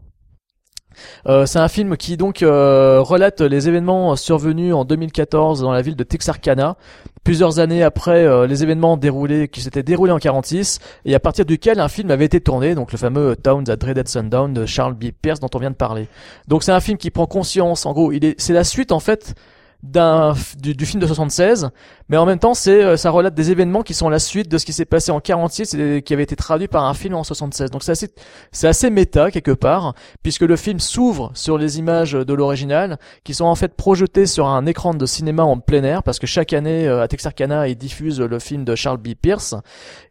Euh, 1.26 1.46
c'est 1.46 1.58
un 1.58 1.68
film 1.68 1.96
qui 1.96 2.16
donc 2.16 2.42
euh, 2.42 3.00
relate 3.00 3.40
les 3.40 3.68
événements 3.68 4.16
survenus 4.16 4.74
en 4.74 4.84
2014 4.84 5.62
dans 5.62 5.72
la 5.72 5.82
ville 5.82 5.96
de 5.96 6.04
Texarkana, 6.04 6.76
plusieurs 7.24 7.58
années 7.58 7.82
après 7.82 8.24
euh, 8.24 8.46
les 8.46 8.62
événements 8.62 8.96
déroulés 8.96 9.48
qui 9.48 9.60
s'étaient 9.60 9.82
déroulés 9.82 10.12
en 10.12 10.18
46 10.18 10.78
et 11.04 11.14
à 11.14 11.20
partir 11.20 11.44
duquel 11.44 11.80
un 11.80 11.88
film 11.88 12.10
avait 12.10 12.24
été 12.24 12.40
tourné, 12.40 12.74
donc 12.74 12.92
le 12.92 12.98
fameux 12.98 13.36
Towns 13.36 13.68
at 13.68 13.76
Dreaded 13.76 14.08
Sundown 14.08 14.52
de 14.52 14.66
Charles 14.66 14.94
B. 14.94 15.06
Pierce 15.20 15.40
dont 15.40 15.50
on 15.54 15.58
vient 15.58 15.70
de 15.70 15.76
parler. 15.76 16.08
Donc 16.48 16.62
c'est 16.62 16.72
un 16.72 16.80
film 16.80 16.98
qui 16.98 17.10
prend 17.10 17.26
conscience, 17.26 17.86
en 17.86 17.92
gros, 17.92 18.12
il 18.12 18.24
est, 18.24 18.40
c'est 18.40 18.52
la 18.52 18.64
suite 18.64 18.92
en 18.92 19.00
fait 19.00 19.34
d'un 19.82 20.34
du, 20.60 20.74
du 20.74 20.86
film 20.86 21.02
de 21.02 21.06
76 21.06 21.70
mais 22.08 22.16
en 22.16 22.26
même 22.26 22.38
temps 22.38 22.54
c'est 22.54 22.82
euh, 22.82 22.96
ça 22.96 23.10
relate 23.10 23.34
des 23.34 23.50
événements 23.50 23.82
qui 23.82 23.94
sont 23.94 24.08
la 24.08 24.18
suite 24.18 24.50
de 24.50 24.58
ce 24.58 24.64
qui 24.64 24.72
s'est 24.72 24.84
passé 24.84 25.10
en 25.10 25.20
46 25.20 25.74
et 25.74 26.02
qui 26.02 26.12
avait 26.12 26.22
été 26.22 26.36
traduit 26.36 26.68
par 26.68 26.84
un 26.84 26.94
film 26.94 27.14
en 27.14 27.24
76 27.24 27.70
donc 27.70 27.82
c'est 27.82 27.92
assez 27.92 28.08
c'est 28.50 28.68
assez 28.68 28.90
méta 28.90 29.30
quelque 29.30 29.52
part 29.52 29.94
puisque 30.22 30.42
le 30.42 30.56
film 30.56 30.80
s'ouvre 30.80 31.30
sur 31.34 31.58
les 31.58 31.78
images 31.78 32.12
de 32.12 32.34
l'original 32.34 32.98
qui 33.24 33.34
sont 33.34 33.44
en 33.44 33.54
fait 33.54 33.74
projetées 33.76 34.26
sur 34.26 34.46
un 34.46 34.66
écran 34.66 34.94
de 34.94 35.06
cinéma 35.06 35.42
en 35.42 35.58
plein 35.58 35.84
air 35.84 36.02
parce 36.02 36.18
que 36.18 36.26
chaque 36.26 36.52
année 36.52 36.86
euh, 36.86 37.02
à 37.02 37.08
Texarkana 37.08 37.68
ils 37.68 37.76
diffusent 37.76 38.20
le 38.20 38.38
film 38.38 38.64
de 38.64 38.74
Charles 38.74 38.98
B. 38.98 39.10
Pierce 39.20 39.54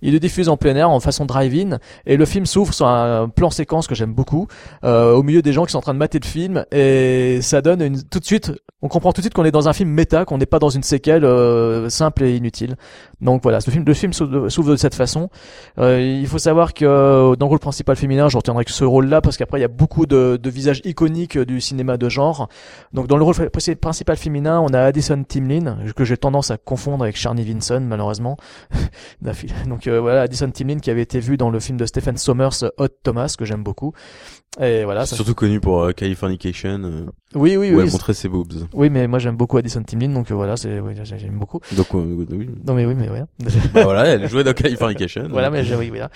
ils 0.01 0.13
le 0.13 0.19
diffusent 0.19 0.49
en 0.49 0.57
plein 0.57 0.75
air 0.75 0.89
en 0.89 0.99
façon 0.99 1.25
drive-in 1.25 1.79
et 2.05 2.17
le 2.17 2.25
film 2.25 2.45
s'ouvre 2.45 2.73
sur 2.73 2.87
un 2.87 3.29
plan 3.29 3.49
séquence 3.49 3.87
que 3.87 3.95
j'aime 3.95 4.13
beaucoup 4.13 4.47
euh, 4.83 5.13
au 5.13 5.23
milieu 5.23 5.41
des 5.41 5.53
gens 5.53 5.65
qui 5.65 5.71
sont 5.71 5.79
en 5.79 5.81
train 5.81 5.93
de 5.93 5.99
mater 5.99 6.19
le 6.19 6.27
film 6.27 6.65
et 6.71 7.39
ça 7.41 7.61
donne 7.61 7.81
une, 7.81 8.03
tout 8.03 8.19
de 8.19 8.25
suite 8.25 8.51
on 8.81 8.87
comprend 8.87 9.13
tout 9.13 9.21
de 9.21 9.23
suite 9.23 9.33
qu'on 9.33 9.45
est 9.45 9.51
dans 9.51 9.67
un 9.67 9.73
film 9.73 9.89
méta 9.89 10.25
qu'on 10.25 10.37
n'est 10.37 10.45
pas 10.45 10.59
dans 10.59 10.69
une 10.69 10.83
séquelle 10.83 11.23
euh, 11.23 11.89
simple 11.91 12.23
et 12.23 12.35
inutile. 12.35 12.75
Donc 13.21 13.43
voilà 13.43 13.61
ce 13.61 13.69
film 13.69 13.85
le 13.85 13.93
film 13.93 14.13
s'ouvre 14.13 14.49
de- 14.71 14.75
cette 14.75 14.95
façon. 14.95 15.29
Euh, 15.77 16.01
il 16.01 16.27
faut 16.27 16.39
savoir 16.39 16.73
que 16.73 16.85
euh, 16.85 17.35
dans 17.35 17.45
le 17.45 17.49
rôle 17.51 17.59
principal 17.59 17.95
féminin 17.95 18.29
je 18.29 18.37
retiendrai 18.37 18.65
que 18.65 18.71
ce 18.71 18.83
rôle 18.83 19.07
là 19.07 19.21
parce 19.21 19.37
qu'après 19.37 19.59
il 19.59 19.61
y 19.61 19.65
a 19.65 19.67
beaucoup 19.67 20.05
de, 20.05 20.39
visages 20.45 20.81
iconiques 20.85 21.37
du 21.37 21.61
cinéma 21.61 21.97
de 21.97 22.09
genre. 22.09 22.49
Donc 22.93 23.07
dans 23.07 23.17
le 23.17 23.23
rôle 23.23 23.35
pr- 23.35 23.75
principal 23.75 24.17
féminin 24.17 24.59
on 24.59 24.73
a 24.73 24.79
Addison 24.79 25.23
Timlin 25.23 25.77
que 25.95 26.03
j'ai 26.03 26.17
tendance 26.17 26.49
à 26.49 26.57
confondre 26.57 27.03
avec 27.03 27.15
Charney 27.15 27.43
Vinson 27.43 27.81
malheureusement. 27.87 28.37
Donc 29.67 29.87
euh, 29.87 29.99
voilà 29.99 30.23
Addison 30.23 30.49
Timlin 30.49 30.79
qui 30.79 30.89
avait 30.89 31.01
été 31.01 31.19
vue 31.19 31.37
dans 31.37 31.49
le 31.49 31.59
film 31.59 31.77
de 31.77 31.85
Stephen 31.85 32.17
Sommers 32.17 32.63
Hot 32.77 32.87
Thomas 33.03 33.35
que 33.37 33.45
j'aime 33.45 33.63
beaucoup 33.63 33.93
et 34.59 34.83
voilà 34.83 35.05
ça- 35.05 35.15
Surtout 35.15 35.33
connu 35.33 35.61
pour 35.61 35.81
euh, 35.81 35.91
Californication. 35.93 36.81
euh, 36.83 37.05
oui 37.35 37.55
oui 37.55 37.71
où 37.71 37.77
oui 37.77 37.83
elle 37.85 37.91
montrait 37.91 38.13
ses 38.13 38.27
boobs. 38.27 38.67
oui 38.73 38.89
mais 38.89 39.07
moi 39.07 39.17
j'aime 39.17 39.37
beaucoup 39.37 39.55
Addison 39.57 39.81
Timlin 39.81 40.09
donc 40.09 40.29
euh, 40.29 40.35
voilà 40.35 40.57
c'est 40.57 40.81
oui, 40.81 40.93
j'ai- 41.01 41.17
j'aime 41.17 41.39
beaucoup 41.39 41.61
Donc 41.71 41.87
euh, 41.95 42.25
oui. 42.31 42.49
non 42.67 42.73
mais 42.73 42.85
oui 42.85 42.93
mais 42.93 43.09
ouais 43.09 43.23
Bah 43.73 43.83
voilà, 43.85 44.05
elle 44.07 44.27
jouait 44.29 44.43
dans 44.43 44.51
Californication. 44.53 45.27
voilà 45.29 45.49
mais 45.49 45.63
oui 45.75 45.87
voilà 45.89 46.09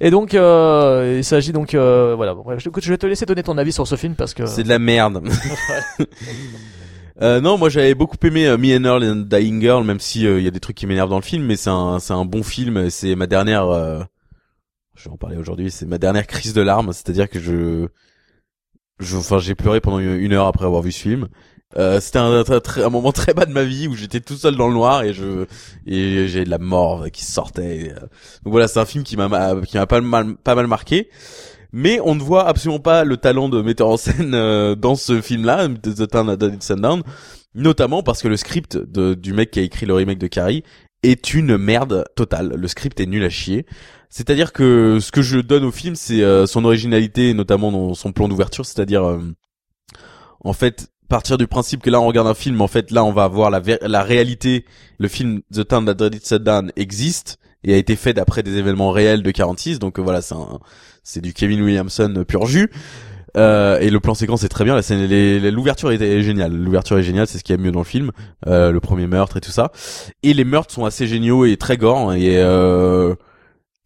et 0.00 0.10
donc 0.10 0.34
euh, 0.34 1.14
il 1.18 1.24
s'agit 1.24 1.52
donc 1.52 1.72
euh, 1.74 2.14
voilà 2.14 2.34
bon, 2.34 2.44
écoute 2.52 2.84
je 2.84 2.90
vais 2.90 2.98
te 2.98 3.06
laisser 3.06 3.24
donner 3.24 3.42
ton 3.42 3.56
avis 3.56 3.72
sur 3.72 3.86
ce 3.86 3.96
film 3.96 4.14
parce 4.14 4.34
que 4.34 4.44
C'est 4.44 4.64
de 4.64 4.68
la 4.68 4.78
merde. 4.78 5.22
Euh, 7.20 7.40
non, 7.40 7.58
moi 7.58 7.68
j'avais 7.68 7.96
beaucoup 7.96 8.16
aimé 8.22 8.44
Me 8.56 8.76
and 8.78 8.84
Earl 8.84 9.02
and 9.04 9.24
Dying 9.28 9.60
Girl, 9.60 9.82
même 9.84 9.98
si 9.98 10.24
euh, 10.24 10.38
il 10.38 10.44
y 10.44 10.46
a 10.46 10.52
des 10.52 10.60
trucs 10.60 10.76
qui 10.76 10.86
m'énervent 10.86 11.10
dans 11.10 11.16
le 11.18 11.22
film, 11.24 11.44
mais 11.44 11.56
c'est 11.56 11.68
un 11.68 11.98
c'est 11.98 12.12
un 12.12 12.24
bon 12.24 12.44
film. 12.44 12.90
C'est 12.90 13.16
ma 13.16 13.26
dernière, 13.26 13.66
euh, 13.68 14.02
je 14.98 15.04
vais 15.04 15.10
en 15.10 15.16
parler 15.16 15.36
aujourd'hui, 15.36 15.70
c'est 15.70 15.86
ma 15.86 15.98
dernière 15.98 16.26
crise 16.26 16.52
de 16.52 16.60
larmes, 16.60 16.92
c'est-à-dire 16.92 17.30
que 17.30 17.38
je, 17.38 17.86
je, 18.98 19.16
enfin 19.16 19.38
j'ai 19.38 19.54
pleuré 19.54 19.80
pendant 19.80 20.00
une 20.00 20.32
heure 20.32 20.46
après 20.46 20.64
avoir 20.64 20.82
vu 20.82 20.92
ce 20.92 21.00
film. 21.00 21.28
Euh, 21.76 22.00
c'était 22.00 22.18
un, 22.18 22.88
moment 22.88 23.12
très 23.12 23.34
bas 23.34 23.44
de 23.44 23.52
ma 23.52 23.62
vie 23.62 23.88
où 23.88 23.94
j'étais 23.94 24.20
tout 24.20 24.36
seul 24.36 24.56
dans 24.56 24.68
le 24.68 24.74
noir 24.74 25.02
et 25.02 25.12
je 25.12 25.44
et 25.86 26.26
j'ai 26.26 26.44
de 26.44 26.50
la 26.50 26.58
morve 26.58 27.10
qui 27.10 27.24
sortait. 27.24 27.92
euh, 27.92 28.00
donc 28.42 28.52
voilà, 28.52 28.68
c'est 28.68 28.80
un 28.80 28.86
film 28.86 29.04
qui 29.04 29.16
m'a 29.18 29.54
qui 29.66 29.76
m'a 29.76 29.86
pas 29.86 30.00
mal 30.00 30.36
pas 30.36 30.54
mal 30.54 30.66
marqué. 30.66 31.10
Mais 31.70 32.00
on 32.02 32.14
ne 32.14 32.22
voit 32.22 32.48
absolument 32.48 32.80
pas 32.80 33.04
le 33.04 33.18
talent 33.18 33.50
de 33.50 33.60
metteur 33.60 33.88
en 33.88 33.98
scène 33.98 34.34
euh, 34.34 34.74
dans 34.74 34.94
ce 34.94 35.20
film-là, 35.20 35.68
The 35.68 36.08
Town 36.08 36.30
at 36.30 36.36
Dead 36.36 36.62
Sundown, 36.62 37.02
notamment 37.54 38.02
parce 38.02 38.22
que 38.22 38.28
le 38.28 38.38
script 38.38 38.78
de, 38.78 39.12
du 39.12 39.34
mec 39.34 39.50
qui 39.50 39.60
a 39.60 39.62
écrit 39.62 39.84
le 39.84 39.92
remake 39.92 40.18
de 40.18 40.28
Carrie 40.28 40.64
est 41.02 41.34
une 41.34 41.58
merde 41.58 42.06
totale. 42.16 42.54
Le 42.56 42.68
script 42.68 42.98
est 43.00 43.06
nul 43.06 43.22
à 43.22 43.28
chier. 43.28 43.66
C'est-à-dire 44.10 44.52
que 44.52 44.98
ce 45.00 45.12
que 45.12 45.22
je 45.22 45.38
donne 45.38 45.64
au 45.64 45.70
film, 45.70 45.94
c'est 45.94 46.22
euh, 46.22 46.46
son 46.46 46.64
originalité, 46.64 47.34
notamment 47.34 47.70
dans 47.70 47.94
son 47.94 48.12
plan 48.12 48.28
d'ouverture, 48.28 48.64
c'est-à-dire 48.64 49.04
euh, 49.04 49.20
en 50.40 50.52
fait 50.52 50.88
partir 51.08 51.38
du 51.38 51.46
principe 51.46 51.82
que 51.82 51.90
là 51.90 52.00
on 52.00 52.06
regarde 52.06 52.26
un 52.26 52.34
film, 52.34 52.60
en 52.60 52.68
fait 52.68 52.90
là 52.90 53.02
on 53.04 53.12
va 53.12 53.28
voir 53.28 53.50
la, 53.50 53.60
la 53.82 54.02
réalité. 54.02 54.64
Le 54.98 55.08
film 55.08 55.40
The 55.52 55.66
Town 55.66 55.84
That 55.84 55.94
Dreaded 55.94 56.24
Sundown 56.24 56.72
existe 56.76 57.38
et 57.64 57.74
a 57.74 57.76
été 57.76 57.96
fait 57.96 58.12
d'après 58.14 58.42
des 58.42 58.56
événements 58.56 58.90
réels 58.90 59.22
de 59.22 59.30
46, 59.30 59.78
donc 59.78 59.98
euh, 59.98 60.02
voilà 60.02 60.22
c'est 60.22 60.34
c'est 61.02 61.20
du 61.20 61.32
Kevin 61.32 61.62
Williamson 61.62 62.24
pur 62.26 62.46
jus. 62.46 62.70
Euh, 63.36 63.78
et 63.78 63.90
le 63.90 64.00
plan 64.00 64.14
séquence 64.14 64.42
est 64.44 64.48
très 64.48 64.64
bien. 64.64 64.80
L'ouverture 65.50 65.92
est, 65.92 66.22
géniale. 66.22 66.52
L'ouverture 66.52 66.98
est 66.98 67.02
géniale, 67.02 67.26
c'est 67.26 67.38
ce 67.38 67.44
qu'il 67.44 67.52
y 67.52 67.54
a 67.54 67.56
de 67.58 67.62
mieux 67.62 67.72
dans 67.72 67.80
le 67.80 67.84
film. 67.84 68.10
Euh, 68.46 68.72
le 68.72 68.80
premier 68.80 69.06
meurtre 69.06 69.36
et 69.36 69.40
tout 69.40 69.50
ça. 69.50 69.70
Et 70.22 70.34
les 70.34 70.44
meurtres 70.44 70.72
sont 70.72 70.84
assez 70.84 71.06
géniaux 71.06 71.44
et 71.44 71.56
très 71.56 71.76
gore. 71.76 72.12
Euh, 72.14 73.14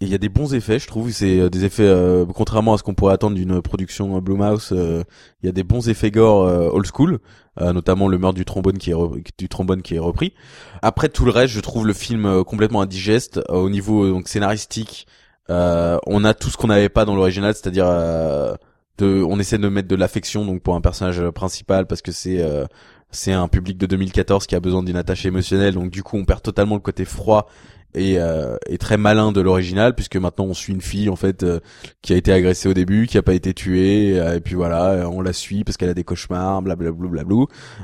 et 0.02 0.04
il 0.04 0.10
y 0.10 0.16
a 0.16 0.18
des 0.18 0.28
bons 0.28 0.52
effets, 0.52 0.80
je 0.80 0.88
trouve. 0.88 1.12
C'est 1.12 1.38
euh, 1.38 1.48
des 1.48 1.64
effets, 1.64 1.86
euh, 1.86 2.26
contrairement 2.26 2.74
à 2.74 2.78
ce 2.78 2.82
qu'on 2.82 2.92
pourrait 2.92 3.14
attendre 3.14 3.36
d'une 3.36 3.62
production 3.62 4.16
euh, 4.16 4.20
Blumhouse, 4.20 4.70
euh, 4.72 5.04
il 5.42 5.46
y 5.46 5.48
a 5.48 5.52
des 5.52 5.62
bons 5.62 5.88
effets 5.88 6.10
gore 6.10 6.42
euh, 6.42 6.68
old 6.72 6.86
school, 6.92 7.20
euh, 7.60 7.72
notamment 7.72 8.08
le 8.08 8.18
meurtre 8.18 8.36
du 8.36 8.44
trombone 8.44 8.78
qui 8.78 8.90
est 8.90 8.96
du 9.38 9.48
trombone 9.48 9.80
qui 9.80 9.94
est 9.94 10.00
repris. 10.00 10.34
Après 10.82 11.08
tout 11.08 11.24
le 11.24 11.30
reste, 11.30 11.54
je 11.54 11.60
trouve 11.60 11.86
le 11.86 11.92
film 11.92 12.26
euh, 12.26 12.42
complètement 12.42 12.82
indigeste 12.82 13.38
euh, 13.48 13.54
au 13.54 13.70
niveau 13.70 14.04
euh, 14.04 14.10
donc 14.10 14.26
scénaristique. 14.26 15.06
Euh, 15.50 15.98
on 16.08 16.24
a 16.24 16.34
tout 16.34 16.50
ce 16.50 16.56
qu'on 16.56 16.66
n'avait 16.66 16.88
pas 16.88 17.04
dans 17.04 17.14
l'original, 17.14 17.54
c'est-à-dire 17.54 17.86
euh, 17.86 18.56
de, 18.98 19.22
on 19.22 19.38
essaie 19.38 19.58
de 19.58 19.68
mettre 19.68 19.86
de 19.86 19.96
l'affection 19.96 20.44
donc 20.44 20.62
pour 20.62 20.74
un 20.74 20.80
personnage 20.80 21.22
principal 21.30 21.86
parce 21.86 22.02
que 22.02 22.10
c'est 22.10 22.42
euh, 22.42 22.66
c'est 23.12 23.32
un 23.32 23.46
public 23.46 23.78
de 23.78 23.86
2014 23.86 24.46
qui 24.46 24.56
a 24.56 24.60
besoin 24.60 24.82
d'une 24.82 24.96
attache 24.96 25.26
émotionnelle, 25.26 25.74
donc 25.74 25.90
du 25.90 26.02
coup 26.02 26.16
on 26.16 26.24
perd 26.24 26.42
totalement 26.42 26.74
le 26.74 26.80
côté 26.80 27.04
froid 27.04 27.46
et, 27.94 28.18
euh, 28.18 28.56
et 28.66 28.78
très 28.78 28.96
malin 28.96 29.32
de 29.32 29.40
l'original 29.40 29.94
puisque 29.94 30.16
maintenant 30.16 30.46
on 30.46 30.54
suit 30.54 30.72
une 30.72 30.80
fille 30.80 31.08
en 31.08 31.16
fait 31.16 31.42
euh, 31.42 31.60
qui 32.00 32.12
a 32.12 32.16
été 32.16 32.32
agressée 32.32 32.68
au 32.68 32.74
début, 32.74 33.06
qui 33.06 33.18
a 33.18 33.22
pas 33.22 33.34
été 33.34 33.54
tuée 33.54 34.18
euh, 34.18 34.36
et 34.36 34.40
puis 34.40 34.54
voilà 34.54 34.90
euh, 34.90 35.04
on 35.04 35.20
la 35.20 35.32
suit 35.32 35.64
parce 35.64 35.76
qu'elle 35.76 35.90
a 35.90 35.94
des 35.94 36.04
cauchemars, 36.04 36.62
blablabla. 36.62 37.22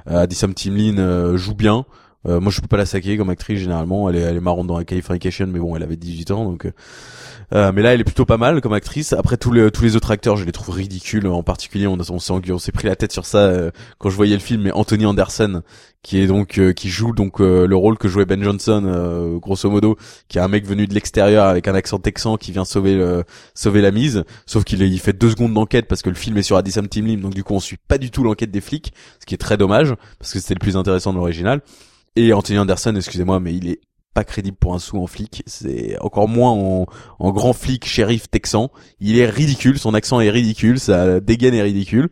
Addison 0.06 0.52
Timlin 0.52 0.98
euh, 0.98 1.36
joue 1.36 1.54
bien. 1.54 1.84
Euh, 2.26 2.40
moi 2.40 2.50
je 2.50 2.60
peux 2.60 2.66
pas 2.66 2.76
la 2.76 2.86
saquer 2.86 3.16
comme 3.16 3.30
actrice 3.30 3.60
généralement, 3.60 4.08
elle 4.10 4.16
est 4.16 4.20
elle 4.20 4.36
est 4.36 4.40
marrante 4.40 4.66
dans 4.66 4.82
Californication 4.82 5.46
mais 5.46 5.60
bon 5.60 5.76
elle 5.76 5.82
avait 5.84 5.96
18 5.96 6.30
ans 6.32 6.44
donc. 6.44 6.66
euh, 6.66 6.72
euh, 7.54 7.72
mais 7.74 7.80
là, 7.80 7.94
elle 7.94 8.00
est 8.00 8.04
plutôt 8.04 8.26
pas 8.26 8.36
mal 8.36 8.60
comme 8.60 8.74
actrice. 8.74 9.14
Après, 9.14 9.38
tous 9.38 9.52
les 9.52 9.70
tous 9.70 9.82
les 9.82 9.96
autres 9.96 10.10
acteurs, 10.10 10.36
je 10.36 10.44
les 10.44 10.52
trouve 10.52 10.74
ridicules. 10.74 11.26
En 11.26 11.42
particulier, 11.42 11.86
on, 11.86 11.98
s'est 12.02 12.32
on 12.32 12.58
s'est 12.58 12.72
pris 12.72 12.86
la 12.86 12.96
tête 12.96 13.12
sur 13.12 13.24
ça 13.24 13.38
euh, 13.38 13.70
quand 13.98 14.10
je 14.10 14.16
voyais 14.16 14.34
le 14.34 14.40
film. 14.40 14.62
Mais 14.62 14.72
Anthony 14.72 15.06
Anderson, 15.06 15.62
qui 16.02 16.20
est 16.20 16.26
donc 16.26 16.58
euh, 16.58 16.72
qui 16.72 16.90
joue 16.90 17.14
donc 17.14 17.40
euh, 17.40 17.66
le 17.66 17.74
rôle 17.74 17.96
que 17.96 18.06
jouait 18.06 18.26
Ben 18.26 18.42
Johnson, 18.42 19.38
grosso 19.40 19.70
modo, 19.70 19.96
qui 20.28 20.36
est 20.38 20.42
un 20.42 20.48
mec 20.48 20.66
venu 20.66 20.86
de 20.86 20.92
l'extérieur 20.92 21.46
avec 21.46 21.68
un 21.68 21.74
accent 21.74 21.98
texan 21.98 22.36
qui 22.36 22.52
vient 22.52 22.66
sauver 22.66 22.94
le, 22.94 23.24
sauver 23.54 23.80
la 23.80 23.92
mise. 23.92 24.24
Sauf 24.44 24.64
qu'il 24.64 24.82
il 24.82 25.00
fait 25.00 25.14
deux 25.14 25.30
secondes 25.30 25.54
d'enquête 25.54 25.86
parce 25.88 26.02
que 26.02 26.10
le 26.10 26.16
film 26.16 26.36
est 26.36 26.42
sur 26.42 26.56
Addison 26.58 26.82
Team 26.82 27.06
Lim, 27.06 27.20
donc 27.22 27.34
du 27.34 27.44
coup, 27.44 27.54
on 27.54 27.60
suit 27.60 27.78
pas 27.88 27.96
du 27.96 28.10
tout 28.10 28.22
l'enquête 28.24 28.50
des 28.50 28.60
flics, 28.60 28.92
ce 29.20 29.26
qui 29.26 29.34
est 29.34 29.38
très 29.38 29.56
dommage 29.56 29.94
parce 30.18 30.34
que 30.34 30.38
c'était 30.38 30.54
le 30.54 30.60
plus 30.60 30.76
intéressant 30.76 31.12
de 31.12 31.18
l'original. 31.18 31.62
Et 32.18 32.32
Anthony 32.32 32.58
Anderson, 32.58 32.96
excusez-moi, 32.96 33.38
mais 33.38 33.54
il 33.54 33.68
est 33.68 33.80
pas 34.12 34.24
crédible 34.24 34.56
pour 34.56 34.74
un 34.74 34.80
sou 34.80 35.00
en 35.00 35.06
flic. 35.06 35.44
C'est 35.46 35.96
encore 36.00 36.26
moins 36.26 36.50
en, 36.50 37.30
grand 37.30 37.52
flic 37.52 37.86
shérif 37.86 38.28
texan. 38.28 38.72
Il 38.98 39.16
est 39.16 39.26
ridicule, 39.26 39.78
son 39.78 39.94
accent 39.94 40.20
est 40.20 40.28
ridicule, 40.28 40.80
sa 40.80 41.20
dégaine 41.20 41.54
est 41.54 41.62
ridicule. 41.62 42.08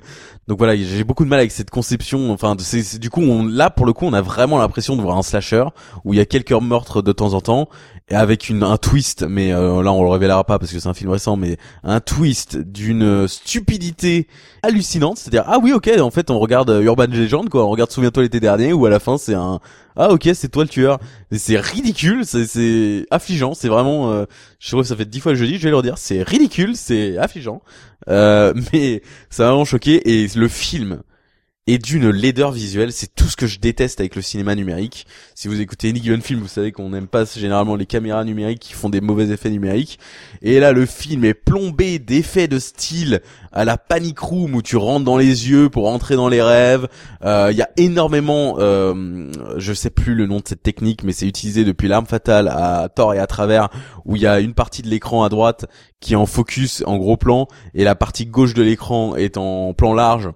Donc 0.47 0.59
voilà, 0.59 0.77
j'ai 0.77 1.03
beaucoup 1.03 1.25
de 1.25 1.29
mal 1.29 1.41
avec 1.41 1.51
cette 1.51 1.71
conception. 1.71 2.31
Enfin, 2.31 2.55
du 2.55 3.11
coup, 3.11 3.49
là 3.49 3.69
pour 3.69 3.85
le 3.85 3.93
coup, 3.93 4.07
on 4.07 4.13
a 4.13 4.23
vraiment 4.23 4.59
l'impression 4.59 4.95
de 4.95 5.03
voir 5.03 5.19
un 5.19 5.25
slasher 5.25 5.65
où 6.05 6.15
il 6.15 6.19
y 6.19 6.21
a 6.21 6.25
quelques 6.25 6.53
meurtres 6.53 7.03
de 7.03 7.11
temps 7.11 7.35
en 7.35 7.41
temps 7.41 7.69
et 8.09 8.15
avec 8.15 8.49
une 8.49 8.63
un 8.63 8.77
twist. 8.77 9.25
Mais 9.29 9.53
euh, 9.53 9.83
là, 9.83 9.93
on 9.93 10.03
le 10.03 10.11
révélera 10.11 10.45
pas 10.45 10.59
parce 10.59 10.73
que 10.73 10.79
c'est 10.79 10.89
un 10.89 10.95
film 10.95 11.11
récent, 11.11 11.37
mais 11.37 11.57
un 11.83 12.01
twist 12.01 12.57
d'une 12.57 13.27
stupidité 13.29 14.29
hallucinante. 14.63 15.19
C'est-à-dire, 15.19 15.45
ah 15.47 15.59
oui, 15.63 15.73
ok, 15.73 15.91
en 16.01 16.11
fait, 16.11 16.31
on 16.31 16.39
regarde 16.39 16.71
euh, 16.71 16.83
Urban 16.83 17.07
Legend, 17.07 17.49
quoi. 17.49 17.65
On 17.65 17.71
regarde 17.71 17.91
Souviens-toi 17.91 18.23
l'été 18.25 18.41
dernier, 18.41 18.73
où 18.73 18.87
à 18.87 18.91
la 18.91 19.01
fin, 19.01 19.19
c'est 19.19 19.35
un, 19.35 19.61
ah 19.97 20.11
ok, 20.11 20.29
c'est 20.35 20.51
toi 20.51 20.63
le 20.63 20.69
tueur. 20.69 20.99
C'est 21.33 21.59
ridicule, 21.59 22.25
c'est, 22.27 23.07
affligeant, 23.11 23.55
c'est 23.55 23.69
vraiment, 23.69 24.13
euh, 24.13 24.25
je 24.59 24.69
trouve 24.69 24.83
que 24.83 24.89
ça 24.89 24.97
fait 24.97 25.07
dix 25.07 25.21
fois 25.21 25.33
le 25.33 25.47
dis, 25.47 25.57
je 25.57 25.63
vais 25.63 25.71
le 25.71 25.77
redire, 25.77 25.99
c'est 25.99 26.23
ridicule, 26.23 26.77
c'est 26.77 27.17
affligeant. 27.17 27.63
Euh, 28.09 28.53
mais 28.73 29.03
ça 29.31 29.45
m'a 29.45 29.51
vraiment 29.51 29.65
choqué 29.65 30.23
et 30.23 30.29
le 30.37 30.49
film 30.49 31.03
est 31.67 31.79
d'une 31.79 32.11
laideur 32.11 32.53
visuelle, 32.53 32.93
c'est 32.93 33.13
tout 33.13 33.27
ce 33.27 33.37
que 33.37 33.49
je 33.49 33.59
déteste 33.59 33.99
avec 33.99 34.15
le 34.15 34.23
cinéma 34.23 34.55
numérique. 34.55 35.07
Si 35.35 35.49
vous 35.49 35.61
écoutez 35.61 35.91
Any 35.91 36.01
Given 36.01 36.23
Film, 36.23 36.39
vous 36.39 36.47
savez 36.47 36.71
qu'on 36.71 36.91
n'aime 36.91 37.09
pas 37.09 37.25
généralement 37.25 37.75
les 37.75 37.87
caméras 37.87 38.25
numériques 38.25 38.61
qui 38.61 38.73
font 38.73 38.89
des 38.89 39.01
mauvais 39.01 39.31
effets 39.31 39.51
numériques. 39.51 39.99
Et 40.43 40.61
là, 40.61 40.73
le 40.73 40.87
film 40.87 41.25
est 41.25 41.35
plombé 41.35 41.99
d'effets 41.99 42.47
de 42.47 42.61
style 42.61 43.21
à 43.51 43.65
la 43.65 43.79
Panic 43.79 44.19
Room 44.21 44.55
où 44.55 44.63
tu 44.63 44.77
rentres 44.77 45.05
dans 45.05 45.17
les 45.17 45.51
yeux 45.51 45.69
pour 45.69 45.89
entrer 45.89 46.15
dans 46.15 46.29
les 46.29 46.43
rêves. 46.43 46.87
Euh, 47.25 47.49
Il 47.51 47.57
y 47.57 47.63
a 47.63 47.71
énormément, 47.77 48.57
euh, 48.61 49.33
je 49.57 49.73
sais 49.73 49.91
plus 49.91 50.15
le 50.15 50.27
nom 50.27 50.37
de 50.37 50.47
cette 50.47 50.63
technique, 50.63 51.03
mais 51.03 51.13
c'est 51.13 51.27
utilisé 51.27 51.65
depuis 51.65 51.89
l'arme 51.89 52.07
fatale 52.07 52.47
à 52.47 52.89
tort 52.95 53.13
et 53.13 53.19
à 53.19 53.27
travers, 53.27 53.71
où 54.05 54.15
il 54.15 54.23
y 54.23 54.27
a 54.27 54.39
une 54.39 54.55
partie 54.55 54.83
de 54.83 54.89
l'écran 54.89 55.25
à 55.25 55.29
droite 55.29 55.67
qui 56.01 56.13
est 56.13 56.17
en 56.17 56.27
focus, 56.27 56.85
en 56.87 56.97
gros 56.97 57.17
plan, 57.17 57.49
et 57.75 57.83
la 57.83 57.97
partie 57.97 58.27
gauche 58.27 58.55
de 58.55 58.63
l'écran 58.63 59.17
est 59.17 59.37
en 59.37 59.75
plan 59.75 59.93
large 59.93 60.31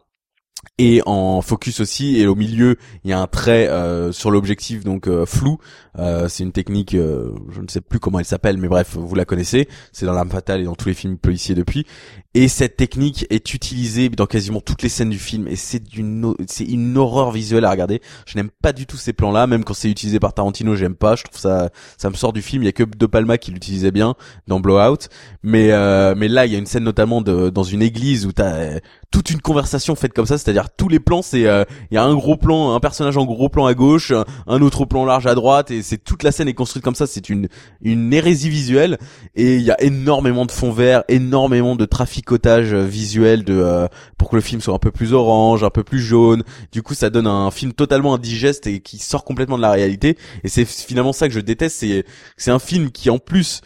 et 0.79 1.03
en 1.05 1.43
focus 1.43 1.81
aussi 1.81 2.19
et 2.19 2.27
au 2.27 2.35
milieu 2.35 2.77
il 3.05 3.11
y 3.11 3.13
a 3.13 3.21
un 3.21 3.27
trait 3.27 3.69
euh, 3.69 4.13
sur 4.13 4.31
l'objectif 4.31 4.85
donc 4.85 5.09
euh, 5.09 5.27
flou. 5.27 5.59
Euh, 5.99 6.29
c'est 6.29 6.45
une 6.45 6.53
technique 6.53 6.95
euh, 6.95 7.33
je 7.51 7.61
ne 7.61 7.69
sais 7.69 7.81
plus 7.81 7.99
comment 7.99 8.19
elle 8.19 8.25
s'appelle 8.25 8.57
mais 8.57 8.69
bref 8.69 8.97
vous 8.97 9.15
la 9.15 9.25
connaissez. 9.25 9.69
C'est 9.93 10.07
dans 10.07 10.13
l'arme 10.13 10.31
fatale 10.31 10.61
et 10.61 10.65
dans 10.65 10.75
tous 10.75 10.89
les 10.89 10.95
films 10.95 11.19
policiers 11.19 11.55
depuis. 11.55 11.85
Et 12.33 12.47
cette 12.49 12.77
technique 12.77 13.27
est 13.29 13.55
utilisée 13.55 14.09
dans 14.09 14.27
quasiment 14.27 14.61
toutes 14.61 14.83
les 14.83 14.89
scènes 14.89 15.11
du 15.11 15.19
film. 15.19 15.49
Et 15.49 15.57
c'est 15.57 15.83
d'une 15.83 16.35
c'est 16.47 16.65
une 16.65 16.97
horreur 16.97 17.31
visuelle 17.31 17.65
à 17.65 17.71
regarder. 17.71 18.01
Je 18.27 18.37
n'aime 18.37 18.51
pas 18.63 18.73
du 18.73 18.87
tout 18.87 18.97
ces 18.97 19.13
plans 19.13 19.33
là 19.33 19.47
même 19.47 19.65
quand 19.65 19.75
c'est 19.75 19.91
utilisé 19.91 20.21
par 20.21 20.33
Tarantino 20.33 20.77
j'aime 20.77 20.95
pas. 20.95 21.17
Je 21.17 21.25
trouve 21.25 21.41
ça 21.41 21.71
ça 21.99 22.09
me 22.09 22.15
sort 22.15 22.33
du 22.33 22.41
film. 22.41 22.63
Il 22.63 22.67
y 22.67 22.71
a 22.71 22.73
que 22.73 22.85
De 22.85 23.07
Palma 23.07 23.37
qui 23.37 23.51
l'utilisait 23.51 23.91
bien 23.91 24.15
dans 24.47 24.61
Blowout. 24.61 25.09
Mais 25.43 25.73
euh, 25.73 26.15
mais 26.17 26.29
là 26.29 26.47
il 26.47 26.53
y 26.53 26.55
a 26.55 26.59
une 26.59 26.67
scène 26.67 26.85
notamment 26.85 27.21
de 27.21 27.51
dans 27.51 27.65
une 27.65 27.83
église 27.83 28.25
où 28.25 28.33
t'as 28.33 28.79
toute 29.11 29.31
une 29.31 29.41
conversation 29.41 29.95
faite 29.97 30.15
comme 30.15 30.27
ça, 30.27 30.39
c'est-à-dire 30.51 30.71
tous 30.77 30.89
les 30.89 30.99
plans, 30.99 31.23
c'est 31.23 31.47
euh, 31.47 31.65
il 31.91 31.95
y 31.95 31.99
a 31.99 32.03
un 32.05 32.15
gros 32.15 32.37
plan, 32.37 32.75
un 32.75 32.81
personnage 32.81 33.17
en 33.17 33.25
gros 33.25 33.49
plan 33.49 33.67
à 33.67 33.75
gauche, 33.75 34.13
un- 34.47 34.61
autre 34.63 34.85
plan 34.85 35.05
large 35.05 35.27
à 35.27 35.35
droite, 35.37 35.71
et 35.71 35.83
c'est 35.83 35.99
toute 35.99 36.23
la 36.25 36.33
scène 36.33 36.49
est 36.49 36.55
construite 36.55 36.83
comme 36.85 36.95
ça. 36.97 37.07
C'est 37.07 37.29
une 37.29 37.49
une 37.83 38.13
hérésie 38.13 38.49
visuelle, 38.51 38.99
et 39.37 39.57
il 39.57 39.63
y 39.63 39.71
a 39.71 39.81
énormément 39.81 40.45
de 40.47 40.51
fond 40.51 40.73
vert, 40.73 41.05
énormément 41.09 41.77
de 41.77 41.85
traficotage 41.85 42.73
euh, 42.75 42.85
visuel 42.85 43.45
de 43.45 43.55
euh, 43.55 43.87
pour 44.19 44.29
que 44.31 44.37
le 44.37 44.43
film 44.43 44.61
soit 44.61 44.75
un 44.75 44.79
peu 44.79 44.91
plus 44.91 45.13
orange, 45.13 45.63
un 45.63 45.71
peu 45.71 45.85
plus 45.85 46.01
jaune. 46.01 46.43
Du 46.73 46.83
coup, 46.83 46.95
ça 46.95 47.11
donne 47.11 47.27
un 47.29 47.51
film 47.53 47.73
totalement 47.73 48.15
indigeste 48.15 48.67
et 48.67 48.81
qui 48.81 48.99
sort 48.99 49.25
complètement 49.25 49.57
de 49.57 49.63
la 49.63 49.71
réalité. 49.71 50.17
Et 50.45 50.49
c'est 50.49 50.65
finalement 50.65 51.13
ça 51.13 51.29
que 51.29 51.35
je 51.35 51.41
déteste, 51.41 51.77
c'est 51.79 52.05
c'est 52.37 52.51
un 52.51 52.59
film 52.59 52.91
qui 52.91 53.09
en 53.09 53.19
plus 53.19 53.61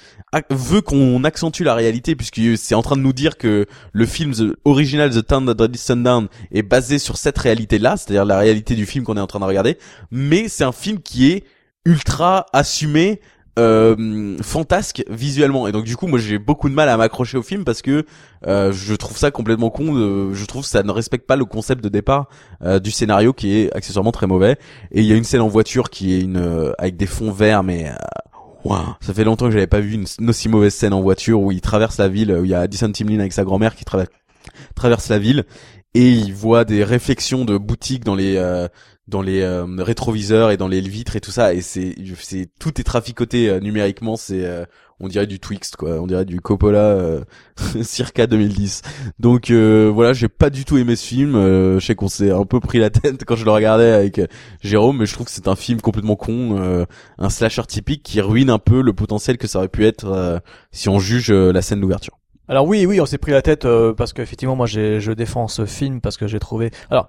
veut 0.51 0.80
qu'on 0.80 1.22
accentue 1.24 1.62
la 1.62 1.74
réalité 1.74 2.14
puisque 2.16 2.41
c'est 2.57 2.74
en 2.74 2.82
train 2.82 2.97
de 2.97 3.03
nous 3.03 3.12
dire 3.12 3.37
que 3.37 3.66
le 3.93 4.07
film 4.07 4.32
The 4.32 4.57
original 4.64 5.11
The 5.11 5.26
Town 5.26 5.47
That 5.47 5.55
Dreaded 5.55 5.76
Sundown 5.78 6.28
est 6.53 6.62
basé 6.62 6.99
sur 6.99 7.16
cette 7.16 7.39
réalité-là, 7.39 7.97
c'est-à-dire 7.97 8.24
la 8.24 8.39
réalité 8.39 8.74
du 8.74 8.87
film 8.87 9.05
qu'on 9.05 9.16
est 9.16 9.20
en 9.20 9.26
train 9.26 9.41
de 9.41 9.45
regarder, 9.45 9.78
mais 10.11 10.49
c'est 10.49 10.64
un 10.64 10.72
film 10.72 11.01
qui 11.01 11.30
est 11.30 11.45
ultra 11.85 12.47
assumé 12.53 13.20
euh, 13.57 14.37
fantasque 14.43 15.05
visuellement. 15.09 15.68
Et 15.68 15.72
donc 15.72 15.85
du 15.85 15.97
coup 15.97 16.09
moi 16.09 16.18
j'ai 16.18 16.39
beaucoup 16.39 16.68
de 16.68 16.74
mal 16.74 16.89
à 16.89 16.97
m'accrocher 16.97 17.37
au 17.39 17.43
film 17.43 17.64
parce 17.64 17.82
que 17.82 18.05
euh, 18.49 18.72
je 18.72 18.95
trouve 18.95 19.16
ça 19.16 19.30
complètement 19.30 19.70
con 19.70 19.95
de- 19.95 20.32
je 20.35 20.45
trouve 20.45 20.62
que 20.64 20.68
ça 20.68 20.82
ne 20.82 20.91
respecte 20.91 21.26
pas 21.26 21.37
le 21.37 21.45
concept 21.45 21.85
de 21.85 21.89
départ 21.89 22.28
euh, 22.64 22.80
du 22.80 22.91
scénario 22.91 23.32
qui 23.32 23.55
est 23.57 23.72
accessoirement 23.72 24.11
très 24.11 24.26
mauvais. 24.26 24.57
Et 24.91 25.03
il 25.03 25.07
y 25.07 25.12
a 25.12 25.16
une 25.16 25.22
scène 25.24 25.41
en 25.43 25.49
voiture 25.49 25.89
qui 25.91 26.14
est 26.14 26.20
une 26.22 26.37
euh, 26.39 26.72
avec 26.78 26.97
des 26.97 27.07
fonds 27.07 27.30
verts 27.30 27.62
mais 27.62 27.93
ça 29.01 29.15
fait 29.15 29.25
longtemps 29.25 29.47
que 29.47 29.53
j'avais 29.53 29.67
pas 29.67 29.81
vu 29.81 29.95
une, 29.95 30.29
aussi 30.29 30.49
mauvaise 30.49 30.75
scène 30.75 30.93
en 30.93 31.03
voiture 31.03 31.41
où 31.41 31.53
il 31.53 31.61
traverse 31.61 31.99
la 31.99 32.09
ville, 32.09 32.33
où 32.33 32.45
il 32.45 32.51
y 32.51 32.55
a 32.55 32.61
Addison 32.61 32.91
Timlin 32.91 33.21
avec 33.21 33.33
sa 33.33 33.45
grand-mère 33.45 33.75
qui 33.77 33.85
traverse 33.85 34.11
traverse 34.75 35.09
la 35.09 35.19
ville 35.19 35.45
et 35.95 36.11
il 36.11 36.35
voit 36.35 36.65
des 36.65 36.85
réflexions 36.85 37.45
de 37.45 37.57
boutiques 37.57 38.05
dans 38.05 38.15
les 38.15 38.37
euh, 38.37 38.69
dans 39.07 39.21
les 39.21 39.43
euh, 39.43 39.67
rétroviseurs 39.79 40.51
et 40.51 40.57
dans 40.57 40.69
les 40.69 40.81
vitres 40.81 41.17
et 41.17 41.21
tout 41.21 41.31
ça 41.31 41.53
et 41.53 41.61
c'est 41.61 41.95
c'est 42.21 42.49
tout 42.59 42.81
est 42.81 42.85
traficoté 42.85 43.51
euh, 43.51 43.61
numériquement 43.61 44.17
c'est 44.17 44.45
euh, 44.45 44.65
on 44.99 45.09
dirait 45.09 45.27
du 45.27 45.41
Twixt 45.41 45.77
quoi 45.77 46.01
on 46.01 46.07
dirait 46.07 46.25
du 46.25 46.41
Coppola 46.41 46.79
euh, 46.79 47.25
circa 47.83 48.27
2010 48.27 48.81
donc 49.19 49.51
euh, 49.51 49.91
voilà 49.93 50.15
j'ai 50.15 50.29
pas 50.29 50.49
du 50.49 50.65
tout 50.65 50.79
aimé 50.79 50.97
ce 50.97 51.05
film 51.05 51.35
euh, 51.35 51.79
je 51.81 51.87
sais 51.87 51.95
qu'on 51.95 52.09
s'est 52.09 52.31
un 52.31 52.47
peu 52.47 52.61
pris 52.61 52.79
la 52.79 52.89
tête 52.89 53.25
quand 53.27 53.37
je 53.37 53.45
le 53.45 53.51
regardais 53.51 53.91
avec 53.91 54.23
Jérôme 54.63 54.99
mais 54.99 55.07
je 55.07 55.13
trouve 55.13 55.27
que 55.27 55.33
c'est 55.33 55.49
un 55.49 55.57
film 55.57 55.83
complètement 55.83 56.17
con 56.17 56.87
un 57.19 57.31
slasher 57.31 57.67
typique 57.67 58.03
qui 58.03 58.21
ruine 58.23 58.49
un 58.49 58.59
peu 58.59 58.81
le 58.81 58.95
potentiel 58.95 59.37
que 59.37 59.47
ça 59.47 59.59
aurait 59.59 59.69
pu 59.69 59.85
être 59.85 60.41
si 60.73 60.89
on 60.89 60.99
juge 60.99 61.31
la 61.31 61.61
scène 61.61 61.81
d'ouverture 61.81 62.19
Alors 62.49 62.67
oui, 62.67 62.87
oui, 62.87 63.01
on 63.01 63.07
s'est 63.07 63.19
pris 63.19 63.33
la 63.33 63.43
tête 63.43 63.67
parce 63.97 64.13
qu'effectivement, 64.13 64.57
moi, 64.57 64.67
je 64.67 65.13
défends 65.13 65.49
ce 65.49 65.67
film 65.67 66.01
parce 66.01 66.17
que 66.17 66.27
j'ai 66.27 66.39
trouvé. 66.39 66.71
Alors, 66.91 67.09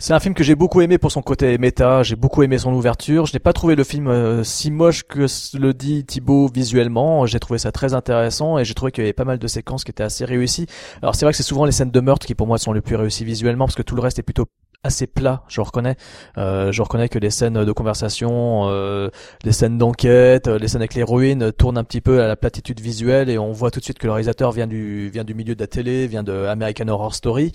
c'est 0.00 0.14
un 0.14 0.18
film 0.18 0.34
que 0.34 0.42
j'ai 0.42 0.54
beaucoup 0.54 0.80
aimé 0.80 0.96
pour 0.96 1.12
son 1.12 1.20
côté 1.20 1.58
méta. 1.58 2.02
J'ai 2.02 2.16
beaucoup 2.16 2.42
aimé 2.42 2.56
son 2.56 2.72
ouverture. 2.72 3.26
Je 3.26 3.34
n'ai 3.34 3.38
pas 3.38 3.52
trouvé 3.52 3.76
le 3.76 3.84
film 3.84 4.08
euh, 4.08 4.42
si 4.42 4.70
moche 4.70 5.02
que 5.02 5.26
le 5.58 5.74
dit 5.74 6.06
Thibaut 6.06 6.48
visuellement. 6.52 7.26
J'ai 7.26 7.38
trouvé 7.38 7.58
ça 7.58 7.70
très 7.70 7.92
intéressant 7.92 8.56
et 8.56 8.64
j'ai 8.64 8.72
trouvé 8.72 8.92
qu'il 8.92 9.04
y 9.04 9.06
avait 9.06 9.12
pas 9.12 9.26
mal 9.26 9.38
de 9.38 9.46
séquences 9.46 9.84
qui 9.84 9.90
étaient 9.90 10.02
assez 10.02 10.24
réussies. 10.24 10.64
Alors 11.02 11.14
c'est 11.14 11.26
vrai 11.26 11.32
que 11.32 11.36
c'est 11.36 11.42
souvent 11.42 11.66
les 11.66 11.72
scènes 11.72 11.90
de 11.90 12.00
meurtre 12.00 12.26
qui 12.26 12.34
pour 12.34 12.46
moi 12.46 12.56
sont 12.56 12.72
les 12.72 12.80
plus 12.80 12.96
réussies 12.96 13.26
visuellement 13.26 13.66
parce 13.66 13.76
que 13.76 13.82
tout 13.82 13.94
le 13.94 14.00
reste 14.00 14.18
est 14.18 14.22
plutôt 14.22 14.46
assez 14.82 15.06
plat, 15.06 15.42
je 15.48 15.60
reconnais. 15.60 15.96
Euh, 16.38 16.72
je 16.72 16.80
reconnais 16.80 17.08
que 17.10 17.18
les 17.18 17.28
scènes 17.30 17.64
de 17.64 17.72
conversation, 17.72 18.62
euh, 18.70 19.10
les 19.44 19.52
scènes 19.52 19.76
d'enquête, 19.76 20.48
euh, 20.48 20.58
les 20.58 20.68
scènes 20.68 20.80
avec 20.80 20.94
l'héroïne 20.94 21.52
tournent 21.52 21.76
un 21.76 21.84
petit 21.84 22.00
peu 22.00 22.22
à 22.22 22.26
la 22.28 22.36
platitude 22.36 22.80
visuelle 22.80 23.28
et 23.28 23.38
on 23.38 23.52
voit 23.52 23.70
tout 23.70 23.78
de 23.80 23.84
suite 23.84 23.98
que 23.98 24.06
le 24.06 24.12
réalisateur 24.12 24.52
vient 24.52 24.66
du 24.66 25.10
vient 25.10 25.24
du 25.24 25.34
milieu 25.34 25.54
de 25.54 25.60
la 25.60 25.66
télé, 25.66 26.06
vient 26.06 26.22
de 26.22 26.46
American 26.46 26.88
Horror 26.88 27.14
Story. 27.14 27.52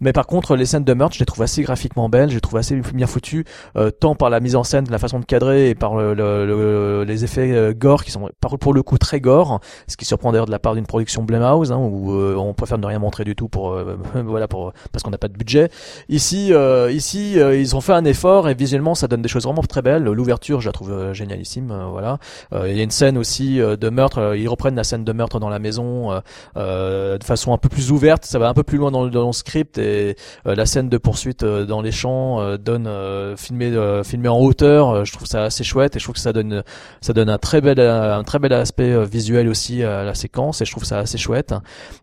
Mais 0.00 0.12
par 0.12 0.26
contre, 0.26 0.54
les 0.54 0.66
scènes 0.66 0.84
de 0.84 0.92
meurtre, 0.92 1.14
je 1.14 1.20
les 1.20 1.26
trouve 1.26 1.42
assez 1.42 1.62
graphiquement 1.62 2.10
belles, 2.10 2.28
je 2.28 2.34
les 2.34 2.40
trouve 2.42 2.58
assez 2.58 2.76
bien 2.92 3.06
foutues, 3.06 3.44
euh, 3.76 3.90
tant 3.90 4.14
par 4.14 4.28
la 4.28 4.40
mise 4.40 4.54
en 4.56 4.64
scène, 4.64 4.84
la 4.90 4.98
façon 4.98 5.18
de 5.18 5.24
cadrer 5.24 5.70
et 5.70 5.74
par 5.74 5.96
le, 5.96 6.12
le- 6.12 6.44
le- 6.46 7.04
les 7.04 7.24
effets 7.24 7.52
euh, 7.52 7.72
gore 7.74 8.04
qui 8.04 8.10
sont 8.10 8.28
par- 8.40 8.58
pour 8.58 8.74
le 8.74 8.82
coup 8.82 8.98
très 8.98 9.20
gore, 9.20 9.60
ce 9.88 9.96
qui 9.96 10.04
surprend 10.04 10.30
d'ailleurs 10.30 10.46
de 10.46 10.50
la 10.50 10.58
part 10.58 10.74
d'une 10.74 10.86
production 10.86 11.22
Blumhouse 11.22 11.72
hein, 11.72 11.78
où 11.78 12.12
euh, 12.12 12.34
on 12.36 12.52
préfère 12.52 12.76
ne 12.76 12.86
rien 12.86 12.98
montrer 12.98 13.24
du 13.24 13.34
tout 13.34 13.48
pour 13.48 13.74
voilà 14.14 14.46
pour 14.46 14.74
parce 14.92 15.02
qu'on 15.02 15.10
n'a 15.10 15.16
pas 15.18 15.28
de 15.28 15.36
budget. 15.38 15.70
Ici, 16.10 16.52
euh, 16.52 16.65
ici, 16.90 17.38
euh, 17.40 17.56
ils 17.56 17.74
ont 17.76 17.80
fait 17.80 17.92
un 17.92 18.04
effort 18.04 18.48
et 18.48 18.54
visuellement, 18.54 18.94
ça 18.94 19.08
donne 19.08 19.22
des 19.22 19.28
choses 19.28 19.44
vraiment 19.44 19.62
très 19.62 19.82
belles. 19.82 20.04
L'ouverture, 20.04 20.60
je 20.60 20.68
la 20.68 20.72
trouve 20.72 20.92
euh, 20.92 21.12
génialissime. 21.14 21.70
euh, 21.70 21.86
voilà. 21.86 22.18
Euh, 22.52 22.68
Il 22.68 22.76
y 22.76 22.80
a 22.80 22.82
une 22.82 22.90
scène 22.90 23.18
aussi 23.18 23.60
euh, 23.60 23.76
de 23.76 23.88
meurtre. 23.90 24.18
euh, 24.18 24.36
ils 24.36 24.48
reprennent 24.48 24.76
la 24.76 24.84
scène 24.84 25.04
de 25.04 25.12
meurtre 25.12 25.38
dans 25.40 25.48
la 25.48 25.58
maison 25.58 26.12
euh, 26.12 26.20
euh, 26.56 27.18
de 27.18 27.24
façon 27.24 27.52
un 27.52 27.58
peu 27.58 27.68
plus 27.68 27.90
ouverte. 27.90 28.24
Ça 28.24 28.38
va 28.38 28.48
un 28.48 28.54
peu 28.54 28.62
plus 28.62 28.78
loin 28.78 28.90
dans 28.90 29.04
le, 29.04 29.10
dans 29.10 29.26
le 29.26 29.32
script 29.32 29.78
et 29.78 30.16
euh, 30.46 30.54
la 30.54 30.66
scène 30.66 30.88
de 30.88 30.98
poursuite 30.98 31.42
euh, 31.42 31.64
dans 31.64 31.80
les 31.82 31.92
champs 31.92 32.40
euh, 32.40 32.56
donne 32.56 32.86
euh, 32.86 33.36
filmé 33.36 33.70
euh, 33.72 34.02
en 34.28 34.38
hauteur. 34.40 34.90
euh, 34.90 35.04
je 35.04 35.12
trouve 35.12 35.26
ça 35.26 35.44
assez 35.44 35.64
chouette 35.64 35.96
et 35.96 35.98
je 35.98 36.04
trouve 36.04 36.14
que 36.14 36.20
ça 36.20 36.32
donne 36.32 36.62
ça 37.00 37.12
donne 37.12 37.28
un 37.28 37.38
très 37.38 37.60
bel 37.60 37.78
un 37.80 38.22
très 38.24 38.38
bel 38.38 38.52
aspect 38.52 38.92
euh, 38.92 39.04
visuel 39.04 39.48
aussi 39.48 39.82
à 39.84 40.04
la 40.04 40.14
séquence 40.14 40.60
et 40.60 40.64
je 40.64 40.72
trouve 40.72 40.84
ça 40.84 40.98
assez 40.98 41.18
chouette. 41.18 41.54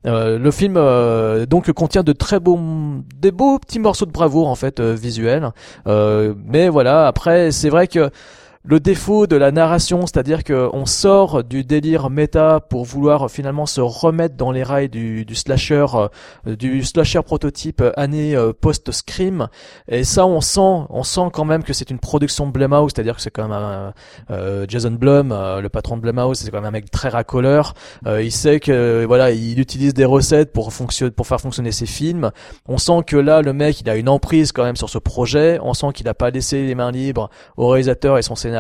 Euh, 0.05 0.38
le 0.38 0.51
film 0.51 0.76
euh, 0.78 1.45
donc 1.45 1.72
contient 1.72 2.03
de 2.03 2.14
très 2.14 2.39
beaux 2.39 2.59
des 3.20 3.32
beaux 3.32 3.59
petits 3.59 3.80
morceaux 3.80 4.05
de 4.05 4.11
bravoure 4.11 4.47
en 4.54 4.56
fait 4.56 4.80
euh, 4.80 4.93
visuels. 4.93 5.49
Euh, 5.88 6.34
mais 6.45 6.70
voilà, 6.70 7.08
après 7.08 7.51
c'est 7.51 7.70
vrai 7.70 7.88
que 7.88 8.10
le 8.66 8.80
défaut 8.80 9.28
de 9.28 9.36
la 9.36 9.51
narration, 9.51 10.01
c'est-à-dire 10.01 10.45
que 10.45 10.70
on 10.72 10.86
sort 10.86 11.43
du 11.43 11.66
délire 11.66 12.09
méta 12.09 12.61
pour 12.61 12.86
vouloir 12.86 13.30
finalement 13.30 13.66
se 13.66 13.82
remettre 13.82 14.38
dans 14.38 14.51
les 14.51 14.64
rails 14.64 14.88
du, 14.88 15.26
du 15.26 15.36
slasher, 15.36 15.86
euh, 16.47 16.55
du 16.55 16.82
slasher 16.86 17.22
prototype 17.24 17.82
euh, 17.82 17.91
année 17.97 18.36
euh, 18.38 18.53
post-scream. 18.53 19.49
Et 19.89 20.05
ça, 20.05 20.26
on 20.26 20.39
sent, 20.39 20.86
on 20.89 21.03
sent 21.03 21.30
quand 21.34 21.43
même 21.43 21.64
que 21.64 21.74
c'est 21.74 21.89
une 21.89 21.99
production 21.99 22.47
Blumhouse, 22.47 22.93
c'est-à-dire 22.95 23.18
que 23.18 23.22
c'est 23.22 23.32
quand 23.32 23.43
même 23.43 23.51
un, 23.51 23.93
euh, 24.32 24.66
Jason 24.70 24.91
Blum, 24.91 25.30
le 25.34 25.68
patron 25.68 25.97
de 25.97 26.01
Blumhouse, 26.01 26.39
c'est 26.39 26.49
quand 26.49 26.57
même 26.57 26.66
un 26.66 26.72
mec 26.72 26.89
très 26.89 27.09
racoleur. 27.09 27.74
Il 28.05 28.32
sait 28.32 28.61
que 28.61 29.03
voilà, 29.05 29.32
il 29.32 29.59
utilise 29.59 29.93
des 29.93 30.05
recettes 30.05 30.53
pour 30.53 30.72
fonctionner, 30.72 31.11
pour 31.11 31.28
faire 31.28 31.41
fonctionner 31.41 31.74
ses 31.74 31.86
films. 31.86 32.32
On 32.68 32.78
sent 32.78 33.01
que 33.05 33.18
là, 33.18 33.41
le 33.41 33.51
mec, 33.51 33.82
il 33.82 33.89
a 33.89 33.97
une 33.97 34.07
emprise 34.07 34.53
quand 34.53 34.64
même 34.64 34.78
sur 34.78 34.89
ce 34.89 34.99
projet. 34.99 35.59
On 35.61 35.74
sent 35.74 35.88
qu'il 35.93 36.05
n'a 36.05 36.14
pas 36.14 36.30
laissé 36.30 36.66
les 36.66 36.76
mains 36.76 36.91
libres 36.91 37.30
au 37.57 37.68
réalisateur 37.68 38.18
et 38.18 38.22
son 38.22 38.36
scénariste 38.36 38.53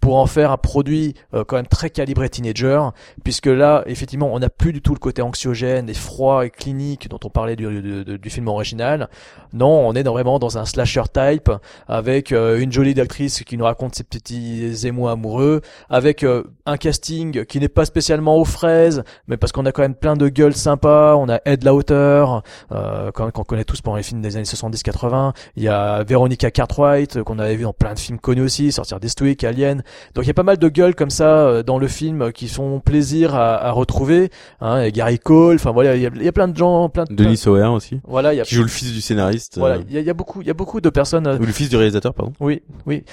pour 0.00 0.16
en 0.16 0.26
faire 0.26 0.50
un 0.50 0.56
produit 0.56 1.14
euh, 1.34 1.44
quand 1.44 1.56
même 1.56 1.66
très 1.66 1.90
calibré 1.90 2.28
teenager, 2.28 2.80
puisque 3.24 3.46
là, 3.46 3.82
effectivement, 3.86 4.32
on 4.32 4.38
n'a 4.38 4.50
plus 4.50 4.72
du 4.72 4.82
tout 4.82 4.92
le 4.92 4.98
côté 4.98 5.22
anxiogène 5.22 5.88
et 5.88 5.94
froid 5.94 6.44
et 6.44 6.50
clinique 6.50 7.08
dont 7.08 7.20
on 7.24 7.30
parlait 7.30 7.56
du, 7.56 8.30
film 8.30 8.48
original. 8.48 9.08
Non, 9.52 9.86
on 9.86 9.94
est 9.94 10.02
vraiment 10.02 10.38
dans 10.38 10.58
un 10.58 10.64
slasher 10.64 11.02
type 11.12 11.50
avec 11.88 12.32
euh, 12.32 12.58
une 12.58 12.72
jolie 12.72 12.98
actrice 13.00 13.42
qui 13.44 13.56
nous 13.56 13.64
raconte 13.64 13.94
ses 13.94 14.04
petits 14.04 14.86
émois 14.86 15.12
amoureux, 15.12 15.60
avec 15.88 16.22
euh, 16.22 16.44
un 16.66 16.76
casting 16.76 17.44
qui 17.44 17.60
n'est 17.60 17.68
pas 17.68 17.84
spécialement 17.84 18.36
aux 18.36 18.44
fraises, 18.44 19.02
mais 19.26 19.36
parce 19.36 19.52
qu'on 19.52 19.66
a 19.66 19.72
quand 19.72 19.82
même 19.82 19.94
plein 19.94 20.16
de 20.16 20.28
gueules 20.28 20.54
sympas. 20.54 21.16
On 21.16 21.28
a 21.28 21.40
Ed 21.44 21.64
Lauter, 21.64 22.24
euh, 22.72 23.10
qu'on 23.12 23.44
connaît 23.44 23.64
tous 23.64 23.80
pendant 23.80 23.96
les 23.96 24.02
films 24.02 24.22
des 24.22 24.36
années 24.36 24.44
70-80. 24.44 25.32
Il 25.56 25.62
y 25.62 25.68
a 25.68 26.02
Veronica 26.04 26.50
Cartwright 26.50 27.22
qu'on 27.22 27.38
avait 27.38 27.56
vu 27.56 27.64
dans 27.64 27.72
plein 27.72 27.94
de 27.94 27.98
films 27.98 28.18
connus 28.18 28.42
aussi, 28.42 28.72
sortir 28.72 29.00
d'Eastwick, 29.02 29.44
Alien. 29.44 29.82
Donc 30.14 30.24
il 30.24 30.28
y 30.28 30.30
a 30.30 30.34
pas 30.34 30.42
mal 30.42 30.56
de 30.56 30.68
gueules 30.68 30.94
comme 30.94 31.10
ça 31.10 31.40
euh, 31.46 31.62
dans 31.62 31.78
le 31.78 31.88
film 31.88 32.32
qui 32.32 32.48
font 32.48 32.80
plaisir 32.80 33.34
à, 33.34 33.56
à 33.56 33.70
retrouver. 33.72 34.30
Hein, 34.62 34.82
et 34.84 34.92
Gary 34.92 35.18
Cole, 35.18 35.56
enfin 35.56 35.72
voilà, 35.72 35.94
il 35.96 36.02
y, 36.02 36.06
a, 36.06 36.10
il 36.14 36.22
y 36.22 36.28
a 36.28 36.32
plein 36.32 36.48
de 36.48 36.56
gens, 36.56 36.88
plein 36.88 37.04
de 37.04 37.14
Denis 37.14 37.36
Sauer 37.36 37.64
aussi. 37.66 38.00
Voilà, 38.06 38.32
il 38.32 38.38
y 38.38 38.40
a 38.40 38.44
Qui 38.44 38.54
joue 38.54 38.62
le 38.62 38.68
fils 38.68 38.92
du 38.92 39.00
scénariste. 39.02 39.58
voilà, 39.58 39.76
euh, 39.76 39.82
il 39.88 39.94
y, 39.94 39.98
a, 39.98 40.00
il 40.00 40.06
y 40.06 40.10
a 40.10 40.14
beaucoup, 40.14 40.40
il 40.40 40.46
y 40.46 40.50
a 40.50 40.54
beaucoup 40.54 40.80
de 40.80 40.88
personnes. 40.88 41.26
euh, 41.26 41.36
ou 41.38 41.44
le 41.44 41.52
fils 41.52 41.68
du 41.68 41.76
réalisateur, 41.76 42.14
pardon. 42.14 42.32
oui, 42.40 42.62
oui. 42.86 43.04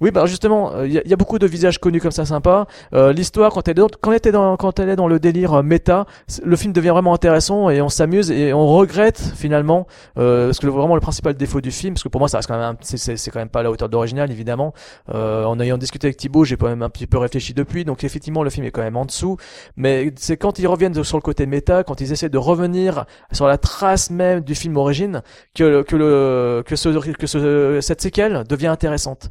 Oui, 0.00 0.10
bah 0.12 0.26
justement, 0.26 0.72
euh, 0.74 0.86
il 0.86 0.92
y, 0.92 1.12
a- 1.12 1.16
beaucoup 1.16 1.38
de 1.40 1.46
visages 1.46 1.78
connus 1.78 2.00
comme 2.00 2.12
ça 2.12 2.24
sympas. 2.24 2.66
Euh, 2.94 3.12
L'histoire, 3.12 3.52
quand 3.52 3.66
elle 3.66 3.72
est 3.72 4.30
dans, 4.32 4.56
quand 4.56 4.78
elle 4.78 4.88
est 4.88 4.96
dans 4.96 5.08
le 5.08 5.18
délire 5.18 5.54
euh, 5.54 5.62
méta, 5.62 6.06
le 6.44 6.54
film 6.56 6.72
devient 6.72 6.90
vraiment 6.90 7.12
intéressant 7.12 7.70
et 7.70 7.80
on 7.82 7.88
s'amuse 7.88 8.30
et 8.30 8.52
on 8.52 8.66
regrette 8.68 9.20
finalement, 9.34 9.86
euh, 10.16 10.46
parce 10.46 10.60
que 10.60 10.66
le- 10.66 10.72
vraiment 10.72 10.94
le 10.94 11.00
principal 11.00 11.34
défaut 11.34 11.60
du 11.60 11.72
film, 11.72 11.94
parce 11.94 12.04
que 12.04 12.08
pour 12.08 12.20
moi 12.20 12.28
ça 12.28 12.38
reste 12.38 12.48
quand 12.48 12.58
même, 12.58 12.76
c'est- 12.80 13.30
quand 13.30 13.40
même 13.40 13.48
pas 13.48 13.60
à 13.60 13.62
la 13.64 13.70
hauteur 13.72 13.88
d'original 13.88 14.30
évidemment. 14.30 14.72
Euh, 15.12 15.44
en 15.44 15.58
ayant 15.58 15.76
discuté 15.78 16.06
avec 16.06 16.16
Thibaut, 16.16 16.44
j'ai 16.44 16.56
quand 16.56 16.68
même 16.68 16.82
un 16.82 16.90
petit 16.90 17.06
peu 17.08 17.18
réfléchi 17.18 17.52
depuis, 17.52 17.84
donc 17.84 18.04
effectivement 18.04 18.44
le 18.44 18.50
film 18.50 18.64
est 18.64 18.70
quand 18.70 18.82
même 18.82 18.96
en 18.96 19.04
dessous. 19.04 19.36
Mais 19.76 20.12
c'est 20.16 20.36
quand 20.36 20.58
ils 20.60 20.68
reviennent 20.68 21.02
sur 21.02 21.16
le 21.16 21.22
côté 21.22 21.46
méta, 21.46 21.82
quand 21.82 22.00
ils 22.00 22.12
essaient 22.12 22.28
de 22.28 22.38
revenir 22.38 23.04
sur 23.32 23.46
la 23.48 23.58
trace 23.58 24.10
même 24.10 24.40
du 24.42 24.54
film 24.54 24.76
origine, 24.76 25.22
que 25.54 25.82
que 25.82 25.96
le 25.96 26.62
que 26.64 26.76
ce 26.76 26.88
que 27.12 27.26
ce, 27.26 27.80
cette 27.80 28.00
séquelle 28.00 28.44
devient 28.48 28.68
intéressante. 28.68 29.30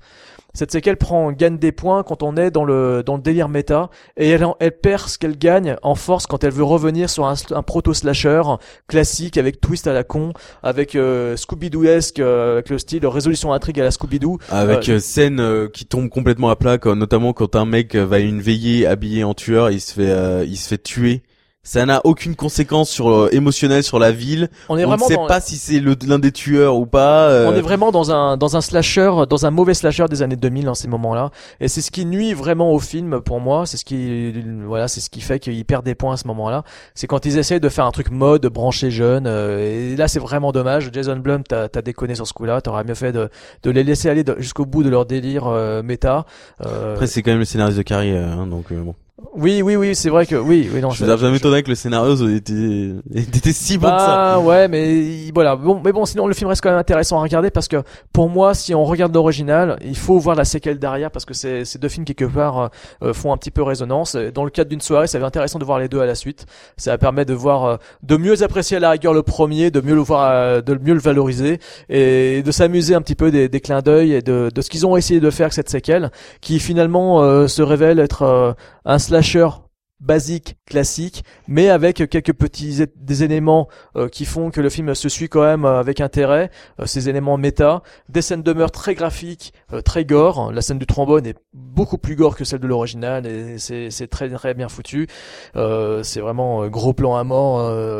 Cette 0.57 0.71
séquelle 0.71 0.97
prend 0.97 1.31
gagne 1.31 1.59
des 1.59 1.71
points 1.71 2.01
quand 2.01 2.23
on 2.23 2.35
est 2.35 2.49
dans 2.49 2.65
le 2.65 3.03
dans 3.05 3.15
le 3.15 3.21
délire 3.21 3.47
méta 3.47 3.91
et 4.17 4.27
elle, 4.29 4.43
elle 4.59 4.71
perd 4.71 5.07
ce 5.07 5.19
qu'elle 5.19 5.37
gagne 5.37 5.75
en 5.83 5.93
force 5.93 6.25
quand 6.25 6.43
elle 6.43 6.51
veut 6.51 6.63
revenir 6.63 7.11
sur 7.11 7.27
un, 7.27 7.35
un 7.51 7.61
proto 7.61 7.93
slasher 7.93 8.41
classique 8.87 9.37
avec 9.37 9.61
twist 9.61 9.85
à 9.85 9.93
la 9.93 10.03
con, 10.03 10.33
avec 10.63 10.95
euh, 10.95 11.35
Scooby-Doo-esque 11.37 12.19
euh, 12.19 12.53
avec 12.53 12.69
le 12.69 12.79
style 12.79 13.05
résolution 13.05 13.53
intrigue 13.53 13.79
à 13.79 13.83
la 13.83 13.91
Scooby-Doo. 13.91 14.39
Avec 14.49 14.89
Euh, 14.89 14.95
euh, 14.95 14.99
scène 14.99 15.39
euh, 15.39 15.67
qui 15.67 15.85
tombe 15.85 16.09
complètement 16.09 16.49
à 16.49 16.55
plat, 16.55 16.79
quand- 16.79 16.95
notamment 16.95 17.33
quand 17.33 17.55
un 17.55 17.65
mec 17.65 17.95
va 17.95 18.15
à 18.15 18.19
une 18.19 18.41
veillée 18.41 18.87
habillé 18.87 19.23
en 19.23 19.35
tueur, 19.35 19.69
il 19.69 19.79
se 19.79 19.93
fait, 19.93 20.09
euh, 20.09 20.43
il 20.43 20.57
se 20.57 20.69
fait 20.69 20.81
tuer. 20.81 21.21
Ça 21.69 21.85
n'a 21.85 21.99
aucune 22.05 22.33
conséquence 22.37 22.89
sur 22.89 23.09
euh, 23.09 23.29
émotionnelle 23.33 23.83
sur 23.83 23.99
la 23.99 24.13
ville. 24.13 24.49
on 24.69 24.77
est 24.77 24.85
On 24.85 24.87
ne 24.91 24.95
vraiment 24.95 25.07
sait 25.07 25.15
dans, 25.15 25.27
pas 25.27 25.41
si 25.41 25.57
c'est 25.57 25.81
le- 25.81 25.97
l'un 26.07 26.17
des 26.17 26.31
tueurs 26.31 26.77
ou 26.77 26.85
pas. 26.85 27.27
euh, 27.27 27.49
On 27.49 27.53
est 27.55 27.61
vraiment 27.61 27.91
dans 27.91 28.09
un 28.09 28.37
dans 28.37 28.55
un 28.55 28.61
slasher, 28.61 29.11
dans 29.29 29.45
un 29.45 29.51
mauvais 29.51 29.73
slasher 29.73 30.05
des 30.09 30.21
années 30.21 30.37
2000 30.37 30.63
dans 30.63 30.73
ces 30.75 30.87
moments-là, 30.87 31.29
et 31.59 31.67
c'est 31.67 31.81
ce 31.81 31.91
qui 31.91 32.05
nuit 32.05 32.33
vraiment 32.33 32.71
au 32.71 32.79
film 32.79 33.19
pour 33.19 33.41
moi. 33.41 33.65
C'est 33.65 33.75
ce 33.75 33.83
qui 33.83 34.33
voilà, 34.65 34.87
c'est 34.87 35.01
ce 35.01 35.09
qui 35.09 35.19
fait 35.19 35.39
qu'il 35.39 35.65
perd 35.65 35.83
des 35.83 35.93
points 35.93 36.13
à 36.13 36.17
ce 36.17 36.25
moment-là. 36.27 36.63
C'est 36.95 37.05
quand 37.07 37.25
ils 37.25 37.37
essayent 37.37 37.59
de 37.59 37.67
faire 37.69 37.85
un 37.85 37.91
truc 37.91 38.11
mode 38.11 38.45
branché 38.45 38.89
jeune, 38.89 39.25
euh, 39.27 39.91
et 39.91 39.97
là 39.97 40.07
c'est 40.07 40.19
vraiment 40.19 40.53
dommage. 40.53 40.89
Jason 40.93 41.17
Blum, 41.17 41.43
t'as 41.43 41.67
t'as 41.67 41.81
déconné 41.81 42.15
sur 42.15 42.25
ce 42.25 42.31
coup-là. 42.33 42.61
T'aurais 42.61 42.85
mieux 42.85 42.95
fait 42.95 43.11
de 43.11 43.29
de 43.63 43.71
les 43.71 43.83
laisser 43.83 44.09
aller 44.09 44.23
de- 44.23 44.37
jusqu'au 44.39 44.65
bout 44.65 44.83
de 44.83 44.89
leur 44.89 45.05
délire 45.05 45.47
euh, 45.47 45.83
méta. 45.83 46.25
Euh, 46.65 46.93
Après, 46.93 47.07
c'est 47.07 47.21
quand 47.21 47.31
même 47.31 47.39
le 47.39 47.45
scénariste 47.45 47.77
de 47.77 47.83
carrière, 47.83 48.25
hein, 48.25 48.47
donc 48.47 48.71
euh, 48.71 48.81
bon. 48.81 48.95
Oui, 49.33 49.63
oui, 49.63 49.75
oui, 49.75 49.95
c'est 49.95 50.09
vrai 50.09 50.27
que 50.27 50.35
oui, 50.35 50.69
oui 50.71 50.79
non. 50.79 50.91
Je 50.91 51.03
veux 51.03 51.17
ça 51.17 51.29
m'étonnerait 51.31 51.63
que 51.63 51.69
le 51.69 51.75
scénario 51.75 52.15
était, 52.29 52.91
était 53.15 53.51
si 53.51 53.79
bon 53.79 53.87
que 53.87 53.99
ça. 53.99 54.07
Bah 54.07 54.39
ouais, 54.39 54.67
mais 54.67 55.31
voilà. 55.33 55.55
Bon, 55.55 55.81
mais 55.83 55.91
bon, 55.91 56.05
sinon 56.05 56.27
le 56.27 56.35
film 56.35 56.49
reste 56.49 56.61
quand 56.61 56.69
même 56.69 56.77
intéressant 56.77 57.17
à 57.17 57.23
regarder 57.23 57.49
parce 57.49 57.67
que 57.67 57.81
pour 58.13 58.29
moi, 58.29 58.53
si 58.53 58.75
on 58.75 58.85
regarde 58.85 59.13
l'original, 59.15 59.79
il 59.83 59.97
faut 59.97 60.19
voir 60.19 60.35
la 60.35 60.45
séquelle 60.45 60.77
derrière 60.77 61.09
parce 61.09 61.25
que 61.25 61.33
ces 61.33 61.63
deux 61.79 61.89
films 61.89 62.05
quelque 62.05 62.25
part 62.25 62.69
euh, 63.01 63.13
font 63.13 63.33
un 63.33 63.37
petit 63.37 63.49
peu 63.49 63.63
résonance. 63.63 64.15
Dans 64.15 64.43
le 64.43 64.51
cadre 64.51 64.69
d'une 64.69 64.81
soirée, 64.81 65.07
ça 65.07 65.17
va 65.17 65.23
être 65.23 65.27
intéressant 65.29 65.57
de 65.57 65.65
voir 65.65 65.79
les 65.79 65.87
deux 65.87 65.99
à 65.99 66.05
la 66.05 66.15
suite. 66.15 66.45
Ça 66.77 66.95
permet 66.99 67.25
de 67.25 67.33
voir, 67.33 67.65
euh, 67.65 67.77
de 68.03 68.17
mieux 68.17 68.43
apprécier 68.43 68.77
à 68.77 68.79
la 68.79 68.91
rigueur 68.91 69.13
le 69.13 69.23
premier, 69.23 69.71
de 69.71 69.81
mieux 69.81 69.95
le 69.95 70.01
voir, 70.01 70.29
euh, 70.31 70.61
de 70.61 70.75
mieux 70.75 70.93
le 70.93 70.99
valoriser 70.99 71.59
et 71.89 72.43
de 72.43 72.51
s'amuser 72.51 72.93
un 72.93 73.01
petit 73.01 73.15
peu 73.15 73.31
des, 73.31 73.49
des 73.49 73.61
clins 73.61 73.81
d'œil 73.81 74.13
et 74.13 74.21
de, 74.21 74.51
de 74.53 74.61
ce 74.61 74.69
qu'ils 74.69 74.85
ont 74.85 74.95
essayé 74.95 75.19
de 75.19 75.29
faire 75.31 75.45
avec 75.45 75.53
cette 75.53 75.69
séquelle, 75.69 76.11
qui 76.39 76.59
finalement 76.59 77.23
euh, 77.23 77.47
se 77.47 77.63
révèle 77.63 77.99
être 77.99 78.55
un 78.85 78.99
slasher 79.07 79.51
basique, 79.99 80.57
classique, 80.65 81.23
mais 81.47 81.69
avec 81.69 82.07
quelques 82.09 82.33
petits 82.33 82.83
des 82.95 83.23
éléments 83.23 83.67
euh, 83.95 84.07
qui 84.09 84.25
font 84.25 84.51
que 84.51 84.61
le 84.61 84.69
film 84.69 84.93
se 84.93 85.09
suit 85.09 85.27
quand 85.27 85.41
même 85.41 85.65
euh, 85.65 85.79
avec 85.79 86.01
intérêt, 86.01 86.51
euh, 86.79 86.85
ces 86.85 87.09
éléments 87.09 87.37
méta, 87.37 87.81
des 88.07 88.21
scènes 88.21 88.43
de 88.43 88.53
meurtre 88.53 88.79
très 88.79 88.93
graphiques, 88.93 89.53
euh, 89.73 89.81
très 89.81 90.05
gore. 90.05 90.51
La 90.51 90.61
scène 90.61 90.77
du 90.77 90.85
trombone 90.85 91.25
est 91.25 91.35
beaucoup 91.53 91.97
plus 91.97 92.15
gore 92.15 92.35
que 92.35 92.45
celle 92.45 92.59
de 92.59 92.67
l'original 92.67 93.25
et 93.25 93.57
c'est 93.57 94.07
très 94.07 94.29
très 94.29 94.53
bien 94.53 94.69
foutu. 94.69 95.07
Euh, 95.55 96.03
c'est 96.03 96.19
vraiment 96.19 96.67
gros 96.67 96.93
plan 96.93 97.15
à 97.15 97.23
mort. 97.23 97.57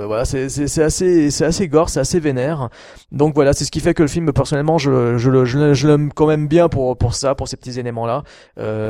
voilà, 0.08 0.26
c'est 0.26 0.46
assez 0.82 1.32
c'est 1.32 1.46
assez 1.46 1.68
gore, 1.68 1.90
c'est 1.90 2.00
assez 2.00 2.20
vénère. 2.20 2.70
Donc 3.12 3.34
voilà, 3.34 3.54
c'est 3.54 3.66
ce 3.66 3.72
qui 3.72 3.80
fait 3.80 3.94
que 3.96 4.04
le 4.04 4.08
film 4.08 4.32
personnellement 4.34 4.78
je 4.78 5.18
je 5.18 5.46
je 5.46 5.88
l'aime 5.88 6.14
quand 6.14 6.28
même 6.28 6.48
bien 6.48 6.70
pour 6.70 6.96
pour 6.98 7.16
ça, 7.16 7.34
pour 7.34 7.48
ces 7.48 7.58
petits 7.58 7.80
éléments 7.80 8.06
là. 8.06 8.24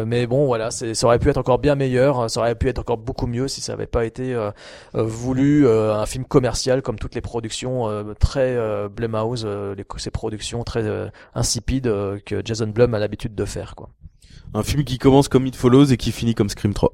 Mais 0.06 0.28
bon, 0.28 0.46
voilà, 0.46 0.72
c'est, 0.72 0.94
ça 0.94 1.08
aurait 1.08 1.20
pu 1.20 1.30
être 1.30 1.38
encore 1.38 1.60
bien 1.60 1.76
meilleur, 1.76 2.30
ça 2.30 2.42
aurait 2.42 2.56
pu 2.56 2.68
être 2.68 2.80
encore 2.80 2.97
beaucoup 2.98 3.28
mieux 3.28 3.48
si 3.48 3.62
ça 3.62 3.74
avait 3.74 3.88
pas 3.88 4.06
été 4.06 4.34
euh, 4.34 4.52
euh, 4.96 5.04
voulu 5.04 5.66
euh, 5.66 5.96
un 5.96 6.06
film 6.06 6.26
commercial 6.26 6.82
comme 6.82 7.00
toutes 7.00 7.16
les 7.16 7.22
productions 7.22 7.88
très 8.20 8.58
Blumhouse, 8.90 9.46
les, 9.46 9.86
ces 9.98 10.12
productions 10.12 10.64
très 10.64 11.12
insipides 11.34 11.92
que 12.26 12.42
Jason 12.44 12.68
Blum 12.68 12.94
a 12.94 13.00
l'habitude 13.00 13.36
de 13.36 13.46
faire, 13.46 13.76
quoi. 13.76 13.90
Un 14.54 14.64
film 14.64 14.84
qui 14.84 14.98
commence 14.98 15.28
comme 15.28 15.46
It 15.46 15.56
Follows 15.56 15.86
et 15.86 15.98
qui 15.98 16.12
finit 16.12 16.34
comme 16.34 16.50
Scream 16.50 16.74
3. 16.74 16.92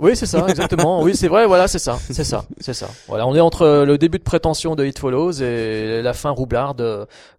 Oui, 0.00 0.14
c'est 0.14 0.26
ça, 0.26 0.46
exactement. 0.48 1.02
oui, 1.02 1.16
c'est 1.16 1.26
vrai, 1.26 1.46
voilà, 1.46 1.66
c'est 1.66 1.80
ça, 1.80 1.98
c'est 2.10 2.22
ça, 2.22 2.44
c'est 2.60 2.72
ça. 2.72 2.88
Voilà, 3.08 3.26
on 3.26 3.34
est 3.34 3.40
entre 3.40 3.84
le 3.84 3.98
début 3.98 4.18
de 4.18 4.22
prétention 4.22 4.76
de 4.76 4.84
It 4.84 4.96
Follows 4.96 5.42
et 5.42 6.02
la 6.02 6.12
fin 6.12 6.30
roublarde 6.30 6.78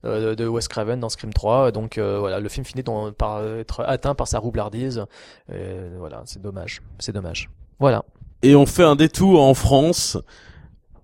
de, 0.03 0.35
de 0.35 0.47
Wes 0.47 0.67
Craven 0.67 0.99
dans 0.99 1.07
Scream 1.07 1.31
3. 1.31 1.71
Donc 1.71 1.97
euh, 1.97 2.19
voilà, 2.19 2.41
le 2.41 2.49
film 2.49 2.65
finit 2.65 2.83
par 3.17 3.45
être 3.45 3.81
atteint 3.81 4.13
par 4.13 4.27
sa 4.27 4.39
roublardise. 4.39 5.05
Et 5.53 5.77
voilà, 5.97 6.21
c'est 6.25 6.41
dommage, 6.41 6.81
c'est 6.99 7.13
dommage. 7.13 7.49
Voilà. 7.79 8.03
Et 8.41 8.55
on 8.55 8.65
fait 8.65 8.83
un 8.83 8.95
détour 8.95 9.41
en 9.41 9.53
France. 9.53 10.17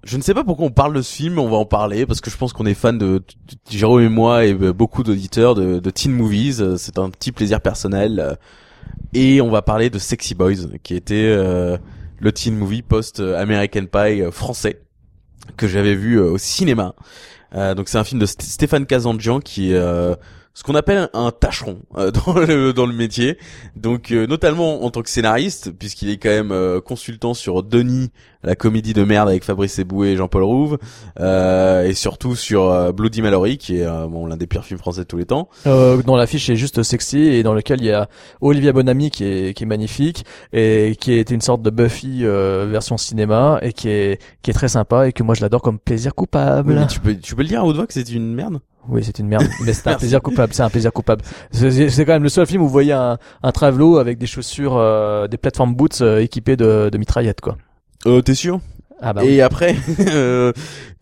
Je 0.03 0.17
ne 0.17 0.21
sais 0.21 0.33
pas 0.33 0.43
pourquoi 0.43 0.67
on 0.67 0.71
parle 0.71 0.93
de 0.93 1.01
ce 1.01 1.13
film, 1.13 1.39
on 1.39 1.49
va 1.49 1.57
en 1.57 1.65
parler 1.65 2.05
parce 2.05 2.21
que 2.21 2.29
je 2.29 2.37
pense 2.37 2.53
qu'on 2.53 2.65
est 2.67 2.75
fan 2.75 2.97
de, 2.97 3.23
Jérôme 3.69 4.03
et 4.03 4.09
moi 4.09 4.45
et 4.45 4.53
beaucoup 4.53 5.03
d'auditeurs 5.03 5.55
de, 5.55 5.89
teen 5.89 6.11
movies. 6.11 6.77
C'est 6.77 6.99
un 6.99 7.09
petit 7.09 7.31
plaisir 7.31 7.59
personnel. 7.59 8.37
Et 9.13 9.41
on 9.41 9.49
va 9.49 9.61
parler 9.61 9.89
de 9.89 9.97
Sexy 9.97 10.35
Boys, 10.35 10.77
qui 10.83 10.93
était 10.93 11.25
euh, 11.25 11.77
le 12.19 12.31
teen 12.31 12.55
movie 12.55 12.81
post 12.81 13.19
euh, 13.19 13.41
American 13.41 13.85
Pie 13.85 14.23
français 14.31 14.81
que 15.57 15.67
j'avais 15.67 15.95
vu 15.95 16.15
euh, 16.15 16.31
au 16.31 16.37
cinéma. 16.37 16.95
Euh, 17.53 17.75
donc 17.75 17.87
c'est 17.89 17.97
un 17.97 18.03
film 18.03 18.19
de 18.19 18.25
St- 18.25 18.41
Stéphane 18.41 18.85
Kazandjian 18.85 19.39
qui 19.39 19.73
euh, 19.73 20.15
ce 20.55 20.63
qu'on 20.63 20.73
appelle 20.73 21.09
un 21.13 21.31
tâcheron 21.31 21.81
euh, 21.97 22.09
dans 22.25 22.33
le 22.33 22.73
dans 22.73 22.87
le 22.87 22.93
métier. 22.93 23.37
Donc 23.75 24.11
euh, 24.11 24.25
notamment 24.25 24.83
en 24.83 24.89
tant 24.89 25.03
que 25.03 25.09
scénariste 25.09 25.71
puisqu'il 25.71 26.09
est 26.09 26.17
quand 26.17 26.29
même 26.29 26.51
euh, 26.51 26.81
consultant 26.81 27.35
sur 27.35 27.61
Denis, 27.61 28.09
la 28.45 28.55
comédie 28.55 28.93
de 28.93 29.03
merde 29.03 29.27
avec 29.27 29.43
Fabrice 29.43 29.77
Eboué 29.79 30.09
et 30.09 30.15
Jean-Paul 30.15 30.43
Rouve 30.43 30.77
euh, 31.19 31.85
et 31.85 31.93
surtout 31.93 32.35
sur 32.35 32.69
euh, 32.69 32.91
Bloody 32.91 33.21
Mallory 33.21 33.57
qui 33.57 33.77
est 33.77 33.85
euh, 33.85 34.07
bon 34.07 34.27
l'un 34.27 34.37
des 34.37 34.47
pires 34.47 34.63
films 34.63 34.79
français 34.79 35.01
de 35.01 35.07
tous 35.07 35.17
les 35.17 35.25
temps. 35.25 35.49
Euh, 35.67 36.01
dont 36.03 36.15
l'affiche 36.15 36.49
est 36.49 36.55
juste 36.55 36.83
sexy 36.83 37.19
et 37.19 37.43
dans 37.43 37.53
lequel 37.53 37.81
il 37.81 37.87
y 37.87 37.91
a 37.91 38.07
Olivia 38.41 38.71
Bonamy 38.71 39.11
qui 39.11 39.25
est, 39.25 39.53
qui 39.53 39.63
est 39.63 39.67
magnifique 39.67 40.25
et 40.53 40.95
qui 40.99 41.13
est 41.13 41.31
une 41.31 41.41
sorte 41.41 41.61
de 41.61 41.69
Buffy 41.69 42.19
euh, 42.23 42.67
version 42.69 42.97
cinéma 42.97 43.59
et 43.61 43.73
qui 43.73 43.89
est, 43.89 44.21
qui 44.41 44.51
est 44.51 44.53
très 44.53 44.69
sympa 44.69 45.07
et 45.07 45.11
que 45.11 45.23
moi 45.23 45.35
je 45.35 45.41
l'adore 45.41 45.61
comme 45.61 45.79
plaisir 45.79 46.13
coupable. 46.15 46.73
Mais 46.75 46.87
tu 46.87 46.99
peux 46.99 47.15
tu 47.15 47.35
peux 47.35 47.41
le 47.41 47.47
dire 47.47 47.61
à 47.61 47.65
haute 47.65 47.75
voix 47.75 47.87
que 47.87 47.93
c'est 47.93 48.09
une 48.09 48.33
merde? 48.33 48.59
Oui, 48.87 49.03
c'est 49.03 49.17
une 49.19 49.27
merde, 49.27 49.47
mais 49.65 49.73
c'est 49.73 49.87
un 49.87 49.95
plaisir 49.97 50.21
coupable. 50.21 50.53
C'est 50.53 50.61
un 50.63 50.69
plaisir 50.69 50.93
coupable. 50.93 51.23
C'est 51.51 51.89
c'est 51.89 52.05
quand 52.05 52.13
même 52.13 52.23
le 52.23 52.29
seul 52.29 52.45
film 52.45 52.61
où 52.61 52.65
vous 52.65 52.71
voyez 52.71 52.93
un, 52.93 53.17
un 53.41 53.51
travelot 53.51 53.97
avec 53.97 54.17
des 54.17 54.27
chaussures, 54.27 54.77
euh, 54.77 55.27
des 55.27 55.37
plateformes 55.37 55.73
boots 55.73 56.01
euh, 56.01 56.19
équipées 56.21 56.55
de, 56.55 56.89
de 56.91 56.97
mitraillettes, 56.97 57.41
quoi. 57.41 57.57
Euh 58.05 58.21
t'es 58.21 58.35
sûr? 58.35 58.59
Ah 59.01 59.11
bah 59.13 59.25
et 59.25 59.41
après, 59.41 59.75
euh, 60.07 60.53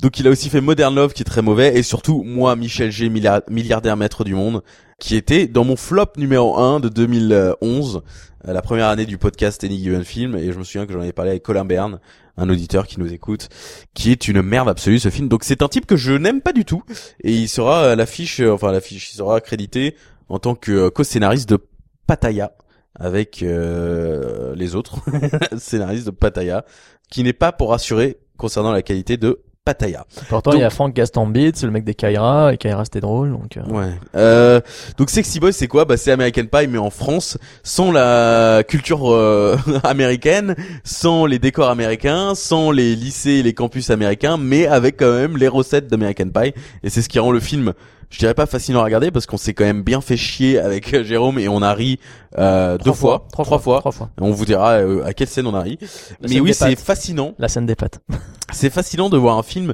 donc 0.02 0.20
il 0.20 0.28
a 0.28 0.32
aussi 0.32 0.50
fait 0.50 0.62
Modern 0.62 0.94
Love 0.96 1.14
qui 1.14 1.22
est 1.22 1.26
très 1.26 1.44
mauvais 1.44 1.78
et 1.78 1.84
surtout 1.84 2.24
moi 2.24 2.56
Michel 2.56 2.91
G 2.91 3.08
milliard- 3.10 3.44
milliardaire 3.50 3.96
maître 3.98 4.24
du 4.24 4.34
monde 4.34 4.64
qui 5.00 5.16
était 5.16 5.48
dans 5.48 5.64
mon 5.64 5.76
flop 5.76 6.08
numéro 6.18 6.58
1 6.58 6.80
de 6.80 6.89
2011, 6.89 8.02
euh, 8.48 8.54
la 8.54 8.62
première 8.64 8.88
année 8.88 9.06
du 9.06 9.18
podcast 9.20 9.64
Any 9.64 9.78
Given 9.78 10.04
Film 10.06 10.36
et 10.36 10.52
je 10.52 10.58
me 10.58 10.64
souviens 10.64 10.88
que 10.88 10.94
j'en 10.94 11.02
avais 11.02 11.14
parlé 11.14 11.32
avec 11.32 11.44
Colin 11.44 11.66
Bern, 11.66 12.00
un 12.38 12.50
auditeur 12.50 12.88
qui 12.88 13.00
nous 13.00 13.14
écoute, 13.14 13.50
qui 13.94 14.12
est 14.12 14.28
une 14.28 14.41
merde 14.41 14.70
absolue 14.70 14.98
ce 15.00 15.10
film. 15.10 15.28
Donc 15.28 15.44
c'est 15.44 15.62
un 15.62 15.68
type 15.68 15.86
que 15.86 15.96
je 15.96 16.14
n'aime 16.14 16.41
pas 16.41 16.54
du 16.54 16.66
tout 16.66 16.82
et 17.24 17.32
il 17.34 17.48
sera 17.48 17.91
à 17.91 17.96
l'affiche, 17.96 18.39
euh, 18.39 18.54
enfin 18.54 18.70
à 18.70 18.72
l'affiche, 18.72 19.12
il 19.14 19.18
sera 19.18 19.36
accrédité 19.36 19.96
en 20.30 20.39
tant 20.39 20.56
que 20.56 20.72
euh, 20.72 20.89
co-scénariste 20.89 21.48
de 21.50 21.60
Pattaya 22.08 22.54
avec 23.00 23.41
euh, 23.44 24.54
les 24.56 24.76
autres 24.76 24.98
scénaristes 25.58 26.06
de 26.06 26.12
Pattaya, 26.12 26.66
qui 27.10 27.24
n'est 27.24 27.34
pas 27.34 27.52
pour 27.52 27.70
rassurer 27.72 28.18
concernant 28.38 28.72
la 28.72 28.82
qualité 28.82 29.18
de 29.18 29.39
Pattaya. 29.66 30.06
Pourtant, 30.28 30.52
il 30.52 30.60
y 30.60 30.64
a 30.64 30.70
Frank 30.70 30.94
Gaston 30.94 31.26
Beats, 31.28 31.64
le 31.64 31.72
mec 31.72 31.86
des 31.86 31.96
Kaira, 31.96 32.54
et 32.54 32.58
Kaira 32.58 32.84
c'était 32.84 33.00
drôle, 33.00 33.32
donc. 33.32 33.56
euh, 33.56 33.62
Ouais. 33.70 33.94
Euh, 34.16 34.60
donc 34.98 35.10
Sexy 35.10 35.39
Boy, 35.39 35.54
c'est 35.54 35.70
quoi? 35.70 35.86
Bah 35.86 35.96
c'est 35.96 36.12
American 36.12 36.44
Pie, 36.52 36.68
mais 36.68 36.78
en 36.80 36.89
France, 36.89 37.38
sans 37.64 37.89
la 37.94 38.64
culture 38.68 39.10
euh, 39.14 39.56
américaine, 39.86 40.56
sans 40.84 41.26
les 41.26 41.39
décors 41.39 41.70
américains, 41.70 42.36
sans 42.36 42.72
les 42.72 42.94
lycées 42.94 43.32
et 43.36 43.44
les 43.44 43.54
campus 43.54 43.89
américains, 43.89 44.36
mais 44.36 44.68
avec 44.68 44.98
quand 44.98 45.14
même 45.14 45.38
les 45.38 45.48
recettes 45.48 45.88
d'American 45.88 46.28
Pie. 46.30 46.54
Et 46.84 46.89
c'est 46.89 47.02
ce 47.02 47.08
qui 47.08 47.20
rend 47.20 47.32
le 47.32 47.39
film, 47.39 47.72
je 48.14 48.20
dirais 48.20 48.36
pas 48.36 48.45
fascinant 48.45 48.82
à 48.82 48.84
regarder, 48.84 49.09
parce 49.09 49.26
qu'on 49.26 49.38
s'est 49.38 49.55
quand 49.55 49.66
même 49.66 49.82
bien 49.82 49.99
fait 49.99 50.18
chier 50.18 50.59
avec 50.59 50.93
euh, 50.93 51.03
Jérôme 51.03 51.39
et 51.39 51.47
on 51.47 51.64
a 51.64 51.74
ri 51.74 51.99
euh, 52.38 52.78
deux 52.78 52.93
fois, 52.93 53.28
trois, 53.32 53.43
trois 53.43 53.57
fois. 53.57 53.80
trois 53.80 53.91
fois. 53.91 54.11
On 54.22 54.30
vous 54.30 54.45
dira 54.45 54.74
euh, 54.74 55.03
à 55.03 55.14
quelle 55.14 55.28
scène 55.28 55.47
on 55.47 55.55
a 55.55 55.61
ri. 55.61 55.80
La 56.22 56.30
mais 56.30 56.39
oui, 56.39 56.53
c'est 56.53 56.76
fascinant. 56.76 57.34
La 57.39 57.47
scène 57.47 57.66
des 57.66 57.76
pattes. 57.76 57.99
C'est 58.51 58.70
fascinant 58.70 59.09
de 59.09 59.18
voir 59.18 59.39
un 59.39 59.41
film 59.41 59.74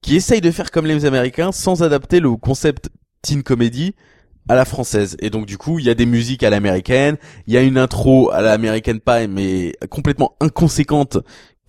qui 0.00 0.14
essaye 0.14 0.40
de 0.40 0.50
faire 0.52 0.70
comme 0.70 0.86
les 0.86 1.06
Américains 1.06 1.50
sans 1.50 1.82
adapter 1.82 2.20
le 2.20 2.36
concept 2.36 2.88
teen 3.20 3.42
comedy 3.42 3.96
à 4.48 4.54
la 4.54 4.64
française. 4.64 5.16
Et 5.18 5.28
donc 5.28 5.46
du 5.46 5.58
coup, 5.58 5.80
il 5.80 5.86
y 5.86 5.90
a 5.90 5.94
des 5.94 6.06
musiques 6.06 6.44
à 6.44 6.50
l'américaine, 6.50 7.16
il 7.48 7.54
y 7.54 7.56
a 7.56 7.62
une 7.62 7.78
intro 7.78 8.30
à 8.30 8.40
l'American 8.40 8.98
Pie 9.04 9.26
mais 9.28 9.74
complètement 9.90 10.36
inconséquente 10.40 11.18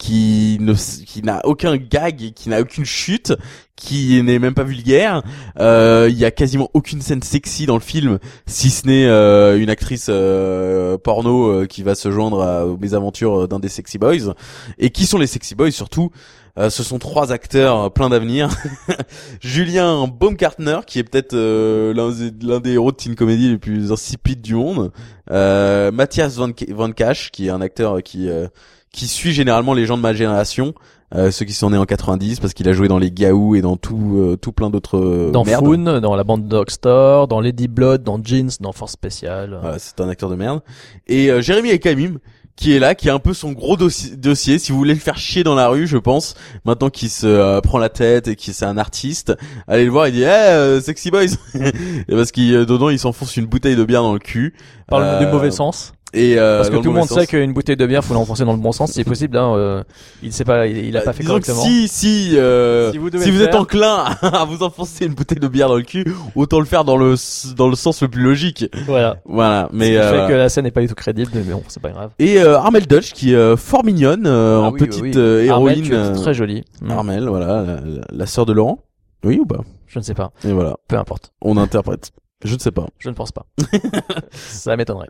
qui 0.04 0.58
ne 0.60 0.74
qui 0.74 1.22
n'a 1.22 1.40
aucun 1.46 1.78
gag, 1.78 2.34
qui 2.36 2.50
n'a 2.50 2.60
aucune 2.60 2.84
chute, 2.84 3.34
qui 3.78 4.22
n'est 4.22 4.38
même 4.38 4.54
pas 4.54 4.66
vulgaire. 4.66 5.24
Euh, 5.62 6.10
Il 6.12 6.18
y 6.18 6.26
a 6.26 6.32
quasiment 6.32 6.70
aucune 6.74 7.02
scène 7.02 7.22
sexy 7.24 7.66
dans 7.66 7.76
le 7.76 7.82
film, 7.82 8.20
si 8.46 8.70
ce 8.70 8.86
n'est 8.86 9.06
euh, 9.06 9.58
une 9.58 9.70
actrice 9.70 10.08
euh, 10.10 10.98
porno 10.98 11.48
euh, 11.48 11.68
qui 11.68 11.84
va 11.84 11.96
se 11.96 12.12
joindre 12.12 12.42
à, 12.42 12.66
aux 12.66 12.76
mésaventures 12.76 13.48
d'un 13.48 13.60
des 13.60 13.70
sexy 13.70 13.98
boys. 13.98 14.34
Et 14.78 14.90
qui 14.90 15.06
sont 15.06 15.18
les 15.18 15.28
sexy 15.28 15.56
boys 15.56 15.72
surtout? 15.72 16.12
Euh, 16.60 16.70
ce 16.70 16.84
sont 16.84 17.00
trois 17.00 17.32
acteurs 17.32 17.86
euh, 17.86 17.90
pleins 17.90 18.10
d'avenir. 18.10 18.50
Julien 19.40 20.06
Baumgartner, 20.08 20.82
qui 20.86 21.00
est 21.00 21.04
peut-être 21.04 21.34
euh, 21.34 21.94
l'un 21.94 22.60
des, 22.60 22.74
héros 22.74 22.92
de 22.92 22.98
teen 22.98 23.16
comedy 23.16 23.50
les 23.50 23.58
plus 23.58 23.92
insipides 23.92 24.42
du 24.42 24.56
monde. 24.56 24.92
Euh, 25.32 25.92
Mathias 25.92 26.36
Van, 26.36 26.50
Van 26.70 26.92
Cash, 26.92 27.32
qui 27.32 27.48
est 27.48 27.50
un 27.50 27.62
acteur 27.62 28.04
qui 28.04 28.30
euh, 28.30 28.48
qui 28.94 29.08
suit 29.08 29.34
généralement 29.34 29.74
les 29.74 29.86
gens 29.86 29.98
de 29.98 30.02
ma 30.02 30.14
génération, 30.14 30.74
euh, 31.16 31.30
ceux 31.32 31.46
qui 31.46 31.54
sont 31.54 31.70
nés 31.72 31.78
en 31.78 31.86
90, 31.86 32.40
parce 32.40 32.54
qu'il 32.54 32.68
a 32.70 32.74
joué 32.74 32.88
dans 32.88 32.98
les 33.00 33.12
Gaou 33.12 33.56
et 33.56 33.62
dans 33.62 33.76
tout 33.76 34.16
euh, 34.18 34.38
tout 34.38 34.52
plein 34.54 34.70
d'autres 34.70 34.98
euh, 34.98 35.32
Dans 35.32 35.44
merdes. 35.44 35.66
Foon, 35.66 36.00
dans 36.00 36.16
la 36.16 36.24
bande 36.24 36.48
Dogstore, 36.48 37.28
dans 37.28 37.42
Lady 37.42 37.68
Blood, 37.68 38.04
dans 38.04 38.20
Jeans, 38.24 38.50
dans 38.62 38.72
Force 38.72 38.94
Spéciale. 38.94 39.58
Voilà, 39.62 39.78
c'est 39.80 40.00
un 40.00 40.08
acteur 40.10 40.30
de 40.30 40.36
merde. 40.36 40.62
Et 41.08 41.30
euh, 41.30 41.42
Jérémy 41.42 41.70
Ekamim, 41.72 42.20
qui 42.56 42.74
est 42.76 42.80
là, 42.80 42.94
qui 42.94 43.10
a 43.10 43.16
un 43.16 43.20
peu 43.20 43.34
son 43.34 43.52
gros 43.52 43.76
dossi- 43.78 44.16
dossier. 44.16 44.60
Si 44.60 44.72
vous 44.72 44.78
voulez 44.78 44.94
le 44.94 45.00
faire 45.00 45.18
chier 45.18 45.44
dans 45.44 45.56
la 45.56 45.68
rue, 45.70 45.88
je 45.88 45.98
pense, 45.98 46.36
maintenant 46.66 46.90
qu'il 46.92 47.10
se 47.10 47.26
euh, 47.26 47.62
prend 47.62 47.80
la 47.80 47.90
tête 47.90 48.28
et 48.28 48.36
qu'il 48.36 48.54
c'est 48.54 48.66
un 48.66 48.78
artiste, 48.78 49.34
allez 49.68 49.86
le 49.86 49.92
voir. 49.92 50.08
Il 50.08 50.14
dit, 50.14 50.22
eh, 50.24 50.26
euh, 50.28 50.80
sexy 50.82 51.10
boys, 51.12 51.26
et 51.56 52.16
parce 52.16 52.32
qu'il 52.32 52.54
euh, 52.54 52.66
dedans 52.66 52.90
il 52.90 53.00
s'enfonce 53.00 53.38
une 53.38 53.46
bouteille 53.48 53.76
de 53.76 53.84
bière 53.84 54.04
dans 54.04 54.14
le 54.14 54.20
cul. 54.20 54.54
Par 54.88 55.00
le 55.00 55.06
Euh, 55.06 55.20
du 55.20 55.26
mauvais 55.28 55.50
sens. 55.52 55.94
Et 56.16 56.38
euh, 56.38 56.58
Parce 56.58 56.70
que 56.70 56.76
tout 56.78 56.84
le 56.84 57.00
monde 57.00 57.08
sens. 57.08 57.20
sait 57.20 57.26
qu'une 57.28 57.54
bouteille 57.54 57.76
de 57.76 57.86
bière 57.88 58.04
faut 58.04 58.14
l'enfoncer 58.14 58.46
dans 58.46 58.54
le 58.54 58.60
bon 58.60 58.72
sens, 58.72 58.92
si 58.92 59.04
possible. 59.04 59.36
Hein, 59.38 59.56
euh, 59.56 59.84
il 60.22 60.32
sait 60.32 60.46
pas, 60.46 60.68
il, 60.68 60.78
il 60.78 60.96
a 60.96 61.00
Bah, 61.00 61.06
pas 61.08 61.14
fait 61.14 61.24
correctement. 61.24 61.62
Si, 61.64 61.88
si, 61.88 62.38
euh, 62.38 62.88
Si 62.88 62.92
si 62.94 62.98
vous 63.00 63.04
vous, 63.06 63.10
devez 63.10 63.32
le 63.32 63.42
êtes 63.44 63.56
enclin 63.56 64.06
à 64.22 64.46
vous 64.46 64.62
enfoncer 64.64 65.06
une 65.06 65.14
bouteille 65.14 65.40
de 65.40 65.48
bière 65.48 65.70
dans 65.70 65.76
le 65.76 65.82
cul, 65.82 66.06
autant 66.36 66.60
le 66.60 66.66
faire 66.66 66.84
dans 66.86 66.98
le 66.98 67.16
dans 67.56 67.68
le 67.68 67.76
sens 67.76 68.02
le 68.04 68.08
plus 68.10 68.22
logique. 68.22 68.66
Voilà. 68.86 69.18
Voilà. 69.26 69.70
Mais 69.74 69.98
euh, 69.98 70.28
fait 70.28 70.32
que 70.34 70.38
la 70.38 70.50
scène 70.50 70.66
n'est 70.66 70.72
pas 70.72 70.82
du 70.82 70.88
tout 70.88 70.94
crédible, 70.96 71.32
mais 71.34 71.42
bon, 71.42 71.64
c'est 71.68 71.82
pas 71.82 71.90
grave. 71.90 72.12
et 72.20 72.38
euh, 72.40 72.58
Armel 72.60 72.86
Dodge 72.86 73.14
qui 73.14 73.32
est 73.34 73.36
euh, 73.36 73.58
fort 73.58 73.84
mignonne 73.84 74.28
euh, 74.28 74.58
Ah 74.62 74.68
en 74.68 74.72
oui, 74.72 74.80
petite 74.80 75.02
oui, 75.02 75.12
oui. 75.16 75.18
euh, 75.18 75.50
Armel, 75.52 75.80
héroïne. 75.80 75.84
tu 75.84 75.96
es 75.96 76.22
très 76.22 76.34
jolie. 76.36 76.64
Mm. 76.82 76.92
Armel, 76.92 77.28
voilà, 77.28 77.48
la, 77.64 77.74
la- 77.82 78.06
la 78.12 78.26
sœur 78.28 78.46
de 78.46 78.54
Laurent. 78.54 78.80
Oui 79.26 79.40
ou 79.40 79.46
pas? 79.46 79.62
Je 79.88 79.98
ne 80.00 80.04
sais 80.04 80.14
pas. 80.14 80.32
Et 80.44 80.52
voilà, 80.52 80.76
Peu 80.88 80.98
importe. 80.98 81.32
on 81.42 81.58
interprète. 81.58 82.12
Je 82.44 82.54
ne 82.54 82.60
sais 82.60 82.72
pas. 82.72 82.86
Je 83.00 83.10
ne 83.10 83.14
pense 83.16 83.32
pas. 83.32 83.46
Ça 84.32 84.76
m'étonnerait. 84.76 85.08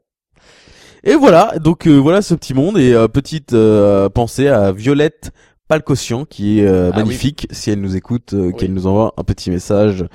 Et 1.03 1.15
voilà, 1.15 1.53
donc 1.59 1.85
euh, 1.87 1.97
voilà 1.97 2.21
ce 2.21 2.33
petit 2.33 2.53
monde 2.53 2.77
et 2.77 2.93
euh, 2.93 3.07
petite 3.09 3.53
euh, 3.53 4.07
pensée 4.07 4.47
à 4.47 4.71
Violette 4.71 5.31
Palcossian 5.67 6.23
qui 6.23 6.59
est 6.61 6.65
euh, 6.67 6.91
Ah 6.93 6.97
oui. 6.99 7.03
magnifique 7.03 7.47
si 7.51 7.71
elle 7.71 7.81
nous 7.81 7.97
écoute, 7.97 8.31
euh, 8.33 8.47
Oui. 8.47 8.53
qu'elle 8.57 8.73
nous 8.73 8.87
envoie 8.87 9.13
un 9.17 9.23
petit 9.23 9.51
message, 9.51 10.05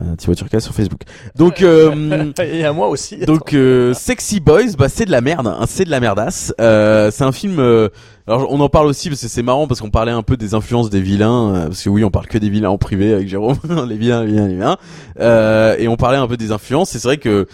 euh, 0.00 0.16
Thibaut 0.16 0.34
Turcas 0.34 0.58
sur 0.58 0.74
Facebook. 0.74 1.02
Donc 1.36 1.62
euh, 1.62 2.32
Et 2.42 2.64
à 2.64 2.72
moi 2.72 2.88
aussi. 2.88 3.18
Donc 3.26 3.52
euh, 3.54 3.94
Sexy 3.94 4.40
Boys, 4.40 4.72
bah 4.76 4.88
c'est 4.88 5.04
de 5.04 5.12
la 5.12 5.20
merde, 5.20 5.46
hein, 5.46 5.64
c'est 5.68 5.84
de 5.84 5.90
la 5.90 6.00
merdasse. 6.00 6.52
Euh, 6.60 7.12
c'est 7.12 7.22
un 7.24 7.32
film. 7.32 7.60
euh, 7.60 7.88
alors 8.26 8.48
on 8.52 8.58
en 8.60 8.68
parle 8.68 8.86
aussi 8.88 9.10
parce 9.10 9.20
que 9.22 9.28
c'est 9.28 9.42
marrant 9.42 9.68
parce 9.68 9.80
qu'on 9.80 9.90
parlait 9.90 10.12
un 10.12 10.22
peu 10.22 10.36
des 10.36 10.54
influences 10.54 10.90
des 10.90 11.00
vilains, 11.02 11.54
euh, 11.54 11.62
parce 11.66 11.82
que 11.84 11.88
oui 11.88 12.02
on 12.02 12.10
parle 12.10 12.26
que 12.26 12.38
des 12.38 12.50
vilains 12.50 12.70
en 12.70 12.78
privé 12.78 13.12
avec 13.14 13.28
Jérôme, 13.28 13.58
les 13.88 13.96
vilains, 13.96 14.24
les 14.24 14.26
vilains, 14.32 14.48
les 14.48 14.54
vilains. 14.54 14.76
Euh, 15.20 15.76
et 15.78 15.86
on 15.86 15.96
parlait 15.96 16.18
un 16.18 16.26
peu 16.26 16.36
des 16.36 16.50
influences. 16.50 16.90
C'est 16.90 17.02
vrai 17.04 17.18
que 17.18 17.46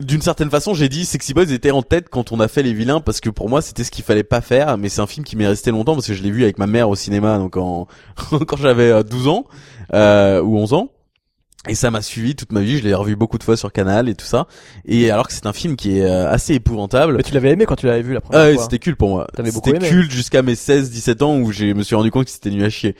d'une 0.00 0.22
certaine 0.22 0.50
façon 0.50 0.74
j'ai 0.74 0.88
dit 0.88 1.04
Sexy 1.04 1.34
Boys 1.34 1.50
était 1.52 1.70
en 1.70 1.82
tête 1.82 2.08
quand 2.08 2.30
on 2.32 2.40
a 2.40 2.48
fait 2.48 2.62
les 2.62 2.72
vilains 2.72 3.00
parce 3.00 3.20
que 3.20 3.30
pour 3.30 3.48
moi 3.48 3.62
c'était 3.62 3.84
ce 3.84 3.90
qu'il 3.90 4.04
fallait 4.04 4.22
pas 4.24 4.40
faire. 4.40 4.78
Mais 4.78 4.88
c'est 4.88 5.00
un 5.00 5.06
film 5.06 5.24
qui 5.24 5.36
m'est 5.36 5.46
resté 5.46 5.70
longtemps 5.70 5.94
parce 5.94 6.06
que 6.06 6.14
je 6.14 6.22
l'ai 6.22 6.30
vu 6.30 6.42
avec 6.42 6.58
ma 6.58 6.66
mère 6.66 6.88
au 6.88 6.94
cinéma 6.96 7.38
donc 7.38 7.56
en 7.56 7.86
quand 8.46 8.56
j'avais 8.56 8.90
euh, 8.90 9.02
12 9.02 9.28
ans 9.28 9.46
euh, 9.94 10.40
ou 10.42 10.58
11 10.58 10.72
ans. 10.74 10.90
Et 11.68 11.74
ça 11.74 11.90
m'a 11.90 12.02
suivi 12.02 12.36
toute 12.36 12.52
ma 12.52 12.60
vie, 12.60 12.78
je 12.78 12.84
l'ai 12.84 12.94
revu 12.94 13.16
beaucoup 13.16 13.36
de 13.36 13.42
fois 13.42 13.56
sur 13.56 13.72
Canal 13.72 14.08
et 14.08 14.14
tout 14.14 14.24
ça. 14.24 14.46
Et 14.86 15.10
alors 15.10 15.26
que 15.26 15.34
c'est 15.34 15.44
un 15.44 15.52
film 15.52 15.76
qui 15.76 15.98
est 15.98 16.04
euh, 16.04 16.30
assez 16.30 16.54
épouvantable. 16.54 17.16
Mais 17.16 17.22
tu 17.22 17.34
l'avais 17.34 17.50
aimé 17.50 17.66
quand 17.66 17.74
tu 17.74 17.86
l'avais 17.86 18.00
vu 18.00 18.14
la 18.14 18.20
première 18.20 18.40
Ah 18.42 18.54
fois. 18.54 18.62
c'était 18.62 18.78
culte 18.78 18.96
pour 18.96 19.08
moi. 19.08 19.26
C'était 19.36 19.78
culte 19.78 20.10
jusqu'à 20.10 20.42
mes 20.42 20.54
16, 20.54 20.90
17 20.90 21.22
ans 21.22 21.36
où 21.38 21.52
je 21.52 21.66
me 21.66 21.82
suis 21.82 21.96
rendu 21.96 22.10
compte 22.10 22.26
que 22.26 22.30
c'était 22.30 22.50
nul 22.50 22.64
à 22.64 22.70
chier. 22.70 22.94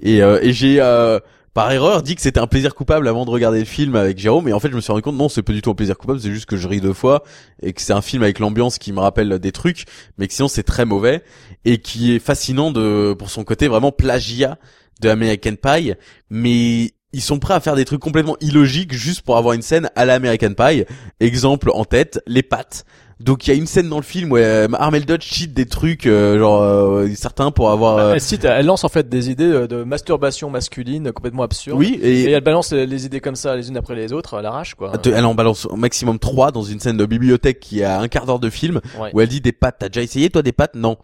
Et, 0.00 0.22
euh, 0.22 0.38
et 0.42 0.52
j'ai, 0.52 0.80
euh, 0.80 1.18
par 1.54 1.70
erreur, 1.70 2.02
dit 2.02 2.14
que 2.14 2.22
c'était 2.22 2.40
un 2.40 2.46
plaisir 2.46 2.74
coupable 2.74 3.06
avant 3.06 3.26
de 3.26 3.30
regarder 3.30 3.58
le 3.58 3.66
film 3.66 3.94
avec 3.94 4.18
Jérôme. 4.18 4.48
Et 4.48 4.52
en 4.52 4.60
fait, 4.60 4.70
je 4.70 4.76
me 4.76 4.80
suis 4.80 4.90
rendu 4.90 5.02
compte, 5.02 5.16
non, 5.16 5.28
c'est 5.28 5.42
pas 5.42 5.52
du 5.52 5.60
tout 5.60 5.70
un 5.70 5.74
plaisir 5.74 5.98
coupable, 5.98 6.20
c'est 6.20 6.32
juste 6.32 6.46
que 6.46 6.56
je 6.56 6.66
ris 6.66 6.80
deux 6.80 6.94
fois 6.94 7.22
et 7.62 7.72
que 7.72 7.82
c'est 7.82 7.92
un 7.92 8.00
film 8.00 8.22
avec 8.22 8.38
l'ambiance 8.38 8.78
qui 8.78 8.92
me 8.92 9.00
rappelle 9.00 9.38
des 9.38 9.52
trucs, 9.52 9.84
mais 10.16 10.28
que 10.28 10.34
sinon 10.34 10.48
c'est 10.48 10.62
très 10.62 10.86
mauvais 10.86 11.22
et 11.64 11.78
qui 11.78 12.14
est 12.14 12.18
fascinant 12.18 12.70
de, 12.70 13.14
pour 13.18 13.30
son 13.30 13.44
côté 13.44 13.68
vraiment 13.68 13.92
plagiat 13.92 14.58
de 15.00 15.10
American 15.10 15.56
Pie. 15.62 15.92
Mais 16.30 16.92
ils 17.12 17.20
sont 17.20 17.38
prêts 17.38 17.54
à 17.54 17.60
faire 17.60 17.76
des 17.76 17.84
trucs 17.84 18.00
complètement 18.00 18.36
illogiques 18.40 18.94
juste 18.94 19.20
pour 19.20 19.36
avoir 19.36 19.52
une 19.52 19.62
scène 19.62 19.90
à 19.94 20.06
la 20.06 20.14
American 20.14 20.54
Pie. 20.54 20.84
Exemple 21.20 21.70
en 21.74 21.84
tête, 21.84 22.20
les 22.26 22.42
pattes. 22.42 22.86
Donc 23.22 23.46
il 23.46 23.50
y 23.50 23.52
a 23.54 23.56
une 23.56 23.66
scène 23.66 23.88
dans 23.88 23.96
le 23.98 24.02
film 24.02 24.32
où 24.32 24.36
euh, 24.36 24.66
Armel 24.74 25.04
Dodge 25.06 25.22
cheat 25.24 25.54
des 25.54 25.66
trucs 25.66 26.06
euh, 26.06 26.38
genre 26.38 26.62
euh, 26.62 27.08
certains 27.14 27.50
pour 27.50 27.70
avoir 27.70 27.96
euh, 27.98 28.12
Elle, 28.14 28.20
cite, 28.20 28.44
elle 28.44 28.66
lance 28.66 28.84
en 28.84 28.88
fait 28.88 29.08
des 29.08 29.30
idées 29.30 29.44
euh, 29.44 29.66
de 29.68 29.84
masturbation 29.84 30.50
masculine 30.50 31.12
complètement 31.12 31.44
absurdes. 31.44 31.78
oui 31.78 31.98
Et, 32.02 32.22
et, 32.24 32.30
elle 32.32 32.42
balance 32.42 32.72
les, 32.72 32.86
les 32.86 33.06
idées 33.06 33.20
comme 33.20 33.36
ça 33.36 33.54
les 33.54 33.68
unes 33.68 33.76
après 33.76 33.94
les 33.94 34.12
autres 34.12 34.34
à 34.38 34.42
l'arrache 34.42 34.74
quoi. 34.74 34.92
elle 35.04 35.24
en 35.24 35.34
balance 35.34 35.66
au 35.66 35.76
maximum 35.76 36.18
trois 36.18 36.50
dans 36.50 36.62
une 36.62 36.80
scène 36.80 36.96
de 36.96 37.06
bibliothèque 37.06 37.60
qui 37.60 37.84
a 37.84 38.00
un 38.00 38.08
quart 38.08 38.26
d'heure 38.26 38.40
de 38.40 38.50
film 38.50 38.80
Ouais. 38.98 39.10
où 39.14 39.20
elle 39.20 39.28
dit 39.28 39.40
des 39.40 39.52
pattes. 39.52 39.76
T'as 39.78 39.88
déjà 39.88 40.02
essayé 40.02 40.28
toi 40.28 40.42
des 40.42 40.52
pattes 40.52 40.74
Non. 40.74 40.96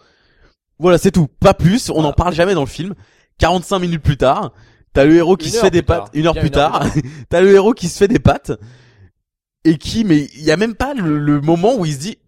Voilà 0.78 0.98
c'est 0.98 1.10
tout. 1.12 1.28
Pas 1.40 1.54
plus. 1.54 1.88
On 1.90 1.94
n'en 1.94 2.00
Voilà. 2.02 2.12
parle 2.14 2.34
jamais 2.34 2.54
dans 2.54 2.60
le 2.62 2.66
film. 2.66 2.94
45 3.38 3.78
minutes 3.78 4.02
plus 4.02 4.16
tard, 4.16 4.52
t'as 4.92 5.04
le 5.04 5.14
héros 5.14 5.36
qui 5.36 5.50
se 5.50 5.58
fait 5.60 5.70
des 5.70 5.82
pattes. 5.82 6.08
Une 6.14 6.26
heure 6.26 6.34
plus 6.34 6.50
tard, 6.50 6.84
t'as 7.28 7.40
le 7.40 7.52
héros 7.54 7.72
qui 7.74 7.88
se 7.88 7.96
fait 7.98 8.08
des 8.08 8.18
pattes 8.18 8.50
et 9.68 9.78
qui 9.78 10.04
mais 10.04 10.28
il 10.34 10.42
y 10.42 10.50
a 10.50 10.56
même 10.56 10.74
pas 10.74 10.94
le, 10.94 11.18
le 11.18 11.40
moment 11.40 11.76
où 11.76 11.84
il 11.84 11.92
se 11.92 11.98
dit 11.98 12.18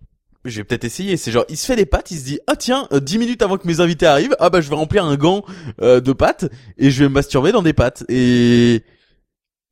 je 0.44 0.56
vais 0.58 0.64
peut-être 0.64 0.84
essayer. 0.84 1.16
C'est 1.16 1.30
genre, 1.30 1.44
il 1.48 1.56
se 1.56 1.66
fait 1.66 1.76
des 1.76 1.86
pâtes, 1.86 2.10
il 2.10 2.18
se 2.18 2.24
dit, 2.24 2.38
ah 2.46 2.56
tiens, 2.56 2.88
euh, 2.92 3.00
10 3.00 3.18
minutes 3.18 3.42
avant 3.42 3.58
que 3.58 3.66
mes 3.66 3.80
invités 3.80 4.06
arrivent, 4.06 4.34
ah 4.40 4.50
bah 4.50 4.60
je 4.60 4.70
vais 4.70 4.76
remplir 4.76 5.04
un 5.04 5.16
gant 5.16 5.44
euh, 5.82 6.00
de 6.00 6.12
pâtes 6.12 6.50
et 6.78 6.90
je 6.90 7.02
vais 7.02 7.08
me 7.08 7.14
masturber 7.14 7.52
dans 7.52 7.62
des 7.62 7.72
pâtes. 7.72 8.04
Et 8.08 8.82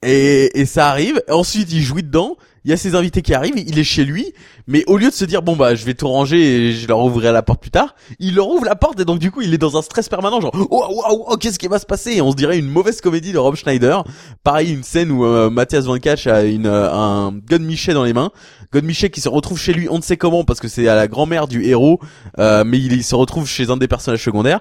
et, 0.03 0.61
et 0.61 0.66
ça 0.66 0.88
arrive. 0.88 1.22
Ensuite, 1.28 1.72
il 1.72 1.82
jouit 1.82 2.03
dedans. 2.03 2.36
Il 2.64 2.70
y 2.70 2.74
a 2.74 2.76
ses 2.76 2.94
invités 2.94 3.22
qui 3.22 3.32
arrivent. 3.32 3.57
Il 3.57 3.78
est 3.78 3.84
chez 3.84 4.05
lui, 4.05 4.34
mais 4.66 4.84
au 4.88 4.99
lieu 4.99 5.09
de 5.09 5.14
se 5.14 5.24
dire 5.24 5.40
bon 5.40 5.57
bah 5.57 5.74
je 5.74 5.86
vais 5.86 5.94
tout 5.94 6.09
ranger 6.09 6.38
et 6.38 6.72
je 6.72 6.86
leur 6.86 6.99
ouvrirai 6.99 7.32
la 7.32 7.42
porte 7.42 7.62
plus 7.62 7.70
tard, 7.70 7.94
il 8.18 8.34
leur 8.34 8.49
ouvre 8.51 8.66
la 8.66 8.76
porte 8.76 9.01
et 9.01 9.07
donc 9.07 9.20
du 9.20 9.30
coup 9.30 9.40
il 9.40 9.55
est 9.55 9.59
dans 9.59 9.78
un 9.78 9.80
stress 9.82 10.11
permanent 10.11 10.40
genre 10.40 10.51
oh 10.55 10.84
waouh 10.90 11.24
oh, 11.28 11.36
qu'est-ce 11.38 11.59
qui 11.59 11.68
va 11.68 11.78
se 11.78 11.86
passer? 11.86 12.16
Et 12.16 12.20
on 12.20 12.30
se 12.30 12.36
dirait 12.36 12.59
une 12.59 12.68
mauvaise 12.68 13.01
comédie 13.01 13.32
de 13.32 13.38
Rob 13.38 13.55
Schneider. 13.55 14.05
Pareil 14.42 14.74
une 14.74 14.82
scène 14.82 15.11
où 15.11 15.24
euh, 15.24 15.49
Mathias 15.49 15.84
Van 15.84 15.96
Catch 15.96 16.26
a 16.26 16.42
une 16.42 16.66
euh, 16.66 16.92
un 16.92 17.32
gun 17.32 17.61
Michet 17.61 17.94
dans 17.94 18.05
les 18.05 18.12
mains. 18.12 18.32
God 18.70 18.84
Michet 18.84 19.09
qui 19.09 19.22
se 19.22 19.30
retrouve 19.30 19.59
chez 19.59 19.72
lui, 19.72 19.88
on 19.88 19.96
ne 19.96 20.03
sait 20.03 20.18
comment 20.18 20.44
parce 20.44 20.61
que 20.61 20.68
c'est 20.68 20.88
à 20.88 20.94
la 20.94 21.09
grand-mère 21.09 21.49
du 21.49 21.64
héros, 21.64 22.01
euh, 22.38 22.64
mais 22.66 22.78
il 22.78 23.03
se 23.03 23.14
retrouve 23.14 23.49
chez 23.49 23.70
un 23.70 23.78
des 23.78 23.88
personnages 23.88 24.22
secondaires. 24.22 24.61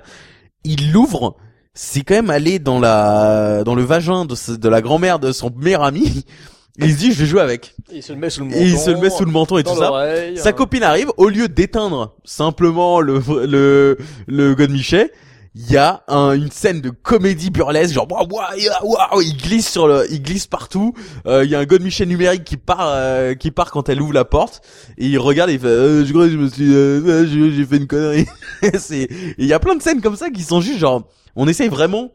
Il 0.64 0.94
l'ouvre, 0.94 1.36
c'est 1.78 2.02
quand 2.02 2.16
même 2.16 2.32
aller 2.32 2.58
dans 2.58 2.80
la 2.80 3.64
dans 3.64 3.76
le 3.76 3.84
vagin 3.84 4.26
de, 4.26 4.34
ce- 4.34 4.52
de 4.52 4.68
la 4.68 4.82
grand-mère 4.82 5.20
de 5.20 5.32
son 5.32 5.52
meilleur 5.56 5.84
ami. 5.84 6.26
Il 6.80 6.92
se 6.92 6.98
dit 6.98 7.12
je 7.12 7.20
vais 7.20 7.26
jouer 7.26 7.42
avec. 7.42 7.76
Il 7.92 8.04
se 8.04 8.14
le 8.14 8.20
met 8.20 8.30
sous 8.30 8.42
le 8.42 8.48
menton. 8.48 8.60
Et 8.60 8.64
il 8.66 8.78
se 8.78 8.92
le 8.92 8.98
met 8.98 9.10
sous 9.10 9.26
le 9.26 9.32
menton 9.32 9.58
et 9.58 9.64
tout 9.64 9.76
ça. 9.76 9.92
Sa 10.36 10.50
hein. 10.50 10.52
copine 10.52 10.84
arrive, 10.84 11.12
au 11.18 11.28
lieu 11.28 11.48
d'éteindre 11.48 12.16
simplement 12.24 13.02
le 13.02 13.20
le 13.48 13.98
le 14.28 14.54
God 14.54 14.70
Michet, 14.70 15.12
il 15.60 15.72
y 15.72 15.78
a 15.78 16.04
un- 16.08 16.34
une 16.34 16.52
scène 16.52 16.82
de 16.82 16.90
comédie 16.92 17.50
burlesque, 17.50 17.94
genre 17.94 18.08
waouh 18.12 18.28
waouh 18.30 18.46
waouh, 18.84 19.22
il 19.22 19.36
glisse 19.38 19.68
sur 19.68 19.88
le, 19.88 20.06
il 20.12 20.22
glisse 20.22 20.46
partout. 20.46 20.94
Euh, 21.26 21.44
Il 21.46 21.50
y 21.50 21.56
a 21.56 21.60
un 21.60 21.66
God 21.66 21.82
Michel 21.82 22.08
numérique 22.08 22.44
qui 22.44 22.58
part, 22.58 22.82
euh, 22.94 23.34
qui 23.34 23.50
part 23.52 23.72
quand 23.72 23.90
elle 23.90 24.02
ouvre 24.02 24.14
la 24.14 24.26
porte 24.26 24.62
et 24.98 25.08
il 25.08 25.18
regarde 25.18 25.50
et 25.50 25.54
il 25.54 25.60
fait, 25.60 25.68
euh, 25.68 26.06
je 26.06 26.12
crois 26.14 26.26
que 26.26 26.32
je 26.32 26.38
me 26.38 26.48
suis, 26.50 26.74
euh, 26.74 27.26
j'ai 27.28 27.66
fait 27.66 27.78
une 27.78 27.88
connerie. 27.88 28.28
C'est, 28.78 29.08
il 29.38 29.46
y 29.46 29.54
a 29.54 29.60
plein 29.60 29.76
de 29.76 29.82
scènes 29.82 30.02
comme 30.02 30.16
ça 30.16 30.30
qui 30.30 30.44
sont 30.44 30.62
juste 30.62 30.80
genre, 30.80 31.08
on 31.36 31.48
essaye 31.48 31.70
vraiment 31.70 32.12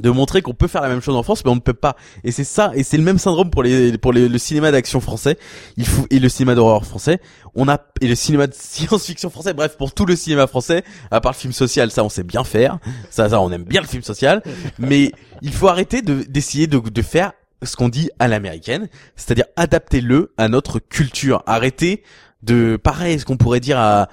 de 0.00 0.08
montrer 0.10 0.40
qu'on 0.40 0.54
peut 0.54 0.68
faire 0.68 0.80
la 0.80 0.88
même 0.88 1.02
chose 1.02 1.14
en 1.16 1.22
France 1.22 1.44
mais 1.44 1.50
on 1.50 1.54
ne 1.54 1.60
peut 1.60 1.74
pas. 1.74 1.96
Et 2.24 2.32
c'est 2.32 2.44
ça 2.44 2.72
et 2.74 2.82
c'est 2.82 2.96
le 2.96 3.02
même 3.02 3.18
syndrome 3.18 3.50
pour 3.50 3.62
les 3.62 3.98
pour 3.98 4.12
les- 4.12 4.28
le 4.28 4.38
cinéma 4.38 4.70
d'action 4.72 5.00
français. 5.00 5.36
Il 5.76 5.86
faut 5.86 6.06
et 6.10 6.18
le 6.18 6.28
cinéma 6.30 6.54
d'horreur 6.54 6.86
français. 6.86 7.20
On 7.54 7.68
a 7.68 7.78
et 8.00 8.08
le 8.08 8.14
cinéma 8.14 8.46
de 8.46 8.54
science-fiction 8.54 9.28
français. 9.28 9.52
Bref 9.52 9.76
pour 9.76 9.92
tout 9.92 10.06
le 10.06 10.16
cinéma 10.16 10.46
français 10.46 10.82
à 11.10 11.20
part 11.20 11.32
le 11.32 11.36
film 11.36 11.52
social 11.52 11.90
ça 11.90 12.04
on 12.04 12.08
sait 12.08 12.22
bien 12.22 12.42
faire. 12.44 12.78
Ça 13.10 13.28
ça 13.28 13.40
on 13.40 13.50
aime 13.52 13.64
bien 13.64 13.82
le 13.82 13.86
film 13.86 14.02
social. 14.02 14.42
Mais 14.78 15.12
il 15.42 15.52
faut 15.52 15.68
arrêter 15.68 16.00
de 16.00 16.22
d'essayer 16.22 16.66
de 16.66 16.78
de 16.78 17.02
faire 17.02 17.32
ce 17.62 17.76
qu'on 17.76 17.90
dit 17.90 18.08
à 18.18 18.28
l'américaine 18.28 18.88
c'est-à-dire 19.14 19.44
adapter-le 19.56 20.32
à 20.38 20.48
notre 20.48 20.78
culture. 20.78 21.42
Arrêter 21.46 22.02
de 22.42 22.76
pareil 22.76 23.20
ce 23.20 23.24
qu'on 23.26 23.36
pourrait 23.36 23.60
dire 23.60 23.78
à 23.78 24.08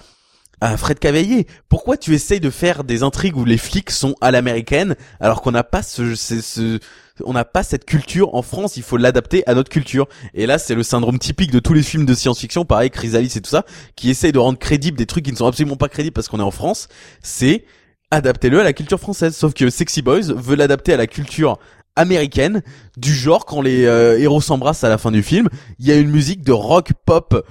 Fred 0.77 0.99
Cavaillé, 0.99 1.47
pourquoi 1.69 1.95
tu 1.97 2.13
essayes 2.13 2.39
de 2.41 2.49
faire 2.49 2.83
des 2.83 3.03
intrigues 3.03 3.37
où 3.37 3.45
les 3.45 3.57
flics 3.57 3.91
sont 3.91 4.15
à 4.19 4.31
l'américaine 4.31 4.95
alors 5.19 5.41
qu'on 5.41 5.51
n'a 5.51 5.63
pas 5.63 5.81
ce, 5.81 6.15
ce, 6.15 6.41
ce- 6.41 6.79
on 7.25 7.33
n'a 7.33 7.45
pas 7.45 7.63
cette 7.63 7.85
culture 7.85 8.35
en 8.35 8.41
France, 8.41 8.77
il 8.77 8.83
faut 8.83 8.97
l'adapter 8.97 9.43
à 9.47 9.53
notre 9.53 9.69
culture. 9.69 10.07
Et 10.33 10.45
là, 10.45 10.57
c'est 10.57 10.75
le 10.75 10.83
syndrome 10.83 11.19
typique 11.19 11.51
de 11.51 11.59
tous 11.59 11.73
les 11.73 11.83
films 11.83 12.05
de 12.05 12.13
science-fiction, 12.13 12.65
pareil, 12.65 12.89
Chrysalis 12.89 13.33
et 13.35 13.41
tout 13.41 13.49
ça, 13.49 13.65
qui 13.95 14.09
essayent 14.09 14.31
de 14.31 14.39
rendre 14.39 14.57
crédibles 14.59 14.97
des 14.97 15.05
trucs 15.05 15.25
qui 15.25 15.31
ne 15.31 15.37
sont 15.37 15.47
absolument 15.47 15.75
pas 15.75 15.89
crédibles 15.89 16.13
parce 16.13 16.27
qu'on 16.29 16.39
est 16.39 16.43
en 16.43 16.51
France. 16.51 16.87
C'est 17.21 17.65
adaptez-le 18.11 18.59
à 18.61 18.63
la 18.63 18.73
culture 18.73 18.99
française. 18.99 19.35
Sauf 19.35 19.53
que 19.53 19.69
Sexy 19.69 20.01
Boys 20.01 20.33
veut 20.33 20.55
l'adapter 20.55 20.93
à 20.93 20.97
la 20.97 21.07
culture 21.07 21.57
américaine, 21.95 22.61
du 22.97 23.13
genre 23.13 23.45
quand 23.45 23.61
les 23.61 23.83
euh, 23.85 24.17
héros 24.17 24.39
s'embrassent 24.41 24.85
à 24.85 24.89
la 24.89 24.97
fin 24.97 25.11
du 25.11 25.21
film, 25.21 25.49
il 25.79 25.87
y 25.87 25.91
a 25.91 25.97
une 25.97 26.09
musique 26.09 26.43
de 26.43 26.53
rock 26.53 26.91
pop 27.05 27.45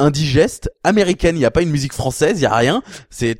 indigeste 0.00 0.70
américaine, 0.84 1.36
il 1.36 1.40
y 1.40 1.44
a 1.44 1.50
pas 1.50 1.62
une 1.62 1.70
musique 1.70 1.92
française, 1.92 2.40
il 2.40 2.42
y 2.42 2.46
a 2.46 2.54
rien, 2.54 2.82
c'est 3.10 3.36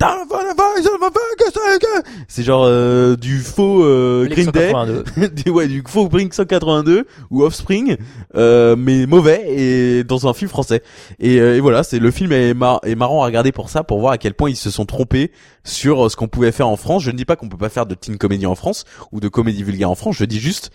c'est 2.28 2.42
genre 2.42 2.64
euh, 2.66 3.16
du 3.16 3.38
faux 3.38 3.82
euh, 3.84 4.26
Green 4.28 4.50
Day, 4.50 4.70
182. 4.70 5.28
du, 5.44 5.50
ouais, 5.50 5.66
du 5.68 5.82
faux 5.86 6.08
Blink 6.08 6.34
182 6.34 7.06
ou 7.30 7.42
Offspring, 7.42 7.96
euh, 8.36 8.76
mais 8.76 9.06
mauvais 9.06 9.44
et 9.48 10.04
dans 10.04 10.28
un 10.28 10.32
film 10.34 10.48
français. 10.48 10.82
Et, 11.18 11.40
euh, 11.40 11.56
et 11.56 11.60
voilà, 11.60 11.82
c'est 11.82 11.98
le 11.98 12.10
film 12.10 12.32
est, 12.32 12.54
mar- 12.54 12.80
est 12.84 12.94
marrant 12.94 13.22
à 13.22 13.26
regarder 13.26 13.52
pour 13.52 13.70
ça, 13.70 13.82
pour 13.84 14.00
voir 14.00 14.12
à 14.12 14.18
quel 14.18 14.34
point 14.34 14.50
ils 14.50 14.56
se 14.56 14.70
sont 14.70 14.84
trompés 14.86 15.32
sur 15.64 16.06
euh, 16.06 16.08
ce 16.08 16.16
qu'on 16.16 16.28
pouvait 16.28 16.52
faire 16.52 16.68
en 16.68 16.76
France. 16.76 17.02
Je 17.02 17.10
ne 17.10 17.16
dis 17.16 17.24
pas 17.24 17.36
qu'on 17.36 17.48
peut 17.48 17.56
pas 17.56 17.68
faire 17.68 17.86
de 17.86 17.94
teen 17.94 18.18
comédie 18.18 18.46
en 18.46 18.54
France 18.54 18.84
ou 19.12 19.20
de 19.20 19.28
comédie 19.28 19.62
vulgaire 19.62 19.90
en 19.90 19.94
France. 19.94 20.16
Je 20.18 20.24
dis 20.24 20.40
juste 20.40 20.70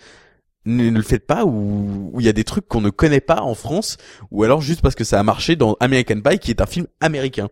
ne, 0.66 0.90
le 0.90 1.02
faites 1.02 1.26
pas 1.26 1.44
ou 1.44 2.12
il 2.18 2.26
y 2.26 2.28
a 2.28 2.32
des 2.32 2.44
trucs 2.44 2.68
qu'on 2.68 2.80
ne 2.80 2.90
connaît 2.90 3.20
pas 3.20 3.40
en 3.42 3.54
France 3.54 3.96
ou 4.30 4.42
alors 4.44 4.60
juste 4.60 4.82
parce 4.82 4.94
que 4.94 5.04
ça 5.04 5.18
a 5.18 5.22
marché 5.22 5.56
dans 5.56 5.76
American 5.80 6.20
Pie 6.20 6.38
qui 6.38 6.50
est 6.50 6.60
un 6.60 6.66
film 6.66 6.86
américain. 7.00 7.48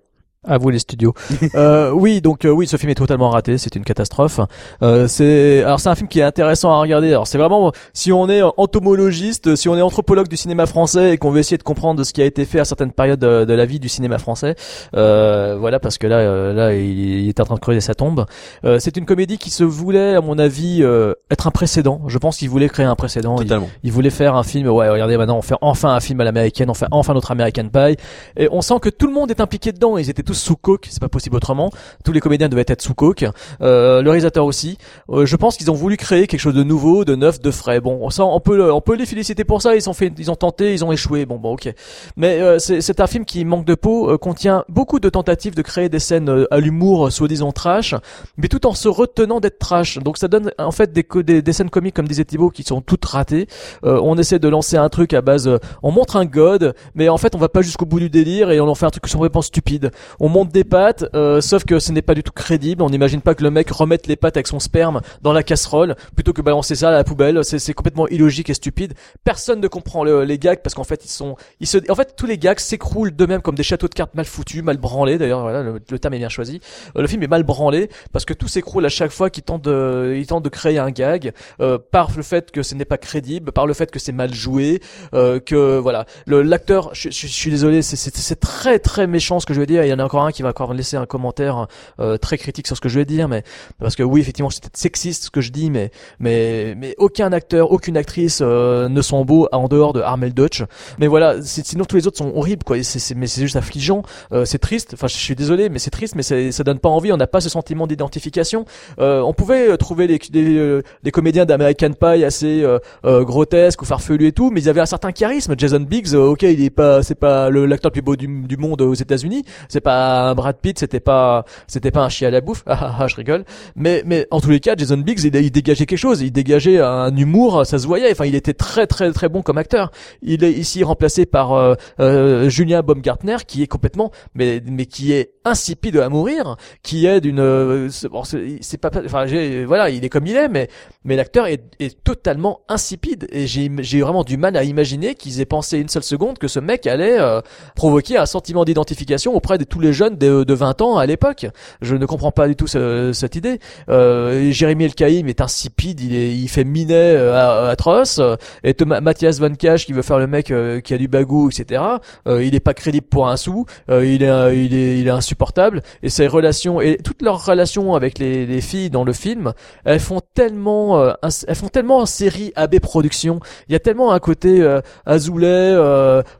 À 0.46 0.58
vous 0.58 0.70
les 0.70 0.78
studios. 0.78 1.14
euh, 1.54 1.90
oui, 1.90 2.20
donc 2.20 2.44
euh, 2.44 2.50
oui, 2.50 2.66
ce 2.66 2.76
film 2.76 2.90
est 2.90 2.94
totalement 2.96 3.30
raté. 3.30 3.58
C'est 3.58 3.74
une 3.76 3.84
catastrophe. 3.84 4.40
Euh, 4.82 5.08
c'est 5.08 5.62
alors 5.62 5.80
c'est 5.80 5.88
un 5.88 5.94
film 5.94 6.08
qui 6.08 6.20
est 6.20 6.22
intéressant 6.24 6.72
à 6.72 6.78
regarder. 6.80 7.08
Alors 7.08 7.26
c'est 7.26 7.38
vraiment 7.38 7.72
si 7.92 8.12
on 8.12 8.28
est 8.28 8.42
entomologiste, 8.56 9.56
si 9.56 9.68
on 9.68 9.76
est 9.76 9.82
anthropologue 9.82 10.28
du 10.28 10.36
cinéma 10.36 10.66
français 10.66 11.12
et 11.14 11.18
qu'on 11.18 11.30
veut 11.30 11.40
essayer 11.40 11.56
de 11.56 11.62
comprendre 11.62 12.02
ce 12.04 12.12
qui 12.12 12.20
a 12.20 12.24
été 12.24 12.44
fait 12.44 12.60
à 12.60 12.64
certaines 12.64 12.92
périodes 12.92 13.20
de, 13.20 13.44
de 13.44 13.52
la 13.54 13.64
vie 13.64 13.80
du 13.80 13.88
cinéma 13.88 14.18
français, 14.18 14.54
euh, 14.96 15.56
voilà 15.58 15.80
parce 15.80 15.96
que 15.98 16.06
là, 16.06 16.18
euh, 16.18 16.52
là, 16.52 16.74
il, 16.74 16.98
il 17.24 17.28
est 17.28 17.40
en 17.40 17.44
train 17.44 17.54
de 17.54 17.60
creuser 17.60 17.80
sa 17.80 17.94
tombe. 17.94 18.26
Euh, 18.64 18.78
c'est 18.78 18.96
une 18.96 19.06
comédie 19.06 19.38
qui 19.38 19.50
se 19.50 19.64
voulait, 19.64 20.14
à 20.14 20.20
mon 20.20 20.38
avis, 20.38 20.80
euh, 20.82 21.14
être 21.30 21.46
un 21.46 21.50
précédent. 21.50 22.02
Je 22.08 22.18
pense 22.18 22.36
qu'il 22.38 22.50
voulait 22.50 22.68
créer 22.68 22.86
un 22.86 22.96
précédent. 22.96 23.36
Il- 23.38 23.44
Totalement. 23.44 23.68
il 23.82 23.92
voulait 23.92 24.10
faire 24.10 24.34
un 24.36 24.42
film, 24.42 24.68
ouais, 24.68 24.88
regardez, 24.88 25.16
maintenant 25.16 25.38
on 25.38 25.42
fait 25.42 25.54
enfin 25.60 25.94
un 25.94 26.00
film 26.00 26.20
à 26.20 26.24
l'américaine, 26.24 26.68
on 26.70 26.74
fait 26.74 26.86
enfin 26.90 27.14
notre 27.14 27.30
American 27.30 27.68
Pie. 27.72 27.96
Et 28.36 28.48
on 28.52 28.60
sent 28.60 28.74
que 28.82 28.88
tout 28.90 29.06
le 29.06 29.12
monde 29.14 29.30
est 29.30 29.40
impliqué 29.40 29.72
dedans. 29.72 29.96
Ils 29.98 30.10
étaient 30.10 30.22
tous 30.22 30.33
sous 30.34 30.56
coke, 30.56 30.86
c'est 30.90 31.00
pas 31.00 31.08
possible 31.08 31.36
autrement. 31.36 31.70
Tous 32.04 32.12
les 32.12 32.20
comédiens 32.20 32.48
devaient 32.48 32.64
être 32.66 32.82
sous 32.82 32.94
coke. 32.94 33.24
Euh, 33.62 34.02
le 34.02 34.10
réalisateur 34.10 34.44
aussi. 34.44 34.78
Euh, 35.10 35.26
je 35.26 35.36
pense 35.36 35.56
qu'ils 35.56 35.70
ont 35.70 35.74
voulu 35.74 35.96
créer 35.96 36.26
quelque 36.26 36.40
chose 36.40 36.54
de 36.54 36.62
nouveau, 36.62 37.04
de 37.04 37.14
neuf, 37.14 37.40
de 37.40 37.50
frais. 37.50 37.80
Bon, 37.80 38.10
ça, 38.10 38.24
on 38.24 38.40
peut, 38.40 38.72
on 38.72 38.80
peut 38.80 38.94
les 38.94 39.06
féliciter 39.06 39.44
pour 39.44 39.62
ça. 39.62 39.74
Ils 39.76 39.88
ont 39.88 39.92
fait, 39.92 40.12
ils 40.18 40.30
ont 40.30 40.36
tenté, 40.36 40.72
ils 40.74 40.84
ont 40.84 40.92
échoué. 40.92 41.26
Bon, 41.26 41.36
bon, 41.36 41.54
ok. 41.54 41.72
Mais 42.16 42.40
euh, 42.40 42.58
c'est 42.58 43.00
un 43.00 43.06
film 43.06 43.24
qui 43.24 43.44
manque 43.44 43.64
de 43.64 43.74
peau, 43.74 44.10
euh, 44.10 44.18
contient 44.18 44.64
beaucoup 44.68 45.00
de 45.00 45.08
tentatives 45.08 45.54
de 45.54 45.62
créer 45.62 45.88
des 45.88 45.98
scènes 45.98 46.46
à 46.50 46.58
l'humour, 46.58 47.10
soi-disant 47.12 47.52
trash, 47.52 47.94
mais 48.36 48.48
tout 48.48 48.66
en 48.66 48.74
se 48.74 48.88
retenant 48.88 49.40
d'être 49.40 49.58
trash. 49.58 49.98
Donc 49.98 50.18
ça 50.18 50.28
donne 50.28 50.52
en 50.58 50.72
fait 50.72 50.92
des, 50.92 51.42
des, 51.42 51.52
scènes 51.52 51.70
comiques 51.70 51.94
comme 51.94 52.08
disait 52.08 52.24
Thibaut 52.24 52.50
qui 52.50 52.62
sont 52.62 52.80
toutes 52.80 53.04
ratées. 53.04 53.46
On 53.82 54.16
essaie 54.18 54.38
de 54.38 54.48
lancer 54.48 54.76
un 54.76 54.88
truc 54.88 55.14
à 55.14 55.20
base, 55.20 55.50
on 55.82 55.90
montre 55.90 56.16
un 56.16 56.24
god, 56.24 56.74
mais 56.94 57.08
en 57.08 57.18
fait 57.18 57.34
on 57.34 57.38
va 57.38 57.48
pas 57.48 57.62
jusqu'au 57.62 57.86
bout 57.86 58.00
du 58.00 58.10
délire 58.10 58.50
et 58.50 58.60
on 58.60 58.68
en 58.68 58.74
fait 58.74 58.86
un 58.86 58.90
truc 58.90 59.04
complètement 59.10 59.42
stupide. 59.42 59.90
On 60.24 60.30
monte 60.30 60.48
des 60.52 60.64
pattes, 60.64 61.04
euh, 61.14 61.42
sauf 61.42 61.64
que 61.66 61.78
ce 61.78 61.92
n'est 61.92 62.00
pas 62.00 62.14
du 62.14 62.22
tout 62.22 62.32
crédible. 62.32 62.82
On 62.82 62.88
n'imagine 62.88 63.20
pas 63.20 63.34
que 63.34 63.42
le 63.42 63.50
mec 63.50 63.68
remette 63.70 64.06
les 64.06 64.16
pattes 64.16 64.38
avec 64.38 64.46
son 64.46 64.58
sperme 64.58 65.02
dans 65.20 65.34
la 65.34 65.42
casserole 65.42 65.96
plutôt 66.14 66.32
que 66.32 66.40
balancer 66.40 66.74
ça 66.76 66.88
à 66.88 66.92
la 66.92 67.04
poubelle. 67.04 67.44
C'est 67.44 67.74
complètement 67.74 68.08
illogique 68.08 68.48
et 68.48 68.54
stupide. 68.54 68.94
Personne 69.22 69.60
ne 69.60 69.68
comprend 69.68 70.02
le- 70.02 70.24
les 70.24 70.38
gags 70.38 70.60
parce 70.62 70.72
qu'en 70.74 70.82
fait 70.84 71.04
ils 71.04 71.10
sont, 71.10 71.36
ils 71.60 71.66
se, 71.66 71.76
en 71.90 71.94
fait 71.94 72.14
tous 72.16 72.24
les 72.24 72.38
gags 72.38 72.58
s'écroulent 72.58 73.10
d'eux-mêmes 73.14 73.42
comme 73.42 73.54
des 73.54 73.62
châteaux 73.62 73.86
de 73.86 73.92
cartes 73.92 74.14
mal 74.14 74.24
foutus, 74.24 74.62
mal 74.62 74.78
branlés. 74.78 75.18
D'ailleurs 75.18 75.42
voilà, 75.42 75.62
le, 75.62 75.78
le 75.90 75.98
terme 75.98 76.14
est 76.14 76.18
bien 76.18 76.30
choisi. 76.30 76.58
Euh, 76.96 77.02
le 77.02 77.06
film 77.06 77.22
est 77.22 77.26
mal 77.28 77.42
branlé 77.42 77.90
parce 78.14 78.24
que 78.24 78.32
tout 78.32 78.48
s'écroule 78.48 78.86
à 78.86 78.88
chaque 78.88 79.10
fois 79.10 79.28
qu'il 79.28 79.42
tente 79.42 79.60
de, 79.64 80.14
il 80.16 80.26
tente 80.26 80.42
de 80.42 80.48
créer 80.48 80.78
un 80.78 80.90
gag 80.90 81.32
euh, 81.60 81.76
par 81.90 82.10
le 82.16 82.22
fait 82.22 82.50
que 82.50 82.62
ce 82.62 82.74
n'est 82.74 82.86
pas 82.86 82.96
crédible, 82.96 83.52
par 83.52 83.66
le 83.66 83.74
fait 83.74 83.90
que 83.90 83.98
c'est 83.98 84.12
mal 84.12 84.32
joué, 84.32 84.80
euh, 85.12 85.38
que 85.38 85.76
voilà, 85.76 86.06
l'acteur, 86.26 86.94
je, 86.94 87.10
je- 87.10 87.26
je 87.26 87.32
suis 87.32 87.50
désolé, 87.50 87.82
c'est- 87.82 88.34
très 88.40 88.78
très 88.78 89.06
méchant 89.06 89.38
ce 89.38 89.44
que 89.44 89.52
je 89.52 89.60
vais 89.60 89.66
dire. 89.66 89.82
Encore 90.04 90.24
un 90.24 90.32
qui 90.32 90.42
va 90.42 90.50
encore 90.50 90.74
laisser 90.74 90.96
un 90.96 91.06
commentaire 91.06 91.66
euh, 92.00 92.16
très 92.16 92.38
critique 92.38 92.66
sur 92.66 92.76
ce 92.76 92.80
que 92.80 92.88
je 92.88 92.98
vais 92.98 93.04
dire, 93.04 93.28
mais 93.28 93.42
parce 93.80 93.96
que 93.96 94.02
oui 94.02 94.20
effectivement 94.20 94.50
c'est 94.50 94.62
peut-être 94.62 94.76
sexiste 94.76 95.24
ce 95.24 95.30
que 95.30 95.40
je 95.40 95.50
dis, 95.50 95.70
mais 95.70 95.90
mais 96.18 96.74
mais 96.76 96.94
aucun 96.98 97.32
acteur, 97.32 97.72
aucune 97.72 97.96
actrice 97.96 98.40
euh, 98.42 98.88
ne 98.88 99.02
sont 99.02 99.24
beaux 99.24 99.48
en 99.52 99.68
dehors 99.68 99.92
de 99.92 100.00
Armel 100.00 100.32
Dutch. 100.34 100.62
Mais 100.98 101.06
voilà, 101.06 101.36
sinon 101.42 101.84
tous 101.84 101.96
les 101.96 102.06
autres 102.06 102.18
sont 102.18 102.32
horribles 102.34 102.64
quoi. 102.64 102.82
C'est- 102.82 103.14
mais 103.14 103.26
c'est 103.26 103.40
juste 103.42 103.56
affligeant, 103.56 104.02
euh, 104.32 104.44
c'est 104.44 104.58
triste. 104.58 104.90
Enfin 104.94 105.06
je 105.06 105.16
suis 105.16 105.34
désolé, 105.34 105.68
mais 105.68 105.78
c'est 105.78 105.90
triste, 105.90 106.14
mais 106.16 106.22
ça 106.22 106.64
donne 106.64 106.78
pas 106.78 106.88
envie. 106.88 107.12
On 107.12 107.16
n'a 107.16 107.26
pas 107.26 107.40
ce 107.40 107.48
sentiment 107.48 107.86
d'identification. 107.86 108.64
Euh, 108.98 109.20
on 109.20 109.32
pouvait 109.32 109.68
euh, 109.70 109.76
trouver 109.76 110.06
les, 110.06 110.18
des, 110.18 110.56
euh, 110.56 110.82
des 111.02 111.10
comédiens 111.10 111.44
d'American 111.44 111.90
Pie 111.92 112.24
assez 112.24 112.62
euh, 112.62 112.78
euh, 113.04 113.24
grotesques 113.24 113.82
ou 113.82 113.84
farfelus 113.84 114.26
et 114.28 114.32
tout, 114.32 114.50
mais 114.50 114.60
ils 114.62 114.68
avaient 114.68 114.80
un 114.80 114.86
certain 114.86 115.12
charisme. 115.12 115.54
Jason 115.56 115.80
Biggs, 115.80 116.14
euh, 116.14 116.30
ok, 116.32 116.42
il 116.42 116.62
est 116.62 116.70
pas, 116.70 117.02
c'est 117.02 117.14
pas 117.14 117.50
l'acteur 117.50 117.90
le 117.90 117.92
plus 117.92 118.02
beau 118.02 118.16
du, 118.16 118.26
du 118.26 118.56
monde 118.56 118.80
aux 118.82 118.94
États-Unis, 118.94 119.44
c'est 119.68 119.80
pas 119.80 119.93
Brad 120.34 120.56
Pitt, 120.60 120.78
c'était 120.78 121.00
pas, 121.00 121.44
c'était 121.66 121.90
pas 121.90 122.02
un 122.02 122.08
chien 122.08 122.28
à 122.28 122.30
la 122.30 122.40
bouffe. 122.40 122.62
Ah, 122.74 122.78
ah, 122.80 122.96
ah, 123.00 123.06
je 123.06 123.14
rigole. 123.14 123.44
Mais, 123.76 124.02
mais 124.04 124.26
en 124.32 124.40
tous 124.40 124.50
les 124.50 124.58
cas, 124.58 124.74
Jason 124.76 124.96
Biggs, 124.96 125.22
il, 125.22 125.30
dégageait 125.30 125.86
quelque 125.86 125.96
chose, 125.96 126.22
il 126.22 126.32
dégageait 126.32 126.80
un 126.80 127.14
humour, 127.16 127.64
ça 127.64 127.78
se 127.78 127.86
voyait. 127.86 128.10
Enfin, 128.10 128.24
il 128.26 128.34
était 128.34 128.54
très 128.54 128.88
très 128.88 129.12
très 129.12 129.28
bon 129.28 129.42
comme 129.42 129.58
acteur. 129.58 129.92
Il 130.22 130.42
est 130.42 130.50
ici 130.50 130.82
remplacé 130.82 131.24
par 131.24 131.52
euh, 131.52 131.74
euh, 132.00 132.82
Baumgartner, 132.82 133.36
qui 133.46 133.62
est 133.62 133.68
complètement, 133.68 134.10
mais 134.34 134.60
mais 134.66 134.86
qui 134.86 135.12
est 135.12 135.34
insipide 135.44 135.98
à 135.98 136.08
mourir, 136.08 136.56
qui 136.82 137.06
est 137.06 137.20
d'une, 137.20 137.38
euh, 137.38 137.88
bon, 138.10 138.22
c'est 138.24 138.78
pas, 138.78 138.90
enfin, 139.04 139.26
voilà, 139.66 139.90
il 139.90 140.04
est 140.04 140.08
comme 140.08 140.26
il 140.26 140.36
est, 140.36 140.48
mais 140.48 140.68
mais 141.04 141.16
l'acteur 141.16 141.46
est, 141.46 141.62
totalement 142.02 142.60
insipide 142.68 143.26
et 143.30 143.46
j'ai 143.46 143.70
j'ai 143.78 144.00
vraiment 144.00 144.24
du 144.24 144.36
mal 144.36 144.56
à 144.56 144.64
imaginer 144.64 145.14
qu'ils 145.14 145.40
aient 145.40 145.46
pensé 145.46 145.78
une 145.78 145.88
seule 145.88 146.02
seconde 146.02 146.38
que 146.38 146.48
ce 146.48 146.58
mec 146.60 146.86
allait 146.86 147.18
euh, 147.20 147.40
provoquer 147.76 148.16
un 148.16 148.26
sentiment 148.26 148.64
d'identification 148.64 149.34
auprès 149.34 149.58
de 149.58 149.64
tous 149.64 149.80
les 149.80 149.83
jeunes 149.92 150.16
de, 150.16 150.44
de 150.44 150.54
20 150.54 150.80
ans 150.82 150.96
à 150.98 151.06
l'époque. 151.06 151.46
Je 151.82 151.94
ne 151.96 152.06
comprends 152.06 152.30
pas 152.32 152.48
du 152.48 152.56
tout 152.56 152.66
ce- 152.66 153.12
cette 153.12 153.36
idée. 153.36 153.58
Euh, 153.88 154.50
Jérémy 154.50 154.84
Elkaïm 154.84 155.28
est 155.28 155.40
insipide, 155.40 156.00
il, 156.00 156.14
est, 156.14 156.34
il 156.34 156.48
fait 156.48 156.64
minet 156.64 156.94
euh, 157.16 157.70
atroce. 157.70 158.20
Et 158.62 158.74
Thomas, 158.74 159.00
Mathias 159.00 159.38
Van 159.40 159.54
Cash 159.54 159.86
qui 159.86 159.92
veut 159.92 160.02
faire 160.02 160.18
le 160.18 160.26
mec 160.26 160.50
euh, 160.50 160.80
qui 160.80 160.94
a 160.94 160.98
du 160.98 161.08
bagou, 161.08 161.50
etc. 161.50 161.82
Euh, 162.28 162.44
il 162.44 162.54
est 162.54 162.60
pas 162.60 162.74
crédible 162.74 163.06
pour 163.08 163.28
un 163.28 163.36
sou. 163.36 163.66
Euh, 163.90 164.04
il 164.04 164.22
est, 164.22 164.56
il 164.64 164.74
est, 164.74 164.98
il 165.00 165.06
est 165.06 165.10
insupportable. 165.10 165.82
Et 166.02 166.08
ses 166.08 166.26
relations 166.26 166.80
et 166.80 166.98
toutes 167.02 167.22
leurs 167.22 167.44
relations 167.44 167.94
avec 167.94 168.18
les, 168.18 168.46
les 168.46 168.60
filles 168.60 168.90
dans 168.90 169.04
le 169.04 169.12
film, 169.12 169.52
elles 169.84 170.00
font 170.00 170.20
tellement, 170.34 170.98
euh, 171.00 171.12
elles 171.46 171.54
font 171.54 171.68
tellement 171.68 171.98
en 171.98 172.06
série 172.06 172.52
AB 172.56 172.78
Productions. 172.80 173.40
Il 173.68 173.72
y 173.72 173.76
a 173.76 173.80
tellement 173.80 174.12
un 174.12 174.18
côté 174.18 174.62
Azoulay, 175.06 175.74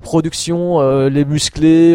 production, 0.01 0.81
les 1.09 1.25
musclés, 1.25 1.95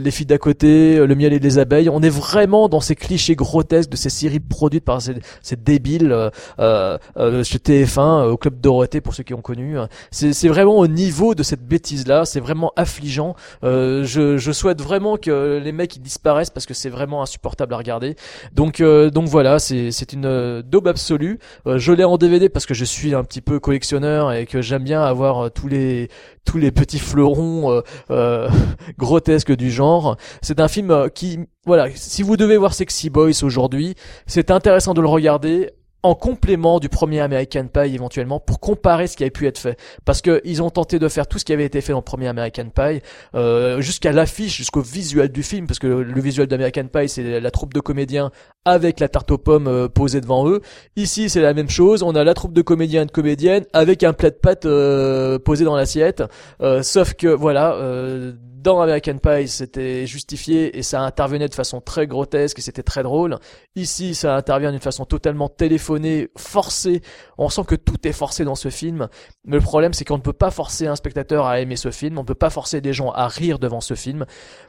les 0.00 0.10
filles 0.10 0.26
d'à 0.26 0.38
côté, 0.38 0.81
euh, 0.98 1.06
Le 1.06 1.14
miel 1.14 1.32
et 1.32 1.38
les 1.38 1.58
abeilles. 1.58 1.88
On 1.88 2.02
est 2.02 2.10
vraiment 2.10 2.68
dans 2.68 2.80
ces 2.80 2.94
clichés 2.94 3.34
grotesques 3.34 3.90
de 3.90 3.96
ces 3.96 4.10
séries 4.10 4.40
produites 4.40 4.84
par 4.84 5.00
ces, 5.00 5.14
ces 5.42 5.56
débiles 5.56 6.12
euh, 6.12 6.30
euh, 6.58 6.98
euh, 7.16 7.44
chez 7.44 7.58
TF1, 7.58 7.98
euh, 7.98 8.30
au 8.30 8.36
club 8.36 8.60
Dorothée 8.60 9.00
pour 9.00 9.14
ceux 9.14 9.22
qui 9.22 9.34
ont 9.34 9.40
connu. 9.40 9.76
C'est 10.10 10.48
vraiment 10.48 10.76
au 10.78 10.86
niveau 10.86 11.34
de 11.34 11.42
cette 11.42 11.66
bêtise 11.66 12.06
là. 12.06 12.24
C'est 12.24 12.40
vraiment 12.40 12.72
affligeant. 12.76 13.34
Je, 13.62 14.52
souhaite 14.52 14.82
vraiment 14.82 15.16
que 15.16 15.60
les 15.62 15.72
mecs 15.72 15.96
ils 15.96 16.02
disparaissent 16.02 16.50
parce 16.50 16.66
que 16.66 16.74
c'est 16.74 16.90
vraiment 16.90 17.22
insupportable 17.22 17.72
à 17.74 17.78
regarder. 17.78 18.16
Donc 18.52 18.82
donc 18.82 19.28
voilà, 19.28 19.58
c'est 19.58 20.12
une 20.12 20.62
daube 20.62 20.88
absolue. 20.88 21.38
Je 21.66 21.92
l'ai 21.92 22.04
en 22.04 22.18
DVD 22.18 22.48
parce 22.48 22.66
que 22.66 22.74
je 22.74 22.84
suis 22.84 23.14
un 23.14 23.24
petit 23.24 23.40
peu 23.40 23.58
collectionneur 23.60 24.32
et 24.32 24.46
que 24.46 24.60
j'aime 24.60 24.84
bien 24.84 25.02
avoir 25.02 25.50
tous 25.50 25.68
les 25.68 26.08
tous 26.44 26.58
les 26.58 26.70
petits 26.70 26.98
fleurons 26.98 27.72
euh, 27.72 27.80
euh, 28.10 28.48
grotesques 28.98 29.54
du 29.54 29.70
genre. 29.70 30.16
C'est 30.40 30.60
un 30.60 30.68
film 30.68 30.90
euh, 30.90 31.08
qui 31.08 31.40
voilà, 31.64 31.88
si 31.94 32.22
vous 32.22 32.36
devez 32.36 32.56
voir 32.56 32.74
Sexy 32.74 33.08
Boys 33.08 33.44
aujourd'hui, 33.44 33.94
c'est 34.26 34.50
intéressant 34.50 34.94
de 34.94 35.00
le 35.00 35.08
regarder 35.08 35.70
en 36.02 36.14
complément 36.14 36.80
du 36.80 36.88
premier 36.88 37.20
American 37.20 37.68
Pie 37.68 37.94
éventuellement 37.94 38.40
pour 38.40 38.58
comparer 38.58 39.06
ce 39.06 39.16
qui 39.16 39.22
avait 39.22 39.30
pu 39.30 39.46
être 39.46 39.58
fait 39.58 39.78
parce 40.04 40.20
que 40.20 40.40
ils 40.44 40.62
ont 40.62 40.70
tenté 40.70 40.98
de 40.98 41.08
faire 41.08 41.26
tout 41.26 41.38
ce 41.38 41.44
qui 41.44 41.52
avait 41.52 41.64
été 41.64 41.80
fait 41.80 41.92
dans 41.92 41.98
le 41.98 42.04
premier 42.04 42.26
American 42.26 42.68
Pie 42.74 43.00
euh, 43.34 43.80
jusqu'à 43.80 44.12
l'affiche 44.12 44.56
jusqu'au 44.56 44.82
visuel 44.82 45.30
du 45.30 45.42
film 45.42 45.66
parce 45.66 45.78
que 45.78 45.86
le, 45.86 46.02
le 46.02 46.20
visuel 46.20 46.48
d'American 46.48 46.86
Pie 46.86 47.08
c'est 47.08 47.40
la 47.40 47.50
troupe 47.50 47.72
de 47.72 47.80
comédiens 47.80 48.32
avec 48.64 49.00
la 49.00 49.08
tarte 49.08 49.30
aux 49.30 49.38
pommes 49.38 49.68
euh, 49.68 49.88
posée 49.88 50.20
devant 50.20 50.48
eux 50.48 50.60
ici 50.96 51.28
c'est 51.28 51.40
la 51.40 51.54
même 51.54 51.70
chose 51.70 52.02
on 52.02 52.14
a 52.14 52.24
la 52.24 52.34
troupe 52.34 52.52
de 52.52 52.62
comédiens 52.62 53.02
et 53.02 53.06
de 53.06 53.10
comédiennes 53.10 53.64
avec 53.72 54.02
un 54.02 54.12
plat 54.12 54.30
de 54.30 54.36
pâtes 54.36 54.66
euh, 54.66 55.38
posé 55.38 55.64
dans 55.64 55.76
l'assiette 55.76 56.22
Euh, 56.60 56.82
sauf 56.82 57.14
que 57.14 57.28
voilà 57.28 57.74
euh, 57.74 58.32
dans 58.62 58.80
American 58.80 59.18
Pie, 59.18 59.48
c'était 59.48 60.06
justifié 60.06 60.78
et 60.78 60.82
ça 60.82 61.02
intervenait 61.02 61.48
de 61.48 61.54
façon 61.54 61.80
très 61.80 62.06
grotesque 62.06 62.60
et 62.60 62.62
c'était 62.62 62.84
très 62.84 63.02
drôle. 63.02 63.38
Ici, 63.74 64.14
ça 64.14 64.36
intervient 64.36 64.70
d'une 64.70 64.80
façon 64.80 65.04
totalement 65.04 65.48
téléphonée, 65.48 66.28
forcée. 66.36 67.02
On 67.38 67.48
sent 67.48 67.62
que 67.66 67.74
tout 67.74 68.06
est 68.06 68.12
forcé 68.12 68.44
dans 68.44 68.54
ce 68.54 68.68
film. 68.68 69.08
Mais 69.44 69.56
le 69.56 69.62
problème, 69.62 69.92
c'est 69.92 70.04
qu'on 70.04 70.16
ne 70.16 70.22
peut 70.22 70.32
pas 70.32 70.52
forcer 70.52 70.86
un 70.86 70.94
spectateur 70.94 71.46
à 71.46 71.60
aimer 71.60 71.74
ce 71.74 71.90
film. 71.90 72.18
On 72.18 72.22
ne 72.22 72.26
peut 72.26 72.36
pas 72.36 72.50
forcer 72.50 72.80
des 72.80 72.92
gens 72.92 73.10
à 73.10 73.26
rire 73.26 73.58
devant 73.58 73.80
ce 73.80 73.94
film. 73.94 74.26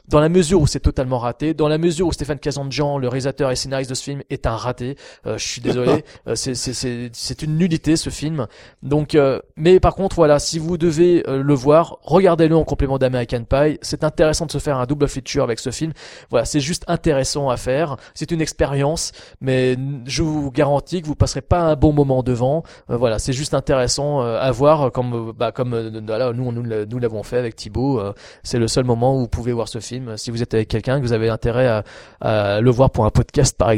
Dans 0.08 0.20
la 0.20 0.28
mesure 0.28 0.60
où 0.60 0.66
c'est 0.66 0.80
totalement 0.80 1.18
raté, 1.18 1.54
dans 1.54 1.68
la 1.68 1.78
mesure 1.78 2.08
où 2.08 2.12
Stéphane 2.12 2.40
Kazanjian, 2.40 2.98
le 2.98 3.06
réalisateur 3.06 3.52
et 3.52 3.56
scénariste 3.56 3.83
de 3.88 3.94
ce 3.94 4.02
film, 4.02 4.22
est 4.30 4.46
un 4.46 4.56
raté. 4.56 4.96
Euh, 5.26 5.38
je 5.38 5.46
suis 5.46 5.60
désolé. 5.60 6.04
Euh, 6.26 6.34
c'est, 6.36 6.54
c'est, 6.54 6.72
c'est, 6.72 7.10
c'est 7.12 7.42
une 7.42 7.58
nullité 7.58 7.96
ce 7.96 8.08
film. 8.10 8.46
Donc, 8.82 9.14
euh, 9.14 9.40
mais 9.56 9.80
par 9.80 9.94
contre, 9.94 10.16
voilà, 10.16 10.38
si 10.38 10.58
vous 10.58 10.78
devez 10.78 11.22
euh, 11.28 11.42
le 11.42 11.54
voir, 11.54 11.98
regardez-le 12.02 12.56
en 12.56 12.64
complément 12.64 12.98
d'American 12.98 13.44
Pie. 13.44 13.78
C'est 13.82 14.04
intéressant 14.04 14.46
de 14.46 14.50
se 14.50 14.58
faire 14.58 14.78
un 14.78 14.86
double 14.86 15.08
feature 15.08 15.44
avec 15.44 15.58
ce 15.58 15.70
film. 15.70 15.92
Voilà, 16.30 16.44
c'est 16.44 16.60
juste 16.60 16.84
intéressant 16.88 17.50
à 17.50 17.56
faire. 17.56 17.96
C'est 18.14 18.30
une 18.30 18.40
expérience, 18.40 19.12
mais 19.40 19.76
je 20.06 20.22
vous 20.22 20.50
garantis 20.50 21.02
que 21.02 21.06
vous 21.06 21.14
passerez 21.14 21.42
pas 21.42 21.60
un 21.60 21.76
bon 21.76 21.92
moment 21.92 22.22
devant. 22.22 22.62
Euh, 22.90 22.96
voilà, 22.96 23.18
c'est 23.18 23.32
juste 23.32 23.54
intéressant 23.54 24.20
à 24.20 24.50
voir, 24.50 24.92
comme 24.92 25.32
bah, 25.32 25.52
comme 25.52 26.02
voilà, 26.06 26.32
nous 26.32 26.52
nous 26.52 26.62
nous 26.62 26.98
l'avons 26.98 27.22
fait 27.22 27.38
avec 27.38 27.56
Thibaut. 27.56 28.00
c'est 28.42 28.58
le 28.58 28.68
seul 28.68 28.84
moment 28.84 29.16
où 29.16 29.20
vous 29.20 29.28
pouvez 29.28 29.52
voir 29.52 29.68
ce 29.68 29.80
film. 29.80 30.16
Si 30.16 30.30
vous 30.30 30.42
êtes 30.42 30.54
avec 30.54 30.68
quelqu'un, 30.68 31.00
que 31.00 31.04
vous 31.04 31.12
avez 31.12 31.28
intérêt 31.28 31.66
à, 31.66 31.84
à 32.20 32.60
le 32.60 32.70
voir 32.70 32.90
pour 32.90 33.04
un 33.04 33.10
podcast, 33.10 33.56
par 33.56 33.70
exemple. 33.70 33.73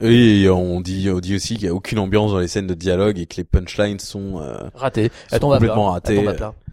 Oui, 0.00 0.44
et 0.44 0.50
on 0.50 0.80
dit, 0.80 1.10
on 1.10 1.18
dit 1.18 1.34
aussi 1.34 1.54
qu'il 1.56 1.64
y 1.64 1.68
a 1.68 1.74
aucune 1.74 1.98
ambiance 1.98 2.30
dans 2.30 2.38
les 2.38 2.46
scènes 2.46 2.68
de 2.68 2.74
dialogue 2.74 3.18
et 3.18 3.26
que 3.26 3.36
les 3.36 3.44
punchlines 3.44 3.98
sont, 3.98 4.40
euh, 4.40 4.68
Raté. 4.74 5.10
sont 5.28 5.38
complètement 5.40 5.90
ratées. 5.90 6.24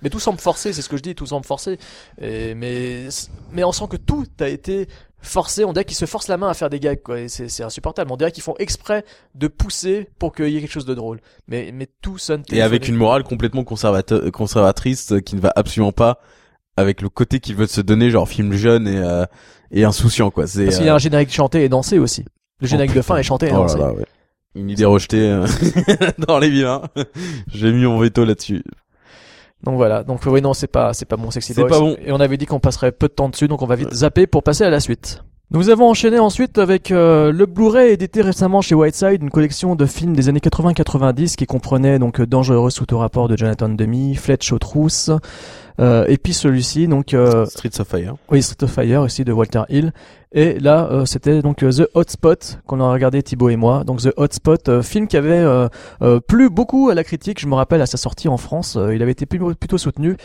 Mais 0.04 0.10
tout 0.12 0.20
semble 0.20 0.40
forcé, 0.40 0.74
c'est 0.74 0.84
ce 0.84 0.90
que 0.90 0.98
je 0.98 1.02
dis, 1.02 1.16
tout 1.16 1.26
semble 1.26 1.46
forcé. 1.46 1.80
Et, 2.22 2.54
mais, 2.54 3.08
mais 3.52 3.64
on 3.64 3.72
sent 3.72 3.86
que 3.90 3.98
tout 3.98 4.28
a 4.40 4.48
été 4.48 4.88
forcé. 5.20 5.66
On 5.66 5.74
dirait 5.74 5.86
qu'ils 5.86 5.98
se 5.98 6.06
forcent 6.06 6.28
la 6.28 6.38
main 6.38 6.50
à 6.50 6.54
faire 6.54 6.70
des 6.70 6.80
gags, 6.80 7.02
quoi. 7.02 7.28
C'est, 7.28 7.50
c'est 7.50 7.64
insupportable. 7.64 8.12
On 8.12 8.18
dirait 8.18 8.32
qu'ils 8.32 8.44
font 8.44 8.54
exprès 8.60 9.04
de 9.34 9.48
pousser 9.48 10.08
pour 10.20 10.32
qu'il 10.32 10.50
y 10.50 10.58
ait 10.58 10.62
quelque 10.62 10.72
chose 10.72 10.86
de 10.86 10.94
drôle. 10.94 11.20
Mais, 11.48 11.72
mais 11.74 11.88
tout 12.04 12.20
sonne 12.20 12.44
Et 12.52 12.62
avec 12.62 12.88
une 12.88 12.96
morale 12.96 13.24
complètement 13.24 13.64
conservatrice 13.64 15.14
euh, 15.14 15.20
qui 15.20 15.36
ne 15.36 15.42
va 15.42 15.52
absolument 15.56 15.94
pas 15.94 16.20
avec 16.78 17.02
le 17.02 17.10
côté 17.10 17.40
qu'il 17.40 17.56
veut 17.56 17.68
se 17.68 17.82
donner, 17.82 18.12
genre 18.12 18.28
film 18.28 18.54
jeune 18.54 18.88
et, 18.88 18.98
euh, 18.98 19.26
et 19.72 19.84
insouciant, 19.84 20.30
quoi. 20.30 20.46
C'est, 20.46 20.66
Parce 20.66 20.78
qu'il 20.78 20.86
y 20.86 20.90
a 20.90 20.94
euh, 20.94 20.96
un 20.98 21.00
générique 21.00 21.32
chanté 21.32 21.64
et 21.64 21.70
dansé 21.70 21.98
aussi. 21.98 22.26
Le 22.62 22.68
générique 22.68 22.94
de 22.94 23.02
fin 23.02 23.18
est 23.18 23.24
chanté 23.24 23.48
oh 23.50 23.54
là 23.54 23.58
dansé. 23.60 23.78
là, 23.80 23.94
ouais. 23.94 24.06
Une 24.56 24.70
idée 24.70 24.86
rejetée 24.86 25.30
euh, 25.30 25.46
dans 26.28 26.40
les 26.40 26.50
vilains. 26.50 26.84
J'ai 27.54 27.72
mis 27.74 27.84
mon 27.86 28.00
veto 28.00 28.24
là-dessus. 28.24 28.64
Donc 29.64 29.76
voilà. 29.76 30.04
Donc 30.04 30.22
oui, 30.26 30.42
non, 30.42 30.54
c'est 30.54 30.68
pas, 30.68 30.94
c'est 30.94 31.06
pas 31.06 31.18
bon 31.18 31.32
Sexy 31.32 31.54
C'est 31.54 31.62
Boys. 31.62 31.70
pas 31.70 31.80
bon. 31.80 31.98
Et 32.06 32.12
on 32.12 32.20
avait 32.20 32.38
dit 32.38 32.46
qu'on 32.46 32.60
passerait 32.60 32.92
peu 32.92 33.08
de 33.08 33.14
temps 33.14 33.30
dessus, 33.30 33.48
donc 33.48 33.62
on 33.62 33.66
va 33.66 33.76
vite 33.76 33.94
zapper 33.94 34.28
pour 34.28 34.44
passer 34.44 34.64
à 34.64 34.70
la 34.70 34.80
suite. 34.80 35.24
Nous 35.52 35.70
avons 35.70 35.88
enchaîné 35.90 36.18
ensuite 36.18 36.58
avec 36.58 36.92
euh, 36.92 37.32
le 37.32 37.46
Blu-ray 37.46 37.92
édité 37.92 38.22
récemment 38.22 38.62
chez 38.62 38.74
Whiteside, 38.74 39.22
une 39.22 39.30
collection 39.30 39.76
de 39.76 39.86
films 39.86 40.16
des 40.16 40.28
années 40.28 40.40
80-90 40.40 41.36
qui 41.36 41.46
comprenait 41.46 42.00
donc 42.00 42.20
euh, 42.20 42.26
Dangereux 42.26 42.72
sous 42.72 42.88
tout 42.88 42.98
rapport 42.98 43.28
de 43.28 43.38
Jonathan 43.38 43.70
Demi, 43.70 44.16
Fletch 44.16 44.52
aux 44.52 44.58
trousses, 44.58 45.12
euh, 45.80 46.04
et 46.08 46.18
puis 46.18 46.34
celui-ci 46.34 46.88
donc 46.88 47.14
euh, 47.14 47.46
Streets 47.46 47.80
of 47.80 47.88
Fire. 47.88 48.16
oui, 48.32 48.42
Street 48.42 48.64
of 48.64 48.72
Fire 48.72 49.02
aussi 49.02 49.24
de 49.24 49.32
Walter 49.32 49.62
Hill. 49.70 49.94
Et 50.32 50.60
là, 50.60 50.90
euh, 50.92 51.06
c'était 51.06 51.42
donc 51.42 51.64
euh, 51.64 51.72
The 51.72 51.90
Hotspot 51.94 52.60
qu'on 52.68 52.82
a 52.82 52.92
regardé 52.92 53.24
Thibaut 53.24 53.50
et 53.50 53.56
moi. 53.56 53.84
Donc 53.84 54.02
The 54.02 54.14
Hotspot, 54.18 54.68
euh, 54.68 54.82
film 54.82 55.08
qui 55.08 55.18
avait 55.18 55.32
euh, 55.32 55.68
euh, 56.02 56.20
plu 56.20 56.50
beaucoup 56.50 56.90
à 56.90 56.96
la 56.96 57.04
critique. 57.04 57.40
Je 57.40 57.48
me 57.48 57.56
rappelle 57.56 57.82
à 57.82 57.86
sa 57.86 57.98
sortie 57.98 58.28
en 58.28 58.38
France, 58.38 58.76
euh, 58.76 58.94
il 58.94 59.02
avait 59.02 59.12
été 59.12 59.26
plutôt, 59.26 59.78
soutenu. 59.78 60.18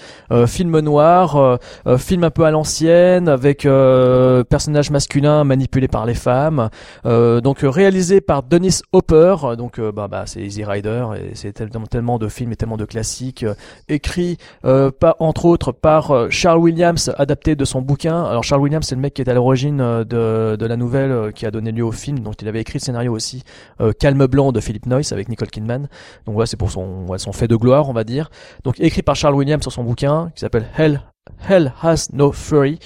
Film 0.46 0.78
noir, 0.80 1.58
film 1.98 2.24
un 2.24 2.30
peu 2.30 2.44
à 2.44 2.50
l'ancienne 2.50 3.28
avec 3.28 3.66
euh, 3.66 4.44
personnage 4.44 4.90
masculin 4.90 5.44
manipulé 5.44 5.88
par 5.88 6.06
les 6.06 6.14
femmes. 6.14 6.70
Donc 7.04 7.58
réalisé 7.62 8.20
par 8.20 8.42
Dennis 8.42 8.82
Hopper. 8.92 9.36
Donc 9.56 9.80
bah, 9.80 10.08
bah 10.08 10.24
c'est 10.26 10.40
Easy 10.40 10.64
Rider 10.64 11.04
et 11.16 11.34
c'est 11.34 11.52
tellement, 11.52 11.86
tellement 11.86 12.18
de 12.18 12.28
films 12.28 12.52
et 12.52 12.56
tellement 12.56 12.76
de 12.76 12.84
classiques. 12.84 13.44
Écrit 13.88 14.38
pas 14.62 15.16
entre 15.18 15.46
autres 15.46 15.72
par 15.72 16.30
Charles 16.30 16.58
Williams, 16.58 17.12
adapté 17.18 17.56
de 17.56 17.64
son 17.64 17.82
bouquin. 17.82 18.24
Alors 18.24 18.44
Charles 18.44 18.62
Williams, 18.62 18.86
c'est 18.86 18.94
le 18.94 19.00
mec 19.00 19.14
qui 19.14 19.22
est 19.22 19.28
à 19.28 19.34
l'origine 19.34 19.80
de, 20.04 20.56
de 20.56 20.66
la 20.66 20.76
nouvelle 20.76 21.12
euh, 21.12 21.30
qui 21.30 21.46
a 21.46 21.50
donné 21.50 21.72
lieu 21.72 21.84
au 21.84 21.92
film, 21.92 22.20
donc 22.20 22.40
il 22.42 22.48
avait 22.48 22.60
écrit 22.60 22.78
le 22.78 22.84
scénario 22.84 23.12
aussi. 23.12 23.42
Euh, 23.80 23.92
Calme 23.92 24.26
blanc 24.26 24.52
de 24.52 24.60
Philip 24.60 24.86
Noyce 24.86 25.12
avec 25.12 25.28
Nicole 25.28 25.48
Kidman. 25.48 25.88
Donc 26.26 26.34
voilà, 26.34 26.46
c'est 26.46 26.56
pour 26.56 26.70
son, 26.70 27.06
son 27.18 27.32
fait 27.32 27.48
de 27.48 27.56
gloire, 27.56 27.88
on 27.88 27.92
va 27.92 28.04
dire. 28.04 28.30
Donc 28.64 28.78
écrit 28.80 29.02
par 29.02 29.16
Charles 29.16 29.34
Williams 29.34 29.62
sur 29.62 29.72
son 29.72 29.84
bouquin 29.84 30.30
qui 30.34 30.40
s'appelle 30.40 30.66
Hell. 30.76 31.00
Hell 31.48 31.72
Has 31.82 32.08
No 32.12 32.32
Fury 32.32 32.78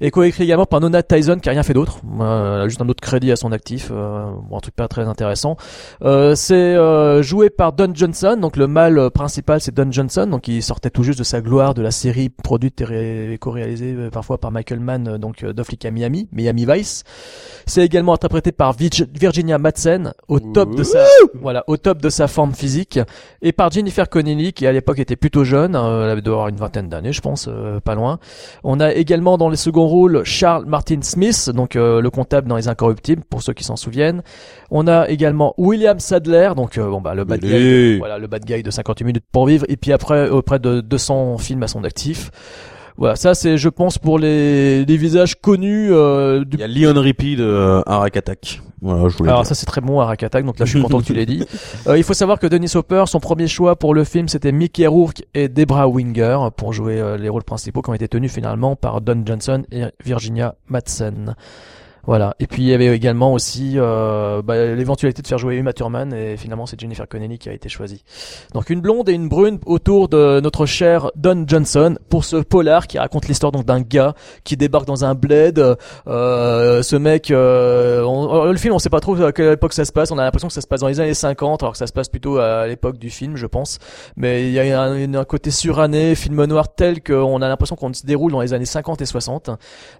et 0.00 0.10
coécrit 0.10 0.44
également 0.44 0.66
par 0.66 0.80
Nona 0.80 1.02
Tyson 1.02 1.38
qui 1.40 1.48
a 1.48 1.52
rien 1.52 1.62
fait 1.62 1.74
d'autre, 1.74 1.98
euh, 2.20 2.56
elle 2.56 2.62
a 2.62 2.68
juste 2.68 2.80
un 2.82 2.88
autre 2.88 3.00
crédit 3.00 3.30
à 3.32 3.36
son 3.36 3.52
actif, 3.52 3.90
euh, 3.92 4.26
bon, 4.48 4.56
un 4.56 4.60
truc 4.60 4.74
pas 4.74 4.88
très 4.88 5.04
intéressant. 5.06 5.56
Euh, 6.02 6.34
c'est 6.34 6.54
euh, 6.54 7.22
joué 7.22 7.50
par 7.50 7.72
Don 7.72 7.92
Johnson, 7.94 8.36
donc 8.40 8.56
le 8.56 8.66
mâle 8.66 8.98
euh, 8.98 9.10
principal 9.10 9.60
c'est 9.60 9.74
Don 9.74 9.90
Johnson, 9.90 10.26
donc 10.26 10.48
il 10.48 10.62
sortait 10.62 10.90
tout 10.90 11.02
juste 11.02 11.18
de 11.18 11.24
sa 11.24 11.40
gloire 11.40 11.74
de 11.74 11.82
la 11.82 11.90
série 11.90 12.28
produite 12.28 12.80
et, 12.80 12.84
ré- 12.84 13.32
et 13.34 13.38
co-réalisée 13.38 13.94
euh, 13.96 14.10
parfois 14.10 14.38
par 14.38 14.50
Michael 14.52 14.80
Mann, 14.80 15.18
donc 15.18 15.42
euh, 15.42 15.52
à 15.84 15.90
Miami, 15.90 16.28
Miami 16.32 16.64
Vice. 16.66 17.04
C'est 17.66 17.84
également 17.84 18.14
interprété 18.14 18.52
par 18.52 18.72
Virg- 18.72 19.08
Virginia 19.12 19.58
Madsen 19.58 20.12
au 20.28 20.40
top 20.40 20.74
de 20.74 20.82
sa 20.84 21.04
voilà 21.34 21.64
au 21.66 21.76
top 21.76 22.00
de 22.00 22.08
sa 22.08 22.28
forme 22.28 22.52
physique. 22.54 22.98
Et 23.42 23.52
par 23.52 23.70
Jennifer 23.70 24.08
Connelly 24.08 24.52
qui 24.52 24.66
à 24.66 24.72
l'époque 24.72 24.98
était 24.98 25.16
plutôt 25.16 25.44
jeune, 25.44 25.74
elle 25.74 26.10
avait 26.10 26.22
dû 26.22 26.30
avoir 26.30 26.48
une 26.48 26.56
vingtaine 26.56 26.88
d'années 26.88 27.12
je 27.12 27.20
pense, 27.20 27.48
pas 27.86 27.94
loin. 27.94 28.18
On 28.64 28.80
a 28.80 28.92
également 28.92 29.38
dans 29.38 29.48
les 29.48 29.56
seconds 29.56 29.86
rôles 29.86 30.22
Charles 30.24 30.66
Martin 30.66 31.00
Smith, 31.00 31.48
donc 31.48 31.76
euh, 31.76 32.02
le 32.02 32.10
comptable 32.10 32.48
dans 32.48 32.56
Les 32.56 32.68
Incorruptibles 32.68 33.22
pour 33.30 33.42
ceux 33.42 33.54
qui 33.54 33.64
s'en 33.64 33.76
souviennent. 33.76 34.22
On 34.70 34.86
a 34.86 35.08
également 35.08 35.54
William 35.56 35.98
Sadler, 35.98 36.50
donc 36.54 36.76
euh, 36.76 36.90
bon 36.90 37.00
bah 37.00 37.14
le 37.14 37.24
bad 37.24 37.40
guy, 37.40 37.96
voilà 37.98 38.18
le 38.18 38.26
bad 38.26 38.44
guy 38.44 38.62
de 38.62 38.70
58 38.70 39.04
minutes 39.04 39.24
pour 39.32 39.46
vivre 39.46 39.64
et 39.68 39.78
puis 39.78 39.92
après 39.92 40.28
auprès 40.28 40.58
de 40.58 40.82
200 40.82 41.38
films 41.38 41.62
à 41.62 41.68
son 41.68 41.84
actif. 41.84 42.30
Voilà, 42.98 43.16
ça 43.16 43.34
c'est 43.34 43.58
je 43.58 43.68
pense 43.68 43.98
pour 43.98 44.18
les, 44.18 44.84
les 44.84 44.96
visages 44.96 45.34
connus 45.40 45.92
euh, 45.92 46.44
du 46.44 46.56
Il 46.56 46.60
y 46.60 46.64
a 46.64 46.92
Leon 46.92 47.00
Rippey 47.00 47.36
de 47.36 47.44
euh, 47.44 47.82
Arak 47.86 48.16
Attack. 48.16 48.62
Voilà, 48.80 49.08
je 49.08 49.16
voulais 49.16 49.30
alors 49.30 49.42
dire. 49.42 49.48
ça 49.48 49.54
c'est 49.54 49.66
très 49.66 49.80
bon 49.80 50.00
à 50.00 50.10
Attack, 50.10 50.44
donc 50.44 50.58
là 50.58 50.66
je 50.66 50.70
suis 50.70 50.82
content 50.82 51.00
que 51.00 51.04
tu 51.04 51.14
l'aies 51.14 51.26
dit. 51.26 51.44
Euh, 51.88 51.98
il 51.98 52.04
faut 52.04 52.14
savoir 52.14 52.38
que 52.38 52.46
Dennis 52.46 52.72
Hopper, 52.74 53.04
son 53.06 53.20
premier 53.20 53.46
choix 53.46 53.76
pour 53.76 53.94
le 53.94 54.02
film, 54.02 54.28
c'était 54.28 54.50
Mickey 54.50 54.86
Rourke 54.86 55.22
et 55.34 55.48
Debra 55.48 55.86
Winger 55.86 56.38
pour 56.56 56.72
jouer 56.72 56.98
euh, 57.00 57.16
les 57.16 57.28
rôles 57.28 57.44
principaux 57.44 57.80
qui 57.80 57.90
ont 57.90 57.94
été 57.94 58.08
tenus 58.08 58.32
finalement 58.32 58.74
par 58.74 59.00
Don 59.00 59.22
Johnson 59.24 59.64
et 59.70 59.84
Virginia 60.04 60.56
Madsen. 60.68 61.36
Voilà. 62.06 62.34
Et 62.38 62.46
puis 62.46 62.62
il 62.62 62.68
y 62.68 62.74
avait 62.74 62.94
également 62.94 63.32
aussi 63.32 63.74
euh, 63.76 64.40
bah, 64.42 64.64
l'éventualité 64.74 65.22
de 65.22 65.26
faire 65.26 65.38
jouer 65.38 65.56
Uma 65.56 65.72
Thurman 65.72 66.12
et 66.12 66.36
finalement 66.36 66.66
c'est 66.66 66.78
Jennifer 66.78 67.08
Connelly 67.08 67.38
qui 67.38 67.48
a 67.48 67.52
été 67.52 67.68
choisie. 67.68 68.04
Donc 68.54 68.70
une 68.70 68.80
blonde 68.80 69.08
et 69.08 69.12
une 69.12 69.28
brune 69.28 69.58
autour 69.66 70.08
de 70.08 70.40
notre 70.40 70.66
cher 70.66 71.10
Don 71.16 71.44
Johnson 71.46 71.96
pour 72.08 72.24
ce 72.24 72.36
polar 72.36 72.86
qui 72.86 72.98
raconte 72.98 73.26
l'histoire 73.26 73.50
donc 73.52 73.64
d'un 73.64 73.80
gars 73.80 74.14
qui 74.44 74.56
débarque 74.56 74.86
dans 74.86 75.04
un 75.04 75.14
bled. 75.14 75.58
Euh, 76.06 76.82
ce 76.82 76.96
mec, 76.96 77.30
euh, 77.30 78.02
on- 78.04 78.44
le 78.44 78.56
film 78.56 78.74
on 78.74 78.78
sait 78.78 78.88
pas 78.90 79.00
trop 79.00 79.20
à 79.22 79.32
quelle 79.32 79.52
époque 79.52 79.72
ça 79.72 79.84
se 79.84 79.92
passe. 79.92 80.10
On 80.12 80.18
a 80.18 80.24
l'impression 80.24 80.48
que 80.48 80.54
ça 80.54 80.60
se 80.60 80.66
passe 80.66 80.80
dans 80.80 80.88
les 80.88 81.00
années 81.00 81.14
50 81.14 81.62
alors 81.62 81.72
que 81.72 81.78
ça 81.78 81.86
se 81.86 81.92
passe 81.92 82.08
plutôt 82.08 82.38
à 82.38 82.66
l'époque 82.66 82.98
du 82.98 83.10
film 83.10 83.36
je 83.36 83.46
pense. 83.46 83.78
Mais 84.16 84.44
il 84.46 84.52
y 84.52 84.60
a 84.60 84.80
un, 84.82 85.14
un 85.14 85.24
côté 85.24 85.50
suranné, 85.50 86.14
film 86.14 86.44
noir 86.44 86.72
tel 86.74 87.02
qu'on 87.02 87.42
a 87.42 87.48
l'impression 87.48 87.74
qu'on 87.74 87.92
se 87.92 88.06
déroule 88.06 88.30
dans 88.32 88.40
les 88.40 88.54
années 88.54 88.64
50 88.64 89.02
et 89.02 89.06
60. 89.06 89.50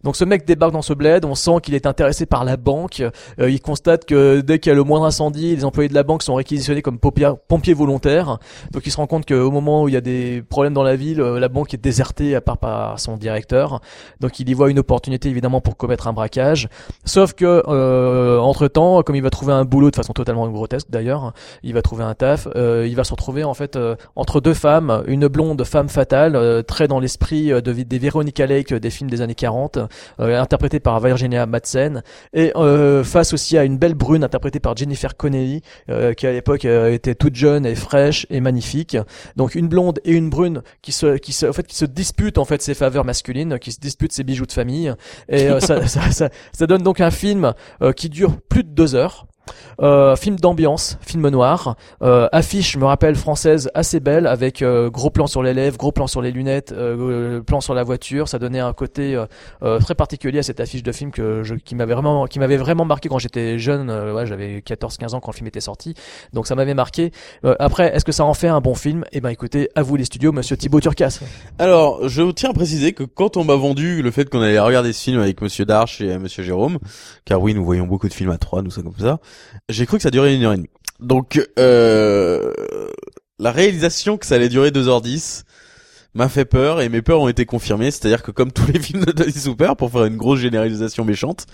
Donc 0.04 0.14
ce 0.16 0.24
mec 0.24 0.44
débarque 0.46 0.72
dans 0.72 0.82
ce 0.82 0.92
bled, 0.92 1.24
on 1.24 1.34
sent 1.34 1.56
qu'il 1.62 1.74
est 1.74 1.86
intéressé 1.96 2.26
par 2.26 2.44
la 2.44 2.56
banque. 2.58 3.02
Euh, 3.40 3.50
il 3.50 3.60
constate 3.60 4.04
que 4.04 4.40
dès 4.42 4.58
qu'il 4.58 4.70
y 4.70 4.72
a 4.72 4.76
le 4.76 4.84
moindre 4.84 5.06
incendie, 5.06 5.56
les 5.56 5.64
employés 5.64 5.88
de 5.88 5.94
la 5.94 6.02
banque 6.02 6.22
sont 6.22 6.34
réquisitionnés 6.34 6.82
comme 6.82 6.98
pompiers, 6.98 7.74
volontaires. 7.74 8.38
Donc 8.72 8.82
il 8.86 8.90
se 8.90 8.98
rend 8.98 9.06
compte 9.06 9.26
qu'au 9.26 9.50
moment 9.50 9.82
où 9.84 9.88
il 9.88 9.94
y 9.94 9.96
a 9.96 10.02
des 10.02 10.42
problèmes 10.42 10.74
dans 10.74 10.82
la 10.82 10.94
ville, 10.94 11.20
euh, 11.22 11.40
la 11.40 11.48
banque 11.48 11.72
est 11.72 11.82
désertée 11.82 12.34
à 12.34 12.42
part 12.42 12.58
par 12.58 13.00
son 13.00 13.16
directeur. 13.16 13.80
Donc 14.20 14.40
il 14.40 14.48
y 14.48 14.54
voit 14.54 14.70
une 14.70 14.78
opportunité 14.78 15.30
évidemment 15.30 15.62
pour 15.62 15.76
commettre 15.76 16.06
un 16.06 16.12
braquage. 16.12 16.68
Sauf 17.04 17.32
que 17.32 17.62
euh, 17.66 18.38
entre 18.38 18.68
temps, 18.68 19.02
comme 19.02 19.16
il 19.16 19.22
va 19.22 19.30
trouver 19.30 19.54
un 19.54 19.64
boulot 19.64 19.90
de 19.90 19.96
façon 19.96 20.12
totalement 20.12 20.46
grotesque 20.48 20.88
d'ailleurs, 20.90 21.32
il 21.62 21.72
va 21.72 21.80
trouver 21.82 22.04
un 22.04 22.14
taf. 22.14 22.46
euh, 22.56 22.86
il 22.86 22.94
va 22.94 23.04
se 23.04 23.12
retrouver 23.12 23.42
en 23.44 23.54
fait 23.54 23.76
euh, 23.76 23.96
entre 24.16 24.40
deux 24.40 24.54
femmes, 24.54 25.02
une 25.06 25.28
blonde 25.28 25.64
femme 25.64 25.88
fatale, 25.88 26.36
euh, 26.36 26.62
très 26.62 26.88
dans 26.88 27.00
l'esprit 27.00 27.48
de, 27.48 27.72
des 27.72 27.98
Veronica 27.98 28.46
Lake 28.46 28.74
des 28.74 28.90
films 28.90 29.10
des 29.10 29.22
années 29.22 29.34
40, 29.34 29.78
euh, 30.20 30.40
interprétée 30.40 30.80
par 30.80 30.98
Virginia 31.00 31.46
Madsen, 31.46 31.85
et 32.32 32.52
euh, 32.56 33.04
face 33.04 33.32
aussi 33.32 33.56
à 33.58 33.64
une 33.64 33.78
belle 33.78 33.94
brune 33.94 34.24
interprétée 34.24 34.60
par 34.60 34.76
Jennifer 34.76 35.16
Connelly, 35.16 35.62
euh, 35.90 36.12
qui 36.14 36.26
à 36.26 36.32
l'époque 36.32 36.64
euh, 36.64 36.92
était 36.92 37.14
toute 37.14 37.34
jeune 37.34 37.66
et 37.66 37.74
fraîche 37.74 38.26
et 38.30 38.40
magnifique. 38.40 38.96
Donc 39.36 39.54
une 39.54 39.68
blonde 39.68 40.00
et 40.04 40.12
une 40.12 40.30
brune 40.30 40.62
qui 40.82 40.92
se, 40.92 41.16
qui 41.16 41.32
se, 41.32 41.46
en 41.46 41.52
fait, 41.52 41.66
qui 41.66 41.76
se 41.76 41.84
disputent 41.84 42.38
en 42.38 42.44
fait 42.44 42.62
ses 42.62 42.74
faveurs 42.74 43.04
masculines, 43.04 43.58
qui 43.58 43.72
se 43.72 43.80
disputent 43.80 44.12
ses 44.12 44.24
bijoux 44.24 44.46
de 44.46 44.52
famille, 44.52 44.94
et 45.28 45.48
euh, 45.48 45.60
ça, 45.60 45.86
ça, 45.88 46.10
ça, 46.10 46.30
ça 46.52 46.66
donne 46.66 46.82
donc 46.82 47.00
un 47.00 47.10
film 47.10 47.52
euh, 47.82 47.92
qui 47.92 48.08
dure 48.08 48.36
plus 48.48 48.64
de 48.64 48.70
deux 48.70 48.94
heures. 48.94 49.26
Euh, 49.80 50.16
film 50.16 50.36
d'ambiance, 50.36 50.98
film 51.02 51.28
noir, 51.28 51.76
euh, 52.02 52.28
affiche, 52.32 52.72
je 52.72 52.78
me 52.78 52.86
rappelle, 52.86 53.14
française 53.14 53.70
assez 53.74 54.00
belle 54.00 54.26
avec 54.26 54.62
euh, 54.62 54.88
gros 54.88 55.10
plan 55.10 55.26
sur 55.26 55.42
les 55.42 55.52
lèvres, 55.52 55.76
gros 55.76 55.92
plan 55.92 56.06
sur 56.06 56.22
les 56.22 56.30
lunettes, 56.30 56.72
euh, 56.72 57.42
plan 57.42 57.60
sur 57.60 57.74
la 57.74 57.82
voiture. 57.82 58.28
Ça 58.28 58.38
donnait 58.38 58.60
un 58.60 58.72
côté 58.72 59.14
euh, 59.14 59.26
euh, 59.62 59.78
très 59.78 59.94
particulier 59.94 60.38
à 60.38 60.42
cette 60.42 60.60
affiche 60.60 60.82
de 60.82 60.92
film 60.92 61.10
que 61.10 61.42
je, 61.42 61.54
qui 61.54 61.74
m'avait 61.74 61.92
vraiment, 61.92 62.26
qui 62.26 62.38
m'avait 62.38 62.56
vraiment 62.56 62.84
marqué 62.84 63.08
quand 63.08 63.18
j'étais 63.18 63.58
jeune. 63.58 63.90
Euh, 63.90 64.14
ouais, 64.14 64.26
j'avais 64.26 64.60
14-15 64.60 65.14
ans 65.14 65.20
quand 65.20 65.32
le 65.32 65.36
film 65.36 65.46
était 65.46 65.60
sorti, 65.60 65.94
donc 66.32 66.46
ça 66.46 66.54
m'avait 66.54 66.74
marqué. 66.74 67.12
Euh, 67.44 67.54
après, 67.58 67.94
est-ce 67.94 68.04
que 68.04 68.12
ça 68.12 68.24
en 68.24 68.34
fait 68.34 68.48
un 68.48 68.60
bon 68.60 68.74
film? 68.74 69.04
Eh 69.12 69.20
ben, 69.20 69.30
écoutez, 69.30 69.68
à 69.74 69.82
vous 69.82 69.96
les 69.96 70.04
studios, 70.04 70.32
Monsieur 70.32 70.56
Thibaut 70.56 70.80
Turcas. 70.80 71.20
Alors, 71.58 72.08
je 72.08 72.30
tiens 72.32 72.50
à 72.50 72.54
préciser 72.54 72.92
que 72.92 73.04
quand 73.04 73.36
on 73.36 73.44
m'a 73.44 73.56
vendu 73.56 74.02
le 74.02 74.10
fait 74.10 74.28
qu'on 74.28 74.40
allait 74.40 74.58
regarder 74.58 74.92
ce 74.92 75.02
film 75.02 75.20
avec 75.20 75.40
Monsieur 75.42 75.64
Darche 75.64 76.00
et 76.00 76.12
euh, 76.12 76.18
Monsieur 76.18 76.42
Jérôme, 76.42 76.78
car 77.24 77.40
oui, 77.42 77.54
nous 77.54 77.64
voyons 77.64 77.86
beaucoup 77.86 78.08
de 78.08 78.14
films 78.14 78.30
à 78.30 78.38
trois, 78.38 78.62
nous 78.62 78.70
ça 78.70 78.82
comme 78.82 78.94
ça, 78.98 79.18
j'ai 79.68 79.86
cru 79.86 79.96
que 79.96 80.02
ça 80.02 80.10
durait 80.10 80.34
une 80.34 80.44
heure 80.44 80.52
et 80.52 80.56
demie. 80.56 80.70
Donc, 81.00 81.40
euh, 81.58 82.52
la 83.38 83.52
réalisation 83.52 84.16
que 84.16 84.26
ça 84.26 84.36
allait 84.36 84.48
durer 84.48 84.70
2h10 84.70 85.42
m'a 86.14 86.28
fait 86.28 86.46
peur 86.46 86.80
et 86.80 86.88
mes 86.88 87.02
peurs 87.02 87.20
ont 87.20 87.28
été 87.28 87.44
confirmées. 87.44 87.90
C'est-à-dire 87.90 88.22
que 88.22 88.30
comme 88.30 88.52
tous 88.52 88.70
les 88.72 88.78
films 88.80 89.04
de 89.04 89.12
Dennis 89.12 89.46
Hooper, 89.46 89.72
pour 89.76 89.90
faire 89.90 90.04
une 90.04 90.16
grosse 90.16 90.40
généralisation 90.40 91.04
méchante, 91.04 91.46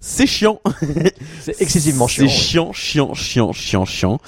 c'est 0.00 0.26
chiant. 0.26 0.60
C'est 1.40 1.60
excessivement 1.60 2.06
chiant. 2.06 2.26
C'est 2.28 2.32
chiant, 2.32 2.72
chiant, 2.72 3.14
chiant, 3.14 3.52
chiant, 3.52 3.84
chiant. 3.84 4.18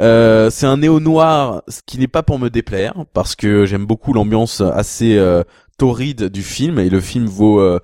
Euh, 0.00 0.48
c'est 0.50 0.66
un 0.66 0.76
néo-noir, 0.76 1.62
ce 1.66 1.80
qui 1.84 1.98
n'est 1.98 2.06
pas 2.06 2.22
pour 2.22 2.38
me 2.38 2.50
déplaire, 2.50 3.04
parce 3.12 3.34
que 3.34 3.66
j'aime 3.66 3.84
beaucoup 3.84 4.12
l'ambiance 4.12 4.60
assez 4.60 5.16
euh, 5.16 5.42
torride 5.76 6.24
du 6.28 6.42
film, 6.42 6.78
et 6.78 6.88
le 6.88 7.00
film 7.00 7.26
vaut 7.26 7.60
euh, 7.60 7.80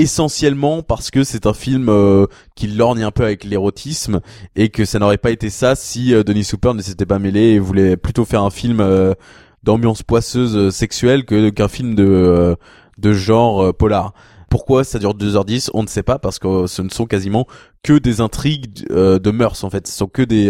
essentiellement 0.00 0.82
parce 0.82 1.10
que 1.10 1.24
c'est 1.24 1.46
un 1.46 1.54
film 1.54 1.88
euh, 1.88 2.26
qui 2.54 2.68
lorgne 2.68 3.02
un 3.02 3.10
peu 3.10 3.24
avec 3.24 3.44
l'érotisme, 3.44 4.20
et 4.56 4.68
que 4.68 4.84
ça 4.84 4.98
n'aurait 4.98 5.18
pas 5.18 5.30
été 5.30 5.50
ça 5.50 5.74
si 5.74 6.14
euh, 6.14 6.22
Denis 6.22 6.48
Hooper 6.52 6.74
ne 6.74 6.82
s'était 6.82 7.06
pas 7.06 7.18
mêlé 7.18 7.40
et 7.40 7.58
voulait 7.58 7.96
plutôt 7.96 8.24
faire 8.24 8.42
un 8.42 8.50
film 8.50 8.80
euh, 8.80 9.14
d'ambiance 9.62 10.02
poisseuse 10.02 10.56
euh, 10.56 10.70
sexuelle 10.70 11.24
que 11.24 11.50
qu'un 11.50 11.68
film 11.68 11.94
de 11.94 12.04
euh, 12.04 12.54
de 12.96 13.12
genre 13.12 13.64
euh, 13.64 13.72
polar. 13.72 14.14
Pourquoi 14.50 14.82
ça 14.82 14.98
dure 14.98 15.14
2h10 15.14 15.70
On 15.74 15.82
ne 15.82 15.88
sait 15.88 16.02
pas 16.02 16.18
parce 16.18 16.38
que 16.38 16.66
ce 16.66 16.80
ne 16.80 16.88
sont 16.88 17.04
quasiment 17.04 17.46
que 17.82 17.98
des 17.98 18.22
intrigues 18.22 18.88
de 18.88 19.30
mœurs 19.30 19.62
en 19.62 19.68
fait. 19.68 19.86
Ce 19.86 19.92
sont 19.92 20.06
que 20.06 20.22
des 20.22 20.48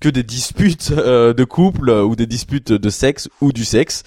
que 0.00 0.08
des 0.08 0.24
disputes 0.24 0.92
de 0.92 1.44
couple 1.44 1.88
ou 1.90 2.16
des 2.16 2.26
disputes 2.26 2.72
de 2.72 2.90
sexe 2.90 3.28
ou 3.40 3.52
du 3.52 3.64
sexe 3.64 4.02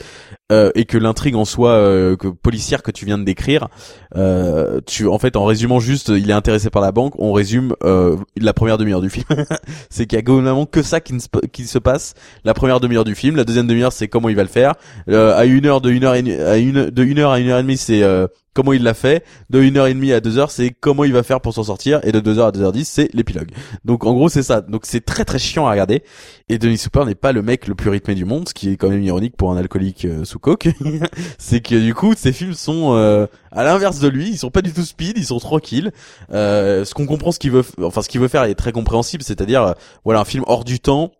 euh, 0.51 0.71
et 0.75 0.85
que 0.85 0.97
l'intrigue 0.97 1.35
en 1.35 1.45
soi 1.45 1.71
euh, 1.71 2.15
que 2.15 2.27
policière 2.27 2.83
que 2.83 2.91
tu 2.91 3.05
viens 3.05 3.17
de 3.17 3.23
décrire 3.23 3.67
euh, 4.15 4.81
tu 4.85 5.07
en 5.07 5.19
fait 5.19 5.35
en 5.35 5.45
résumant 5.45 5.79
juste 5.79 6.09
il 6.09 6.29
est 6.29 6.33
intéressé 6.33 6.69
par 6.69 6.81
la 6.81 6.91
banque 6.91 7.13
on 7.19 7.33
résume 7.33 7.75
euh, 7.83 8.15
la 8.37 8.53
première 8.53 8.77
demi-heure 8.77 9.01
du 9.01 9.09
film. 9.09 9.25
C'est 9.89 10.05
qu'il 10.05 10.17
y 10.17 10.19
a 10.19 10.21
globalement 10.21 10.65
que 10.65 10.81
ça 10.81 10.99
qui, 10.99 11.19
se, 11.19 11.79
passe 11.79 12.13
la 12.43 12.53
première 12.53 12.79
demi-heure 12.79 13.03
du 13.03 13.15
film. 13.15 13.35
La 13.35 13.43
deuxième 13.43 13.67
demi-heure 13.67 13.93
c'est 13.93 14.07
comment 14.07 14.29
il 14.29 14.35
va 14.35 14.43
le 14.43 14.49
faire. 14.49 14.73
Euh, 15.09 15.37
à 15.37 15.45
une 15.45 15.65
heure 15.65 15.81
de 15.81 15.91
une 15.91 16.03
heure 16.03 16.15
et, 16.15 16.41
à 16.41 16.57
une 16.57 16.89
de 16.89 17.03
une 17.03 17.19
heure 17.19 17.31
à 17.31 17.39
une 17.39 17.49
heure 17.49 17.59
et 17.59 17.63
demie 17.63 17.77
c'est 17.77 18.03
euh, 18.03 18.27
comment 18.53 18.73
il 18.73 18.83
l'a 18.83 18.93
fait. 18.93 19.23
De 19.49 19.61
une 19.61 19.77
heure 19.77 19.87
et 19.87 19.93
demie 19.93 20.11
à 20.11 20.19
deux 20.19 20.37
heures 20.37 20.51
c'est 20.51 20.71
comment 20.71 21.03
il 21.03 21.13
va 21.13 21.23
faire 21.23 21.41
pour 21.41 21.53
s'en 21.53 21.63
sortir. 21.63 21.99
Et 22.03 22.11
de 22.11 22.19
deux 22.19 22.39
heures 22.39 22.47
à 22.47 22.51
deux 22.51 22.61
heures 22.61 22.71
dix 22.71 22.87
c'est 22.87 23.09
l'épilogue. 23.13 23.51
Donc 23.85 24.05
en 24.05 24.13
gros 24.13 24.29
c'est 24.29 24.43
ça. 24.43 24.61
Donc 24.61 24.81
c'est 24.85 25.05
très 25.05 25.25
très 25.25 25.39
chiant 25.39 25.67
à 25.67 25.71
regarder. 25.71 26.03
Et 26.49 26.57
Denis 26.57 26.81
Hooper 26.85 27.05
n'est 27.05 27.15
pas 27.15 27.31
le 27.31 27.41
mec 27.41 27.67
le 27.67 27.75
plus 27.75 27.89
rythmé 27.89 28.15
du 28.15 28.25
monde 28.25 28.47
ce 28.49 28.53
qui 28.53 28.69
est 28.69 28.77
quand 28.77 28.89
même 28.89 29.03
ironique 29.03 29.35
pour 29.37 29.51
un 29.51 29.57
alcoolique 29.57 30.07
c'est 31.37 31.61
que 31.61 31.75
du 31.75 31.93
coup 31.93 32.13
ces 32.15 32.31
films 32.31 32.53
sont 32.53 32.93
euh, 32.93 33.27
à 33.51 33.63
l'inverse 33.63 33.99
de 33.99 34.07
lui 34.07 34.29
ils 34.29 34.37
sont 34.37 34.51
pas 34.51 34.61
du 34.61 34.73
tout 34.73 34.83
speed 34.83 35.17
ils 35.17 35.25
sont 35.25 35.39
tranquilles. 35.39 35.91
Euh, 36.31 36.85
ce 36.85 36.93
qu'on 36.93 37.05
comprend 37.05 37.31
ce 37.31 37.39
qu'il 37.39 37.51
veut 37.51 37.63
enfin 37.81 38.01
ce 38.01 38.09
qu'il 38.09 38.21
veut 38.21 38.27
faire 38.27 38.43
est 38.43 38.55
très 38.55 38.71
compréhensible 38.71 39.23
c'est-à-dire 39.23 39.63
euh, 39.63 39.73
voilà 40.03 40.21
un 40.21 40.25
film 40.25 40.43
hors 40.47 40.63
du 40.63 40.79
temps 40.79 41.11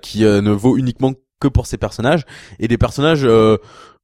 qui 0.00 0.22
ne 0.22 0.50
vaut 0.50 0.78
uniquement 0.78 1.12
que 1.40 1.46
pour 1.46 1.66
ses 1.66 1.76
personnages. 1.76 2.24
Et 2.58 2.68
des 2.68 2.78
personnages 2.78 3.28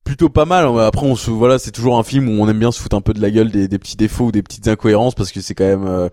plutôt 0.05 0.29
pas 0.29 0.45
mal 0.45 0.67
après 0.81 1.07
on 1.07 1.17
se 1.17 1.31
voilà 1.31 1.59
c'est 1.59 1.71
toujours 1.71 1.99
un 1.99 2.03
film 2.03 2.29
où 2.29 2.43
on 2.43 2.49
aime 2.49 2.59
bien 2.59 2.71
se 2.71 2.81
foutre 2.81 2.95
un 2.95 3.01
peu 3.01 3.15
de 3.15 3.23
la 3.23 3.31
gueule 3.31 3.51
des, 3.51 3.79
petits 3.79 3.97
défauts 3.97 4.27
ou 4.27 4.33
des 4.33 4.43
petites 4.43 4.69
incohérences 4.69 5.15
parce 5.15 5.33
que 5.33 5.41
c'est 5.41 5.55
quand 5.55 5.65
même 5.65 5.87
euh, 5.87 6.09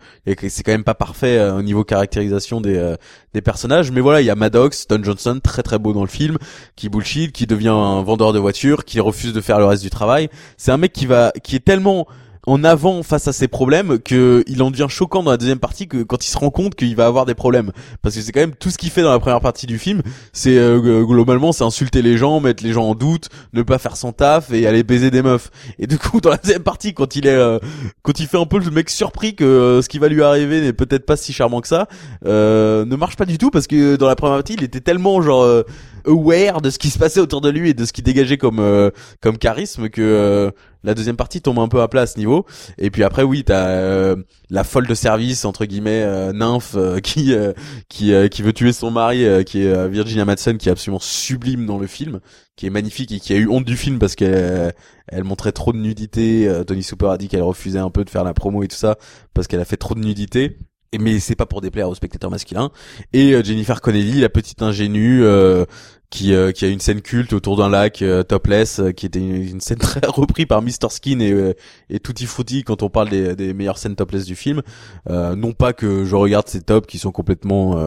c'est 0.47 0.63
quand 0.63 0.71
même 0.71 0.85
pas 0.85 0.93
parfait 0.93 1.37
euh, 1.37 1.57
au 1.57 1.61
niveau 1.61 1.83
caractérisation 1.83 2.61
des 2.61 2.77
euh, 2.77 2.95
des 3.33 3.41
personnages. 3.41 3.91
Mais 3.91 3.99
voilà 3.99 4.21
il 4.21 4.25
y 4.25 4.29
a 4.29 4.35
Maddox 4.35 4.87
Don 4.87 5.03
Johnson 5.03 5.39
très 5.43 5.61
très 5.61 5.77
beau 5.77 5.91
dans 5.93 6.01
le 6.01 6.07
film 6.07 6.37
qui 6.77 6.87
bullshit 6.87 7.33
qui 7.33 7.45
devient 7.45 7.67
un 7.67 8.01
vendeur 8.01 8.31
de 8.31 8.39
voitures 8.39 8.85
qui 8.85 9.01
refuse 9.01 9.33
de 9.33 9.41
faire 9.41 9.59
le 9.59 9.65
reste 9.65 9.83
du 9.83 9.89
travail. 9.89 10.29
C'est 10.55 10.71
un 10.71 10.77
mec 10.77 10.93
qui 10.93 11.05
va 11.05 11.31
qui 11.43 11.57
est 11.57 11.65
tellement 11.65 12.07
en 12.47 12.63
avant 12.63 13.03
face 13.03 13.27
à 13.27 13.33
ses 13.33 13.47
problèmes 13.47 13.99
que 13.99 14.43
il 14.47 14.63
en 14.63 14.71
devient 14.71 14.87
choquant 14.89 15.23
dans 15.23 15.31
la 15.31 15.37
deuxième 15.37 15.59
partie 15.59 15.87
que 15.87 16.03
quand 16.03 16.25
il 16.25 16.29
se 16.29 16.37
rend 16.37 16.49
compte 16.49 16.75
qu'il 16.75 16.95
va 16.95 17.05
avoir 17.05 17.25
des 17.25 17.35
problèmes. 17.35 17.71
Parce 18.01 18.15
que 18.15 18.21
c'est 18.21 18.31
quand 18.31 18.39
même 18.39 18.55
tout 18.55 18.69
ce 18.69 18.77
qu'il 18.77 18.89
fait 18.89 19.03
dans 19.03 19.11
la 19.11 19.19
première 19.19 19.41
partie 19.41 19.67
du 19.67 19.77
film 19.77 20.01
c'est 20.33 20.57
euh, 20.57 21.03
globalement 21.03 21.51
c'est 21.51 21.63
insulter 21.63 22.01
les 22.01 22.17
gens 22.17 22.39
mettre 22.39 22.63
les 22.63 22.73
gens 22.73 22.83
en 22.83 22.95
doute 22.95 23.29
ne 23.53 23.61
pas 23.61 23.77
faire 23.77 23.97
son 23.97 24.11
taf 24.11 24.51
et 24.51 24.65
aller 24.67 24.83
baiser 24.83 25.11
des 25.11 25.21
meufs. 25.21 25.51
Et 25.79 25.87
du 25.87 25.97
coup 25.97 26.21
dans 26.21 26.29
la 26.29 26.37
deuxième 26.37 26.63
partie 26.63 26.93
quand 26.93 27.15
il 27.15 27.27
est 27.27 27.35
euh, 27.35 27.59
quand 28.01 28.19
il 28.19 28.27
fait 28.27 28.39
un 28.39 28.45
peu 28.45 28.59
le 28.59 28.71
mec 28.71 28.89
surpris 28.89 29.35
que 29.35 29.43
euh, 29.43 29.81
ce 29.81 29.89
qui 29.89 29.99
va 29.99 30.07
lui 30.07 30.23
arriver 30.23 30.61
n'est 30.61 30.73
peut-être 30.73 31.05
pas 31.05 31.17
si 31.17 31.33
charmant 31.33 31.61
que 31.61 31.67
ça 31.67 31.87
euh, 32.25 32.85
ne 32.85 32.95
marche 32.95 33.15
pas 33.15 33.25
du 33.25 33.37
tout 33.37 33.51
parce 33.51 33.67
que 33.67 33.95
dans 33.95 34.07
la 34.07 34.15
première 34.15 34.37
partie 34.37 34.53
il 34.53 34.63
était 34.63 34.81
tellement 34.81 35.21
genre 35.21 35.63
aware 36.06 36.62
de 36.62 36.70
ce 36.70 36.80
qui 36.80 36.89
se 36.89 36.99
passait 36.99 37.20
autour 37.20 37.41
de 37.41 37.49
lui 37.49 37.70
et 37.70 37.74
de 37.74 37.86
ce 37.86 37.93
qui 37.93 38.02
dégageait 38.02 38.38
comme 38.38 38.60
euh, 38.60 38.91
comme 39.22 39.38
charisme 39.38 39.89
que 39.89 40.02
euh, 40.02 40.52
la 40.84 40.93
deuxième 40.93 41.16
partie 41.16 41.41
tombe 41.41 41.60
un 41.60 41.68
peu 41.68 41.82
à 41.82 41.88
plat 41.88 42.02
à 42.02 42.08
ce 42.08 42.18
niveau. 42.18 42.45
Et 42.78 42.89
puis 42.89 43.04
après 43.04 43.24
oui 43.24 43.43
t'as 43.43 43.68
euh, 43.68 44.16
la 44.49 44.64
folle 44.64 44.88
de 44.88 44.95
service 44.95 45.45
entre 45.45 45.66
guillemets 45.66 46.04
euh, 46.04 46.34
nymphe 46.34 46.76
euh, 46.76 46.99
qui 47.04 47.34
euh, 47.34 47.54
qui 47.89 48.14
qui 48.30 48.41
veut 48.41 48.54
tuer 48.54 48.74
son 48.74 48.91
mari 48.91 49.26
qui 49.45 49.64
est 49.64 49.89
Virginia 49.89 50.26
Madsen 50.26 50.58
qui 50.58 50.70
est 50.70 50.72
absolument 50.72 50.99
sublime 50.99 51.66
dans 51.66 51.78
le 51.78 51.88
film 51.88 52.20
qui 52.56 52.66
est 52.66 52.70
magnifique 52.70 53.12
et 53.12 53.20
qui 53.20 53.34
a 53.34 53.38
eu 53.38 53.47
honte 53.47 53.66
du 53.66 53.78
film 53.78 53.99
parce 53.99 54.16
qu'elle 54.16 54.74
elle 55.08 55.24
montrait 55.24 55.52
trop 55.52 55.74
de 55.74 55.78
nudité 55.78 56.49
Tony 56.66 56.84
Super 56.84 57.10
a 57.10 57.18
dit 57.18 57.28
qu'elle 57.28 57.43
refusait 57.43 57.80
un 57.80 57.89
peu 57.89 58.04
de 58.04 58.10
faire 58.10 58.24
la 58.24 58.34
promo 58.34 58.64
et 58.64 58.68
tout 58.68 58.78
ça 58.78 58.97
parce 59.34 59.47
qu'elle 59.47 59.60
a 59.60 59.66
fait 59.66 59.78
trop 59.78 59.95
de 59.95 59.99
nudité 59.99 60.58
mais 60.99 61.19
c'est 61.19 61.35
pas 61.35 61.45
pour 61.45 61.61
déplaire 61.61 61.89
aux 61.89 61.95
spectateurs 61.95 62.29
masculins 62.29 62.69
et 63.13 63.33
euh, 63.33 63.43
Jennifer 63.43 63.79
Connelly 63.79 64.19
la 64.19 64.29
petite 64.29 64.61
ingénue 64.61 65.23
euh, 65.23 65.65
qui 66.09 66.33
euh, 66.33 66.51
qui 66.51 66.65
a 66.65 66.67
une 66.67 66.81
scène 66.81 67.01
culte 67.01 67.31
autour 67.31 67.55
d'un 67.55 67.69
lac 67.69 68.01
euh, 68.01 68.23
topless 68.23 68.81
qui 68.97 69.05
était 69.05 69.19
une, 69.19 69.61
scène 69.61 69.77
très 69.79 70.05
reprise 70.05 70.47
par 70.47 70.61
Mr 70.61 70.89
Skin 70.89 71.21
et 71.21 71.55
et 71.89 71.99
Tutti 72.01 72.25
Frutti 72.25 72.63
quand 72.63 72.83
on 72.83 72.89
parle 72.89 73.09
des, 73.09 73.37
des 73.37 73.53
meilleures 73.53 73.77
scènes 73.77 73.95
topless 73.95 74.25
du 74.25 74.35
film. 74.35 74.61
Non 75.09 75.53
pas 75.53 75.73
que 75.73 76.03
je 76.03 76.15
regarde 76.15 76.47
ces 76.47 76.61
tops 76.61 76.87
qui 76.87 76.97
sont 76.97 77.11
complètement 77.11 77.77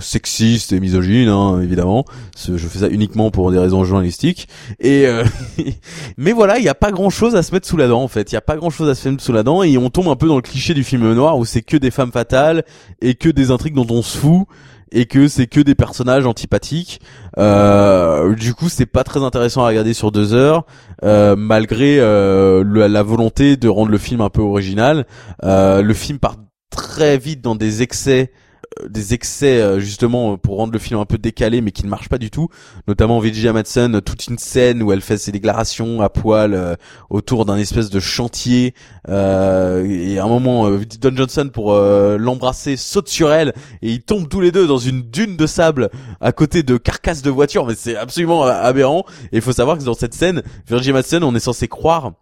sexiste 0.00 0.72
et 0.72 0.80
misogyne, 0.80 1.28
hein, 1.28 1.60
évidemment. 1.62 2.04
Je 2.36 2.66
fais 2.66 2.80
ça 2.80 2.88
uniquement 2.88 3.30
pour 3.30 3.50
des 3.50 3.58
raisons 3.58 3.84
journalistiques. 3.84 4.48
Et 4.80 5.06
euh, 5.06 5.24
mais 6.16 6.32
voilà, 6.32 6.58
il 6.58 6.64
y 6.64 6.68
a 6.68 6.74
pas 6.74 6.92
grand 6.92 7.10
chose 7.10 7.34
à 7.36 7.42
se 7.42 7.52
mettre 7.52 7.66
sous 7.66 7.76
la 7.76 7.88
dent 7.88 8.02
en 8.02 8.08
fait. 8.08 8.32
Il 8.32 8.34
y 8.34 8.38
a 8.38 8.42
pas 8.42 8.56
grand 8.56 8.70
chose 8.70 8.88
à 8.88 8.94
se 8.94 9.08
mettre 9.08 9.22
sous 9.22 9.32
la 9.32 9.42
dent 9.42 9.62
et 9.62 9.76
on 9.78 9.90
tombe 9.90 10.08
un 10.08 10.16
peu 10.16 10.28
dans 10.28 10.36
le 10.36 10.42
cliché 10.42 10.74
du 10.74 10.84
film 10.84 11.12
noir 11.12 11.38
où 11.38 11.44
c'est 11.44 11.62
que 11.62 11.76
des 11.76 11.90
femmes 11.90 12.12
fatales 12.12 12.64
et 13.00 13.14
que 13.14 13.28
des 13.28 13.50
intrigues 13.50 13.74
dont 13.74 13.86
on 13.90 14.02
se 14.02 14.16
fout 14.16 14.46
et 14.92 15.06
que 15.06 15.26
c'est 15.26 15.46
que 15.46 15.60
des 15.60 15.74
personnages 15.74 16.26
antipathiques. 16.26 17.00
Euh, 17.38 18.34
du 18.34 18.54
coup, 18.54 18.68
c'est 18.68 18.86
pas 18.86 19.04
très 19.04 19.20
intéressant 19.20 19.64
à 19.64 19.68
regarder 19.68 19.94
sur 19.94 20.12
deux 20.12 20.34
heures, 20.34 20.66
euh, 21.02 21.34
malgré 21.34 21.98
euh, 21.98 22.62
la 22.64 23.02
volonté 23.02 23.56
de 23.56 23.68
rendre 23.68 23.90
le 23.90 23.98
film 23.98 24.20
un 24.20 24.28
peu 24.28 24.42
original. 24.42 25.06
Euh, 25.44 25.82
le 25.82 25.94
film 25.94 26.18
part 26.18 26.36
très 26.70 27.18
vite 27.18 27.40
dans 27.40 27.54
des 27.54 27.82
excès 27.82 28.30
euh, 28.30 28.41
des 28.88 29.14
excès 29.14 29.60
euh, 29.60 29.80
justement 29.80 30.36
pour 30.36 30.56
rendre 30.56 30.72
le 30.72 30.78
film 30.78 31.00
un 31.00 31.04
peu 31.04 31.18
décalé 31.18 31.60
mais 31.60 31.70
qui 31.70 31.84
ne 31.84 31.90
marche 31.90 32.08
pas 32.08 32.18
du 32.18 32.30
tout. 32.30 32.48
Notamment 32.88 33.18
Virginia 33.20 33.52
Madsen 33.52 34.00
toute 34.00 34.26
une 34.26 34.38
scène 34.38 34.82
où 34.82 34.92
elle 34.92 35.00
fait 35.00 35.18
ses 35.18 35.32
déclarations 35.32 36.00
à 36.00 36.08
poil 36.08 36.54
euh, 36.54 36.74
autour 37.10 37.44
d'un 37.44 37.56
espèce 37.56 37.90
de 37.90 38.00
chantier 38.00 38.74
euh, 39.08 39.84
et 39.84 40.18
à 40.18 40.24
un 40.24 40.28
moment 40.28 40.68
euh, 40.68 40.80
Don 41.00 41.14
Johnson 41.14 41.50
pour 41.52 41.72
euh, 41.72 42.16
l'embrasser 42.18 42.76
saute 42.76 43.08
sur 43.08 43.32
elle 43.32 43.52
et 43.82 43.90
ils 43.90 44.02
tombent 44.02 44.28
tous 44.28 44.40
les 44.40 44.52
deux 44.52 44.66
dans 44.66 44.78
une 44.78 45.02
dune 45.02 45.36
de 45.36 45.46
sable 45.46 45.90
à 46.20 46.32
côté 46.32 46.62
de 46.62 46.76
carcasses 46.76 47.22
de 47.22 47.30
voitures 47.30 47.66
mais 47.66 47.74
c'est 47.74 47.96
absolument 47.96 48.44
aberrant. 48.44 49.04
Et 49.32 49.36
il 49.36 49.42
faut 49.42 49.52
savoir 49.52 49.78
que 49.78 49.84
dans 49.84 49.94
cette 49.94 50.14
scène 50.14 50.42
Virginia 50.68 50.94
Madsen 50.94 51.24
on 51.24 51.34
est 51.34 51.40
censé 51.40 51.68
croire 51.68 52.12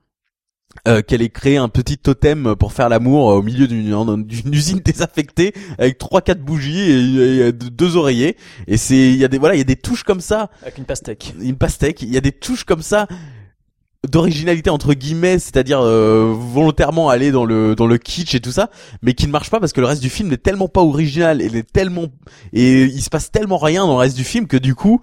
euh, 0.89 1.03
qu'elle 1.03 1.21
ait 1.21 1.29
créé 1.31 1.57
un 1.57 1.69
petit 1.69 1.99
totem 1.99 2.55
pour 2.55 2.73
faire 2.73 2.89
l'amour 2.89 3.31
euh, 3.31 3.35
au 3.39 3.43
milieu 3.43 3.67
d'une 3.67 4.27
usine 4.53 4.79
désaffectée 4.85 5.53
avec 5.79 5.99
trois 5.99 6.23
quatre 6.23 6.41
bougies 6.41 6.81
et, 6.81 7.49
et 7.49 7.53
deux 7.53 7.97
oreillers. 7.97 8.37
Et 8.67 8.77
c'est 8.77 8.97
il 8.97 9.17
y 9.17 9.25
a 9.25 9.29
des 9.29 9.39
voilà 9.39 9.57
il 9.57 9.59
y 9.59 9.63
a 9.63 9.65
des 9.65 9.77
touches 9.77 10.05
comme 10.05 10.21
ça. 10.21 10.49
Avec 10.63 10.79
une 10.79 10.85
pastèque. 10.85 11.35
une 11.41 11.57
pastèque. 11.57 12.03
Il 12.03 12.13
y 12.13 12.17
a 12.17 12.21
des 12.21 12.33
touches 12.33 12.65
comme 12.65 12.83
ça 12.83 13.09
d'originalité 14.09 14.71
entre 14.71 14.95
guillemets 14.95 15.39
c'est-à-dire 15.39 15.81
euh, 15.81 16.33
volontairement 16.35 17.11
aller 17.11 17.33
dans 17.33 17.45
le 17.45 17.75
dans 17.75 17.87
le 17.87 17.99
kitsch 17.99 18.35
et 18.35 18.41
tout 18.41 18.53
ça 18.53 18.71
mais 19.03 19.13
qui 19.13 19.27
ne 19.27 19.33
marche 19.33 19.51
pas 19.51 19.61
parce 19.61 19.75
que 19.75 19.81
le 19.83 19.87
reste 19.87 20.01
du 20.01 20.09
film 20.09 20.31
n'est 20.31 20.39
tellement 20.39 20.69
pas 20.69 20.81
original 20.81 21.43
et 21.43 21.47
est 21.47 21.71
tellement 21.71 22.07
et 22.55 22.85
il 22.85 23.03
se 23.03 23.11
passe 23.11 23.31
tellement 23.31 23.59
rien 23.59 23.83
dans 23.83 23.93
le 23.93 23.99
reste 23.99 24.17
du 24.17 24.25
film 24.25 24.47
que 24.47 24.57
du 24.57 24.75
coup 24.75 25.03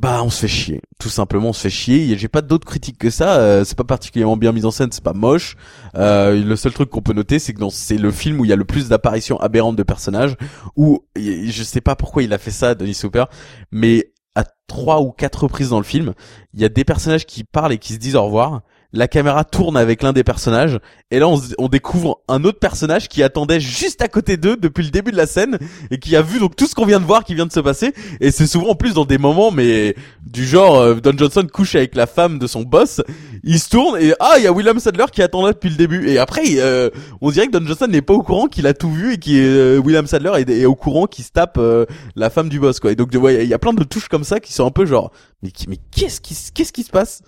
bah 0.00 0.22
on 0.22 0.30
se 0.30 0.40
fait 0.40 0.48
chier. 0.48 0.80
Tout 1.00 1.08
simplement 1.08 1.48
on 1.48 1.52
se 1.52 1.62
fait 1.62 1.70
chier. 1.70 2.16
J'ai 2.16 2.28
pas 2.28 2.42
d'autres 2.42 2.66
critiques 2.66 2.98
que 2.98 3.10
ça 3.10 3.40
euh, 3.40 3.64
c'est 3.64 3.76
pas 3.76 3.84
particulièrement 3.84 4.36
bien 4.36 4.52
mis 4.52 4.64
en 4.64 4.70
scène 4.70 4.90
c'est 4.92 5.02
pas 5.02 5.12
moche. 5.12 5.56
Euh, 5.96 6.42
le 6.42 6.56
seul 6.56 6.72
truc 6.72 6.88
qu'on 6.90 7.02
peut 7.02 7.12
noter 7.12 7.38
c'est 7.38 7.52
que 7.52 7.62
c'est 7.70 7.98
le 7.98 8.10
film 8.12 8.40
où 8.40 8.44
il 8.44 8.48
y 8.48 8.52
a 8.52 8.56
le 8.56 8.64
plus 8.64 8.88
d'apparitions 8.88 9.38
aberrantes 9.40 9.76
de 9.76 9.82
personnages 9.82 10.36
où 10.76 11.04
je 11.16 11.62
sais 11.62 11.80
pas 11.80 11.96
pourquoi 11.96 12.22
il 12.22 12.32
a 12.32 12.38
fait 12.38 12.50
ça 12.50 12.74
Denis 12.74 12.98
Hopper 13.02 13.24
mais 13.72 14.12
à 14.34 14.44
trois 14.68 15.00
ou 15.00 15.10
quatre 15.10 15.44
reprises 15.44 15.70
dans 15.70 15.78
le 15.78 15.84
film 15.84 16.14
il 16.54 16.60
y 16.60 16.64
a 16.64 16.68
des 16.68 16.84
personnages 16.84 17.26
qui 17.26 17.42
parlent 17.42 17.72
et 17.72 17.78
qui 17.78 17.94
se 17.94 17.98
disent 17.98 18.16
au 18.16 18.24
revoir 18.24 18.62
la 18.92 19.06
caméra 19.06 19.44
tourne 19.44 19.76
avec 19.76 20.02
l'un 20.02 20.14
des 20.14 20.24
personnages 20.24 20.78
et 21.10 21.18
là 21.18 21.28
on, 21.28 21.68
découvre 21.68 22.22
un 22.26 22.42
autre 22.44 22.58
personnage 22.58 23.08
qui 23.08 23.22
attendait 23.22 23.60
juste 23.60 24.00
à 24.00 24.08
côté 24.08 24.38
d'eux 24.38 24.56
depuis 24.56 24.82
le 24.82 24.90
début 24.90 25.10
de 25.10 25.16
la 25.16 25.26
scène 25.26 25.58
et 25.90 25.98
qui 25.98 26.16
a 26.16 26.22
vu 26.22 26.38
donc 26.38 26.56
tout 26.56 26.66
ce 26.66 26.74
qu'on 26.74 26.86
vient 26.86 26.98
de 26.98 27.04
voir 27.04 27.24
qui 27.24 27.34
vient 27.34 27.44
de 27.44 27.52
se 27.52 27.60
passer 27.60 27.92
et 28.20 28.30
c'est 28.30 28.46
souvent 28.46 28.70
en 28.70 28.74
plus 28.74 28.94
dans 28.94 29.04
des 29.04 29.18
moments 29.18 29.50
mais 29.50 29.94
du 30.26 30.46
genre 30.46 30.76
euh, 30.76 30.94
Don 30.94 31.12
Johnson 31.16 31.46
couche 31.52 31.74
avec 31.74 31.94
la 31.96 32.06
femme 32.06 32.38
de 32.38 32.46
son 32.46 32.62
boss 32.62 33.02
il 33.44 33.60
se 33.60 33.68
tourne 33.68 34.00
et 34.00 34.14
ah 34.20 34.34
il 34.38 34.44
y 34.44 34.46
a 34.46 34.52
William 34.52 34.80
Sadler 34.80 35.04
qui 35.12 35.20
attend 35.20 35.44
là 35.44 35.52
depuis 35.52 35.68
le 35.70 35.76
début. 35.76 36.08
Et 36.08 36.18
après 36.18 36.42
euh, 36.56 36.88
on 37.20 37.30
dirait 37.30 37.46
que 37.46 37.52
Don 37.52 37.66
Johnson 37.66 37.88
n'est 37.88 38.02
pas 38.02 38.14
au 38.14 38.22
courant 38.22 38.46
qu'il 38.46 38.66
a 38.66 38.72
tout 38.72 38.90
vu 38.90 39.12
et 39.12 39.18
qui 39.18 39.38
est 39.38 39.76
William 39.76 40.06
Sadler 40.06 40.44
est, 40.48 40.64
au 40.64 40.74
courant 40.74 41.06
qu'il 41.06 41.24
se 41.24 41.30
tape 41.30 41.58
euh, 41.58 41.84
la 42.16 42.30
femme 42.30 42.48
du 42.48 42.58
boss 42.58 42.80
quoi. 42.80 42.90
Et 42.90 42.96
donc 42.96 43.10
il 43.12 43.46
y 43.46 43.54
a 43.54 43.58
plein 43.58 43.74
de 43.74 43.84
touches 43.84 44.08
comme 44.08 44.24
ça 44.24 44.40
qui 44.40 44.54
sont 44.54 44.66
un 44.66 44.70
peu 44.70 44.86
genre 44.86 45.12
mais 45.42 45.76
qu'est-ce 45.94 46.22
qui 46.22 46.34
qu'est-ce 46.54 46.72
qui 46.72 46.84
se 46.84 46.90
passe? 46.90 47.22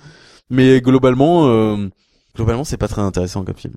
Mais 0.51 0.81
globalement 0.81 1.47
euh, 1.47 1.89
globalement 2.37 2.65
c'est 2.65 2.77
pas 2.77 2.89
très 2.89 3.03
intéressant 3.03 3.45
comme 3.45 3.57
film 3.57 3.75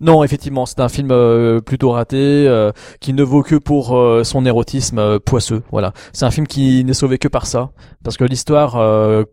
Non, 0.00 0.22
effectivement, 0.24 0.66
c'est 0.66 0.80
un 0.80 0.88
film 0.88 1.10
euh, 1.10 1.60
plutôt 1.60 1.90
raté, 1.90 2.16
euh, 2.16 2.70
qui 3.00 3.12
ne 3.12 3.22
vaut 3.22 3.42
que 3.42 3.56
pour 3.56 3.96
euh, 3.96 4.24
son 4.24 4.44
érotisme 4.46 4.98
euh, 4.98 5.18
poisseux. 5.18 5.62
Voilà, 5.70 5.92
c'est 6.12 6.24
un 6.24 6.30
film 6.30 6.46
qui 6.46 6.84
n'est 6.84 6.94
sauvé 6.94 7.18
que 7.18 7.28
par 7.28 7.46
ça, 7.46 7.70
parce 8.04 8.16
que 8.16 8.24
l'histoire, 8.24 8.76
euh, 8.76 9.24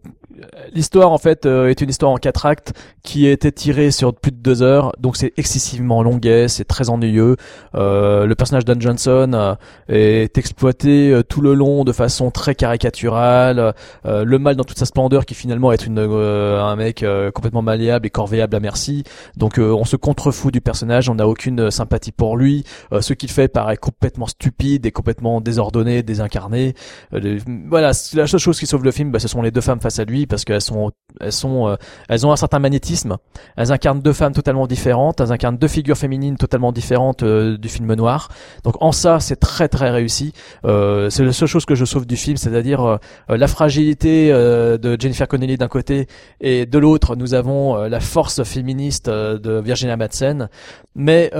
l'histoire 0.73 1.11
en 1.11 1.17
fait 1.17 1.45
euh, 1.45 1.69
est 1.69 1.81
une 1.81 1.89
histoire 1.89 2.11
en 2.11 2.17
quatre 2.17 2.45
actes 2.45 2.73
qui 3.03 3.27
a 3.27 3.31
été 3.31 3.51
tirée 3.51 3.91
sur 3.91 4.13
plus 4.13 4.31
de 4.31 4.37
deux 4.37 4.61
heures, 4.61 4.93
donc 4.99 5.17
c'est 5.17 5.33
excessivement 5.37 6.03
longuet, 6.03 6.47
c'est 6.47 6.63
très 6.65 6.89
ennuyeux. 6.89 7.35
Euh, 7.75 8.25
le 8.25 8.35
personnage 8.35 8.65
d'Anne 8.65 8.81
Johnson 8.81 9.31
euh, 9.33 9.55
est 9.89 10.37
exploité 10.37 11.11
euh, 11.11 11.23
tout 11.23 11.41
le 11.41 11.53
long 11.53 11.83
de 11.83 11.91
façon 11.91 12.31
très 12.31 12.55
caricaturale. 12.55 13.73
Euh, 14.05 14.23
le 14.23 14.39
mal 14.39 14.55
dans 14.55 14.63
toute 14.63 14.77
sa 14.77 14.85
splendeur, 14.85 15.25
qui 15.25 15.35
finalement 15.35 15.71
est 15.71 15.85
une 15.85 15.99
un 15.99 16.75
mec 16.75 17.05
complètement 17.33 17.61
malléable 17.61 18.07
et 18.07 18.09
corvéable 18.09 18.55
à 18.55 18.59
merci. 18.59 19.03
Donc 19.37 19.57
on 19.57 19.85
se 19.85 19.95
contrefout 19.95 20.51
du 20.51 20.61
personnage, 20.61 21.09
on 21.09 21.15
n'a 21.15 21.27
aucune 21.27 21.71
sympathie 21.71 22.11
pour 22.11 22.37
lui. 22.37 22.63
Ce 22.99 23.13
qu'il 23.13 23.29
fait 23.29 23.47
paraît 23.47 23.77
complètement 23.77 24.27
stupide 24.27 24.85
et 24.85 24.91
complètement 24.91 25.41
désordonné, 25.41 26.03
désincarné. 26.03 26.73
Voilà, 27.11 27.91
la 28.13 28.27
seule 28.27 28.39
chose 28.39 28.59
qui 28.59 28.65
sauve 28.65 28.83
le 28.83 28.91
film, 28.91 29.11
bah, 29.11 29.19
ce 29.19 29.27
sont 29.27 29.41
les 29.41 29.51
deux 29.51 29.61
femmes 29.61 29.79
face 29.79 29.99
à 29.99 30.05
lui 30.05 30.22
parce 30.27 30.45
qu'elles 30.45 30.61
sont, 30.61 30.91
elles 31.19 31.31
sont, 31.31 31.67
euh, 31.67 31.75
elles 32.09 32.25
ont 32.25 32.31
un 32.31 32.35
certain 32.35 32.59
magnétisme. 32.59 33.17
Elles 33.55 33.71
incarnent 33.71 34.01
deux 34.01 34.13
femmes 34.13 34.33
totalement 34.33 34.67
différentes, 34.67 35.21
elles 35.21 35.31
incarnent 35.31 35.57
deux 35.57 35.67
figures 35.67 35.97
féminines 35.97 36.37
totalement 36.37 36.71
différentes 36.71 37.23
euh, 37.23 37.57
du 37.57 37.69
film 37.69 37.93
noir. 37.93 38.29
Donc 38.63 38.75
en 38.81 38.91
ça, 38.91 39.19
c'est 39.19 39.35
très 39.35 39.67
très 39.67 39.89
réussi. 39.89 40.33
Euh, 40.65 41.09
c'est 41.09 41.23
la 41.23 41.33
seule 41.33 41.47
chose 41.47 41.65
que 41.65 41.75
je 41.75 41.85
sauve 41.85 42.05
du 42.05 42.17
film, 42.17 42.37
c'est-à-dire 42.37 42.99
la 43.29 43.47
fragilité 43.47 44.31
de 44.31 44.97
Jennifer 44.99 45.27
Connelly 45.27 45.57
d'un 45.57 45.67
côté 45.67 46.07
et 46.41 46.65
de 46.65 46.77
l'autre, 46.77 47.15
nous 47.15 47.33
avons 47.33 47.75
la 47.75 47.99
force 47.99 48.43
féministe 48.43 49.09
de 49.09 49.59
Virginia 49.59 49.97
Madsen, 49.97 50.49
mais 50.95 51.31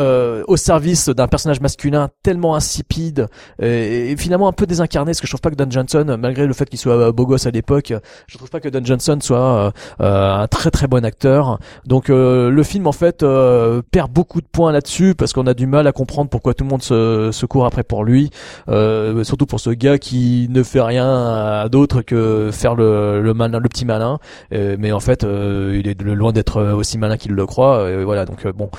au 0.47 0.57
service 0.57 1.09
d'un 1.09 1.27
personnage 1.27 1.61
masculin 1.61 2.09
tellement 2.23 2.55
insipide 2.55 3.27
et, 3.59 4.15
finalement 4.17 4.47
un 4.47 4.53
peu 4.53 4.65
désincarné, 4.65 5.11
parce 5.11 5.21
que 5.21 5.27
je 5.27 5.31
trouve 5.31 5.41
pas 5.41 5.51
que 5.51 5.55
Don 5.55 5.69
Johnson, 5.69 6.17
malgré 6.19 6.45
le 6.45 6.53
fait 6.53 6.69
qu'il 6.69 6.79
soit 6.79 7.11
beau 7.11 7.25
gosse 7.25 7.45
à 7.45 7.51
l'époque, 7.51 7.93
je 8.27 8.37
trouve 8.37 8.49
pas 8.49 8.59
que 8.59 8.69
Johnson 8.83 9.17
soit 9.21 9.39
euh, 9.39 9.71
euh, 10.01 10.33
un 10.35 10.47
très 10.47 10.71
très 10.71 10.87
bon 10.87 11.03
acteur. 11.05 11.59
Donc 11.85 12.09
euh, 12.09 12.49
le 12.49 12.63
film 12.63 12.87
en 12.87 12.91
fait 12.91 13.25
perd 13.91 14.11
beaucoup 14.11 14.41
de 14.41 14.47
points 14.51 14.71
là-dessus 14.71 15.15
parce 15.15 15.33
qu'on 15.33 15.47
a 15.47 15.53
du 15.53 15.67
mal 15.67 15.87
à 15.87 15.91
comprendre 15.91 16.29
pourquoi 16.29 16.53
tout 16.53 16.63
le 16.63 16.69
monde 16.69 16.83
se, 16.83 17.29
se 17.31 17.45
court 17.45 17.65
après 17.65 17.83
pour 17.83 18.03
lui, 18.03 18.29
surtout 19.23 19.45
pour 19.45 19.59
ce 19.59 19.69
gars 19.69 19.97
qui 19.97 20.47
ne 20.49 20.63
fait 20.63 20.81
rien 20.81 21.67
d'autre 21.69 22.01
que 22.01 22.49
faire 22.51 22.75
le, 22.75 23.21
le 23.21 23.33
malin, 23.33 23.59
le 23.59 23.69
petit 23.69 23.85
malin. 23.85 24.19
Mais 24.51 24.91
en 24.91 24.99
fait, 24.99 25.23
il 25.23 25.87
est 25.87 26.01
loin 26.01 26.31
d'être 26.31 26.61
aussi 26.73 26.97
malin 26.97 27.17
qu'il 27.17 27.33
le 27.33 27.45
croit. 27.45 27.77
Euh, 27.77 28.03
voilà, 28.05 28.25
donc 28.25 28.47
bon. 28.47 28.69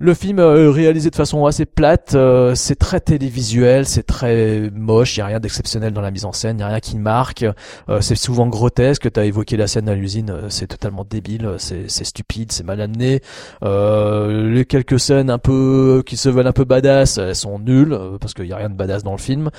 Le 0.00 0.12
film 0.12 0.40
euh, 0.40 0.72
réalisé 0.72 1.08
de 1.08 1.14
façon 1.14 1.46
assez 1.46 1.66
plate, 1.66 2.16
euh, 2.16 2.56
c'est 2.56 2.74
très 2.74 2.98
télévisuel, 2.98 3.86
c'est 3.86 4.02
très 4.02 4.68
moche, 4.74 5.16
il 5.16 5.20
y 5.20 5.22
a 5.22 5.26
rien 5.26 5.38
d'exceptionnel 5.38 5.92
dans 5.92 6.00
la 6.00 6.10
mise 6.10 6.24
en 6.24 6.32
scène, 6.32 6.56
il 6.58 6.62
y 6.62 6.64
a 6.64 6.66
rien 6.66 6.80
qui 6.80 6.98
marque, 6.98 7.46
euh, 7.88 8.00
c'est 8.00 8.16
souvent 8.16 8.48
grotesque, 8.48 9.12
tu 9.12 9.20
as 9.20 9.24
évoqué 9.24 9.56
la 9.56 9.68
scène 9.68 9.88
à 9.88 9.94
l'usine, 9.94 10.30
euh, 10.30 10.46
c'est 10.48 10.66
totalement 10.66 11.06
débile, 11.08 11.48
c'est 11.58 11.88
stupide, 11.88 12.50
c'est 12.50 12.64
mal 12.64 12.80
amené. 12.80 13.20
Euh, 13.62 14.50
les 14.50 14.64
quelques 14.64 14.98
scènes 14.98 15.30
un 15.30 15.38
peu 15.38 16.02
qui 16.04 16.16
se 16.16 16.28
veulent 16.28 16.48
un 16.48 16.52
peu 16.52 16.64
badass, 16.64 17.18
elles 17.18 17.36
sont 17.36 17.60
nulles 17.60 17.92
euh, 17.92 18.18
parce 18.18 18.34
qu'il 18.34 18.46
y 18.46 18.52
a 18.52 18.56
rien 18.56 18.70
de 18.70 18.74
badass 18.74 19.04
dans 19.04 19.12
le 19.12 19.18
film. 19.18 19.50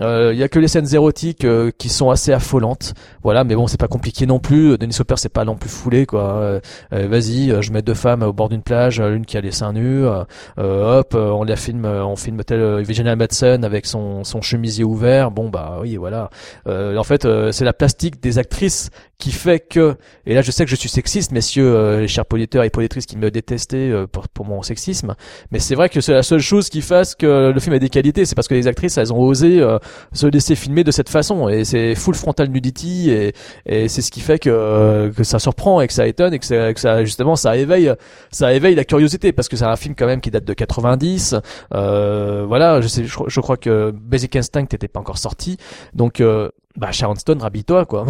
Il 0.00 0.36
y 0.36 0.42
a 0.42 0.48
que 0.48 0.58
les 0.58 0.66
scènes 0.66 0.92
érotiques 0.92 1.46
qui 1.78 1.88
sont 1.90 2.10
assez 2.10 2.32
affolantes. 2.32 2.94
Voilà, 3.22 3.44
mais 3.44 3.54
bon, 3.54 3.68
c'est 3.68 3.80
pas 3.80 3.88
compliqué 3.88 4.26
non 4.26 4.40
plus. 4.40 4.76
Denis 4.78 4.96
Hopper, 4.98 5.14
c'est 5.16 5.28
pas 5.28 5.44
non 5.44 5.54
plus 5.54 5.70
foulé 5.70 6.06
quoi. 6.06 6.60
Vas-y, 6.90 7.62
je 7.62 7.72
mets 7.72 7.82
deux 7.82 7.94
femmes 7.94 8.22
au 8.22 8.32
bord 8.32 8.48
d'une 8.48 8.62
plage, 8.62 9.00
l'une 9.00 9.24
qui 9.24 9.36
a 9.36 9.40
les 9.40 9.52
seins 9.52 9.72
euh, 9.84 10.24
euh, 10.58 10.98
hop, 10.98 11.14
euh, 11.14 11.30
on 11.30 11.44
la 11.44 11.56
filme, 11.56 11.84
on 11.84 12.16
filme 12.16 12.42
tel 12.44 12.82
Virginia 12.82 13.16
Madsen 13.16 13.64
avec 13.64 13.86
son 13.86 14.24
son 14.24 14.42
chemisier 14.42 14.84
ouvert. 14.84 15.30
Bon 15.30 15.48
bah 15.48 15.78
oui, 15.80 15.96
voilà. 15.96 16.30
En 16.66 17.04
fait, 17.04 17.26
c'est 17.52 17.64
la 17.64 17.72
plastique 17.72 18.20
des 18.22 18.38
actrices 18.38 18.90
qui 19.18 19.32
fait 19.32 19.60
que. 19.60 19.96
Et 20.26 20.34
là, 20.34 20.42
je 20.42 20.50
sais 20.50 20.64
que 20.64 20.70
je 20.70 20.76
suis 20.76 20.88
sexiste, 20.88 21.32
messieurs, 21.32 22.00
les 22.00 22.08
chers 22.08 22.26
politeurs 22.26 22.64
et 22.64 22.70
politrices 22.70 23.06
qui 23.06 23.16
me 23.16 23.30
détestaient 23.30 23.92
pour, 24.12 24.28
pour 24.28 24.44
mon 24.44 24.62
sexisme. 24.62 25.14
Mais 25.50 25.58
c'est 25.58 25.74
vrai 25.74 25.88
que 25.88 26.00
c'est 26.00 26.12
la 26.12 26.22
seule 26.22 26.40
chose 26.40 26.68
qui 26.68 26.82
fasse 26.82 27.14
que 27.14 27.52
le 27.52 27.60
film 27.60 27.74
ait 27.74 27.80
des 27.80 27.88
qualités. 27.88 28.24
C'est 28.24 28.34
parce 28.34 28.48
que 28.48 28.54
les 28.54 28.66
actrices, 28.66 28.98
elles 28.98 29.12
ont 29.12 29.20
osé 29.20 29.64
se 30.12 30.26
laisser 30.26 30.54
filmer 30.54 30.84
de 30.84 30.90
cette 30.90 31.08
façon. 31.08 31.48
Et 31.48 31.64
c'est 31.64 31.94
full 31.94 32.14
frontal 32.14 32.48
nudity. 32.48 33.10
Et, 33.10 33.32
et 33.66 33.88
c'est 33.88 34.02
ce 34.02 34.10
qui 34.10 34.20
fait 34.20 34.38
que, 34.38 35.12
que 35.16 35.24
ça 35.24 35.38
surprend 35.38 35.80
et 35.80 35.86
que 35.86 35.92
ça 35.92 36.06
étonne 36.06 36.34
et 36.34 36.38
que 36.38 36.46
ça, 36.46 36.74
que 36.74 36.80
ça 36.80 37.04
justement, 37.04 37.36
ça 37.36 37.56
éveille, 37.56 37.92
ça 38.30 38.52
éveille 38.52 38.74
la 38.74 38.84
curiosité 38.84 39.32
parce 39.32 39.48
que 39.48 39.56
c'est 39.66 39.72
un 39.72 39.76
film 39.76 39.94
quand 39.96 40.06
même 40.06 40.20
qui 40.20 40.30
date 40.30 40.44
de 40.44 40.52
90. 40.52 41.36
Euh, 41.74 42.44
voilà, 42.46 42.80
je 42.80 42.88
sais, 42.88 43.04
je, 43.04 43.18
je 43.26 43.40
crois 43.40 43.56
que 43.56 43.90
Basic 43.90 44.36
Instinct 44.36 44.66
n'était 44.72 44.88
pas 44.88 45.00
encore 45.00 45.18
sorti. 45.18 45.56
Donc, 45.92 46.20
euh, 46.20 46.50
bah 46.76 46.92
Sharon 46.92 47.14
Stone, 47.16 47.40
rhabille-toi 47.40 47.86
quoi. 47.86 48.06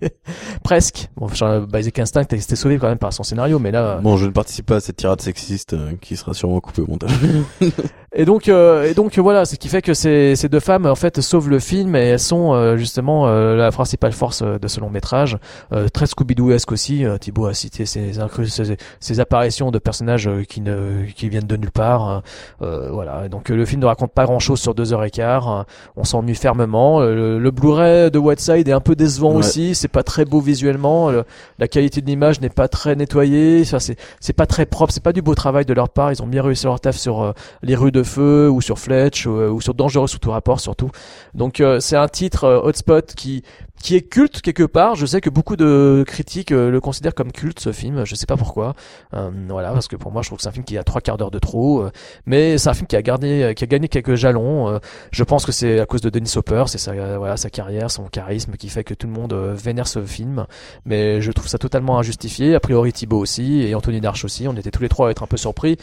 Presque. 0.64 1.08
Bon, 1.16 1.28
Basic 1.68 1.98
Instinct 1.98 2.26
a 2.30 2.36
été 2.36 2.56
sauvé 2.56 2.78
quand 2.78 2.88
même 2.88 2.98
par 2.98 3.12
son 3.12 3.22
scénario, 3.22 3.58
mais 3.58 3.70
là. 3.70 4.00
bon 4.02 4.16
je 4.16 4.26
ne 4.26 4.30
participe 4.30 4.66
pas 4.66 4.76
à 4.76 4.80
cette 4.80 4.96
tirade 4.96 5.20
sexiste 5.20 5.74
euh, 5.74 5.92
qui 6.00 6.16
sera 6.16 6.34
sûrement 6.34 6.60
coupée 6.60 6.82
au 6.82 6.86
montage 6.86 7.12
Et 8.14 8.26
donc, 8.26 8.48
euh, 8.48 8.84
et 8.90 8.92
donc 8.92 9.18
voilà, 9.18 9.46
ce 9.46 9.56
qui 9.56 9.68
fait 9.68 9.80
que 9.80 9.94
ces, 9.94 10.36
ces 10.36 10.50
deux 10.50 10.60
femmes 10.60 10.84
en 10.84 10.94
fait 10.94 11.22
sauvent 11.22 11.48
le 11.48 11.58
film 11.58 11.96
et 11.96 12.00
elles 12.10 12.18
sont 12.18 12.52
euh, 12.52 12.76
justement 12.76 13.26
euh, 13.26 13.56
la 13.56 13.70
principale 13.70 14.12
force 14.12 14.42
euh, 14.42 14.58
de 14.58 14.68
ce 14.68 14.80
long 14.80 14.90
métrage, 14.90 15.38
euh, 15.72 15.88
très 15.88 16.04
Scooby-Doo-esque 16.04 16.70
aussi. 16.72 17.06
Euh, 17.06 17.16
Thibaut 17.16 17.46
a 17.46 17.54
cité 17.54 17.86
ces, 17.86 18.12
ces, 18.12 18.76
ces 19.00 19.20
apparitions 19.20 19.70
de 19.70 19.78
personnages 19.78 20.28
qui 20.46 20.60
ne 20.60 21.06
qui 21.16 21.30
viennent 21.30 21.46
de 21.46 21.56
nulle 21.56 21.70
part. 21.70 22.22
Euh, 22.60 22.90
voilà, 22.92 23.22
Et 23.24 23.28
donc 23.30 23.48
le 23.48 23.64
film 23.64 23.80
ne 23.80 23.86
raconte 23.86 24.12
pas 24.12 24.26
grand-chose 24.26 24.60
sur 24.60 24.74
deux 24.74 24.92
heures 24.92 25.04
et 25.04 25.10
quart. 25.10 25.50
Euh, 25.50 25.62
On 25.96 26.04
s'ennuie 26.04 26.34
fermement. 26.34 27.00
Le, 27.00 27.38
le 27.38 27.50
Blu-ray 27.50 28.10
de 28.10 28.18
Whiteside 28.18 28.68
est 28.68 28.72
un 28.72 28.80
peu 28.80 28.94
décevant 28.94 29.30
Ouais. 29.32 29.36
aussi. 29.38 29.74
C'est 29.74 29.88
pas 29.88 30.02
très 30.02 30.26
beau 30.26 30.40
visuellement. 30.40 31.10
Le- 31.10 31.24
la 31.58 31.66
qualité 31.66 32.02
de 32.02 32.06
l'image 32.06 32.42
n'est 32.42 32.50
pas 32.50 32.68
très 32.68 32.94
nettoyée. 32.94 33.62
Enfin, 33.62 33.78
c'est 33.78 33.96
c'est 34.20 34.34
pas 34.34 34.44
très 34.46 34.66
propre. 34.66 34.92
C'est 34.92 35.02
pas 35.02 35.14
du 35.14 35.22
beau 35.22 35.34
travail 35.34 35.64
de 35.64 35.72
leur 35.72 35.88
part. 35.88 36.12
Ils 36.12 36.22
ont 36.22 36.26
bien 36.26 36.42
réussi 36.42 36.66
leur 36.66 36.78
taf 36.78 36.96
sur 36.98 37.32
les 37.62 37.74
rues 37.74 37.90
de 37.90 38.01
feu 38.04 38.50
ou 38.50 38.60
sur 38.60 38.78
Fletch 38.78 39.26
ou, 39.26 39.32
euh, 39.32 39.50
ou 39.50 39.60
sur 39.60 39.74
Dangereux 39.74 40.06
sous 40.06 40.18
tout 40.18 40.30
rapport 40.30 40.60
surtout. 40.60 40.90
Donc 41.34 41.60
euh, 41.60 41.80
c'est 41.80 41.96
un 41.96 42.08
titre 42.08 42.44
euh, 42.44 42.60
hotspot 42.60 43.14
qui 43.14 43.42
qui 43.82 43.96
est 43.96 44.02
culte 44.02 44.40
quelque 44.40 44.62
part. 44.62 44.94
Je 44.94 45.04
sais 45.04 45.20
que 45.20 45.28
beaucoup 45.28 45.56
de 45.56 46.04
critiques 46.06 46.52
euh, 46.52 46.70
le 46.70 46.80
considèrent 46.80 47.14
comme 47.14 47.32
culte 47.32 47.60
ce 47.60 47.72
film. 47.72 48.04
Je 48.04 48.14
sais 48.14 48.26
pas 48.26 48.36
pourquoi. 48.36 48.74
Euh, 49.12 49.30
voilà 49.48 49.72
parce 49.72 49.88
que 49.88 49.96
pour 49.96 50.12
moi 50.12 50.22
je 50.22 50.28
trouve 50.28 50.38
que 50.38 50.42
c'est 50.42 50.48
un 50.48 50.52
film 50.52 50.64
qui 50.64 50.78
a 50.78 50.84
trois 50.84 51.00
quarts 51.00 51.18
d'heure 51.18 51.30
de 51.32 51.38
trop. 51.38 51.82
euh, 51.82 51.90
mais 52.24 52.58
c'est 52.58 52.68
un 52.68 52.74
film 52.74 52.86
qui 52.86 52.96
a 52.96 53.02
gardé 53.02 53.52
qui 53.56 53.64
a 53.64 53.66
gagné 53.66 53.88
quelques 53.88 54.14
jalons. 54.14 54.68
euh, 54.68 54.78
je 55.10 55.24
pense 55.24 55.44
que 55.44 55.52
c'est 55.52 55.80
à 55.80 55.86
cause 55.86 56.00
de 56.00 56.10
Dennis 56.10 56.32
Hopper, 56.36 56.64
c'est 56.68 56.78
sa 56.78 56.92
euh, 56.92 57.36
carrière, 57.52 57.90
son 57.90 58.04
charisme 58.04 58.52
qui 58.52 58.68
fait 58.68 58.84
que 58.84 58.94
tout 58.94 59.06
le 59.08 59.12
monde 59.12 59.32
euh, 59.32 59.52
vénère 59.54 59.88
ce 59.88 60.02
film. 60.04 60.46
Mais 60.84 61.20
je 61.20 61.32
trouve 61.32 61.48
ça 61.48 61.58
totalement 61.58 61.98
injustifié. 61.98 62.54
A 62.54 62.60
priori 62.60 62.92
Thibaut 62.92 63.18
aussi 63.18 63.62
et 63.62 63.74
Anthony 63.74 64.00
Darche 64.00 64.24
aussi. 64.24 64.46
On 64.46 64.56
était 64.56 64.70
tous 64.70 64.82
les 64.82 64.88
trois 64.88 65.08
à 65.08 65.10
être 65.10 65.24
un 65.24 65.26
peu 65.26 65.36
surpris. 65.36 65.76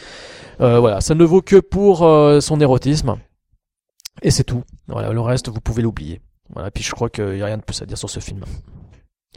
Euh, 0.60 0.80
voilà, 0.80 1.00
ça 1.02 1.14
ne 1.14 1.24
vaut 1.24 1.42
que 1.42 1.56
pour 1.56 2.02
euh, 2.02 2.40
son 2.40 2.60
érotisme. 2.60 3.16
Et 4.22 4.30
c'est 4.30 4.44
tout. 4.44 4.64
Voilà, 4.88 5.12
le 5.12 5.20
reste, 5.20 5.48
vous 5.48 5.60
pouvez 5.60 5.82
l'oublier. 5.82 6.20
Voilà, 6.54 6.70
puis 6.70 6.82
je 6.82 6.90
crois 6.92 7.08
qu'il 7.10 7.34
n'y 7.34 7.42
a 7.42 7.46
rien 7.46 7.58
de 7.58 7.62
plus 7.62 7.80
à 7.82 7.86
dire 7.86 7.98
sur 7.98 8.10
ce 8.10 8.20
film. 8.20 8.44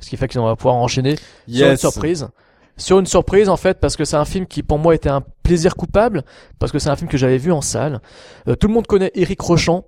Ce 0.01 0.09
qui 0.09 0.17
fait 0.17 0.27
qu'on 0.27 0.45
va 0.45 0.55
pouvoir 0.55 0.75
enchaîner 0.75 1.15
sur 1.47 1.67
une 1.67 1.77
surprise. 1.77 2.27
Sur 2.75 2.99
une 2.99 3.05
surprise, 3.05 3.49
en 3.49 3.57
fait, 3.57 3.79
parce 3.79 3.95
que 3.95 4.03
c'est 4.03 4.15
un 4.17 4.25
film 4.25 4.47
qui, 4.47 4.63
pour 4.63 4.79
moi, 4.79 4.95
était 4.95 5.09
un 5.09 5.21
plaisir 5.43 5.75
coupable, 5.75 6.23
parce 6.57 6.71
que 6.71 6.79
c'est 6.79 6.89
un 6.89 6.95
film 6.95 7.07
que 7.07 7.17
j'avais 7.17 7.37
vu 7.37 7.51
en 7.51 7.61
salle. 7.61 8.01
Euh, 8.47 8.55
tout 8.55 8.67
le 8.67 8.73
monde 8.73 8.87
connaît 8.87 9.11
Eric 9.13 9.39
Rochant. 9.41 9.85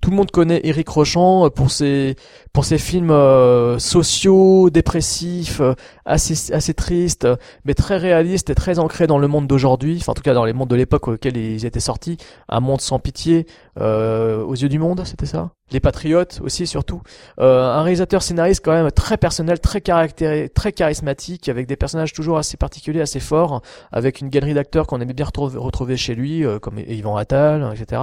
Tout 0.00 0.10
le 0.10 0.16
monde 0.16 0.30
connaît 0.30 0.60
Eric 0.64 0.88
Rochant 0.88 1.44
euh, 1.44 1.50
pour 1.50 1.70
ses 1.70 2.14
pour 2.54 2.64
ses 2.64 2.78
films 2.78 3.10
euh, 3.10 3.78
sociaux, 3.78 4.70
dépressifs, 4.70 5.60
euh, 5.60 5.74
assez 6.06 6.54
assez 6.54 6.72
tristes, 6.72 7.26
euh, 7.26 7.36
mais 7.64 7.74
très 7.74 7.98
réalistes 7.98 8.48
et 8.48 8.54
très 8.54 8.78
ancrés 8.78 9.06
dans 9.06 9.18
le 9.18 9.28
monde 9.28 9.46
d'aujourd'hui. 9.46 9.98
Enfin, 10.00 10.12
en 10.12 10.14
tout 10.14 10.22
cas, 10.22 10.32
dans 10.32 10.46
les 10.46 10.54
mondes 10.54 10.70
de 10.70 10.76
l'époque 10.76 11.08
auquel 11.08 11.36
ils 11.36 11.66
étaient 11.66 11.80
sortis. 11.80 12.16
Un 12.48 12.60
monde 12.60 12.80
sans 12.80 12.98
pitié, 12.98 13.46
euh, 13.78 14.42
aux 14.42 14.54
yeux 14.54 14.70
du 14.70 14.78
monde, 14.78 15.02
c'était 15.04 15.26
ça? 15.26 15.50
Les 15.72 15.80
Patriotes 15.80 16.40
aussi, 16.42 16.66
surtout. 16.66 17.02
Euh, 17.38 17.62
un 17.62 17.82
réalisateur 17.82 18.22
scénariste 18.22 18.64
quand 18.64 18.72
même 18.72 18.90
très 18.90 19.16
personnel, 19.16 19.60
très 19.60 19.80
caractéri 19.80 20.50
très 20.50 20.72
charismatique, 20.72 21.48
avec 21.48 21.66
des 21.66 21.76
personnages 21.76 22.12
toujours 22.12 22.38
assez 22.38 22.56
particuliers, 22.56 23.00
assez 23.00 23.20
forts, 23.20 23.62
avec 23.92 24.20
une 24.20 24.28
galerie 24.28 24.54
d'acteurs 24.54 24.86
qu'on 24.86 25.00
aimait 25.00 25.12
bien 25.12 25.26
retrouver, 25.26 25.96
chez 25.96 26.14
lui, 26.14 26.44
euh, 26.44 26.58
comme 26.58 26.78
Yvan 26.78 27.16
Attal, 27.16 27.72
etc. 27.72 28.02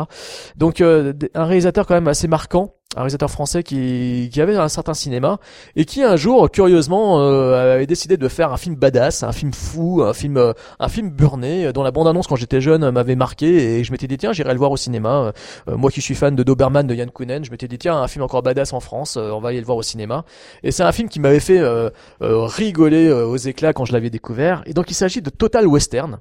Donc 0.55 0.81
euh, 0.81 1.13
un 1.33 1.45
réalisateur 1.45 1.85
quand 1.85 1.95
même 1.95 2.07
assez 2.07 2.27
marquant, 2.27 2.73
un 2.95 3.01
réalisateur 3.01 3.29
français 3.29 3.63
qui, 3.63 4.29
qui 4.31 4.41
avait 4.41 4.55
un 4.55 4.69
certain 4.69 4.93
cinéma 4.93 5.39
et 5.75 5.83
qui 5.83 6.03
un 6.03 6.15
jour, 6.15 6.49
curieusement, 6.49 7.19
euh, 7.19 7.75
avait 7.75 7.85
décidé 7.85 8.15
de 8.15 8.27
faire 8.29 8.53
un 8.53 8.57
film 8.57 8.75
badass, 8.75 9.23
un 9.23 9.33
film 9.33 9.51
fou, 9.53 10.03
un 10.03 10.13
film, 10.13 10.37
euh, 10.37 10.53
un 10.79 10.87
film 10.87 11.09
burné, 11.09 11.65
euh, 11.65 11.73
dont 11.73 11.83
la 11.83 11.91
bande-annonce 11.91 12.27
quand 12.27 12.37
j'étais 12.37 12.61
jeune 12.61 12.89
m'avait 12.91 13.17
marqué 13.17 13.79
et 13.79 13.83
je 13.83 13.91
m'étais 13.91 14.07
dit 14.07 14.17
tiens 14.17 14.31
j'irai 14.31 14.53
le 14.53 14.57
voir 14.57 14.71
au 14.71 14.77
cinéma. 14.77 15.33
Euh, 15.67 15.75
moi 15.75 15.91
qui 15.91 16.01
suis 16.01 16.15
fan 16.15 16.35
de 16.35 16.43
Doberman 16.43 16.87
de 16.87 16.95
Yann 16.95 17.11
Kounen, 17.11 17.43
je 17.43 17.51
m'étais 17.51 17.67
dit 17.67 17.77
tiens 17.77 17.97
un 17.97 18.07
film 18.07 18.23
encore 18.23 18.41
badass 18.41 18.71
en 18.71 18.79
France, 18.79 19.17
euh, 19.17 19.31
on 19.31 19.41
va 19.41 19.49
aller 19.49 19.59
le 19.59 19.65
voir 19.65 19.77
au 19.77 19.83
cinéma. 19.83 20.23
Et 20.63 20.71
c'est 20.71 20.83
un 20.83 20.91
film 20.93 21.09
qui 21.09 21.19
m'avait 21.19 21.41
fait 21.41 21.59
euh, 21.59 21.89
rigoler 22.21 23.11
aux 23.11 23.37
éclats 23.37 23.73
quand 23.73 23.83
je 23.83 23.91
l'avais 23.91 24.09
découvert. 24.09 24.63
Et 24.65 24.73
donc 24.73 24.89
il 24.89 24.93
s'agit 24.93 25.21
de 25.21 25.29
Total 25.29 25.67
Western, 25.67 26.19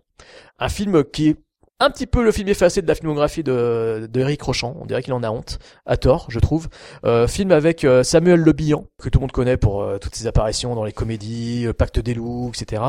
un 0.59 0.69
film 0.69 1.05
qui 1.05 1.29
est 1.29 1.37
un 1.79 1.91
petit 1.91 2.07
peu 2.07 2.25
le 2.25 2.33
film 2.33 2.49
effacé 2.49 2.81
de 2.81 2.87
la 2.89 2.95
filmographie 2.95 3.43
de, 3.43 4.09
de 4.11 4.21
Eric 4.21 4.41
Rochant. 4.43 4.77
On 4.81 4.87
dirait 4.87 5.03
qu'il 5.03 5.13
en 5.13 5.23
a 5.23 5.31
honte, 5.31 5.59
à 5.85 5.97
tort, 5.97 6.27
je 6.31 6.39
trouve. 6.39 6.69
Euh, 7.05 7.27
film 7.27 7.53
avec 7.53 7.85
euh, 7.85 8.03
Samuel 8.03 8.41
Le 8.41 8.53
Bihan, 8.53 8.87
que 9.03 9.09
tout 9.09 9.19
le 9.19 9.23
monde 9.23 9.33
connaît 9.33 9.57
pour 9.59 9.83
euh, 9.83 9.99
toutes 9.99 10.15
ses 10.15 10.27
apparitions 10.27 10.75
dans 10.75 10.85
les 10.85 10.93
comédies, 10.93 11.65
le 11.65 11.73
Pacte 11.75 11.99
des 11.99 12.15
loups, 12.15 12.51
etc. 12.55 12.83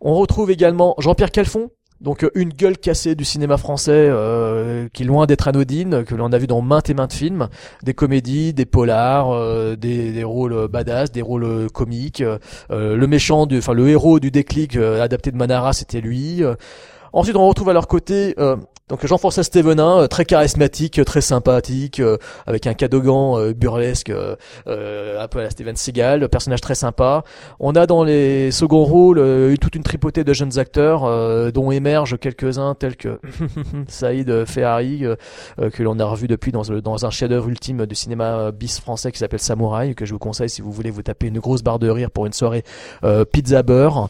On 0.00 0.14
retrouve 0.14 0.50
également 0.50 0.94
Jean-Pierre 0.98 1.30
Calfon, 1.30 1.70
donc 2.02 2.24
euh, 2.24 2.30
une 2.34 2.50
gueule 2.50 2.76
cassée 2.76 3.14
du 3.14 3.24
cinéma 3.24 3.56
français 3.56 3.92
euh, 4.10 4.88
qui 4.92 5.04
est 5.04 5.06
loin 5.06 5.24
d'être 5.26 5.48
anodine, 5.48 6.04
que 6.04 6.14
l'on 6.14 6.30
a 6.32 6.38
vu 6.38 6.46
dans 6.46 6.60
maintes 6.60 6.90
et 6.90 6.94
maintes 6.94 7.14
films, 7.14 7.48
des 7.84 7.94
comédies, 7.94 8.52
des 8.52 8.66
polars, 8.66 9.30
euh, 9.32 9.76
des, 9.76 10.24
rôles 10.24 10.52
euh, 10.52 10.68
badass, 10.68 11.10
des 11.10 11.22
rôles 11.22 11.44
euh, 11.44 11.68
comiques. 11.68 12.20
euh, 12.20 12.38
euh, 12.70 12.96
le 12.96 13.06
méchant, 13.06 13.46
du, 13.46 13.58
enfin 13.58 13.72
le 13.72 13.88
héros 13.88 14.20
du 14.20 14.30
déclic 14.30 14.76
euh, 14.76 15.00
adapté 15.02 15.30
de 15.30 15.36
Manara, 15.36 15.72
c'était 15.72 16.02
lui. 16.02 16.42
Ensuite, 17.16 17.36
on 17.36 17.48
retrouve 17.48 17.70
à 17.70 17.72
leur 17.72 17.88
côté 17.88 18.34
euh, 18.38 18.56
donc 18.88 19.04
Jean-François 19.04 19.42
Stévenin, 19.42 20.02
euh, 20.02 20.06
très 20.06 20.24
charismatique, 20.24 21.00
euh, 21.00 21.04
très 21.04 21.20
sympathique, 21.20 21.98
euh, 21.98 22.18
avec 22.46 22.68
un 22.68 22.74
cadogan 22.74 23.36
euh, 23.36 23.52
burlesque, 23.52 24.10
euh, 24.10 24.36
euh, 24.68 25.20
un 25.20 25.26
peu 25.26 25.40
à 25.40 25.42
la 25.42 25.50
Steven 25.50 25.74
Seagal, 25.74 26.28
personnage 26.28 26.60
très 26.60 26.76
sympa. 26.76 27.24
On 27.58 27.74
a 27.74 27.86
dans 27.86 28.04
les 28.04 28.52
seconds 28.52 28.84
rôles 28.84 29.56
toute 29.60 29.74
une 29.74 29.82
tripotée 29.82 30.22
de 30.22 30.32
jeunes 30.32 30.58
acteurs, 30.58 31.02
dont 31.52 31.72
émergent 31.72 32.16
quelques-uns 32.18 32.74
tels 32.74 32.96
que 32.96 33.18
Saïd 33.88 34.44
Ferrari, 34.44 35.04
que 35.72 35.82
l'on 35.82 35.98
a 35.98 36.04
revu 36.04 36.28
depuis 36.28 36.52
dans, 36.52 36.62
dans 36.62 37.06
un 37.06 37.10
chef-d'œuvre 37.10 37.48
ultime 37.48 37.86
du 37.86 37.94
cinéma 37.94 38.52
bis 38.52 38.78
français 38.80 39.10
qui 39.10 39.18
s'appelle 39.18 39.40
Samouraï, 39.40 39.94
que 39.94 40.04
je 40.04 40.12
vous 40.12 40.18
conseille 40.18 40.48
si 40.48 40.62
vous 40.62 40.70
voulez 40.70 40.90
vous 40.90 41.02
taper 41.02 41.26
une 41.26 41.38
grosse 41.40 41.62
barre 41.62 41.78
de 41.78 41.88
rire 41.88 42.10
pour 42.10 42.26
une 42.26 42.32
soirée 42.32 42.62
pizza 43.32 43.62
beurre. 43.62 44.08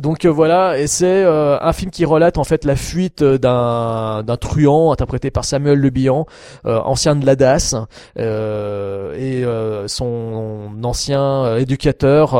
Donc 0.00 0.26
voilà, 0.26 0.78
et 0.78 0.86
c'est 0.86 1.24
un 1.24 1.72
film 1.72 1.90
qui 1.90 2.04
relate 2.04 2.38
en 2.38 2.44
fait 2.44 2.64
la 2.64 2.76
fuite 2.76 3.22
euh, 3.22 3.38
d'un 3.60 4.30
d'un 4.30 4.36
truand 4.36 4.92
interprété 4.92 5.30
par 5.30 5.44
Samuel 5.44 5.78
Le 5.78 5.90
Bihan, 5.90 6.26
euh, 6.66 6.78
ancien 6.80 7.16
de 7.16 7.26
la 7.26 7.34
DAS, 7.36 7.74
euh, 8.18 9.14
et 9.14 9.44
euh, 9.44 9.88
son 9.88 10.70
ancien 10.84 11.56
éducateur 11.56 12.38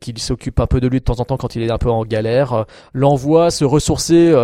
qui 0.00 0.14
s'occupe 0.18 0.58
un 0.60 0.66
peu 0.66 0.80
de 0.80 0.88
lui 0.88 0.98
de 0.98 1.04
temps 1.04 1.20
en 1.20 1.24
temps 1.24 1.36
quand 1.36 1.54
il 1.54 1.62
est 1.62 1.70
un 1.70 1.78
peu 1.78 1.90
en 1.90 2.04
galère, 2.04 2.64
l'envoie 2.92 3.50
se 3.50 3.64
ressourcer 3.64 4.34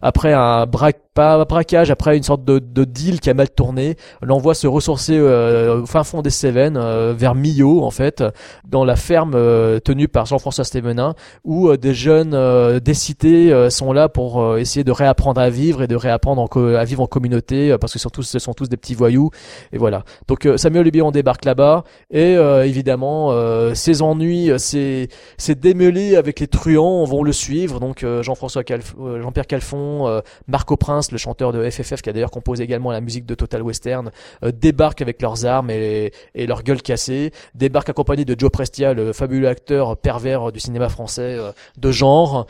après 0.00 0.32
un 0.32 0.66
braque 0.66 1.00
pas 1.14 1.34
un 1.34 1.44
braquage 1.44 1.90
après 1.90 2.16
une 2.16 2.22
sorte 2.22 2.44
de, 2.44 2.60
de 2.60 2.84
deal 2.84 3.20
qui 3.20 3.30
a 3.30 3.34
mal 3.34 3.50
tourné. 3.50 3.96
L'envoie 4.22 4.54
se 4.54 4.66
ressourcer 4.66 5.16
euh, 5.18 5.82
au 5.82 5.86
fin 5.86 6.04
fond 6.04 6.22
des 6.22 6.30
Cévennes 6.30 6.76
euh, 6.76 7.12
vers 7.16 7.34
Millau 7.34 7.82
en 7.82 7.90
fait 7.90 8.22
dans 8.64 8.84
la 8.84 8.94
ferme 8.94 9.32
euh, 9.34 9.80
tenue 9.80 10.06
par 10.06 10.26
Jean-François 10.26 10.64
Stévenin 10.64 11.14
où 11.42 11.68
euh, 11.68 11.76
des 11.76 11.94
jeunes 11.94 12.34
euh, 12.34 12.78
des 12.78 12.94
cités 12.94 13.52
euh, 13.52 13.70
sont 13.70 13.92
là 13.92 14.08
pour 14.08 14.56
essayer 14.58 14.84
de 14.84 14.92
réapprendre 14.92 15.40
à 15.40 15.50
vivre 15.50 15.82
et 15.82 15.88
de 15.88 15.96
réapprendre 15.96 16.46
à 16.78 16.84
vivre 16.84 17.02
en 17.02 17.06
communauté 17.06 17.76
parce 17.80 17.92
que 17.92 17.98
surtout 17.98 18.22
ce 18.22 18.38
sont 18.38 18.54
tous 18.54 18.68
des 18.68 18.76
petits 18.76 18.94
voyous 18.94 19.30
et 19.72 19.78
voilà. 19.78 20.04
Donc 20.28 20.48
Samuel 20.56 20.84
Le 20.84 20.90
Bihan 20.90 21.10
débarque 21.10 21.44
là-bas 21.44 21.84
et 22.10 22.34
évidemment 22.34 23.32
ses 23.74 24.02
ennuis 24.02 24.50
ses, 24.58 25.08
ses 25.38 25.54
démêlés 25.54 26.16
avec 26.16 26.40
les 26.40 26.46
truands 26.46 27.04
vont 27.04 27.22
le 27.22 27.32
suivre. 27.32 27.80
Donc 27.80 28.04
Jean-François 28.22 28.62
Calf- 28.62 28.94
Jean-Pierre 29.20 29.46
Calfon 29.46 30.22
Marco 30.46 30.76
Prince 30.76 30.99
le 31.10 31.18
chanteur 31.18 31.52
de 31.52 31.68
FFF 31.68 32.02
qui 32.02 32.10
a 32.10 32.12
d'ailleurs 32.12 32.30
composé 32.30 32.64
également 32.64 32.90
la 32.90 33.00
musique 33.00 33.26
de 33.26 33.34
Total 33.34 33.62
Western 33.62 34.10
euh, 34.44 34.52
avec 35.00 35.22
leurs 35.22 35.46
armes 35.46 35.70
et, 35.70 36.12
et 36.34 36.46
leurs 36.46 36.62
gueules 36.62 36.82
cassées 36.82 37.32
débarquent 37.54 37.90
accompagnés 37.90 38.24
de 38.24 38.38
Joe 38.38 38.50
Prestia 38.50 38.94
le 38.94 39.12
fabuleux 39.12 39.48
acteur 39.48 39.96
pervers 39.96 40.52
du 40.52 40.60
cinéma 40.60 40.88
français 40.88 41.36
euh, 41.38 41.52
de 41.78 41.90
genre 41.90 42.46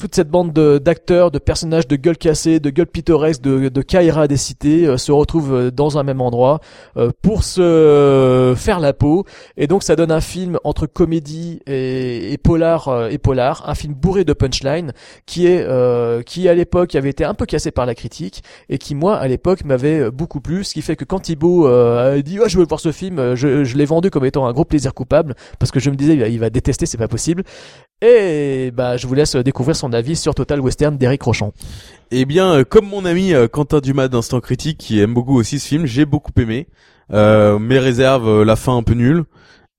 toute 0.00 0.14
cette 0.14 0.30
bande 0.30 0.54
de- 0.54 0.78
d'acteurs, 0.78 1.30
de, 1.30 1.38
personnages 1.38 1.86
de 1.86 1.94
gueules 1.94 2.16
cassées, 2.16 2.58
de 2.58 2.70
gueules 2.70 2.86
pittoresques, 2.86 3.42
de, 3.42 3.68
de 3.68 3.82
Kaira 3.82 4.28
des 4.28 4.38
cités 4.38 4.86
euh, 4.86 4.96
se 4.96 5.12
retrouvent 5.12 5.54
euh, 5.54 5.70
dans 5.70 5.98
un 5.98 6.04
même 6.04 6.22
endroit 6.22 6.60
euh, 6.96 7.10
pour 7.20 7.44
se 7.44 8.54
faire 8.56 8.80
la 8.80 8.94
peau. 8.94 9.26
Et 9.58 9.66
donc 9.66 9.82
ça 9.82 9.96
donne 9.96 10.10
un 10.10 10.22
film 10.22 10.58
entre 10.64 10.86
comédie 10.86 11.60
et, 11.66 12.32
et 12.32 12.38
polar, 12.38 13.10
et 13.10 13.18
polar, 13.18 13.68
un 13.68 13.74
film 13.74 13.92
bourré 13.92 14.24
de 14.24 14.32
punchline 14.32 14.92
qui 15.26 15.46
est 15.46 15.66
qui 16.24 16.48
à 16.48 16.54
l'époque 16.54 16.94
avait 16.94 17.10
été 17.10 17.24
un 17.24 17.34
peu 17.34 17.44
cassé 17.44 17.70
par 17.70 17.84
la 17.84 17.94
critique 17.94 18.42
et 18.68 18.78
qui 18.78 18.94
moi 18.94 19.16
à 19.16 19.28
l'époque 19.28 19.64
m'avait 19.64 20.10
beaucoup 20.10 20.40
plu. 20.40 20.64
Ce 20.64 20.72
qui 20.72 20.82
fait 20.82 20.96
que 20.96 21.04
quand 21.04 21.20
Thibaut 21.20 21.66
a 21.66 22.20
dit 22.22 22.38
oh, 22.40 22.48
je 22.48 22.58
veux 22.58 22.64
voir 22.64 22.80
ce 22.80 22.92
film, 22.92 23.34
je, 23.34 23.76
l'ai 23.76 23.84
vendu 23.84 24.10
comme 24.10 24.24
étant 24.24 24.46
un 24.46 24.52
gros 24.52 24.64
plaisir 24.64 24.94
coupable 24.94 25.34
parce 25.58 25.70
que 25.70 25.80
je 25.80 25.90
me 25.90 25.96
disais 25.96 26.14
il 26.14 26.38
va 26.38 26.50
détester, 26.50 26.86
c'est 26.86 26.98
pas 26.98 27.08
possible. 27.08 27.44
Et 28.02 28.70
bah 28.70 28.96
je 28.96 29.06
vous 29.06 29.14
laisse 29.14 29.36
découvrir 29.36 29.76
son 29.76 29.92
avis 29.92 30.16
sur 30.16 30.34
Total 30.34 30.60
Western 30.60 30.96
d'Eric 30.96 31.22
Rochon. 31.22 31.52
Eh 32.10 32.24
bien, 32.24 32.54
euh, 32.54 32.64
comme 32.64 32.86
mon 32.86 33.04
ami 33.04 33.34
euh, 33.34 33.46
Quentin 33.46 33.80
Dumas 33.80 34.08
d'Instant 34.08 34.40
Critique, 34.40 34.78
qui 34.78 35.00
aime 35.00 35.14
beaucoup 35.14 35.36
aussi 35.36 35.58
ce 35.58 35.68
film, 35.68 35.86
j'ai 35.86 36.04
beaucoup 36.04 36.32
aimé. 36.38 36.66
Euh, 37.12 37.58
mes 37.58 37.78
réserves, 37.78 38.28
euh, 38.28 38.44
la 38.44 38.56
fin 38.56 38.76
un 38.76 38.82
peu 38.82 38.94
nulle. 38.94 39.24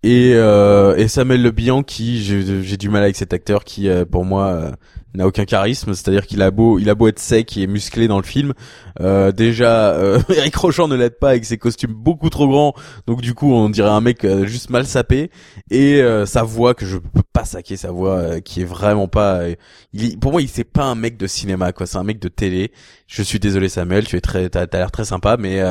Et, 0.04 0.34
euh, 0.34 0.96
et 0.96 1.08
Samuel 1.08 1.44
Le 1.44 1.52
Bihan, 1.52 1.84
qui 1.84 2.24
j'ai 2.24 2.78
du 2.78 2.90
mal 2.90 3.04
avec 3.04 3.16
cet 3.16 3.34
acteur, 3.34 3.64
qui 3.64 3.88
pour 4.10 4.26
moi 4.26 4.72
n'a 5.16 5.28
aucun 5.28 5.46
charisme, 5.46 5.94
c'est-à-dire 5.94 6.26
qu'il 6.26 6.42
a 6.42 6.52
beau, 6.52 6.80
il 6.80 6.90
a 6.90 6.96
beau 6.96 7.08
être 7.08 7.20
sec 7.20 7.58
et 7.58 7.68
musclé 7.68 8.08
dans 8.08 8.18
le 8.18 8.24
film, 8.24 8.54
euh, 9.02 9.32
déjà 9.32 9.92
euh, 9.92 10.20
Eric 10.30 10.56
Rochant 10.56 10.88
ne 10.88 10.96
l'aide 10.96 11.20
pas 11.20 11.30
avec 11.32 11.46
ses 11.46 11.58
costumes 11.58 11.94
beaucoup 11.94 12.30
trop 12.30 12.48
grands, 12.48 12.74
donc 13.08 13.22
du 13.22 13.34
coup 13.34 13.52
on 13.52 13.70
dirait 13.70 13.90
un 13.90 14.02
mec 14.02 14.24
euh, 14.24 14.46
juste 14.46 14.70
mal 14.70 14.86
sapé 14.86 15.30
et 15.70 16.02
euh, 16.02 16.26
sa 16.26 16.44
voix 16.44 16.74
que 16.74 16.86
je 16.86 16.98
peux 16.98 17.24
pas 17.34 17.46
saquer 17.46 17.76
sa 17.78 17.92
voix 17.92 18.16
euh, 18.16 18.40
qui 18.40 18.62
est 18.62 18.66
vraiment 18.66 19.08
pas, 19.08 19.42
il, 19.94 20.18
pour 20.20 20.32
moi 20.32 20.42
il 20.42 20.48
c'est 20.48 20.64
pas 20.64 20.86
un 20.86 20.96
mec 20.96 21.18
de 21.18 21.28
cinéma 21.28 21.74
quoi, 21.74 21.86
c'est 21.86 21.98
un 21.98 22.04
mec 22.04 22.20
de 22.20 22.30
télé. 22.30 22.72
Je 23.08 23.24
suis 23.24 23.40
désolé 23.40 23.68
Samuel, 23.68 24.08
tu 24.08 24.16
es 24.16 24.22
très, 24.22 24.50
t'as, 24.50 24.68
t'as 24.68 24.78
l'air 24.78 24.90
très 24.90 25.04
sympa, 25.04 25.36
mais 25.38 25.62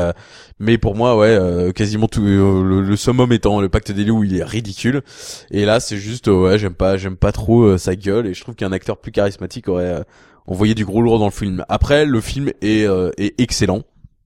mais 0.59 0.77
pour 0.77 0.95
moi 0.95 1.17
ouais 1.17 1.73
quasiment 1.75 2.07
tout 2.07 2.21
le, 2.21 2.83
le 2.83 2.97
summum 2.97 3.33
étant 3.33 3.63
le 3.63 3.71
Pacte 3.71 3.93
des 3.93 4.05
loups, 4.05 4.25
il 4.25 4.37
est 4.37 4.45
ridicule 4.45 5.01
et 5.51 5.65
là 5.65 5.81
c'est 5.81 5.97
juste 5.97 6.29
ouais 6.29 6.59
j'aime 6.59 6.75
pas 6.75 6.99
j'aime 6.99 7.17
pas 7.17 7.33
trop 7.33 7.79
sa 7.79 7.97
gueule 7.97 8.27
et 8.27 8.35
je 8.35 8.43
trouve 8.43 8.57
qu'un 8.57 8.73
acteur 8.73 8.99
plus 8.99 9.11
charismatique 9.11 9.30
aurait 9.69 10.05
envoyé 10.47 10.75
du 10.75 10.85
gros 10.85 11.03
lourd 11.03 11.19
dans 11.19 11.27
le 11.27 11.31
film. 11.31 11.65
Après 11.69 12.05
le 12.05 12.21
film 12.21 12.51
est, 12.63 12.87
est 13.19 13.41
excellent. 13.41 13.83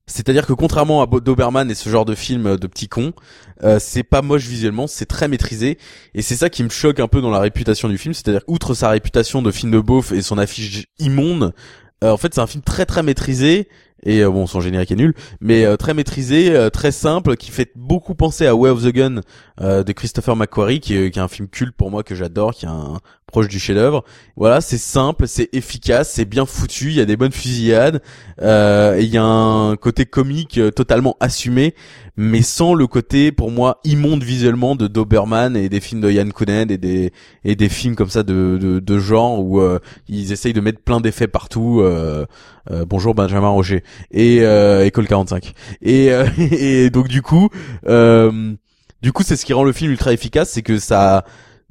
C'est-à-dire 0.06 0.46
que 0.46 0.52
contrairement 0.52 1.02
à 1.02 1.06
Doberman 1.06 1.70
et 1.70 1.74
ce 1.74 1.88
genre 1.88 2.04
de 2.04 2.14
film 2.14 2.58
de 2.58 2.66
petits 2.66 2.88
cons, 2.88 3.14
euh, 3.62 3.78
c'est 3.80 4.02
pas 4.02 4.20
moche 4.20 4.46
visuellement, 4.46 4.86
c'est 4.86 5.06
très 5.06 5.28
maîtrisé 5.28 5.78
et 6.14 6.20
c'est 6.20 6.36
ça 6.36 6.50
qui 6.50 6.62
me 6.62 6.68
choque 6.68 7.00
un 7.00 7.08
peu 7.08 7.22
dans 7.22 7.30
la 7.30 7.38
réputation 7.40 7.88
du 7.88 7.96
film, 7.96 8.12
c'est-à-dire 8.12 8.42
outre 8.46 8.74
sa 8.74 8.90
réputation 8.90 9.40
de 9.40 9.50
film 9.50 9.72
de 9.72 9.80
beauf 9.80 10.12
et 10.12 10.20
son 10.20 10.36
affiche 10.36 10.84
immonde, 10.98 11.54
euh, 12.02 12.10
en 12.10 12.18
fait 12.18 12.34
c'est 12.34 12.42
un 12.42 12.46
film 12.46 12.62
très 12.62 12.84
très 12.84 13.02
maîtrisé 13.02 13.66
et 14.04 14.20
euh, 14.22 14.30
bon 14.30 14.46
son 14.46 14.60
générique 14.60 14.92
est 14.92 14.96
nul 14.96 15.14
mais 15.40 15.64
euh, 15.64 15.76
très 15.76 15.94
maîtrisé 15.94 16.54
euh, 16.54 16.70
très 16.70 16.92
simple 16.92 17.36
qui 17.36 17.50
fait 17.50 17.72
beaucoup 17.74 18.14
penser 18.14 18.46
à 18.46 18.54
Way 18.54 18.70
of 18.70 18.82
the 18.82 18.92
Gun 18.92 19.20
de 19.60 19.92
Christopher 19.92 20.36
McQuarrie 20.36 20.80
qui 20.80 20.96
est, 20.96 21.10
qui 21.10 21.18
est, 21.18 21.22
un 21.22 21.28
film 21.28 21.48
culte 21.48 21.76
pour 21.76 21.90
moi 21.90 22.02
que 22.02 22.14
j'adore 22.14 22.54
qui 22.54 22.66
est 22.66 22.68
un 22.68 22.98
proche 23.34 23.48
du 23.48 23.58
chef-d'œuvre. 23.58 24.04
Voilà 24.36 24.60
c'est 24.60 24.78
simple 24.78 25.26
c'est 25.26 25.48
efficace 25.52 26.12
c'est 26.12 26.24
bien 26.24 26.46
foutu 26.46 26.90
il 26.90 26.94
y 26.94 27.00
a 27.00 27.04
des 27.04 27.16
bonnes 27.16 27.32
fusillades 27.32 28.00
et 28.40 29.00
il 29.00 29.08
y 29.08 29.18
a 29.18 29.24
un 29.24 29.74
côté 29.74 30.06
comique 30.06 30.60
totalement 30.76 31.16
assumé 31.18 31.74
mais 32.16 32.42
sans 32.42 32.74
le 32.74 32.86
côté 32.86 33.32
pour 33.32 33.50
moi 33.50 33.80
immonde 33.82 34.22
visuellement 34.22 34.76
de 34.76 34.86
Doberman 34.86 35.56
et 35.56 35.68
des 35.68 35.80
films 35.80 36.00
de 36.00 36.10
Yann 36.12 36.32
Kounen 36.32 36.70
et 36.70 36.78
des 36.78 37.12
et 37.44 37.56
des 37.56 37.68
films 37.68 37.96
comme 37.96 38.08
ça 38.08 38.22
de 38.22 38.56
de, 38.60 38.78
de 38.78 38.98
genre 38.98 39.40
où 39.40 39.60
ils 40.08 40.30
essayent 40.30 40.52
de 40.52 40.60
mettre 40.60 40.80
plein 40.80 41.00
d'effets 41.00 41.26
partout 41.26 41.82
euh, 42.70 42.84
bonjour 42.86 43.14
Benjamin 43.14 43.48
Roger 43.48 43.82
et 44.10 44.38
euh, 44.40 44.86
École 44.86 45.06
45 45.06 45.52
et, 45.82 46.12
euh, 46.12 46.26
et 46.38 46.88
donc 46.90 47.08
du 47.08 47.20
coup 47.20 47.50
euh, 47.86 48.54
du 49.02 49.12
coup 49.12 49.22
c'est 49.22 49.36
ce 49.36 49.44
qui 49.44 49.52
rend 49.52 49.64
le 49.64 49.72
film 49.72 49.90
ultra 49.90 50.12
efficace 50.12 50.50
c'est 50.50 50.62
que 50.62 50.78
ça 50.78 51.24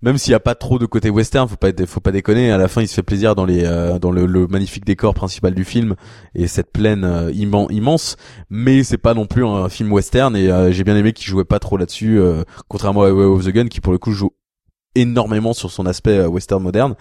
même 0.04 0.20
s'il 0.20 0.32
y 0.32 0.36
a 0.36 0.40
pas 0.40 0.54
trop 0.54 0.78
de 0.78 0.86
côté 0.86 1.10
western, 1.10 1.48
faut 1.48 1.56
pas 1.56 1.72
faut 1.88 2.00
pas 2.00 2.12
déconner. 2.12 2.52
À 2.52 2.60
la 2.60 2.68
fin, 2.68 2.82
il 2.82 2.88
se 2.88 2.94
fait 2.94 3.04
plaisir 3.04 3.34
dans 3.34 3.46
les 3.46 3.64
dans 4.00 4.12
le, 4.12 4.28
le, 4.28 4.46
magnifique 4.48 4.86
décor 4.86 5.16
principal 5.16 5.56
du 5.56 5.64
film 5.64 5.96
et 6.36 6.48
cette 6.48 6.72
plaine 6.72 7.32
immense. 7.34 8.18
Mais 8.52 8.84
c'est 8.84 8.98
pas 8.98 9.16
non 9.16 9.26
plus 9.26 9.46
un 9.46 9.70
film 9.70 9.92
western 9.92 10.36
et 10.36 10.50
j'ai 10.72 10.84
bien 10.84 10.96
aimé 10.96 11.14
qu'il 11.14 11.28
jouait 11.28 11.46
pas 11.46 11.60
trop 11.60 11.78
là-dessus, 11.78 12.20
contrairement 12.68 13.04
à 13.04 13.12
Way 13.12 13.24
of 13.24 13.46
the 13.46 13.50
Gun 13.50 13.68
qui 13.68 13.82
pour 13.82 13.94
le 13.94 13.98
coup 13.98 14.12
joue 14.12 14.32
énormément 14.96 15.54
sur 15.54 15.72
son 15.72 15.86
aspect 15.86 16.18
euh, 16.18 16.28
western 16.28 16.62
moderne 16.62 16.96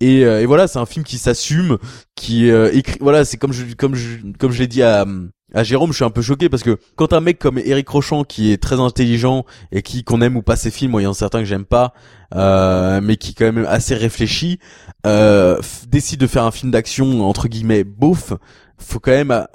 et, 0.00 0.24
euh, 0.24 0.40
et 0.40 0.46
voilà 0.46 0.66
c'est 0.66 0.78
un 0.78 0.86
film 0.86 1.04
qui 1.04 1.18
s'assume 1.18 1.78
qui 2.16 2.50
euh, 2.50 2.70
écrit 2.72 2.98
voilà 3.00 3.24
c'est 3.24 3.36
comme 3.36 3.52
je 3.52 3.74
comme 3.74 3.94
je 3.94 4.18
comme 4.38 4.50
je 4.50 4.58
l'ai 4.58 4.66
dit 4.66 4.82
à 4.82 5.06
à 5.54 5.64
Jérôme, 5.64 5.92
je 5.92 5.96
suis 5.96 6.04
un 6.04 6.10
peu 6.10 6.20
choqué 6.20 6.48
parce 6.48 6.62
que 6.62 6.78
quand 6.96 7.12
un 7.12 7.20
mec 7.20 7.38
comme 7.38 7.58
Eric 7.58 7.88
Rochant 7.88 8.24
qui 8.24 8.52
est 8.52 8.62
très 8.62 8.80
intelligent 8.80 9.44
et 9.72 9.82
qui 9.82 10.04
qu'on 10.04 10.20
aime 10.20 10.36
ou 10.36 10.42
pas 10.42 10.56
ses 10.56 10.70
films, 10.70 10.92
moi 10.92 11.00
il 11.00 11.04
y 11.04 11.06
en 11.06 11.12
a 11.12 11.14
certains 11.14 11.38
que 11.38 11.46
j'aime 11.46 11.64
pas, 11.64 11.94
euh, 12.34 13.00
mais 13.02 13.16
qui 13.16 13.30
est 13.30 13.34
quand 13.34 13.50
même 13.50 13.66
assez 13.66 13.94
réfléchi, 13.94 14.58
euh, 15.06 15.58
décide 15.88 16.20
de 16.20 16.26
faire 16.26 16.44
un 16.44 16.50
film 16.50 16.70
d'action 16.70 17.26
entre 17.26 17.48
guillemets 17.48 17.84
beauf, 17.84 18.34
faut 18.76 19.00
quand 19.00 19.12
même 19.12 19.46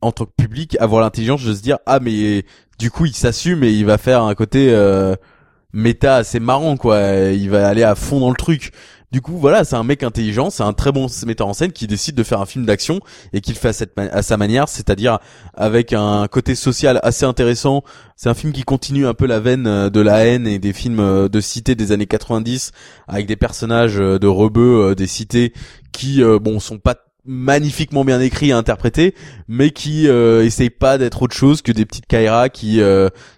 en 0.00 0.12
tant 0.12 0.24
que 0.24 0.32
public 0.36 0.76
avoir 0.80 1.02
l'intelligence 1.02 1.44
de 1.44 1.52
se 1.52 1.60
dire 1.60 1.78
ah 1.84 2.00
mais 2.00 2.46
du 2.78 2.90
coup 2.90 3.04
il 3.04 3.14
s'assume 3.14 3.64
et 3.64 3.70
il 3.70 3.84
va 3.84 3.98
faire 3.98 4.22
un 4.22 4.34
côté 4.34 4.72
euh, 4.72 5.14
méta 5.74 6.16
assez 6.16 6.40
marrant 6.40 6.78
quoi. 6.78 7.00
Il 7.32 7.50
va 7.50 7.68
aller 7.68 7.82
à 7.82 7.94
fond 7.94 8.20
dans 8.20 8.30
le 8.30 8.36
truc. 8.36 8.72
Du 9.12 9.20
coup, 9.20 9.36
voilà, 9.36 9.64
c'est 9.64 9.76
un 9.76 9.84
mec 9.84 10.02
intelligent, 10.02 10.50
c'est 10.50 10.62
un 10.62 10.72
très 10.72 10.90
bon 10.90 11.06
metteur 11.26 11.46
en 11.46 11.52
scène 11.52 11.72
qui 11.72 11.86
décide 11.86 12.16
de 12.16 12.22
faire 12.22 12.40
un 12.40 12.46
film 12.46 12.66
d'action 12.66 13.00
et 13.32 13.40
qu'il 13.40 13.54
fait 13.54 13.86
à, 13.96 14.22
sa 14.22 14.36
manière, 14.36 14.68
c'est-à-dire 14.68 15.18
avec 15.54 15.92
un 15.92 16.26
côté 16.26 16.54
social 16.54 16.98
assez 17.02 17.24
intéressant. 17.24 17.84
C'est 18.16 18.28
un 18.28 18.34
film 18.34 18.52
qui 18.52 18.62
continue 18.62 19.06
un 19.06 19.14
peu 19.14 19.26
la 19.26 19.40
veine 19.40 19.66
euh, 19.66 19.90
de 19.90 20.00
la 20.00 20.24
haine 20.26 20.46
et 20.46 20.58
des 20.58 20.72
films 20.72 21.00
euh, 21.00 21.28
de 21.28 21.40
cité 21.40 21.74
des 21.74 21.92
années 21.92 22.06
90 22.06 22.72
avec 23.06 23.26
des 23.26 23.36
personnages 23.36 24.00
euh, 24.00 24.18
de 24.18 24.26
rebeux 24.26 24.94
des 24.94 25.06
cités 25.06 25.52
qui, 25.92 26.22
bon, 26.40 26.58
sont 26.58 26.78
pas 26.78 26.96
magnifiquement 27.24 28.04
bien 28.04 28.20
écrits 28.20 28.50
et 28.50 28.52
interprétés, 28.52 29.14
mais 29.48 29.70
qui 29.70 30.08
euh, 30.08 30.44
essayent 30.44 30.70
pas 30.70 30.98
d'être 30.98 31.22
autre 31.22 31.34
chose 31.34 31.62
que 31.62 31.72
des 31.72 31.86
petites 31.86 32.06
Kaira 32.06 32.48
qui 32.48 32.80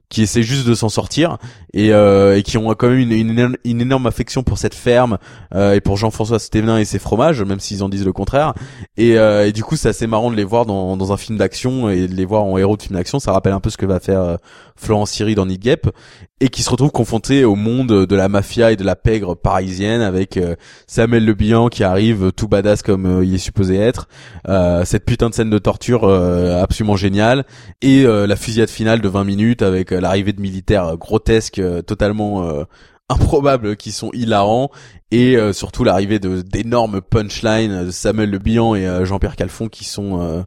qui 0.08 0.22
essaient 0.22 0.42
juste 0.42 0.66
de 0.66 0.74
s'en 0.74 0.88
sortir 0.88 1.38
et, 1.74 1.92
euh, 1.92 2.36
et, 2.36 2.42
qui 2.42 2.58
ont 2.58 2.72
quand 2.74 2.88
même 2.88 2.98
une, 2.98 3.12
une, 3.12 3.56
une, 3.64 3.80
énorme 3.80 4.06
affection 4.06 4.42
pour 4.42 4.56
cette 4.56 4.74
ferme 4.74 5.18
euh, 5.54 5.74
et 5.74 5.80
pour 5.80 5.96
Jean-François 5.96 6.38
Stévenin 6.38 6.78
et 6.78 6.84
ses 6.84 6.98
fromages, 6.98 7.42
même 7.42 7.60
s'ils 7.60 7.82
en 7.82 7.88
disent 7.88 8.04
le 8.04 8.12
contraire. 8.12 8.54
Et, 8.96 9.18
euh, 9.18 9.46
et 9.46 9.52
du 9.52 9.64
coup, 9.64 9.76
c'est 9.76 9.88
assez 9.88 10.06
marrant 10.06 10.30
de 10.30 10.36
les 10.36 10.44
voir 10.44 10.64
dans, 10.64 10.96
dans 10.96 11.12
un 11.12 11.16
film 11.16 11.38
d'action 11.38 11.90
et 11.90 12.06
de 12.06 12.14
les 12.14 12.24
voir 12.24 12.44
en 12.44 12.56
héros 12.56 12.76
de 12.76 12.82
film 12.82 12.96
d'action. 12.96 13.18
Ça 13.18 13.32
rappelle 13.32 13.52
un 13.52 13.60
peu 13.60 13.70
ce 13.70 13.76
que 13.76 13.86
va 13.86 13.98
faire 13.98 14.20
euh, 14.20 14.36
Florence 14.76 15.10
Siri 15.10 15.34
dans 15.34 15.46
Need 15.46 15.60
Gap 15.60 15.90
et 16.40 16.48
qui 16.48 16.62
se 16.62 16.70
retrouve 16.70 16.92
confronté 16.92 17.44
au 17.44 17.54
monde 17.54 18.06
de 18.06 18.16
la 18.16 18.28
mafia 18.28 18.70
et 18.70 18.76
de 18.76 18.84
la 18.84 18.94
pègre 18.94 19.34
parisienne 19.34 20.02
avec 20.02 20.36
euh, 20.36 20.54
Samuel 20.86 21.24
Le 21.24 21.34
Bihan 21.34 21.68
qui 21.68 21.82
arrive 21.82 22.30
tout 22.32 22.46
badass 22.46 22.82
comme 22.82 23.22
il 23.24 23.34
est 23.34 23.38
supposé 23.38 23.76
être, 23.76 24.08
cette 24.84 25.04
putain 25.04 25.30
de 25.30 25.34
scène 25.34 25.50
de 25.50 25.58
torture 25.58 26.08
absolument 26.08 26.96
géniale 26.96 27.44
et 27.80 28.04
la 28.04 28.36
fusillade 28.36 28.68
finale 28.68 29.00
de 29.00 29.08
20 29.08 29.24
minutes 29.24 29.62
avec 29.62 29.90
l'arrivée 30.00 30.32
de 30.32 30.40
militaires 30.40 30.96
grotesques 30.96 31.62
totalement 31.86 32.48
improbables 33.08 33.76
qui 33.76 33.92
sont 33.92 34.10
hilarants 34.12 34.70
et 35.10 35.36
surtout 35.52 35.84
l'arrivée 35.84 36.18
de 36.18 36.42
d'énormes 36.42 37.00
punchlines 37.00 37.86
de 37.86 37.90
Samuel 37.90 38.30
Le 38.30 38.38
Bihan 38.38 38.74
et 38.74 39.04
Jean-Pierre 39.04 39.36
Calfon 39.36 39.68
qui 39.68 39.84
sont 39.84 40.44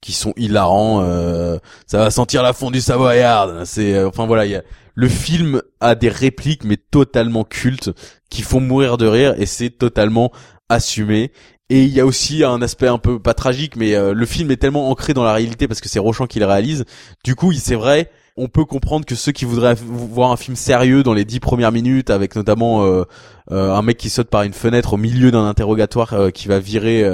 qui 0.00 0.12
sont 0.12 0.32
hilarants. 0.36 1.02
Euh, 1.02 1.58
ça 1.86 1.98
va 1.98 2.10
sentir 2.10 2.42
la 2.42 2.52
fondue 2.52 2.80
savoyarde. 2.80 3.64
C'est 3.64 3.94
euh, 3.94 4.08
enfin 4.08 4.26
voilà, 4.26 4.46
y 4.46 4.54
a, 4.54 4.62
le 4.94 5.08
film 5.08 5.62
a 5.80 5.94
des 5.94 6.08
répliques 6.08 6.64
mais 6.64 6.76
totalement 6.76 7.44
cultes 7.44 7.90
qui 8.30 8.42
font 8.42 8.60
mourir 8.60 8.96
de 8.96 9.06
rire 9.06 9.34
et 9.38 9.46
c'est 9.46 9.70
totalement 9.70 10.32
assumé. 10.68 11.32
Et 11.70 11.82
il 11.82 11.90
y 11.90 12.00
a 12.00 12.06
aussi 12.06 12.44
un 12.44 12.62
aspect 12.62 12.88
un 12.88 12.96
peu 12.96 13.20
pas 13.20 13.34
tragique, 13.34 13.76
mais 13.76 13.94
euh, 13.94 14.14
le 14.14 14.26
film 14.26 14.50
est 14.50 14.56
tellement 14.56 14.90
ancré 14.90 15.12
dans 15.12 15.24
la 15.24 15.34
réalité 15.34 15.68
parce 15.68 15.82
que 15.82 15.88
c'est 15.88 15.98
Rochant 15.98 16.26
qui 16.26 16.38
le 16.38 16.46
réalise. 16.46 16.84
Du 17.24 17.34
coup, 17.34 17.52
c'est 17.52 17.74
vrai, 17.74 18.10
on 18.38 18.48
peut 18.48 18.64
comprendre 18.64 19.04
que 19.04 19.14
ceux 19.14 19.32
qui 19.32 19.44
voudraient 19.44 19.74
voir 19.74 20.30
un 20.30 20.36
film 20.36 20.56
sérieux 20.56 21.02
dans 21.02 21.14
les 21.14 21.24
dix 21.24 21.40
premières 21.40 21.72
minutes, 21.72 22.10
avec 22.10 22.36
notamment 22.36 22.84
euh, 22.84 23.04
un 23.50 23.82
mec 23.82 23.96
qui 23.96 24.10
saute 24.10 24.28
par 24.28 24.42
une 24.42 24.52
fenêtre 24.52 24.94
au 24.94 24.96
milieu 24.96 25.30
d'un 25.30 25.46
interrogatoire 25.46 26.32
qui 26.32 26.48
va 26.48 26.58
virer 26.58 27.04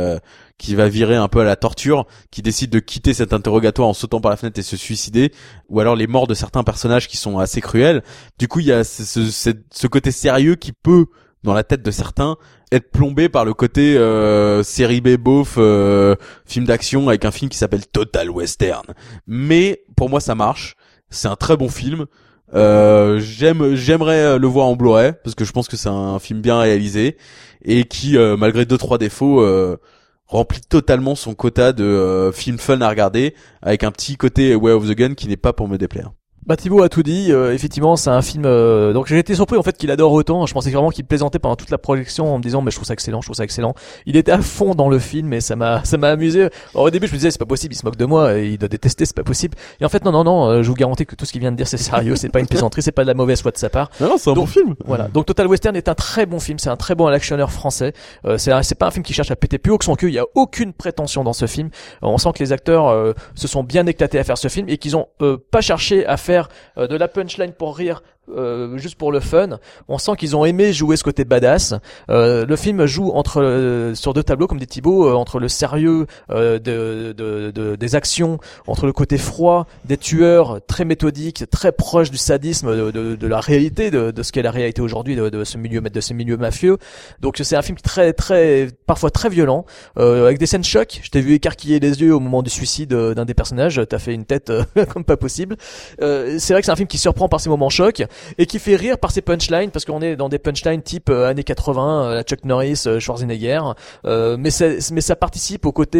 qui 0.58 0.74
va 0.74 0.88
virer 0.88 1.16
un 1.16 1.28
peu 1.28 1.40
à 1.40 1.44
la 1.44 1.56
torture, 1.56 2.06
qui 2.30 2.42
décide 2.42 2.70
de 2.70 2.78
quitter 2.78 3.12
cet 3.12 3.32
interrogatoire 3.32 3.88
en 3.88 3.92
sautant 3.92 4.20
par 4.20 4.30
la 4.30 4.36
fenêtre 4.36 4.58
et 4.58 4.62
se 4.62 4.76
suicider, 4.76 5.32
ou 5.68 5.80
alors 5.80 5.96
les 5.96 6.06
morts 6.06 6.26
de 6.26 6.34
certains 6.34 6.62
personnages 6.62 7.08
qui 7.08 7.16
sont 7.16 7.38
assez 7.38 7.60
cruels. 7.60 8.02
Du 8.38 8.48
coup, 8.48 8.60
il 8.60 8.66
y 8.66 8.72
a 8.72 8.84
ce, 8.84 9.04
ce, 9.30 9.86
côté 9.86 10.10
sérieux 10.10 10.54
qui 10.54 10.72
peut, 10.72 11.06
dans 11.42 11.54
la 11.54 11.64
tête 11.64 11.82
de 11.82 11.90
certains, 11.90 12.36
être 12.70 12.90
plombé 12.90 13.28
par 13.28 13.44
le 13.44 13.52
côté 13.52 13.96
euh, 13.96 14.62
série 14.62 15.00
B 15.00 15.16
beauf, 15.16 15.56
euh, 15.58 16.14
film 16.46 16.66
d'action 16.66 17.08
avec 17.08 17.24
un 17.24 17.30
film 17.30 17.50
qui 17.50 17.58
s'appelle 17.58 17.86
Total 17.86 18.30
Western. 18.30 18.86
Mais 19.26 19.82
pour 19.96 20.08
moi, 20.08 20.20
ça 20.20 20.34
marche. 20.34 20.76
C'est 21.10 21.28
un 21.28 21.36
très 21.36 21.56
bon 21.56 21.68
film. 21.68 22.06
Euh, 22.54 23.18
j'aime, 23.20 23.74
j'aimerais 23.74 24.38
le 24.38 24.46
voir 24.46 24.66
en 24.66 24.76
Blu-ray 24.76 25.12
parce 25.24 25.34
que 25.34 25.44
je 25.44 25.52
pense 25.52 25.66
que 25.68 25.76
c'est 25.76 25.88
un 25.88 26.18
film 26.18 26.40
bien 26.40 26.58
réalisé 26.58 27.16
et 27.64 27.84
qui, 27.84 28.16
euh, 28.16 28.36
malgré 28.36 28.66
deux 28.66 28.78
trois 28.78 28.98
défauts, 28.98 29.40
euh, 29.40 29.78
remplit 30.26 30.60
totalement 30.60 31.14
son 31.14 31.34
quota 31.34 31.72
de 31.72 31.84
euh, 31.84 32.32
films 32.32 32.58
fun 32.58 32.80
à 32.80 32.88
regarder 32.88 33.34
avec 33.62 33.84
un 33.84 33.90
petit 33.90 34.16
côté 34.16 34.54
Way 34.54 34.72
of 34.72 34.88
the 34.88 34.94
Gun 34.94 35.14
qui 35.14 35.28
n'est 35.28 35.36
pas 35.36 35.52
pour 35.52 35.68
me 35.68 35.78
déplaire. 35.78 36.12
Bah 36.46 36.56
Thibaut 36.56 36.82
a 36.82 36.90
tout 36.90 37.02
dit. 37.02 37.32
Euh, 37.32 37.54
effectivement, 37.54 37.96
c'est 37.96 38.10
un 38.10 38.20
film. 38.20 38.44
Euh, 38.44 38.92
donc 38.92 39.06
j'ai 39.06 39.18
été 39.18 39.34
surpris 39.34 39.56
en 39.56 39.62
fait 39.62 39.78
qu'il 39.78 39.90
adore 39.90 40.12
autant. 40.12 40.44
Je 40.44 40.52
pensais 40.52 40.70
vraiment 40.70 40.90
qu'il 40.90 41.06
plaisantait 41.06 41.38
pendant 41.38 41.56
toute 41.56 41.70
la 41.70 41.78
projection 41.78 42.34
en 42.34 42.36
me 42.36 42.42
disant 42.42 42.60
mais 42.60 42.70
je 42.70 42.76
trouve 42.76 42.86
ça 42.86 42.92
excellent, 42.92 43.22
je 43.22 43.28
trouve 43.28 43.36
ça 43.36 43.44
excellent. 43.44 43.74
Il 44.04 44.16
était 44.16 44.32
à 44.32 44.42
fond 44.42 44.74
dans 44.74 44.90
le 44.90 44.98
film 44.98 45.32
et 45.32 45.40
ça 45.40 45.56
m'a 45.56 45.82
ça 45.84 45.96
m'a 45.96 46.10
amusé. 46.10 46.50
au 46.74 46.90
début 46.90 47.06
je 47.06 47.12
me 47.12 47.16
disais 47.16 47.30
c'est 47.30 47.38
pas 47.38 47.46
possible, 47.46 47.72
il 47.72 47.78
se 47.78 47.86
moque 47.86 47.96
de 47.96 48.04
moi, 48.04 48.36
et 48.36 48.48
il 48.48 48.58
doit 48.58 48.68
détester, 48.68 49.06
c'est 49.06 49.16
pas 49.16 49.22
possible. 49.22 49.56
Et 49.80 49.86
en 49.86 49.88
fait 49.88 50.04
non 50.04 50.12
non 50.12 50.22
non, 50.24 50.46
euh, 50.46 50.62
je 50.62 50.68
vous 50.68 50.74
garantis 50.74 51.06
que 51.06 51.14
tout 51.14 51.24
ce 51.24 51.32
qu'il 51.32 51.40
vient 51.40 51.50
de 51.50 51.56
dire 51.56 51.66
c'est 51.66 51.78
sérieux, 51.78 52.14
c'est 52.14 52.28
pas 52.28 52.40
une 52.40 52.46
plaisanterie, 52.46 52.82
c'est 52.82 52.92
pas 52.92 53.04
de 53.04 53.08
la 53.08 53.14
mauvaise 53.14 53.40
foi 53.40 53.50
de 53.50 53.56
sa 53.56 53.70
part. 53.70 53.90
Non, 53.98 54.16
c'est 54.18 54.28
un 54.28 54.34
bon 54.34 54.46
film. 54.46 54.74
Voilà. 54.84 55.08
Donc 55.08 55.24
Total 55.24 55.46
Western 55.46 55.74
est 55.76 55.88
un 55.88 55.94
très 55.94 56.26
bon 56.26 56.40
film, 56.40 56.58
c'est 56.58 56.70
un 56.70 56.76
très 56.76 56.94
bon 56.94 57.06
actionneur 57.06 57.52
français. 57.52 57.94
c'est 58.36 58.52
c'est 58.62 58.74
pas 58.74 58.88
un 58.88 58.90
film 58.90 59.02
qui 59.02 59.14
cherche 59.14 59.30
à 59.30 59.36
péter 59.36 59.56
plus 59.56 59.72
haut 59.72 59.78
que 59.78 59.86
son 59.86 59.94
cul. 59.94 60.08
Il 60.08 60.14
y 60.14 60.18
a 60.18 60.26
aucune 60.34 60.74
prétention 60.74 61.24
dans 61.24 61.32
ce 61.32 61.46
film. 61.46 61.70
on 62.02 62.18
sent 62.18 62.32
que 62.34 62.40
les 62.40 62.52
acteurs 62.52 63.14
se 63.34 63.48
sont 63.48 63.64
bien 63.64 63.86
éclatés 63.86 64.18
à 64.18 64.24
faire 64.24 64.36
ce 64.36 64.48
film 64.48 64.68
et 64.68 64.76
qu'ils 64.76 64.94
ont 64.94 65.08
pas 65.50 65.62
cherché 65.62 66.04
à 66.04 66.18
faire 66.18 66.33
de 66.76 66.96
la 66.96 67.08
punchline 67.08 67.52
pour 67.52 67.76
rire 67.76 68.02
euh, 68.34 68.76
juste 68.78 68.96
pour 68.96 69.12
le 69.12 69.20
fun. 69.20 69.58
On 69.88 69.98
sent 69.98 70.12
qu'ils 70.18 70.36
ont 70.36 70.44
aimé 70.44 70.72
jouer 70.72 70.96
ce 70.96 71.04
côté 71.04 71.24
badass. 71.24 71.74
Euh, 72.10 72.46
le 72.46 72.56
film 72.56 72.86
joue 72.86 73.10
entre 73.10 73.42
euh, 73.42 73.94
sur 73.94 74.14
deux 74.14 74.22
tableaux, 74.22 74.46
comme 74.46 74.58
dit 74.58 74.66
Thibaut, 74.66 75.08
euh, 75.08 75.12
entre 75.14 75.38
le 75.38 75.48
sérieux 75.48 76.06
euh, 76.30 76.58
de, 76.58 77.12
de, 77.12 77.50
de- 77.50 77.76
des 77.76 77.94
actions, 77.94 78.38
entre 78.66 78.86
le 78.86 78.92
côté 78.92 79.18
froid 79.18 79.66
des 79.84 79.96
tueurs, 79.96 80.60
très 80.66 80.84
méthodiques, 80.84 81.44
très 81.50 81.72
proche 81.72 82.10
du 82.10 82.16
sadisme, 82.16 82.74
de, 82.92 83.14
de, 83.16 83.26
la 83.26 83.40
réalité, 83.40 83.90
de, 83.90 84.12
ce 84.22 84.32
qu'est 84.32 84.42
la 84.42 84.50
réalité 84.50 84.80
aujourd'hui 84.80 85.16
de, 85.16 85.44
ce 85.44 85.58
milieu 85.58 85.80
de 85.80 86.00
ce 86.00 86.14
milieu 86.14 86.36
mafieux. 86.36 86.78
Donc 87.20 87.40
c'est 87.42 87.56
un 87.56 87.62
film 87.62 87.78
très 87.78 88.12
très 88.12 88.68
parfois 88.86 89.10
très 89.10 89.28
violent, 89.28 89.64
euh, 89.98 90.24
avec 90.26 90.38
des 90.38 90.46
scènes 90.46 90.64
chocs. 90.64 91.00
Je 91.02 91.10
t'ai 91.10 91.20
vu 91.20 91.34
écarquiller 91.34 91.80
les 91.80 92.00
yeux 92.00 92.14
au 92.14 92.20
moment 92.20 92.42
du 92.42 92.50
suicide 92.50 92.90
d'un 92.94 93.24
des 93.24 93.34
personnages. 93.34 93.80
T'as 93.88 93.98
fait 93.98 94.14
une 94.14 94.24
tête 94.24 94.52
comme 94.92 95.04
pas 95.04 95.16
possible. 95.16 95.56
C'est 95.98 96.50
vrai 96.52 96.60
que 96.60 96.66
c'est 96.66 96.72
un 96.72 96.76
film 96.76 96.88
qui 96.88 96.98
surprend 96.98 97.28
par 97.28 97.40
ses 97.40 97.48
moments 97.48 97.70
chocs 97.70 98.02
et 98.38 98.46
qui 98.46 98.58
fait 98.58 98.76
rire 98.76 98.98
par 98.98 99.10
ses 99.10 99.22
punchlines 99.22 99.70
parce 99.70 99.84
qu'on 99.84 100.00
est 100.02 100.16
dans 100.16 100.28
des 100.28 100.38
punchlines 100.38 100.82
type 100.82 101.10
euh, 101.10 101.28
années 101.28 101.44
80, 101.44 102.04
euh, 102.04 102.22
Chuck 102.22 102.44
Norris, 102.44 102.84
euh, 102.86 103.00
Schwarzenegger. 103.00 103.60
Euh, 104.04 104.36
mais 104.38 104.50
ça, 104.50 104.66
mais 104.92 105.00
ça 105.00 105.16
participe 105.16 105.66
au 105.66 105.72
côté 105.72 105.94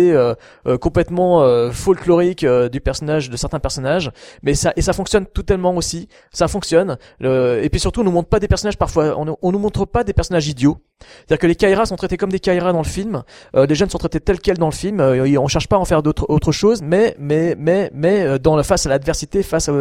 complètement 0.81 1.71
folklorique 1.73 2.45
du 2.45 2.81
personnage, 2.81 3.31
de 3.31 3.37
certains 3.37 3.59
personnages. 3.59 4.11
Mais 4.43 4.55
ça 4.55 4.73
et 4.77 4.83
ça 4.83 4.93
fonctionne 4.93 5.27
totalement 5.27 5.75
aussi. 5.77 6.09
Ça 6.33 6.49
fonctionne. 6.49 6.97
Et 7.21 7.69
puis 7.71 7.81
surtout, 7.81 8.01
on 8.01 8.05
nous 8.05 8.11
montre 8.11 8.29
pas 8.29 8.41
des 8.41 8.49
personnages 8.49 8.79
parfois. 8.79 9.19
On, 9.19 9.37
on 9.41 9.53
nous 9.53 9.59
montre 9.59 9.85
pas 9.85 10.05
des 10.05 10.13
personnages 10.13 10.49
idiots. 10.49 10.79
C'est-à-dire 11.27 11.39
que 11.39 11.47
les 11.47 11.55
Kairas 11.55 11.87
sont 11.87 11.97
traités 11.97 12.17
comme 12.17 12.31
des 12.31 12.41
Kairas 12.41 12.73
dans 12.73 12.83
le 12.83 12.85
film. 12.85 13.23
Euh, 13.57 13.67
les 13.67 13.75
jeunes 13.75 13.91
sont 13.91 13.99
traités 13.99 14.21
tels 14.21 14.41
quels 14.41 14.59
dans 14.59 14.69
le 14.69 14.73
film. 14.73 15.01
Euh, 15.01 15.25
et 15.25 15.39
on 15.39 15.49
cherche 15.49 15.69
pas 15.69 15.77
à 15.77 15.79
en 15.79 15.85
faire 15.85 16.03
d'autres 16.03 16.27
autre 16.29 16.53
chose, 16.53 16.83
mais 16.83 17.17
mais 17.19 17.57
mais 17.59 17.91
mais 17.95 18.23
euh, 18.23 18.39
dans 18.39 18.57
la 18.57 18.63
face 18.63 18.87
à 18.87 18.89
l'adversité, 18.89 19.43
face 19.43 19.69
à, 19.69 19.73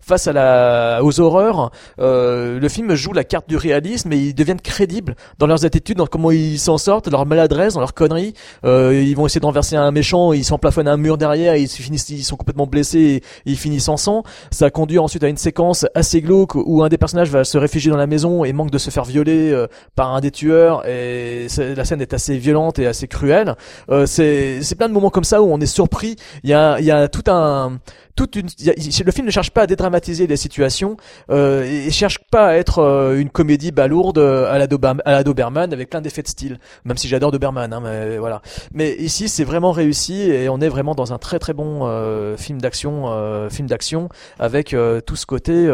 face 0.00 0.26
à 0.26 0.32
la 0.32 1.00
aux 1.02 1.20
horreurs, 1.20 1.70
euh, 1.98 2.60
le 2.60 2.68
film 2.68 2.94
joue 2.94 3.12
la 3.12 3.24
carte 3.24 3.48
du 3.48 3.56
réalisme 3.56 4.12
et 4.12 4.16
ils 4.16 4.34
deviennent 4.34 4.60
crédibles 4.60 5.14
dans 5.38 5.46
leurs 5.46 5.64
attitudes, 5.64 5.96
dans 5.96 6.06
comment 6.06 6.30
ils 6.30 6.58
s'en 6.58 6.78
sortent, 6.78 7.08
leur 7.08 7.26
maladresse, 7.26 7.74
dans 7.74 7.80
leurs 7.80 7.94
conneries. 7.94 8.34
Euh, 8.64 8.94
ils 8.94 9.16
vont 9.16 9.26
essayer 9.26 9.40
de 9.40 9.46
renverser 9.46 9.76
un 9.76 9.90
méchant, 9.90 10.32
ils 10.32 10.44
s'emplafonnent 10.44 10.88
à 10.88 10.92
un 10.92 10.96
mur 10.96 11.16
derrière, 11.16 11.56
ils 11.56 11.68
se 11.68 11.80
finissent, 11.80 12.08
ils 12.10 12.24
sont 12.24 12.36
complètement 12.36 12.66
blessés, 12.66 13.22
et 13.46 13.50
ils 13.50 13.56
finissent 13.56 13.88
en 13.88 13.96
sang. 13.96 14.22
Ça 14.50 14.70
conduit 14.70 14.98
ensuite 14.98 15.24
à 15.24 15.28
une 15.28 15.36
séquence 15.36 15.86
assez 15.94 16.20
glauque 16.20 16.54
où 16.54 16.82
un 16.82 16.88
des 16.88 16.98
personnages 16.98 17.30
va 17.30 17.44
se 17.44 17.58
réfugier 17.58 17.90
dans 17.90 17.96
la 17.96 18.06
maison 18.06 18.44
et 18.44 18.52
manque 18.52 18.70
de 18.70 18.78
se 18.78 18.90
faire 18.90 19.04
violer 19.04 19.50
euh, 19.50 19.66
par 19.94 20.14
un 20.14 20.20
des 20.20 20.30
tueurs. 20.30 20.59
Et 20.86 21.46
la 21.58 21.84
scène 21.84 22.00
est 22.00 22.14
assez 22.14 22.36
violente 22.36 22.78
et 22.78 22.86
assez 22.86 23.08
cruelle. 23.08 23.54
Euh, 23.90 24.06
c'est 24.06 24.62
c'est 24.62 24.74
plein 24.74 24.88
de 24.88 24.94
moments 24.94 25.10
comme 25.10 25.24
ça 25.24 25.42
où 25.42 25.52
on 25.52 25.60
est 25.60 25.66
surpris. 25.66 26.16
Il 26.42 26.50
y 26.50 26.54
a 26.54 26.78
il 26.78 26.84
y 26.84 26.90
a 26.90 27.08
tout 27.08 27.24
un 27.30 27.78
le 28.26 29.12
film 29.12 29.26
ne 29.26 29.30
cherche 29.30 29.50
pas 29.50 29.62
à 29.62 29.66
dédramatiser 29.66 30.26
les 30.26 30.36
situations 30.36 30.96
euh, 31.30 31.64
et 31.64 31.90
cherche 31.90 32.18
pas 32.30 32.48
à 32.48 32.54
être 32.54 32.78
euh, 32.78 33.18
une 33.18 33.30
comédie 33.30 33.72
balourde 33.72 34.18
euh, 34.18 34.50
à 34.52 34.58
la 34.58 34.66
Doberman, 34.66 35.72
avec 35.72 35.90
plein 35.90 36.00
d'effets 36.00 36.22
de 36.22 36.28
style 36.28 36.58
même 36.84 36.96
si 36.96 37.08
j'adore 37.08 37.30
Doberman 37.30 37.72
hein, 37.72 37.80
mais 37.82 38.18
voilà. 38.18 38.42
Mais 38.72 38.94
ici 38.96 39.28
c'est 39.28 39.44
vraiment 39.44 39.72
réussi 39.72 40.22
et 40.22 40.48
on 40.48 40.60
est 40.60 40.68
vraiment 40.68 40.94
dans 40.94 41.12
un 41.12 41.18
très 41.18 41.38
très 41.38 41.52
bon 41.52 41.86
euh, 41.86 42.36
film 42.36 42.60
d'action 42.60 43.04
euh, 43.08 43.48
film 43.50 43.68
d'action 43.68 44.08
avec 44.38 44.74
tout 45.06 45.16
ce 45.16 45.26
côté 45.26 45.70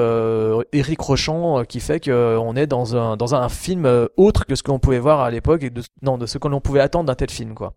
Eric 0.73 1.01
Rochant 1.01 1.65
qui 1.65 1.81
fait 1.81 2.01
que 2.01 2.11
euh, 2.27 2.39
on 2.41 2.57
est 2.57 2.67
dans 2.67 2.97
un 2.97 3.17
dans 3.17 3.35
un 3.35 3.49
film 3.49 4.09
autre 4.17 4.47
que 4.47 4.55
ce 4.55 4.63
que 4.63 4.71
l'on 4.71 4.79
pouvait 4.79 4.99
voir 4.99 5.21
à 5.21 5.31
l'époque 5.31 5.63
et 5.63 5.71
de 5.71 5.83
non 6.03 6.19
de 6.19 6.27
ce 6.27 6.39
que 6.39 6.49
l'on 6.49 6.61
pouvait 6.61 6.81
attendre 6.81 7.07
d'un 7.07 7.15
tel 7.15 7.31
film 7.31 7.55
quoi 7.55 7.75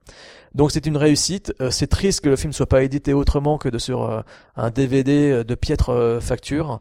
donc 0.56 0.72
c'est 0.72 0.86
une 0.86 0.98
réussite. 0.98 1.54
Euh, 1.62 1.70
c'est 1.72 1.88
triste 1.88 2.22
que 2.22 2.30
le 2.30 2.36
film 2.36 2.54
soit 2.54 2.68
pas 2.68 2.84
édité 2.84 3.14
autrement 3.14 3.58
que 3.58 3.70
de 3.70 3.78
sur 3.78 4.10
euh, 4.10 4.22
un 4.56 4.72
DVD 4.72 5.44
de 5.44 5.56
piètre 5.56 5.90
euh, 5.90 6.20
facture. 6.20 6.80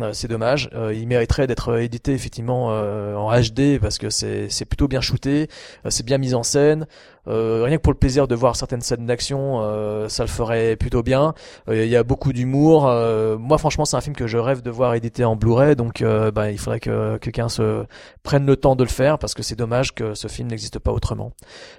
Euh, 0.00 0.12
c'est 0.12 0.28
dommage. 0.28 0.70
Euh, 0.74 0.94
il 0.94 1.06
mériterait 1.06 1.46
d'être 1.46 1.78
édité 1.78 2.12
effectivement 2.12 2.68
euh, 2.70 3.14
en 3.14 3.30
HD 3.32 3.78
parce 3.80 3.98
que 3.98 4.10
c'est 4.10 4.64
plutôt 4.64 4.88
bien 4.88 5.00
shooté, 5.00 5.48
euh, 5.84 5.90
c'est 5.90 6.04
bien 6.04 6.18
mis 6.18 6.34
en 6.34 6.42
scène. 6.42 6.86
Euh, 7.30 7.62
rien 7.64 7.76
que 7.76 7.82
pour 7.82 7.92
le 7.92 7.98
plaisir 7.98 8.26
de 8.28 8.34
voir 8.34 8.56
certaines 8.56 8.80
scènes 8.80 9.06
d'action, 9.06 9.60
euh, 9.62 10.08
ça 10.08 10.24
le 10.24 10.28
ferait 10.28 10.76
plutôt 10.76 11.02
bien. 11.02 11.34
Euh, 11.68 11.84
Il 11.84 11.90
y 11.90 11.96
a 11.96 12.02
beaucoup 12.02 12.32
d'humour. 12.32 12.88
Euh, 12.88 13.38
moi, 13.38 13.56
franchement, 13.58 13.84
c'est 13.84 13.96
un 13.96 14.00
film 14.00 14.16
que 14.16 14.26
je 14.26 14.36
rêve 14.36 14.62
de 14.62 14.70
voir 14.70 14.94
édité 14.94 15.24
en 15.24 15.36
Blu-ray. 15.36 15.76
Donc, 15.76 16.02
euh, 16.02 16.30
bah, 16.30 16.50
il 16.50 16.58
faudrait 16.58 16.80
que 16.80 17.18
quelqu'un 17.18 17.48
se 17.48 17.84
prenne 18.22 18.46
le 18.46 18.56
temps 18.56 18.76
de 18.76 18.82
le 18.82 18.90
faire 18.90 19.18
parce 19.18 19.34
que 19.34 19.42
c'est 19.42 19.56
dommage 19.56 19.94
que 19.94 20.14
ce 20.14 20.28
film 20.28 20.48
n'existe 20.48 20.78
pas 20.78 20.92
autrement. 20.92 21.32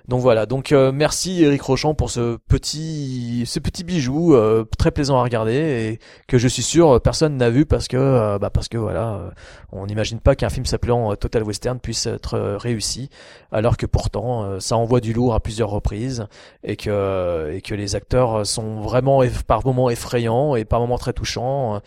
Donc 0.08 0.22
voilà. 0.22 0.46
Donc 0.46 0.72
merci 0.72 1.44
Eric 1.44 1.62
Rochant 1.62 1.94
pour 1.94 2.10
ce 2.10 2.38
petit, 2.48 3.44
ce 3.46 3.60
petit 3.60 3.84
bijou 3.84 4.36
très 4.78 4.92
plaisant 4.92 5.18
à 5.18 5.24
regarder 5.24 5.54
et 5.54 6.00
que 6.28 6.38
je 6.38 6.48
suis 6.48 6.64
sûr 6.64 7.00
personne 7.02 7.38
n'a 7.38 7.50
vu 7.50 7.66
parce 7.66 7.88
que, 7.88 8.38
bah, 8.38 8.50
parce 8.50 8.68
que 8.70 8.78
voilà, 8.78 9.32
on 9.72 9.86
n'imagine 9.86 10.20
pas 10.20 10.36
qu'un 10.36 10.50
film 10.50 10.66
s'appelant 10.66 11.16
Total 11.16 11.44
Western 11.44 11.80
puisse 11.80 12.06
être 12.06 12.38
réussi 12.58 13.10
alors 13.52 13.78
que 13.78 13.86
pourtant 13.86 14.60
ça 14.60 14.78
envoie 14.78 15.00
du 15.00 15.14
lourd 15.14 15.36
plusieurs 15.42 15.70
reprises 15.70 16.28
et 16.64 16.76
que 16.76 17.52
et 17.54 17.62
que 17.62 17.76
les 17.76 17.96
acteurs 17.96 18.46
sont 18.46 18.82
vraiment 18.82 19.24
par 19.48 19.66
moments 19.66 19.90
effrayants 19.90 20.56
et 20.56 20.66
par 20.66 20.80
moments 20.80 20.98
très 20.98 21.14
touchants. 21.14 21.82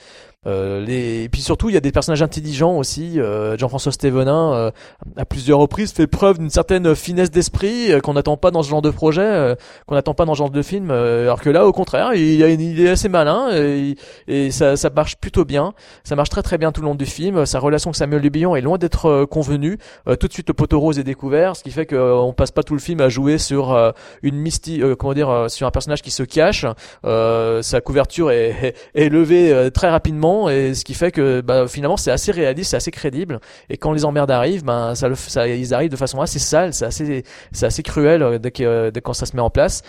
Euh, 0.46 0.84
les... 0.84 1.24
Et 1.24 1.28
puis 1.28 1.42
surtout, 1.42 1.68
il 1.68 1.74
y 1.74 1.76
a 1.76 1.80
des 1.80 1.92
personnages 1.92 2.22
intelligents 2.22 2.76
aussi. 2.76 3.20
Euh, 3.20 3.56
Jean-François 3.56 3.92
Stévenin, 3.92 4.54
euh, 4.54 4.70
à 5.16 5.24
plusieurs 5.24 5.58
reprises, 5.58 5.92
fait 5.92 6.06
preuve 6.06 6.38
d'une 6.38 6.50
certaine 6.50 6.94
finesse 6.94 7.30
d'esprit 7.30 7.90
qu'on 8.02 8.14
n'attend 8.14 8.36
pas 8.36 8.50
dans 8.50 8.62
ce 8.62 8.68
genre 8.68 8.82
de 8.82 8.90
projet, 8.90 9.56
qu'on 9.86 9.94
n'attend 9.94 10.14
pas 10.14 10.24
dans 10.24 10.34
ce 10.34 10.38
genre 10.38 10.50
de 10.50 10.62
film. 10.62 10.90
alors 10.90 11.40
que 11.40 11.50
là, 11.50 11.66
au 11.66 11.72
contraire, 11.72 12.14
il, 12.14 12.42
a 12.42 12.48
une- 12.48 12.60
il 12.60 12.80
est 12.80 12.90
assez 12.90 13.08
malin 13.08 13.50
et, 13.54 13.96
et 14.28 14.50
ça, 14.50 14.76
ça 14.76 14.90
marche 14.90 15.16
plutôt 15.16 15.44
bien. 15.44 15.72
Ça 16.04 16.16
marche 16.16 16.30
très 16.30 16.42
très 16.42 16.58
bien 16.58 16.72
tout 16.72 16.80
le 16.80 16.86
long 16.86 16.94
du 16.94 17.06
film. 17.06 17.46
Sa 17.46 17.58
relation 17.58 17.90
avec 17.90 17.96
Samuel 17.96 18.22
Lubillon 18.22 18.56
est 18.56 18.60
loin 18.60 18.78
d'être 18.78 19.24
convenue. 19.26 19.78
Tout 20.06 20.28
de 20.28 20.32
suite, 20.32 20.48
le 20.48 20.54
poteau 20.54 20.80
rose 20.80 20.98
est 20.98 21.04
découvert, 21.04 21.56
ce 21.56 21.62
qui 21.62 21.70
fait 21.70 21.86
qu'on 21.86 22.34
passe 22.36 22.50
pas 22.50 22.62
tout 22.62 22.74
le 22.74 22.80
film 22.80 23.00
à 23.00 23.08
jouer 23.08 23.38
sur 23.38 23.92
une 24.22 24.36
mystique, 24.36 24.82
comment 24.96 25.14
dire, 25.14 25.46
sur 25.48 25.66
un 25.66 25.70
personnage 25.70 26.02
qui 26.02 26.10
se 26.10 26.22
cache. 26.22 26.66
Sa 27.04 27.80
couverture 27.80 28.30
est, 28.30 28.74
est, 28.94 29.08
levée 29.08 29.70
très 29.72 29.90
rapidement 29.90 30.33
et 30.48 30.74
ce 30.74 30.84
qui 30.84 30.94
fait 30.94 31.10
que 31.10 31.40
bah, 31.40 31.66
finalement 31.68 31.96
c'est 31.96 32.10
assez 32.10 32.32
réaliste, 32.32 32.70
c'est 32.70 32.76
assez 32.76 32.90
crédible. 32.90 33.40
Et 33.70 33.76
quand 33.76 33.92
les 33.92 34.04
emmerdes 34.04 34.30
arrivent, 34.30 34.64
ben 34.64 34.94
ça, 34.94 35.08
ils 35.48 35.74
arrivent 35.74 35.90
de 35.90 35.96
façon 35.96 36.20
assez 36.20 36.38
sale, 36.38 36.72
c'est 36.74 36.84
assez, 36.84 37.24
c'est 37.52 37.66
assez 37.66 37.82
cruel 37.82 38.22
euh, 38.22 38.38
dès 38.38 38.50
que 38.50 38.62
euh, 38.62 38.90
dès 38.90 39.00
quand 39.00 39.14
ça 39.14 39.26
se 39.26 39.36
met 39.36 39.42
en 39.42 39.50
place. 39.50 39.82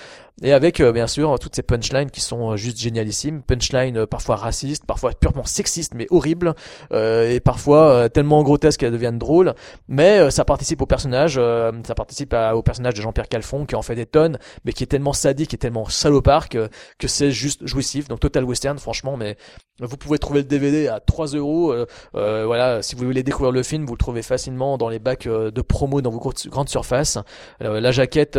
Et 0.43 0.51
avec 0.51 0.81
euh, 0.81 0.91
bien 0.91 1.07
sûr 1.07 1.39
toutes 1.39 1.55
ces 1.55 1.63
punchlines 1.63 2.11
qui 2.11 2.19
sont 2.19 2.51
euh, 2.51 2.57
juste 2.57 2.77
génialissimes, 2.77 3.41
punchlines 3.41 3.99
euh, 3.99 4.05
parfois 4.05 4.35
racistes, 4.35 4.85
parfois 4.85 5.11
purement 5.13 5.45
sexistes 5.45 5.93
mais 5.95 6.07
horribles, 6.09 6.55
euh, 6.91 7.31
et 7.31 7.39
parfois 7.39 7.89
euh, 7.89 8.09
tellement 8.09 8.43
grotesques 8.43 8.81
qu'elles 8.81 8.91
deviennent 8.91 9.17
drôles. 9.17 9.53
Mais 9.87 10.19
euh, 10.19 10.29
ça 10.31 10.43
participe 10.43 10.81
au 10.81 10.85
personnage, 10.85 11.35
ça 11.35 11.95
participe 11.95 12.33
à- 12.33 12.53
au 12.57 12.63
personnage 12.63 12.95
de 12.95 13.01
Jean-Pierre 13.01 13.29
Calfon 13.29 13.65
qui 13.65 13.75
en 13.75 13.81
fait 13.81 13.95
des 13.95 14.05
tonnes, 14.05 14.37
mais 14.65 14.73
qui 14.73 14.83
est 14.83 14.87
tellement 14.87 15.13
sadique 15.13 15.53
et 15.53 15.57
tellement 15.57 15.85
salopard 15.87 16.49
que, 16.49 16.67
que 16.99 17.07
c'est 17.07 17.31
juste 17.31 17.65
jouissif. 17.65 18.09
Donc 18.09 18.19
Total 18.19 18.43
Western, 18.43 18.77
franchement, 18.77 19.15
mais 19.15 19.37
vous 19.79 19.95
pouvez 19.95 20.17
trouver 20.19 20.39
le 20.41 20.45
DVD 20.47 20.89
à 20.89 20.99
3 20.99 21.27
euros. 21.27 21.73
voilà, 22.13 22.81
si 22.81 22.95
vous 22.95 23.05
voulez 23.05 23.23
découvrir 23.23 23.51
le 23.53 23.63
film, 23.63 23.85
vous 23.85 23.93
le 23.93 23.97
trouvez 23.97 24.21
facilement 24.21 24.77
dans 24.77 24.89
les 24.89 24.99
bacs 24.99 25.27
de 25.27 25.61
promo 25.61 26.01
dans 26.01 26.11
vos 26.11 26.19
grandes 26.49 26.69
surfaces. 26.69 27.17
La 27.59 27.91
jaquette, 27.91 28.37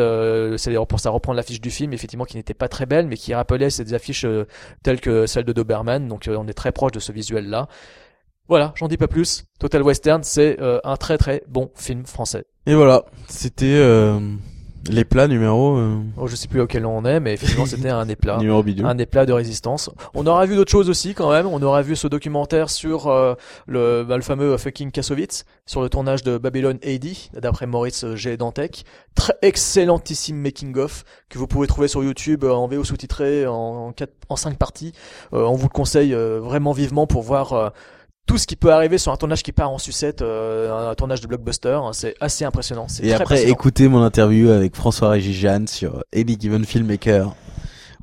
c'est 0.57 0.75
pour 0.89 1.01
ça 1.01 1.11
reprendre 1.11 1.37
l'affiche 1.37 1.61
du 1.61 1.71
film, 1.71 1.86
effectivement, 1.93 2.25
qui 2.25 2.37
n'était 2.37 2.55
pas 2.55 2.69
très 2.69 2.87
belle, 2.87 3.07
mais 3.07 3.17
qui 3.17 3.35
rappelait 3.35 3.71
ces 3.71 3.95
affiches 3.95 4.25
euh, 4.25 4.47
telles 4.83 5.01
que 5.01 5.27
celles 5.27 5.45
de 5.45 5.53
Doberman. 5.53 6.09
Donc 6.09 6.29
euh, 6.29 6.37
on 6.39 6.47
est 6.49 6.55
très 6.55 6.73
proche 6.73 6.93
de 6.93 7.01
ce 7.01 7.13
visuel-là. 7.13 7.69
Voilà, 8.49 8.73
j'en 8.77 8.87
dis 8.87 8.97
pas 8.97 9.09
plus. 9.09 9.45
Total 9.59 9.83
Western, 9.83 10.23
c'est 10.23 10.61
euh, 10.61 10.79
un 10.85 10.97
très 10.97 11.19
très 11.19 11.43
bon 11.49 11.71
film 11.75 12.07
français. 12.07 12.45
Et 12.67 12.75
voilà, 12.75 13.05
c'était 13.29 13.81
les 14.91 15.05
plats 15.05 15.29
numéro 15.29 15.77
euh, 15.77 15.97
Oh, 16.17 16.27
je 16.27 16.37
sais 16.37 16.49
plus 16.49 16.61
auquel 16.61 16.87
on 16.87 17.05
est, 17.05 17.21
mais 17.21 17.35
effectivement 17.35 17.67
c'était 17.67 17.91
un 17.91 18.09
éplat. 18.09 18.37
numéro 18.41 18.63
bidule. 18.63 18.87
un 18.87 18.99
éplat 18.99 19.27
de 19.27 19.33
résistance. 19.33 19.91
On 20.15 20.27
aura 20.27 20.47
vu 20.47 20.57
d'autres 20.57 20.71
choses 20.71 20.91
aussi 20.91 21.15
quand 21.15 21.31
même. 21.31 21.47
On 21.47 21.63
aura 21.63 21.83
vu 21.83 21.97
ce 21.97 22.07
documentaire 22.09 22.71
sur 22.71 23.09
euh, 23.09 23.35
le, 23.67 24.05
bah, 24.05 24.17
le 24.17 24.23
fameux 24.23 24.57
fucking 24.57 24.91
Kassovitz, 24.91 25.45
sur 25.67 25.83
le 25.83 25.89
tournage 25.89 26.23
de 26.23 26.39
Babylon 26.39 26.79
AD, 26.85 27.07
d'après 27.41 27.67
Maurice 27.67 28.05
G. 28.15 28.37
Dantec. 28.37 28.85
Très 29.15 29.35
excellentissime 29.43 30.37
making 30.37 30.77
of 30.77 31.05
que 31.29 31.39
vous 31.39 31.47
pouvez 31.47 31.67
trouver 31.67 31.89
sur 31.89 32.05
YouTube 32.05 32.45
euh, 32.45 32.53
en 32.53 32.69
VO 32.69 32.85
sous-titré 32.85 33.47
en, 33.47 33.93
quatre, 33.93 34.13
en 34.29 34.37
cinq 34.37 34.57
parties. 34.57 34.93
Euh, 35.33 35.45
on 35.45 35.55
vous 35.55 35.67
le 35.67 35.73
conseille 35.73 36.15
euh, 36.15 36.41
vraiment 36.41 36.73
vivement 36.73 37.07
pour 37.07 37.23
voir. 37.23 37.73
Tout 38.27 38.39
ce 38.39 38.47
qui 38.47 38.57
peut 38.57 38.73
arriver 38.73 38.99
sur 38.99 39.13
un 39.13 39.17
tournage 39.17 39.43
qui 39.43 39.53
part 39.53 39.71
en 39.71 39.79
sucette, 39.79 40.21
euh, 40.23 40.91
un 40.91 40.95
tournage 40.95 41.21
de 41.21 41.27
blockbuster, 41.29 41.79
hein, 41.83 41.91
c'est 41.93 42.15
assez 42.21 42.45
impressionnant. 42.45 42.87
Et 43.01 43.11
très 43.11 43.13
après, 43.15 43.49
écoutez 43.49 43.89
mon 43.89 44.03
interview 44.03 44.51
avec 44.51 44.75
François-Régis 44.75 45.37
Jeanne 45.37 45.67
sur 45.69 46.03
Any 46.15 46.37
Given 46.39 46.65
Filmmaker, 46.65 47.35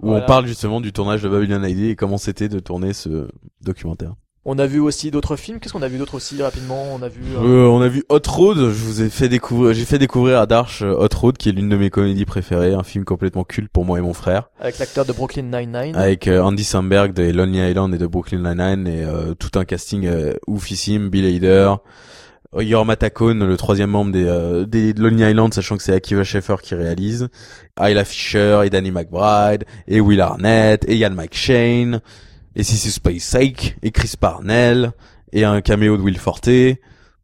où 0.02 0.08
Voilà. 0.08 0.24
on 0.24 0.28
parle 0.28 0.48
justement 0.48 0.80
du 0.82 0.94
tournage 0.94 1.22
de 1.22 1.30
Babylon 1.30 1.64
ID 1.64 1.90
et 1.92 1.96
comment 1.96 2.18
c'était 2.18 2.50
de 2.50 2.60
tourner 2.60 2.94
ce 2.94 3.28
documentaire. 3.62 4.14
On 4.46 4.60
a 4.60 4.66
vu 4.66 4.80
aussi 4.82 5.10
d'autres 5.10 5.38
films. 5.38 5.60
Qu'est-ce 5.62 5.72
qu'on 5.72 5.82
a 5.84 5.88
vu 5.88 5.98
d'autre 5.98 6.16
aussi 6.16 6.42
rapidement? 6.44 6.84
On 6.94 7.02
a 7.02 7.08
vu. 7.08 7.22
euh, 7.38 7.64
Euh, 7.64 7.68
on 7.68 7.80
a 7.82 7.88
vu 7.88 8.04
Hot 8.10 8.20
Road. 8.28 8.58
Je 8.58 8.64
vous 8.84 9.02
ai 9.02 9.10
fait 9.10 9.30
découvrir, 9.30 9.74
j'ai 9.74 9.86
fait 9.86 10.00
découvrir 10.00 10.38
à 10.40 10.46
Darsh 10.46 10.82
euh, 10.82 10.94
Hot 10.98 11.16
Road, 11.18 11.38
qui 11.38 11.48
est 11.48 11.54
l'une 11.54 11.70
de 11.70 11.78
mes 11.78 11.90
comédies 11.90 12.26
préférées, 12.26 12.74
un 12.74 12.84
film 12.84 13.06
complètement 13.06 13.46
culte 13.46 13.70
pour 13.72 13.86
moi 13.86 14.00
et 14.00 14.02
mon 14.02 14.14
frère, 14.14 14.50
Avec 14.60 14.80
l'acteur 14.80 15.06
de 15.06 15.14
Brooklyn 15.14 15.44
Nine-Nine. 15.44 15.96
avec 15.96 16.28
euh, 16.28 16.42
Andy 16.42 16.66
Samberg 16.66 17.14
de 17.14 17.24
Lonely 17.32 17.70
Island 17.70 17.94
et 17.96 17.98
de 17.98 18.06
Brooklyn 18.06 18.40
Nine-Nine 18.40 18.86
et 18.88 19.04
euh, 19.06 19.34
tout 19.34 19.58
un 19.58 19.64
casting 19.64 20.06
euh, 20.08 20.34
oufissime, 20.46 21.08
Bill 21.10 21.26
Hader, 21.38 21.76
Yorma 22.60 22.98
Tacone, 22.98 23.46
le 23.48 23.56
troisième 23.56 23.92
membre 23.92 24.12
des, 24.12 24.26
euh, 24.28 24.66
des 24.66 24.92
Lonely 24.92 25.24
Island, 25.24 25.54
sachant 25.54 25.78
que 25.78 25.84
c'est 25.84 25.94
Akiva 25.94 26.26
Schaffer 26.26 26.58
qui 26.62 26.76
réalise, 26.76 27.30
Ayla 27.80 28.04
Fisher 28.04 28.60
et 28.66 28.70
Danny 28.70 28.92
McBride 28.92 29.64
et 29.88 30.02
Will 30.02 30.20
Arnett 30.20 30.84
et 30.90 30.98
Ian 30.98 31.12
McShane 31.12 32.02
et 32.56 32.64
Sissy 32.64 32.92
Spacek 32.92 33.78
et 33.82 33.92
Chris 33.92 34.14
Parnell 34.20 34.92
et 35.32 35.44
un 35.46 35.62
caméo 35.62 35.98
de 35.98 36.02
Will 36.02 36.18
Forte. 36.18 36.50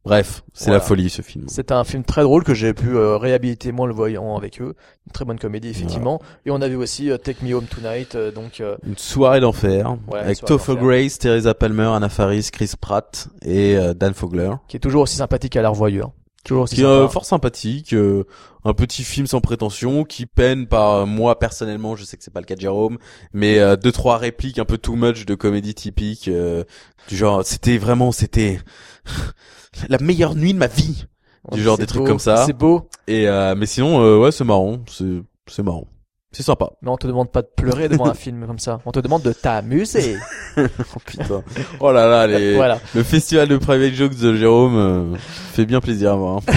Bref, 0.06 0.44
c'est 0.54 0.66
Voilà. 0.66 0.80
la 0.80 0.84
folie 0.86 1.10
ce 1.10 1.22
film. 1.22 1.46
C'est 1.50 1.72
un 1.74 1.84
film 1.84 2.04
très 2.04 2.24
drôle 2.24 2.44
que 2.46 2.54
j'ai 2.54 2.74
pu 2.74 2.96
euh, 2.96 3.18
réhabiliter 3.18 3.72
moi 3.74 3.84
en 3.84 3.88
le 3.88 3.94
voyant 3.94 4.38
avec 4.38 4.62
eux. 4.62 4.74
Une 5.06 5.12
très 5.12 5.26
bonne 5.26 5.38
comédie 5.38 5.68
effectivement. 5.70 6.22
Et 6.46 6.52
on 6.52 6.62
a 6.62 6.68
vu 6.70 6.78
aussi 6.78 7.12
euh, 7.12 7.18
Take 7.18 7.46
Me 7.46 7.54
Home 7.54 7.66
Tonight. 7.66 8.16
euh, 8.16 8.32
donc 8.32 8.64
Une 8.88 8.98
soirée 8.98 9.42
d'enfer 9.42 9.98
Ouais, 10.08 10.20
avec 10.20 10.40
Topher. 10.46 10.78
Grace, 10.78 11.20
Teresa 11.20 11.54
Palmer, 11.54 11.92
Anna 11.94 12.08
Faris, 12.10 12.50
Chris 12.52 12.72
Pratt 12.80 13.28
et 13.44 13.78
Dan 13.96 14.14
Fogler. 14.14 14.54
qui 14.70 14.78
est 14.78 14.80
toujours 14.80 15.04
aussi 15.04 15.18
sympathique 15.18 15.58
à 15.58 15.62
la 15.62 15.70
revoyure. 15.70 16.12
Toujours 16.46 16.64
aussi 16.64 16.76
Qui 16.76 16.82
sympa. 16.82 17.04
euh, 17.04 17.08
fort 17.10 17.26
sympathique, 17.26 17.94
euh, 17.94 18.24
un 18.64 18.74
petit 18.74 19.04
film 19.04 19.28
sans 19.28 19.42
prétention 19.42 20.04
qui 20.06 20.26
peine 20.26 20.68
par 20.68 20.92
euh, 20.94 21.06
moi 21.06 21.38
personnellement, 21.38 21.96
je 21.96 22.04
sais 22.06 22.16
que 22.18 22.24
c'est 22.24 22.32
pas 22.34 22.40
le 22.40 22.46
cas 22.46 22.56
de 22.56 22.62
Jérôme, 22.62 22.98
mais 23.34 23.60
euh, 23.60 23.76
deux 23.76 23.92
trois 23.92 24.18
répliques 24.18 24.58
un 24.58 24.66
peu 24.66 24.78
too 24.78 24.96
much 24.96 25.26
de 25.26 25.36
comédie 25.36 25.74
typique 25.76 26.28
euh, 26.30 26.64
du 27.10 27.18
genre 27.18 27.44
c'était 27.46 27.78
vraiment 27.78 28.12
c'était 28.12 28.60
la 29.90 29.98
meilleure 30.00 30.36
nuit 30.36 30.54
de 30.54 30.60
ma 30.60 30.68
vie. 30.68 31.06
du 31.52 31.62
genre 31.62 31.78
des 31.78 31.86
trucs 31.88 32.06
comme 32.06 32.20
ça. 32.20 32.46
C'est 32.46 32.54
beau, 32.54 32.88
Et 33.08 33.28
euh, 33.28 33.54
mais 33.56 33.66
sinon 33.66 34.02
euh, 34.02 34.18
ouais, 34.18 34.32
c'est 34.32 34.44
marrant, 34.46 34.80
c'est 34.88 35.22
c'est 35.48 35.64
marrant. 35.64 35.88
C'est 36.32 36.44
sympa. 36.44 36.70
mais 36.84 36.90
on 36.92 36.98
te 36.98 37.08
demande 37.08 37.32
pas 37.32 37.42
de 37.42 37.48
pleurer 37.56 37.90
devant 37.90 38.06
un 38.08 38.14
film 38.16 38.46
comme 38.46 38.60
ça. 38.60 38.80
On 38.86 38.92
te 38.92 39.00
demande 39.00 39.24
de 39.24 39.34
t'amuser. 39.34 40.18
Oh 40.58 41.00
putain. 41.06 41.44
Oh 41.80 41.92
là 41.92 42.08
là, 42.08 42.28
les 42.28 42.56
voilà, 42.56 42.80
Le 42.94 43.04
festival 43.04 43.48
de 43.48 43.58
private 43.58 43.94
jokes 43.94 44.16
de 44.16 44.36
Jérôme 44.36 44.76
euh, 44.76 45.16
fait 45.54 45.66
bien 45.66 45.80
plaisir 45.80 46.12
à 46.12 46.16
voir. 46.16 46.38
hein. 46.38 46.54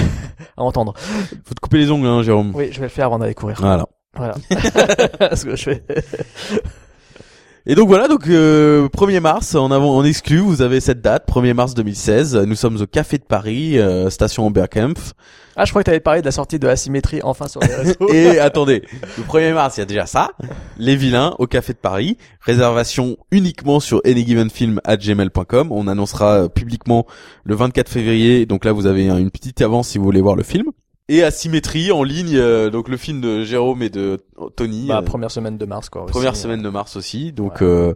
à 0.56 0.62
entendre. 0.62 0.94
Faut 1.44 1.54
te 1.54 1.60
couper 1.60 1.78
les 1.78 1.90
ongles, 1.90 2.06
hein, 2.06 2.22
Jérôme. 2.22 2.52
Oui, 2.54 2.68
je 2.72 2.78
vais 2.80 2.86
le 2.86 2.90
faire 2.90 3.06
avant 3.06 3.18
d'aller 3.18 3.34
courir. 3.34 3.58
Voilà. 3.60 3.86
Voilà. 4.16 4.34
Ce 5.36 5.44
que 5.44 5.56
je 5.56 5.62
fais. 5.62 5.84
Et 7.64 7.76
donc 7.76 7.86
voilà, 7.86 8.08
donc 8.08 8.26
euh, 8.26 8.88
1er 8.88 9.20
mars, 9.20 9.54
en 9.54 9.70
avant, 9.70 9.96
en 9.96 10.04
exclu, 10.04 10.38
vous 10.38 10.62
avez 10.62 10.80
cette 10.80 11.00
date, 11.00 11.28
1er 11.28 11.54
mars 11.54 11.74
2016. 11.74 12.36
Nous 12.38 12.56
sommes 12.56 12.80
au 12.80 12.86
Café 12.86 13.18
de 13.18 13.22
Paris, 13.22 13.78
euh, 13.78 14.10
station 14.10 14.48
Oberkampf. 14.48 15.12
Ah, 15.54 15.64
je 15.64 15.70
crois 15.70 15.82
que 15.82 15.86
t'avais 15.86 16.00
parlé 16.00 16.22
de 16.22 16.24
la 16.26 16.32
sortie 16.32 16.58
de 16.58 16.66
Asymétrie 16.66 17.20
enfin 17.22 17.46
sur 17.46 17.60
les 17.60 17.72
réseaux. 17.72 18.08
Et 18.12 18.38
attendez, 18.40 18.82
le 19.16 19.22
1er 19.22 19.52
mars, 19.54 19.76
il 19.76 19.80
y 19.80 19.82
a 19.84 19.86
déjà 19.86 20.06
ça. 20.06 20.30
Les 20.76 20.96
vilains 20.96 21.36
au 21.38 21.46
Café 21.46 21.72
de 21.72 21.78
Paris. 21.78 22.16
Réservation 22.40 23.16
uniquement 23.30 23.78
sur 23.78 24.00
anygivenfilm@gmail.com. 24.04 25.70
On 25.70 25.86
annoncera 25.86 26.44
euh, 26.44 26.48
publiquement 26.48 27.06
le 27.44 27.54
24 27.54 27.88
février. 27.88 28.44
Donc 28.44 28.64
là, 28.64 28.72
vous 28.72 28.86
avez 28.86 29.08
une 29.08 29.30
petite 29.30 29.62
avance 29.62 29.88
si 29.88 29.98
vous 29.98 30.04
voulez 30.04 30.20
voir 30.20 30.34
le 30.34 30.42
film. 30.42 30.64
Et 31.08 31.22
Asymétrie 31.22 31.90
en 31.92 32.04
ligne, 32.04 32.36
euh, 32.36 32.70
donc 32.70 32.88
le 32.88 32.96
film 32.96 33.20
de 33.20 33.44
Jérôme 33.44 33.82
et 33.82 33.90
de 33.90 34.18
Tony. 34.56 34.86
bah, 34.86 34.98
euh, 34.98 35.02
première 35.02 35.30
semaine 35.30 35.58
de 35.58 35.64
mars, 35.66 35.88
quoi. 35.88 36.04
aussi. 36.04 36.12
Première 36.12 36.36
semaine 36.36 36.62
de 36.62 36.68
mars 36.68 36.96
aussi, 36.96 37.32
donc 37.32 37.60
Ouais. 37.60 37.94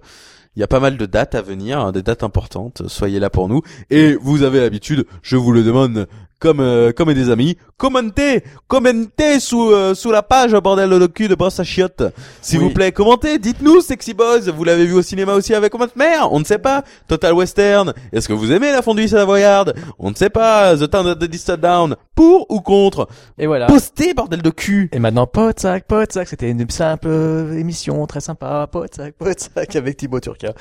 Il 0.56 0.60
y 0.60 0.62
a 0.62 0.66
pas 0.66 0.80
mal 0.80 0.96
de 0.96 1.06
dates 1.06 1.34
à 1.34 1.42
venir, 1.42 1.78
hein, 1.78 1.92
des 1.92 2.02
dates 2.02 2.22
importantes. 2.22 2.82
Soyez 2.86 3.20
là 3.20 3.30
pour 3.30 3.48
nous. 3.48 3.60
Et 3.90 4.14
vous 4.20 4.42
avez 4.42 4.60
l'habitude, 4.60 5.06
je 5.22 5.36
vous 5.36 5.52
le 5.52 5.62
demande 5.62 6.06
comme 6.38 6.60
euh, 6.60 6.92
comme 6.92 7.14
des 7.14 7.30
amis, 7.30 7.56
commentez, 7.78 8.44
commentez 8.68 9.40
sous 9.40 9.70
euh, 9.70 9.94
sous 9.94 10.10
la 10.10 10.22
page 10.22 10.52
bordel 10.52 10.90
de 10.90 11.06
cul 11.06 11.28
de 11.28 11.34
brosse 11.34 11.60
à 11.60 11.64
chiottes. 11.64 12.02
S'il 12.42 12.58
Oui. 12.58 12.64
vous 12.66 12.70
plaît, 12.74 12.92
commentez, 12.92 13.38
dites-nous 13.38 13.80
Sexy 13.80 14.12
Boys, 14.12 14.50
vous 14.54 14.64
l'avez 14.64 14.84
vu 14.84 14.92
au 14.92 15.00
cinéma 15.00 15.32
aussi 15.32 15.54
avec 15.54 15.74
votre 15.74 15.96
mère 15.96 16.30
On 16.34 16.38
ne 16.38 16.44
sait 16.44 16.58
pas. 16.58 16.84
Total 17.08 17.32
Western, 17.32 17.94
est-ce 18.12 18.28
que 18.28 18.34
vous 18.34 18.52
aimez 18.52 18.70
la 18.70 18.82
fondue 18.82 19.08
savoyarde 19.08 19.74
On 19.98 20.10
ne 20.10 20.14
sait 20.14 20.28
pas. 20.28 20.76
The 20.76 20.90
Town 20.90 21.06
of 21.06 21.18
the 21.18 21.24
Distant 21.24 21.56
Down, 21.56 21.96
pour 22.14 22.44
ou 22.50 22.60
contre? 22.60 23.08
Et 23.38 23.46
voilà. 23.46 23.66
Postez 23.66 24.12
bordel 24.12 24.42
de 24.42 24.50
cul. 24.50 24.90
Et 24.92 24.98
maintenant, 24.98 25.26
Podsac, 25.26 25.86
Podsac, 25.86 26.28
c'était 26.28 26.50
une 26.50 26.68
simple 26.68 27.08
euh, 27.08 27.58
émission 27.58 28.06
très 28.06 28.20
sympa. 28.20 28.68
Podsac, 28.70 29.14
Podsac 29.14 29.74
avec 29.74 29.96
Thibaut 29.96 30.20
Turca. 30.52 30.60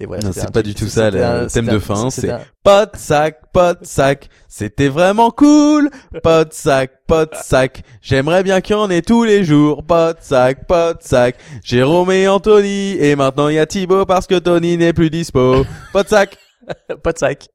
Et 0.00 0.06
voilà. 0.06 0.22
Non, 0.24 0.32
c'était 0.32 0.46
c'est 0.46 0.52
pas 0.52 0.62
du 0.62 0.74
tout 0.74 0.88
ça, 0.88 1.10
le 1.10 1.46
thème 1.46 1.66
de 1.66 1.78
fin, 1.78 2.10
c'est- 2.10 2.30
un- 2.30 2.40
de 2.64 2.86
sac, 2.96 3.40
de 3.54 3.76
sac, 3.82 4.28
c'était 4.48 4.88
vraiment 4.88 5.30
cool. 5.30 5.90
De 6.24 6.46
sac, 6.50 6.90
de 7.08 7.28
sac. 7.34 7.82
J'aimerais 8.00 8.42
bien 8.42 8.60
qu'il 8.60 8.74
y 8.74 8.78
en 8.78 8.90
ait 8.90 9.02
tous 9.02 9.22
les 9.22 9.44
jours. 9.44 9.84
De 9.84 10.14
sac, 10.20 10.68
de 10.68 10.94
sac. 11.00 11.36
Jérôme 11.62 12.10
et 12.10 12.26
Anthony. 12.26 12.96
Et 12.98 13.14
maintenant 13.14 13.46
il 13.48 13.54
y 13.56 13.58
a 13.60 13.66
Thibaut 13.66 14.04
parce 14.06 14.26
que 14.26 14.38
Tony 14.40 14.76
n'est 14.76 14.92
plus 14.92 15.10
dispo. 15.10 15.64
De 15.94 16.02
sac. 16.06 16.36
Podsac. 17.02 17.48